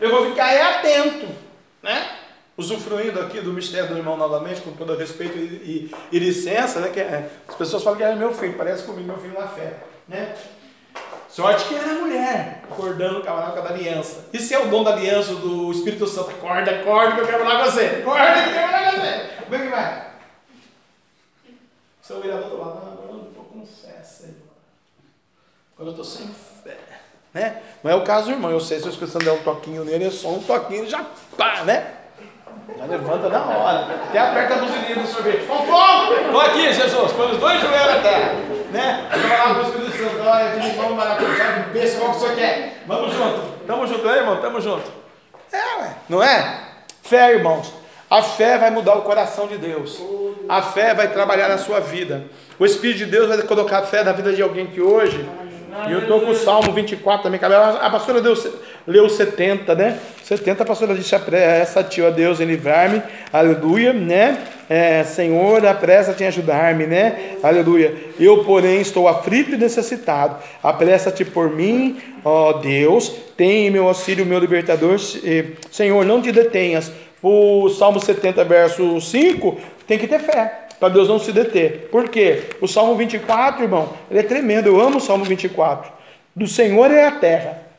Eu 0.00 0.10
vou 0.10 0.30
ficar 0.30 0.52
é 0.52 0.62
atento, 0.62 1.26
né? 1.82 2.19
Usufruindo 2.60 3.18
aqui 3.20 3.40
do 3.40 3.52
mistério 3.52 3.88
do 3.88 3.96
irmão 3.96 4.16
novamente, 4.16 4.60
com 4.60 4.72
todo 4.72 4.94
respeito 4.94 5.36
e, 5.36 5.40
e, 5.40 5.94
e 6.12 6.18
licença, 6.18 6.80
né? 6.80 6.90
Que 6.90 7.00
é, 7.00 7.30
as 7.48 7.54
pessoas 7.54 7.82
falam 7.82 7.98
que 7.98 8.04
é 8.04 8.14
meu 8.14 8.32
filho, 8.32 8.56
parece 8.56 8.84
comigo, 8.84 9.08
meu 9.08 9.18
filho 9.18 9.34
na 9.34 9.48
fé, 9.48 9.78
né? 10.06 10.36
Sorte 11.28 11.64
que 11.66 11.74
era 11.74 11.94
mulher, 11.94 12.62
acordando 12.70 13.20
o 13.20 13.22
camarada 13.22 13.62
da 13.62 13.70
aliança. 13.70 14.26
Isso 14.32 14.52
é 14.52 14.58
o 14.58 14.66
dom 14.66 14.82
da 14.82 14.92
aliança 14.92 15.34
do 15.34 15.70
Espírito 15.70 16.06
Santo. 16.06 16.30
Acorda, 16.30 16.70
acorda 16.72 17.14
que 17.14 17.20
eu 17.20 17.26
quero 17.26 17.44
falar 17.44 17.64
com 17.64 17.70
você. 17.70 17.86
Acorda 17.86 18.42
que 18.42 18.48
eu 18.48 18.52
quero 18.52 18.72
falar 18.72 18.90
com 18.90 19.00
você. 19.00 19.30
Como 19.44 19.54
é 19.54 19.58
que 19.58 19.68
vai? 19.68 20.10
Seu 22.02 22.16
olhar 22.18 22.38
do 22.38 22.42
outro 22.44 22.58
lado, 22.58 22.78
agora 22.78 23.12
eu 23.12 23.44
com 23.44 23.64
fé, 23.64 24.02
Senhor. 24.02 24.34
Agora 25.74 25.88
eu 25.88 26.02
estou 26.02 26.04
sem 26.04 26.28
fé. 26.64 26.76
Né? 27.32 27.62
Não 27.84 27.92
é 27.92 27.94
o 27.94 28.02
caso, 28.02 28.32
irmão. 28.32 28.50
Eu 28.50 28.60
sei 28.60 28.80
se 28.80 28.86
o 28.86 28.90
Espírito 28.90 29.12
Santo 29.12 29.24
der 29.24 29.32
um 29.32 29.42
toquinho 29.44 29.84
nele, 29.84 30.06
é 30.06 30.10
só 30.10 30.30
um 30.30 30.42
toquinho 30.42 30.90
já 30.90 31.06
pá, 31.36 31.62
né? 31.62 31.99
Já 32.78 32.84
levanta 32.86 33.28
na 33.28 33.40
hora. 33.40 33.86
Até 34.08 34.18
aperta 34.18 34.54
a 34.54 34.58
buzininha 34.58 34.96
do 34.96 35.06
sorvete. 35.06 35.46
Faltou! 35.46 36.14
Estou 36.14 36.40
aqui, 36.40 36.72
Jesus. 36.72 37.12
Põe 37.12 37.32
os 37.32 37.38
dois 37.38 37.60
joelhos 37.60 37.94
na 37.94 38.00
terra. 38.00 38.32
Né? 38.72 39.08
Vou 39.10 39.30
lá 39.30 39.54
para 39.54 39.58
o 39.58 39.62
Espírito 39.62 39.96
Santo. 39.96 40.28
Olha, 40.28 40.54
limão, 40.54 40.94
maracujá, 40.94 41.50
de 41.52 41.70
peixe, 41.70 41.96
qual 41.96 42.12
que 42.12 42.20
você 42.20 42.34
quer? 42.34 42.82
Vamos 42.86 43.12
junto. 43.12 43.40
Tamo 43.66 43.86
junto, 43.86 44.08
aí, 44.08 44.18
irmão? 44.18 44.36
Tamo 44.36 44.60
junto. 44.60 44.90
É, 45.52 45.82
ué. 45.82 45.94
Não 46.08 46.22
é? 46.22 46.60
Fé, 47.02 47.34
irmãos. 47.34 47.72
A 48.08 48.22
fé 48.22 48.58
vai 48.58 48.70
mudar 48.70 48.94
o 48.94 49.02
coração 49.02 49.46
de 49.46 49.56
Deus. 49.56 50.00
A 50.48 50.62
fé 50.62 50.94
vai 50.94 51.08
trabalhar 51.08 51.48
na 51.48 51.58
sua 51.58 51.80
vida. 51.80 52.24
O 52.58 52.66
Espírito 52.66 52.98
de 52.98 53.06
Deus 53.06 53.28
vai 53.28 53.40
colocar 53.42 53.82
fé 53.82 54.02
na 54.02 54.12
vida 54.12 54.32
de 54.32 54.42
alguém 54.42 54.66
que 54.66 54.80
hoje. 54.80 55.28
E 55.88 55.92
eu 55.92 56.00
estou 56.00 56.20
com 56.20 56.30
o 56.30 56.34
Salmo 56.34 56.72
24 56.72 57.22
também. 57.22 57.40
A 57.42 57.90
pastora 57.90 58.20
deu, 58.20 58.34
leu 58.86 59.08
70, 59.08 59.74
né? 59.74 59.98
70 60.24 60.62
a 60.62 60.66
pastora 60.66 60.94
disse: 60.94 61.14
apressa 61.14 61.82
tio 61.82 62.06
a 62.06 62.10
Deus 62.10 62.40
em 62.40 62.44
livrar-me, 62.44 63.02
aleluia, 63.32 63.92
né? 63.92 64.38
É, 64.68 65.02
Senhor, 65.02 65.64
apressa-te 65.66 66.22
em 66.22 66.26
ajudar-me, 66.26 66.86
né? 66.86 67.36
Aleluia. 67.42 67.94
Eu, 68.18 68.44
porém, 68.44 68.80
estou 68.80 69.08
aflito 69.08 69.52
e 69.52 69.56
necessitado. 69.56 70.36
Apressa-te 70.62 71.24
por 71.24 71.50
mim, 71.50 71.98
ó 72.24 72.54
Deus. 72.54 73.08
Tem 73.36 73.70
meu 73.70 73.88
auxílio, 73.88 74.24
meu 74.24 74.38
libertador. 74.38 74.98
Senhor, 75.70 76.04
não 76.04 76.22
te 76.22 76.30
detenhas. 76.30 76.92
O 77.22 77.68
Salmo 77.68 78.00
70, 78.00 78.44
verso 78.44 79.00
5, 79.00 79.58
tem 79.86 79.98
que 79.98 80.06
ter 80.06 80.20
fé 80.20 80.69
para 80.80 80.88
Deus 80.88 81.08
não 81.08 81.20
se 81.20 81.30
deter. 81.30 81.88
Por 81.92 82.08
quê? 82.08 82.44
O 82.60 82.66
Salmo 82.66 82.96
24, 82.96 83.62
irmão, 83.62 83.92
ele 84.10 84.18
é 84.18 84.24
tremendo. 84.24 84.66
Eu 84.66 84.80
amo 84.80 84.96
o 84.96 85.00
Salmo 85.00 85.24
24. 85.24 85.92
Do 86.34 86.48
Senhor 86.48 86.90
é 86.90 87.06
a 87.06 87.12
terra 87.12 87.70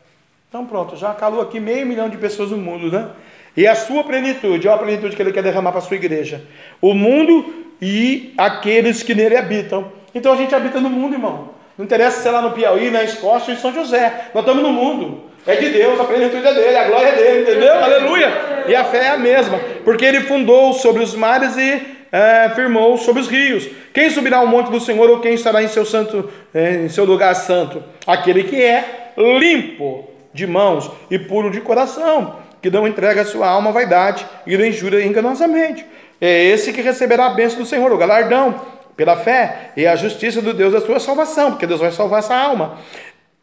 então 0.51 0.65
pronto, 0.65 0.97
já 0.97 1.13
calou 1.13 1.41
aqui 1.41 1.61
meio 1.61 1.85
milhão 1.85 2.09
de 2.09 2.17
pessoas 2.17 2.51
no 2.51 2.57
mundo, 2.57 2.91
né? 2.91 3.07
E 3.55 3.65
a 3.65 3.73
sua 3.73 4.03
plenitude, 4.03 4.67
olha 4.67 4.75
a 4.75 4.83
plenitude 4.83 5.15
que 5.15 5.21
ele 5.21 5.31
quer 5.31 5.41
derramar 5.41 5.71
para 5.71 5.79
a 5.79 5.81
sua 5.81 5.95
igreja. 5.95 6.41
O 6.81 6.93
mundo 6.93 7.69
e 7.81 8.33
aqueles 8.37 9.01
que 9.01 9.15
nele 9.15 9.37
habitam. 9.37 9.89
Então 10.13 10.33
a 10.33 10.35
gente 10.35 10.53
habita 10.53 10.81
no 10.81 10.89
mundo, 10.89 11.13
irmão. 11.13 11.51
Não 11.77 11.85
interessa 11.85 12.19
se 12.19 12.27
é 12.27 12.31
lá 12.31 12.41
no 12.41 12.51
Piauí, 12.51 12.91
na 12.91 13.01
Escócia 13.01 13.53
ou 13.53 13.57
em 13.57 13.61
São 13.61 13.73
José. 13.73 14.29
Nós 14.33 14.43
estamos 14.43 14.61
no 14.61 14.73
mundo. 14.73 15.23
É 15.47 15.55
de 15.55 15.69
Deus, 15.69 15.97
a 15.97 16.03
plenitude 16.03 16.45
é 16.45 16.53
dele, 16.53 16.75
a 16.75 16.87
glória 16.89 17.07
é 17.07 17.15
dele, 17.15 17.41
entendeu? 17.49 17.73
Aleluia! 17.73 18.65
E 18.67 18.75
a 18.75 18.83
fé 18.83 19.05
é 19.05 19.09
a 19.11 19.17
mesma, 19.17 19.57
porque 19.85 20.03
ele 20.03 20.19
fundou 20.21 20.73
sobre 20.73 21.01
os 21.01 21.15
mares 21.15 21.55
e 21.55 21.81
é, 22.11 22.49
firmou 22.49 22.97
sobre 22.97 23.21
os 23.21 23.27
rios. 23.27 23.67
Quem 23.93 24.09
subirá 24.09 24.37
ao 24.37 24.47
monte 24.47 24.69
do 24.69 24.79
Senhor 24.79 25.09
ou 25.09 25.19
quem 25.19 25.33
estará 25.33 25.63
em 25.63 25.67
seu 25.67 25.85
santo, 25.85 26.29
é, 26.53 26.83
em 26.83 26.89
seu 26.89 27.05
lugar 27.05 27.33
santo? 27.35 27.83
Aquele 28.05 28.43
que 28.43 28.61
é 28.61 29.13
limpo 29.17 30.09
de 30.33 30.45
mãos 30.45 30.89
e 31.09 31.17
puro 31.17 31.49
de 31.49 31.61
coração, 31.61 32.37
que 32.61 32.69
não 32.69 32.87
entrega 32.87 33.21
a 33.21 33.25
sua 33.25 33.47
alma 33.47 33.69
à 33.69 33.73
vaidade 33.73 34.25
e 34.45 34.57
não 34.57 34.65
injúria 34.65 35.05
enganosamente. 35.05 35.85
É 36.19 36.43
esse 36.45 36.71
que 36.71 36.81
receberá 36.81 37.27
a 37.27 37.29
bênção 37.31 37.59
do 37.59 37.65
Senhor, 37.65 37.91
o 37.91 37.97
galardão, 37.97 38.61
pela 38.95 39.17
fé 39.17 39.71
e 39.75 39.87
a 39.87 39.95
justiça 39.95 40.41
do 40.41 40.53
Deus 40.53 40.73
da 40.73 40.81
sua 40.81 40.99
salvação, 40.99 41.51
porque 41.51 41.65
Deus 41.65 41.79
vai 41.79 41.91
salvar 41.91 42.19
essa 42.19 42.35
alma. 42.35 42.77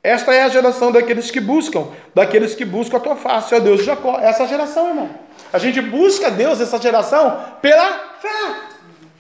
Esta 0.03 0.33
é 0.33 0.43
a 0.43 0.49
geração 0.49 0.93
daqueles 0.93 1.31
que 1.31 1.41
buscam, 1.41 1.89
daqueles 2.15 2.55
que 2.55 2.65
buscam 2.65 2.99
a 2.99 3.01
tua 3.01 3.17
face, 3.17 3.55
ó 3.55 3.59
Deus 3.59 3.81
de 3.81 3.87
Jacó. 3.87 4.19
Essa 4.21 4.47
geração, 4.47 4.89
irmão. 4.89 5.11
A 5.53 5.59
gente 5.59 5.81
busca 5.81 6.31
Deus, 6.31 6.61
essa 6.61 6.81
geração, 6.81 7.39
pela 7.61 7.93
fé. 8.21 8.55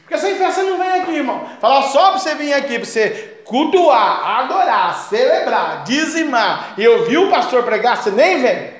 Porque 0.00 0.18
sem 0.18 0.36
fé 0.36 0.50
você 0.50 0.62
não 0.62 0.78
vem 0.78 1.02
aqui, 1.02 1.12
irmão. 1.12 1.46
Falar 1.60 1.82
só 1.82 2.10
para 2.10 2.18
você 2.18 2.34
vir 2.34 2.52
aqui, 2.52 2.78
para 2.78 2.86
você 2.86 3.40
cultuar, 3.44 4.40
adorar, 4.40 4.94
celebrar, 4.94 5.84
dizimar 5.84 6.74
e 6.76 6.86
ouvir 6.86 7.18
o 7.18 7.30
pastor 7.30 7.62
pregar, 7.62 7.96
você 7.96 8.10
nem 8.10 8.40
vem. 8.40 8.70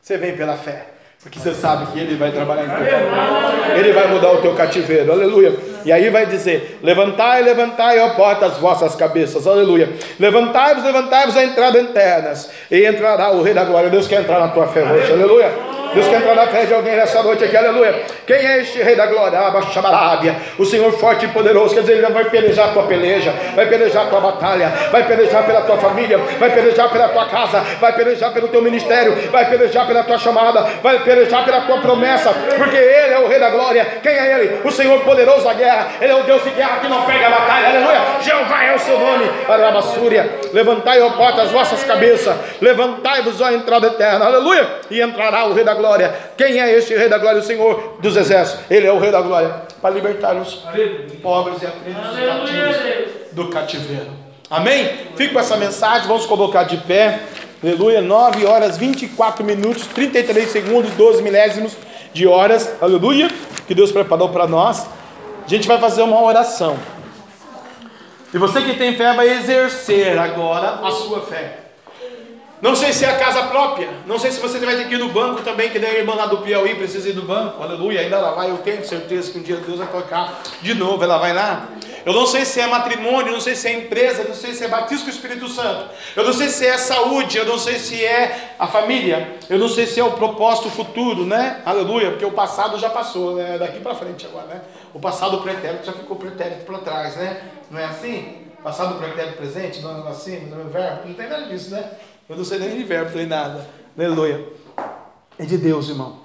Você 0.00 0.16
vem 0.16 0.36
pela 0.36 0.56
fé. 0.56 0.86
Porque 1.22 1.38
você 1.38 1.52
sabe 1.52 1.86
que 1.92 1.98
ele 1.98 2.14
vai 2.14 2.30
trabalhar 2.30 2.64
em 2.64 2.68
teu 2.68 3.76
Ele 3.76 3.92
vai 3.92 4.06
mudar 4.06 4.32
o 4.32 4.40
teu 4.40 4.54
cativeiro, 4.54 5.10
aleluia. 5.10 5.52
E 5.84 5.92
aí 5.92 6.10
vai 6.10 6.26
dizer: 6.26 6.78
Levantai, 6.82 7.42
levantai, 7.42 7.98
ó 8.00 8.10
porta, 8.10 8.46
as 8.46 8.58
vossas 8.58 8.94
cabeças, 8.94 9.46
aleluia. 9.46 9.90
Levantai-vos, 10.18 10.84
levantai-vos 10.84 11.36
a 11.36 11.44
entrada 11.44 11.80
internas, 11.80 12.50
e 12.70 12.86
entrará 12.86 13.30
o 13.30 13.42
Rei 13.42 13.54
da 13.54 13.64
Glória. 13.64 13.90
Deus 13.90 14.06
quer 14.06 14.20
entrar 14.20 14.38
na 14.40 14.48
tua 14.48 14.66
fé 14.68 14.82
hoje, 14.82 15.12
aleluia. 15.12 15.78
Deus 15.94 16.06
quer 16.06 16.16
entrar 16.16 16.34
na 16.34 16.46
fé 16.46 16.66
de 16.66 16.74
alguém 16.74 16.96
nessa 16.96 17.22
noite 17.22 17.44
aqui, 17.44 17.56
aleluia. 17.56 18.02
Quem 18.26 18.36
é 18.36 18.60
este 18.60 18.82
rei 18.82 18.94
da 18.94 19.06
glória? 19.06 19.38
Abaxamarábia. 19.38 20.36
O 20.58 20.64
Senhor 20.64 20.92
forte 20.92 21.24
e 21.24 21.28
poderoso, 21.28 21.74
quer 21.74 21.80
dizer, 21.80 21.94
ele 21.94 22.06
vai 22.08 22.24
pelejar 22.26 22.68
a 22.68 22.72
tua 22.72 22.82
peleja, 22.84 23.32
vai 23.54 23.66
pelejar 23.66 24.04
a 24.04 24.06
tua 24.06 24.20
batalha, 24.20 24.68
vai 24.90 25.06
pelejar 25.06 25.44
pela 25.46 25.62
tua 25.62 25.78
família, 25.78 26.18
vai 26.38 26.50
pelejar 26.50 26.90
pela 26.90 27.08
tua 27.08 27.26
casa, 27.26 27.60
vai 27.80 27.92
pelejar 27.94 28.32
pelo 28.32 28.48
teu 28.48 28.60
ministério, 28.60 29.14
vai 29.30 29.48
pelejar 29.48 29.86
pela 29.86 30.02
tua 30.04 30.18
chamada, 30.18 30.60
vai 30.82 31.02
pelejar 31.02 31.44
pela 31.44 31.62
tua 31.62 31.78
promessa, 31.78 32.32
porque 32.56 32.76
ele 32.76 33.14
é 33.14 33.18
o 33.18 33.28
rei 33.28 33.38
da 33.38 33.50
glória. 33.50 33.84
Quem 34.02 34.12
é 34.12 34.38
ele? 34.38 34.60
O 34.64 34.70
Senhor 34.70 35.00
poderoso 35.00 35.44
da 35.44 35.54
guerra. 35.54 35.67
Ele 36.00 36.12
é 36.12 36.14
o 36.14 36.22
Deus 36.22 36.42
de 36.42 36.50
guerra 36.50 36.80
que 36.80 36.88
não 36.88 37.02
pega 37.02 37.26
a 37.26 37.30
batalha, 37.30 37.68
aleluia. 37.68 38.00
Jeová 38.22 38.64
é 38.64 38.74
o 38.74 38.78
seu 38.78 38.98
nome. 38.98 39.24
Arabassúria. 39.48 40.40
Levantai, 40.52 41.00
ó 41.00 41.10
porta, 41.10 41.42
as 41.42 41.50
vossas 41.50 41.84
cabeças, 41.84 42.36
levantai-vos, 42.60 43.40
ó 43.40 43.50
entrada 43.50 43.88
eterna, 43.88 44.26
aleluia. 44.26 44.66
E 44.90 45.00
entrará 45.00 45.44
o 45.46 45.52
rei 45.52 45.64
da 45.64 45.74
glória. 45.74 46.14
Quem 46.36 46.60
é 46.60 46.72
este 46.72 46.94
rei 46.94 47.08
da 47.08 47.18
glória? 47.18 47.40
O 47.40 47.44
Senhor 47.44 47.98
dos 48.00 48.16
exércitos. 48.16 48.64
Ele 48.70 48.86
é 48.86 48.92
o 48.92 48.98
rei 48.98 49.10
da 49.10 49.20
glória 49.20 49.68
para 49.80 49.90
libertar 49.90 50.34
os 50.36 50.54
pobres 51.22 51.62
e 51.62 51.66
aflitos 51.66 53.32
do 53.32 53.48
cativeiro. 53.48 54.10
Amém? 54.50 54.88
Fico 55.14 55.34
com 55.34 55.40
essa 55.40 55.56
mensagem, 55.56 56.08
vamos 56.08 56.26
colocar 56.26 56.62
de 56.64 56.78
pé. 56.78 57.20
Aleluia, 57.62 58.00
9 58.00 58.46
horas 58.46 58.78
24 58.78 59.44
minutos, 59.44 59.86
33 59.88 60.48
segundos, 60.48 60.92
12 60.92 61.22
milésimos 61.22 61.76
de 62.12 62.26
horas. 62.26 62.72
Aleluia, 62.80 63.28
que 63.66 63.74
Deus 63.74 63.92
preparou 63.92 64.28
para 64.30 64.46
nós. 64.46 64.86
A 65.48 65.50
gente 65.50 65.66
vai 65.66 65.80
fazer 65.80 66.02
uma 66.02 66.20
oração. 66.20 66.78
E 68.34 68.36
você 68.36 68.60
que 68.60 68.76
tem 68.76 68.94
fé 68.94 69.14
vai 69.14 69.30
exercer 69.30 70.18
agora 70.18 70.86
a 70.86 70.90
sua 70.90 71.22
fé. 71.22 71.67
Não 72.60 72.74
sei 72.74 72.92
se 72.92 73.04
é 73.04 73.10
a 73.10 73.16
casa 73.16 73.44
própria, 73.44 73.88
não 74.04 74.18
sei 74.18 74.32
se 74.32 74.40
você 74.40 74.58
vai 74.58 74.76
ter 74.76 74.88
que 74.88 74.94
ir 74.94 74.98
no 74.98 75.10
banco 75.10 75.42
também, 75.42 75.70
que 75.70 75.78
nem 75.78 75.90
a 75.90 75.94
irmã 75.94 76.14
lá 76.14 76.26
do 76.26 76.38
Piauí 76.38 76.74
precisa 76.74 77.08
ir 77.08 77.12
do 77.12 77.22
banco, 77.22 77.62
aleluia, 77.62 78.00
ainda 78.00 78.16
ela 78.16 78.32
vai, 78.32 78.50
eu 78.50 78.58
tenho 78.58 78.84
certeza 78.84 79.30
que 79.30 79.38
um 79.38 79.42
dia 79.42 79.58
Deus 79.58 79.78
vai 79.78 79.86
tocar 79.86 80.42
de 80.60 80.74
novo, 80.74 81.04
ela 81.04 81.18
vai 81.18 81.32
lá. 81.32 81.68
Eu 82.04 82.12
não 82.12 82.26
sei 82.26 82.44
se 82.44 82.60
é 82.60 82.66
matrimônio, 82.66 83.32
não 83.32 83.40
sei 83.40 83.54
se 83.54 83.68
é 83.68 83.74
empresa, 83.74 84.24
não 84.24 84.34
sei 84.34 84.54
se 84.54 84.64
é 84.64 84.68
batismo 84.68 85.04
com 85.04 85.10
o 85.10 85.14
Espírito 85.14 85.48
Santo, 85.48 85.90
eu 86.16 86.24
não 86.24 86.32
sei 86.32 86.48
se 86.48 86.66
é 86.66 86.76
saúde, 86.76 87.38
eu 87.38 87.44
não 87.44 87.58
sei 87.58 87.78
se 87.78 88.04
é 88.04 88.54
a 88.58 88.66
família, 88.66 89.36
eu 89.48 89.58
não 89.58 89.68
sei 89.68 89.86
se 89.86 90.00
é 90.00 90.04
o 90.04 90.12
propósito 90.12 90.68
futuro, 90.68 91.24
né? 91.24 91.62
Aleluia, 91.64 92.10
porque 92.10 92.24
o 92.24 92.32
passado 92.32 92.76
já 92.76 92.90
passou, 92.90 93.36
né? 93.36 93.56
Daqui 93.56 93.78
para 93.78 93.94
frente 93.94 94.26
agora, 94.26 94.46
né? 94.46 94.62
O 94.92 94.98
passado 94.98 95.38
pretérito 95.38 95.86
já 95.86 95.92
ficou 95.92 96.16
pretérito 96.16 96.64
para 96.64 96.78
trás, 96.78 97.14
né? 97.14 97.40
Não 97.70 97.78
é 97.78 97.84
assim? 97.84 98.48
Passado 98.64 98.98
pretérito 98.98 99.36
presente, 99.36 99.80
não 99.80 100.04
é 100.04 100.10
assim, 100.10 100.46
não 100.46 100.62
é 100.62 100.64
verbo, 100.64 101.06
não 101.06 101.14
tem 101.14 101.28
nada 101.28 101.46
disso, 101.46 101.70
né? 101.70 101.88
Eu 102.28 102.36
não 102.36 102.44
sei 102.44 102.58
nem 102.58 102.76
de 102.76 102.84
verbo, 102.84 103.16
nem 103.16 103.24
nada. 103.24 103.66
Aleluia. 103.96 104.44
É 105.38 105.46
de 105.46 105.56
Deus, 105.56 105.88
irmão. 105.88 106.18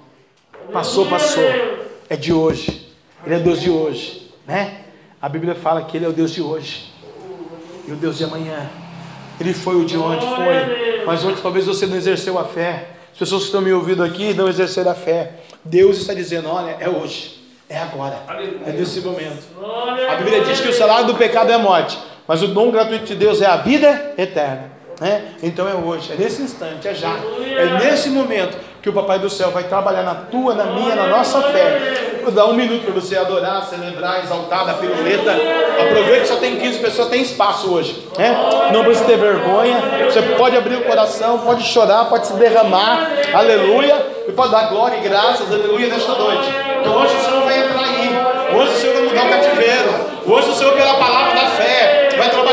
Passou, 0.70 1.06
passou. 1.06 1.42
É 2.10 2.14
de 2.14 2.30
hoje. 2.30 2.92
Ele 3.24 3.36
é 3.36 3.38
Deus 3.38 3.58
de 3.58 3.70
hoje, 3.70 4.30
né? 4.46 4.82
A 5.20 5.30
Bíblia 5.30 5.54
fala 5.54 5.82
que 5.84 5.96
Ele 5.96 6.04
é 6.04 6.08
o 6.08 6.12
Deus 6.12 6.30
de 6.30 6.42
hoje 6.42 6.92
e 7.88 7.92
o 7.92 7.96
Deus 7.96 8.18
de 8.18 8.24
amanhã. 8.24 8.68
Ele 9.40 9.54
foi 9.54 9.76
o 9.76 9.86
de 9.86 9.96
onde 9.96 10.26
foi, 10.26 11.04
mas 11.06 11.24
ontem 11.24 11.40
talvez 11.40 11.64
você 11.64 11.86
não 11.86 11.96
exerceu 11.96 12.38
a 12.38 12.44
fé. 12.44 12.88
As 13.10 13.18
pessoas 13.18 13.42
que 13.42 13.46
estão 13.46 13.62
me 13.62 13.72
ouvindo 13.72 14.04
aqui 14.04 14.34
não 14.34 14.46
exerceram 14.46 14.90
a 14.90 14.94
fé. 14.94 15.32
Deus 15.64 15.96
está 15.96 16.12
dizendo: 16.12 16.50
olha, 16.50 16.76
é 16.78 16.88
hoje, 16.88 17.42
é 17.66 17.78
agora, 17.78 18.22
é 18.66 18.72
nesse 18.72 19.00
momento. 19.00 19.42
A 20.10 20.16
Bíblia 20.16 20.44
diz 20.44 20.60
que 20.60 20.68
o 20.68 20.74
salário 20.74 21.06
do 21.06 21.14
pecado 21.14 21.50
é 21.50 21.54
a 21.54 21.58
morte, 21.58 21.98
mas 22.28 22.42
o 22.42 22.48
dom 22.48 22.70
gratuito 22.70 23.06
de 23.06 23.14
Deus 23.14 23.40
é 23.40 23.46
a 23.46 23.56
vida 23.56 24.12
eterna. 24.18 24.73
Né? 25.00 25.34
Então 25.42 25.68
é 25.68 25.74
hoje, 25.74 26.12
é 26.12 26.16
nesse 26.16 26.42
instante, 26.42 26.86
é 26.86 26.94
já, 26.94 27.14
é 27.56 27.84
nesse 27.84 28.08
momento 28.10 28.56
que 28.80 28.88
o 28.88 28.92
Papai 28.92 29.18
do 29.18 29.30
Céu 29.30 29.50
vai 29.50 29.64
trabalhar 29.64 30.02
na 30.02 30.14
tua, 30.14 30.54
na 30.54 30.64
minha, 30.64 30.94
na 30.94 31.06
nossa 31.06 31.40
fé. 31.44 32.20
Vou 32.22 32.30
dar 32.30 32.46
um 32.46 32.52
minuto 32.52 32.84
para 32.84 32.92
você 32.92 33.16
adorar, 33.16 33.64
celebrar, 33.64 34.22
exaltar, 34.22 34.66
dar 34.66 34.74
piruleta. 34.74 35.32
Aproveita 35.80 36.20
que 36.20 36.28
só 36.28 36.36
tem 36.36 36.56
15 36.56 36.78
pessoas, 36.80 37.08
tem 37.08 37.22
espaço 37.22 37.72
hoje. 37.72 38.06
Né? 38.18 38.36
Não 38.72 38.84
precisa 38.84 39.06
ter 39.06 39.16
vergonha. 39.16 39.80
Você 40.04 40.20
pode 40.36 40.56
abrir 40.56 40.76
o 40.76 40.84
coração, 40.84 41.38
pode 41.38 41.62
chorar, 41.62 42.04
pode 42.06 42.26
se 42.26 42.34
derramar. 42.34 43.10
Aleluia. 43.32 44.06
E 44.28 44.32
pode 44.32 44.52
dar 44.52 44.68
glória 44.68 44.96
e 44.96 45.00
graças, 45.00 45.50
aleluia, 45.50 45.88
nesta 45.88 46.12
noite. 46.12 46.48
Então 46.80 46.96
hoje 46.96 47.14
o 47.16 47.20
Senhor 47.20 47.42
vai 47.42 47.58
entrar 47.58 47.84
aí. 47.84 48.54
Hoje 48.54 48.70
o 48.70 48.76
Senhor 48.76 48.94
vai 48.94 49.02
mudar 49.04 49.24
o 49.24 49.28
cativeiro. 49.30 50.14
Hoje 50.26 50.48
o 50.48 50.54
Senhor, 50.54 50.72
pela 50.74 50.94
palavra 50.94 51.34
da 51.34 51.46
fé, 51.50 51.63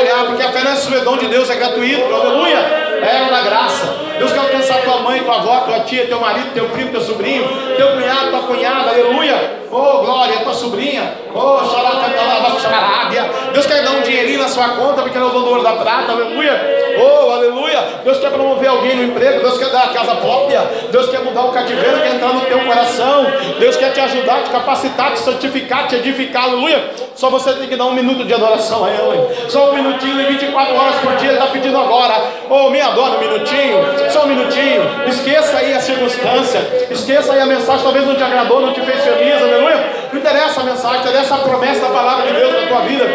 trabalhar, 0.02 0.26
porque 0.26 0.44
a 0.44 0.52
fé 0.52 0.64
não 0.64 0.98
é 0.98 1.02
dom 1.02 1.18
de 1.18 1.28
Deus, 1.28 1.50
é 1.50 1.56
gratuito. 1.56 2.14
Aleluia 2.14 2.92
é 3.02 3.30
da 3.30 3.42
graça. 3.42 4.11
Deus 4.22 4.34
quer 4.34 4.40
alcançar 4.40 4.82
tua 4.84 5.00
mãe, 5.00 5.24
tua 5.24 5.38
avó, 5.38 5.62
tua 5.62 5.80
tia, 5.80 6.06
teu 6.06 6.20
marido, 6.20 6.54
teu 6.54 6.70
primo, 6.70 6.92
teu 6.92 7.02
sobrinho, 7.02 7.44
teu 7.76 7.94
cunhado, 7.94 8.30
tua 8.30 8.42
cunhada, 8.42 8.92
aleluia. 8.92 9.62
Oh, 9.72 10.04
glória, 10.04 10.38
tua 10.42 10.54
sobrinha. 10.54 11.12
Oh, 11.34 11.58
xaracatalabacharabia. 11.64 13.24
Deus 13.54 13.66
quer 13.66 13.82
dar 13.84 13.92
um 13.92 14.02
dinheirinho 14.02 14.40
na 14.40 14.48
sua 14.50 14.70
conta, 14.70 15.02
porque 15.02 15.18
ele 15.18 15.26
é 15.26 15.28
o 15.28 15.32
dono 15.32 15.64
da 15.64 15.72
prata, 15.72 16.12
aleluia. 16.12 16.82
Oh, 17.00 17.32
aleluia. 17.32 17.82
Deus 18.04 18.20
quer 18.20 18.32
promover 18.32 18.70
alguém 18.70 18.96
no 18.98 19.04
emprego, 19.04 19.40
Deus 19.40 19.58
quer 19.58 19.70
dar 19.70 19.86
a 19.86 19.88
casa 19.88 20.16
própria, 20.16 20.62
Deus 20.92 21.10
quer 21.10 21.22
mudar 21.22 21.46
o 21.46 21.52
cativeiro, 21.52 22.02
quer 22.02 22.16
entrar 22.16 22.34
no 22.34 22.42
teu 22.42 22.60
coração. 22.60 23.26
Deus 23.60 23.78
quer 23.78 23.94
te 23.94 24.02
ajudar, 24.02 24.44
te 24.44 24.50
capacitar, 24.50 25.14
te 25.14 25.20
santificar, 25.20 25.88
te 25.88 25.96
edificar, 25.96 26.44
aleluia. 26.44 26.92
Só 27.16 27.30
você 27.30 27.54
tem 27.54 27.68
que 27.68 27.76
dar 27.78 27.86
um 27.86 27.94
minuto 27.94 28.26
de 28.26 28.34
adoração 28.34 28.84
a 28.84 28.90
Ele. 28.90 29.50
Só 29.50 29.72
um 29.72 29.76
minutinho 29.76 30.20
e 30.20 30.26
24 30.26 30.76
horas 30.76 30.96
por 30.96 31.16
dia 31.16 31.30
Ele 31.30 31.38
está 31.38 31.48
pedindo 31.48 31.78
agora. 31.78 32.22
Oh, 32.50 32.70
me 32.70 32.82
adora 32.82 33.12
um 33.12 33.20
minutinho, 33.20 33.78
só 34.12 34.26
um 34.26 34.28
minutinho. 34.28 34.84
Esqueça 35.08 35.58
aí 35.58 35.74
a 35.74 35.80
circunstância, 35.80 36.60
esqueça 36.90 37.34
aí 37.34 37.40
a 37.40 37.46
mensagem, 37.46 37.84
talvez 37.84 38.06
não 38.06 38.16
te 38.16 38.24
agradou, 38.24 38.62
não 38.62 38.74
te 38.74 38.82
fez 38.82 39.04
feliz, 39.04 39.42
aleluia. 39.42 40.01
Não 40.12 40.20
interessa 40.20 40.62
a 40.62 40.64
mensagem, 40.64 41.02
interessa 41.02 41.36
a 41.36 41.38
promessa 41.40 41.82
da 41.82 41.90
palavra 41.90 42.28
de 42.28 42.34
Deus 42.34 42.62
na 42.62 42.68
tua 42.68 42.82
vida. 42.82 43.06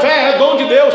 Fé 0.00 0.30
é 0.30 0.38
dom 0.38 0.56
de 0.56 0.64
Deus, 0.64 0.94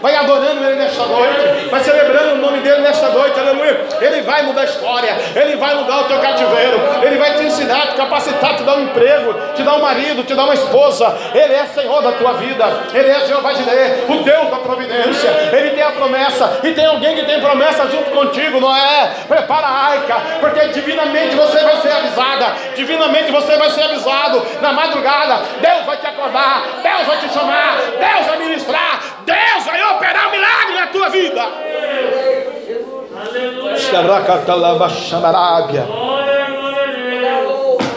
vai 0.00 0.14
adorando 0.16 0.64
Ele 0.64 0.76
nesta 0.76 1.04
noite, 1.04 1.68
vai 1.70 1.80
celebrando 1.80 2.34
o 2.34 2.36
nome 2.38 2.58
dele 2.60 2.80
nesta 2.80 3.08
noite, 3.08 3.38
aleluia. 3.38 3.86
Ele 4.00 4.22
vai 4.22 4.42
mudar 4.42 4.62
a 4.62 4.64
história, 4.64 5.16
Ele 5.34 5.56
vai 5.56 5.74
mudar 5.74 6.00
o 6.00 6.04
teu 6.04 6.18
cativeiro, 6.18 6.80
Ele 7.02 7.18
vai 7.18 7.34
te 7.34 7.44
ensinar, 7.44 7.88
te 7.88 7.94
capacitar, 7.94 8.56
te 8.56 8.62
dar 8.64 8.74
um 8.76 8.82
emprego, 8.82 9.34
te 9.54 9.62
dar 9.62 9.74
um 9.74 9.82
marido, 9.82 10.24
te 10.24 10.34
dar 10.34 10.44
uma 10.44 10.54
esposa. 10.54 11.16
Ele 11.34 11.54
é 11.54 11.66
Senhor 11.66 12.02
da 12.02 12.12
tua 12.12 12.32
vida, 12.34 12.64
Ele 12.92 13.10
é 13.10 13.26
Jeová 13.26 13.52
de 13.52 13.62
Deus, 13.62 14.08
o 14.08 14.24
Deus 14.24 14.50
da 14.50 14.56
providência. 14.56 15.30
Ele 15.52 15.70
tem 15.70 15.82
a 15.82 15.92
promessa, 15.92 16.60
e 16.62 16.72
tem 16.72 16.86
alguém 16.86 17.14
que 17.14 17.24
tem 17.24 17.40
promessa 17.40 17.86
junto 17.88 18.10
contigo, 18.10 18.60
não 18.60 18.74
é? 18.74 19.12
Prepara 19.28 19.66
a 19.66 19.90
arca, 19.90 20.16
porque 20.40 20.68
divinamente 20.68 21.34
você 21.36 21.60
vai 21.60 21.76
ser 21.76 21.92
avisada, 21.92 22.56
divinamente 22.80 23.30
você 23.30 23.56
vai 23.56 23.70
ser 23.70 23.82
avisado 23.82 24.42
na 24.60 24.72
madrugada. 24.72 25.42
Deus 25.60 25.84
vai 25.84 25.98
te 25.98 26.06
acordar, 26.06 26.62
Deus 26.82 27.06
vai 27.06 27.18
te 27.18 27.28
chamar, 27.32 27.76
Deus 27.76 28.26
vai 28.26 28.38
ministrar, 28.38 29.22
Deus 29.24 29.64
vai 29.64 29.82
operar 29.94 30.28
um 30.28 30.30
milagre 30.30 30.74
na 30.74 30.86
tua 30.86 31.08
vida. 31.10 31.42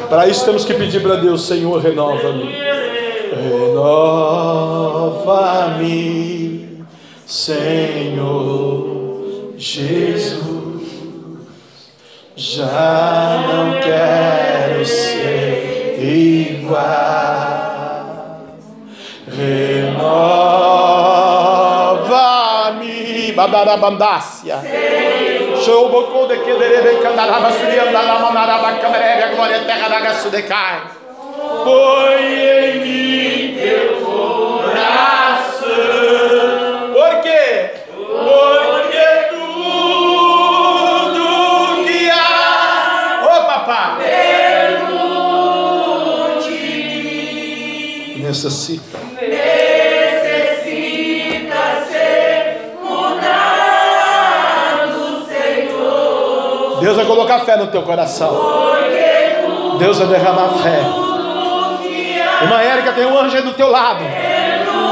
Para 0.10 0.28
isso 0.28 0.46
temos 0.46 0.66
que 0.66 0.74
pedir 0.74 1.02
para 1.02 1.16
Deus, 1.16 1.48
Senhor, 1.48 1.82
renova-me. 1.82 2.54
Renova-me, 3.32 4.04
Senhor 7.26 8.94
Jesus. 9.58 10.63
Já 12.36 13.44
não 13.48 13.80
quero 13.80 14.84
ser 14.84 16.00
igual. 16.02 16.82
Renova-me, 19.28 20.12
babarabandácia. 23.34 24.58
Show 25.64 25.90
bocou 25.90 26.28
de 26.28 26.38
que 26.40 26.54
derebe 26.56 26.98
candaraba 27.04 27.52
surianda 27.52 28.02
la 28.02 28.18
manaraba 28.20 28.80
glória 29.36 29.60
terra 29.66 29.88
da 29.88 30.00
gaço 30.00 30.32
de 30.32 30.42
cai. 30.42 30.82
Põe 31.64 32.63
necessita. 48.34 48.98
Necessita 49.22 50.66
ser 51.88 52.74
mudado, 52.82 53.22
Senhor. 55.28 56.80
Deus 56.82 56.96
vai 56.98 57.06
colocar 57.06 57.42
fé 57.42 57.56
no 57.58 57.68
teu 57.68 57.84
coração. 57.84 58.36
Deus 59.78 60.00
vai 60.00 60.08
derramar 60.08 60.50
fé. 60.64 60.80
Irmã 62.42 62.60
Érica, 62.60 62.92
tem 62.94 63.06
um 63.06 63.18
anjo 63.18 63.38
aí 63.38 63.44
do 63.44 63.54
teu 63.54 63.70
lado. 63.70 64.04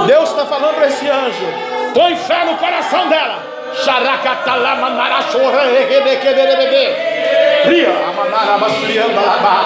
Deus 0.06 0.30
está 0.30 0.46
falando 0.46 0.76
para 0.76 0.86
esse 0.88 1.10
anjo. 1.10 1.48
Põe 1.96 2.16
fé 2.16 2.46
no 2.46 2.56
coração 2.58 3.10
dela. 3.10 3.40
Xaracatalamanarachorra, 3.74 5.66
erebequeberebebe. 5.66 6.96
Ria, 7.66 7.90
amanarabasurianda 8.10 9.20
labás 9.22 9.66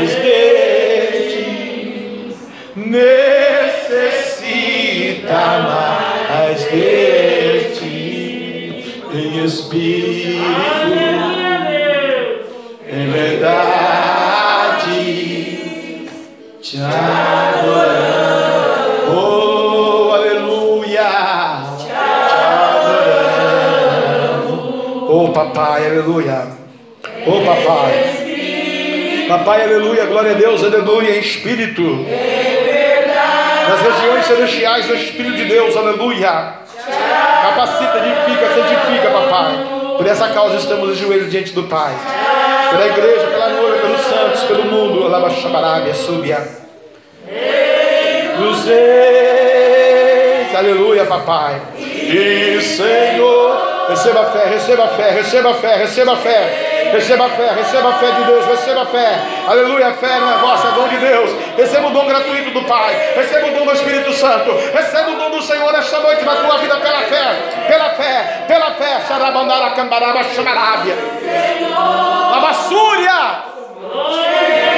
de 0.00 0.06
ti. 0.06 0.61
Necessita 2.74 3.12
mais 5.60 6.58
de 6.70 7.70
ti. 7.74 9.02
Em 9.12 9.44
espírito, 9.44 10.42
em 12.88 13.10
verdade, 13.10 13.68
te 16.62 16.78
adoramos. 16.78 17.92
Oh, 19.14 20.12
aleluia. 20.14 21.10
Te 21.76 21.92
adoramos. 21.92 23.10
Oh, 25.10 25.28
papai, 25.28 25.88
aleluia. 25.88 26.46
Oh, 27.26 27.40
papai. 27.44 28.22
Papai, 29.28 29.62
aleluia, 29.62 30.06
glória 30.06 30.32
a 30.32 30.34
Deus, 30.34 30.64
aleluia, 30.64 31.16
em 31.16 31.20
espírito. 31.20 32.04
Nas 33.72 33.80
regiões 33.80 34.26
celestiais 34.26 34.86
do 34.86 34.94
Espírito 34.94 35.34
de 35.34 35.44
Deus, 35.46 35.74
aleluia. 35.74 36.56
Capacita, 37.42 38.02
edifica, 38.04 38.46
santifica, 38.52 39.10
papai. 39.10 39.66
Por 39.96 40.06
essa 40.06 40.28
causa 40.28 40.56
estamos 40.56 40.94
de 40.94 41.02
joelho 41.02 41.26
diante 41.30 41.54
do 41.54 41.62
Pai. 41.62 41.94
Pela 42.70 42.86
igreja, 42.86 43.28
pela 43.28 43.48
noiva, 43.48 43.78
pelos 43.78 44.00
santos, 44.02 44.42
pelo 44.42 44.64
mundo. 44.66 45.06
Alabaxabarábia, 45.06 45.94
súbia. 45.94 46.46
Aleluia, 50.54 51.06
papai. 51.06 51.62
E 51.78 52.60
Senhor, 52.60 53.88
receba 53.88 54.26
fé, 54.26 54.50
receba 54.50 54.88
fé, 54.88 55.10
receba 55.12 55.54
fé, 55.54 55.76
receba 55.76 56.16
fé. 56.16 56.71
Receba 56.92 57.24
a 57.24 57.30
fé, 57.30 57.50
receba 57.52 57.88
a 57.88 57.92
fé 57.94 58.12
de 58.12 58.24
Deus, 58.24 58.44
receba 58.46 58.82
a 58.82 58.86
fé. 58.86 59.18
Aleluia, 59.48 59.88
a 59.88 59.92
fé 59.94 60.20
não 60.20 60.30
é 60.30 60.36
vossa, 60.38 60.68
é 60.68 60.72
dom 60.72 60.88
de 60.88 60.96
Deus. 60.98 61.30
Receba 61.56 61.88
o 61.88 61.90
dom 61.90 62.06
gratuito 62.06 62.50
do 62.50 62.62
Pai, 62.64 62.94
receba 63.16 63.46
o 63.46 63.50
dom 63.52 63.64
do 63.64 63.72
Espírito 63.72 64.12
Santo, 64.12 64.50
receba 64.74 65.10
o 65.10 65.16
dom 65.16 65.30
do 65.30 65.42
Senhor 65.42 65.74
esta 65.74 66.00
noite 66.00 66.24
na 66.24 66.36
tua 66.36 66.58
vida 66.58 66.76
pela 66.76 67.00
fé, 67.00 67.64
pela 67.66 67.90
fé, 67.90 68.44
pela 68.46 68.70
fé. 68.72 69.00
Xarabandara, 69.08 69.70
cambaraba, 69.70 70.22
chamarábia. 70.24 70.94
Labassúria. 72.30 73.52
Nosso 73.94 74.71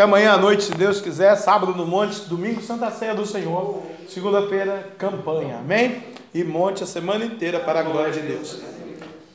Até 0.00 0.06
amanhã 0.06 0.32
à 0.32 0.38
noite, 0.38 0.64
se 0.64 0.72
Deus 0.72 0.98
quiser. 0.98 1.36
Sábado 1.36 1.74
no 1.74 1.86
Monte, 1.86 2.20
domingo, 2.20 2.62
Santa 2.62 2.90
Ceia 2.90 3.14
do 3.14 3.26
Senhor. 3.26 3.82
Segunda-feira, 4.08 4.94
campanha. 4.96 5.58
Amém? 5.58 6.02
E 6.32 6.42
monte 6.42 6.82
a 6.82 6.86
semana 6.86 7.22
inteira 7.22 7.60
para 7.60 7.80
a 7.80 7.82
glória 7.82 8.10
de 8.10 8.20
Deus. 8.20 8.60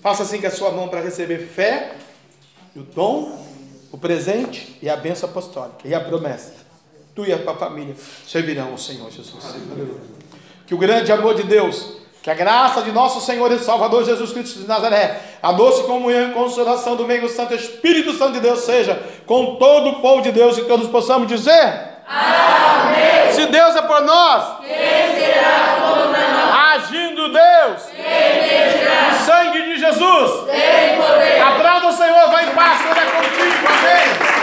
Faça 0.01 0.23
assim 0.23 0.41
com 0.41 0.47
a 0.47 0.49
sua 0.49 0.71
mão 0.71 0.87
para 0.87 1.01
receber 1.01 1.37
fé, 1.37 1.95
o 2.75 2.79
dom, 2.79 3.45
o 3.91 3.97
presente 3.99 4.75
e 4.81 4.89
a 4.89 4.97
bênção 4.97 5.29
apostólica 5.29 5.87
e 5.87 5.93
a 5.93 5.99
promessa. 5.99 6.53
Tu 7.13 7.25
e 7.25 7.31
a 7.31 7.37
tua 7.37 7.55
família 7.55 7.93
servirão 8.27 8.71
ao 8.71 8.77
Senhor 8.79 9.11
Jesus. 9.11 9.45
Que 10.65 10.73
o 10.73 10.79
grande 10.79 11.11
amor 11.11 11.35
de 11.35 11.43
Deus, 11.43 11.97
que 12.25 12.31
a 12.31 12.33
graça 12.33 12.81
de 12.81 12.91
nosso 12.91 13.21
Senhor 13.21 13.51
e 13.51 13.59
Salvador 13.59 14.03
Jesus 14.03 14.31
Cristo 14.31 14.57
de 14.57 14.67
Nazaré, 14.67 15.21
a 15.43 15.51
doce 15.51 15.83
comunhão 15.83 16.31
e 16.31 16.33
consolação 16.33 16.95
do 16.95 17.05
meio 17.05 17.21
do 17.21 17.29
Santo 17.29 17.53
Espírito 17.53 18.13
Santo 18.13 18.33
de 18.33 18.39
Deus 18.39 18.61
seja 18.61 18.99
com 19.27 19.57
todo 19.57 19.89
o 19.89 20.01
povo 20.01 20.23
de 20.23 20.31
Deus 20.31 20.57
e 20.57 20.63
todos 20.63 20.87
possamos 20.87 21.27
dizer: 21.27 21.99
Amém. 22.07 23.31
Se 23.31 23.45
Deus 23.45 23.75
é 23.75 23.81
por 23.83 24.01
nós, 24.01 24.57
quem 24.61 25.19
será 25.19 25.77
contra 25.79 26.27
nós? 26.29 26.83
Agindo 26.83 27.31
Deus, 27.31 27.83
quem 27.95 29.11
o 29.11 29.23
sangue 29.23 29.61
de 29.61 29.77
Jesus 29.77 30.45
tem 30.47 30.97
poder. 30.97 31.41
Atrás 31.43 31.83
do 31.83 31.91
Senhor, 31.93 32.31
vai 32.31 32.49
em 32.49 32.55
paz, 32.55 32.79
Senhor 32.79 32.97
é 32.97 33.05
contigo, 33.05 33.67
amém. 33.67 34.34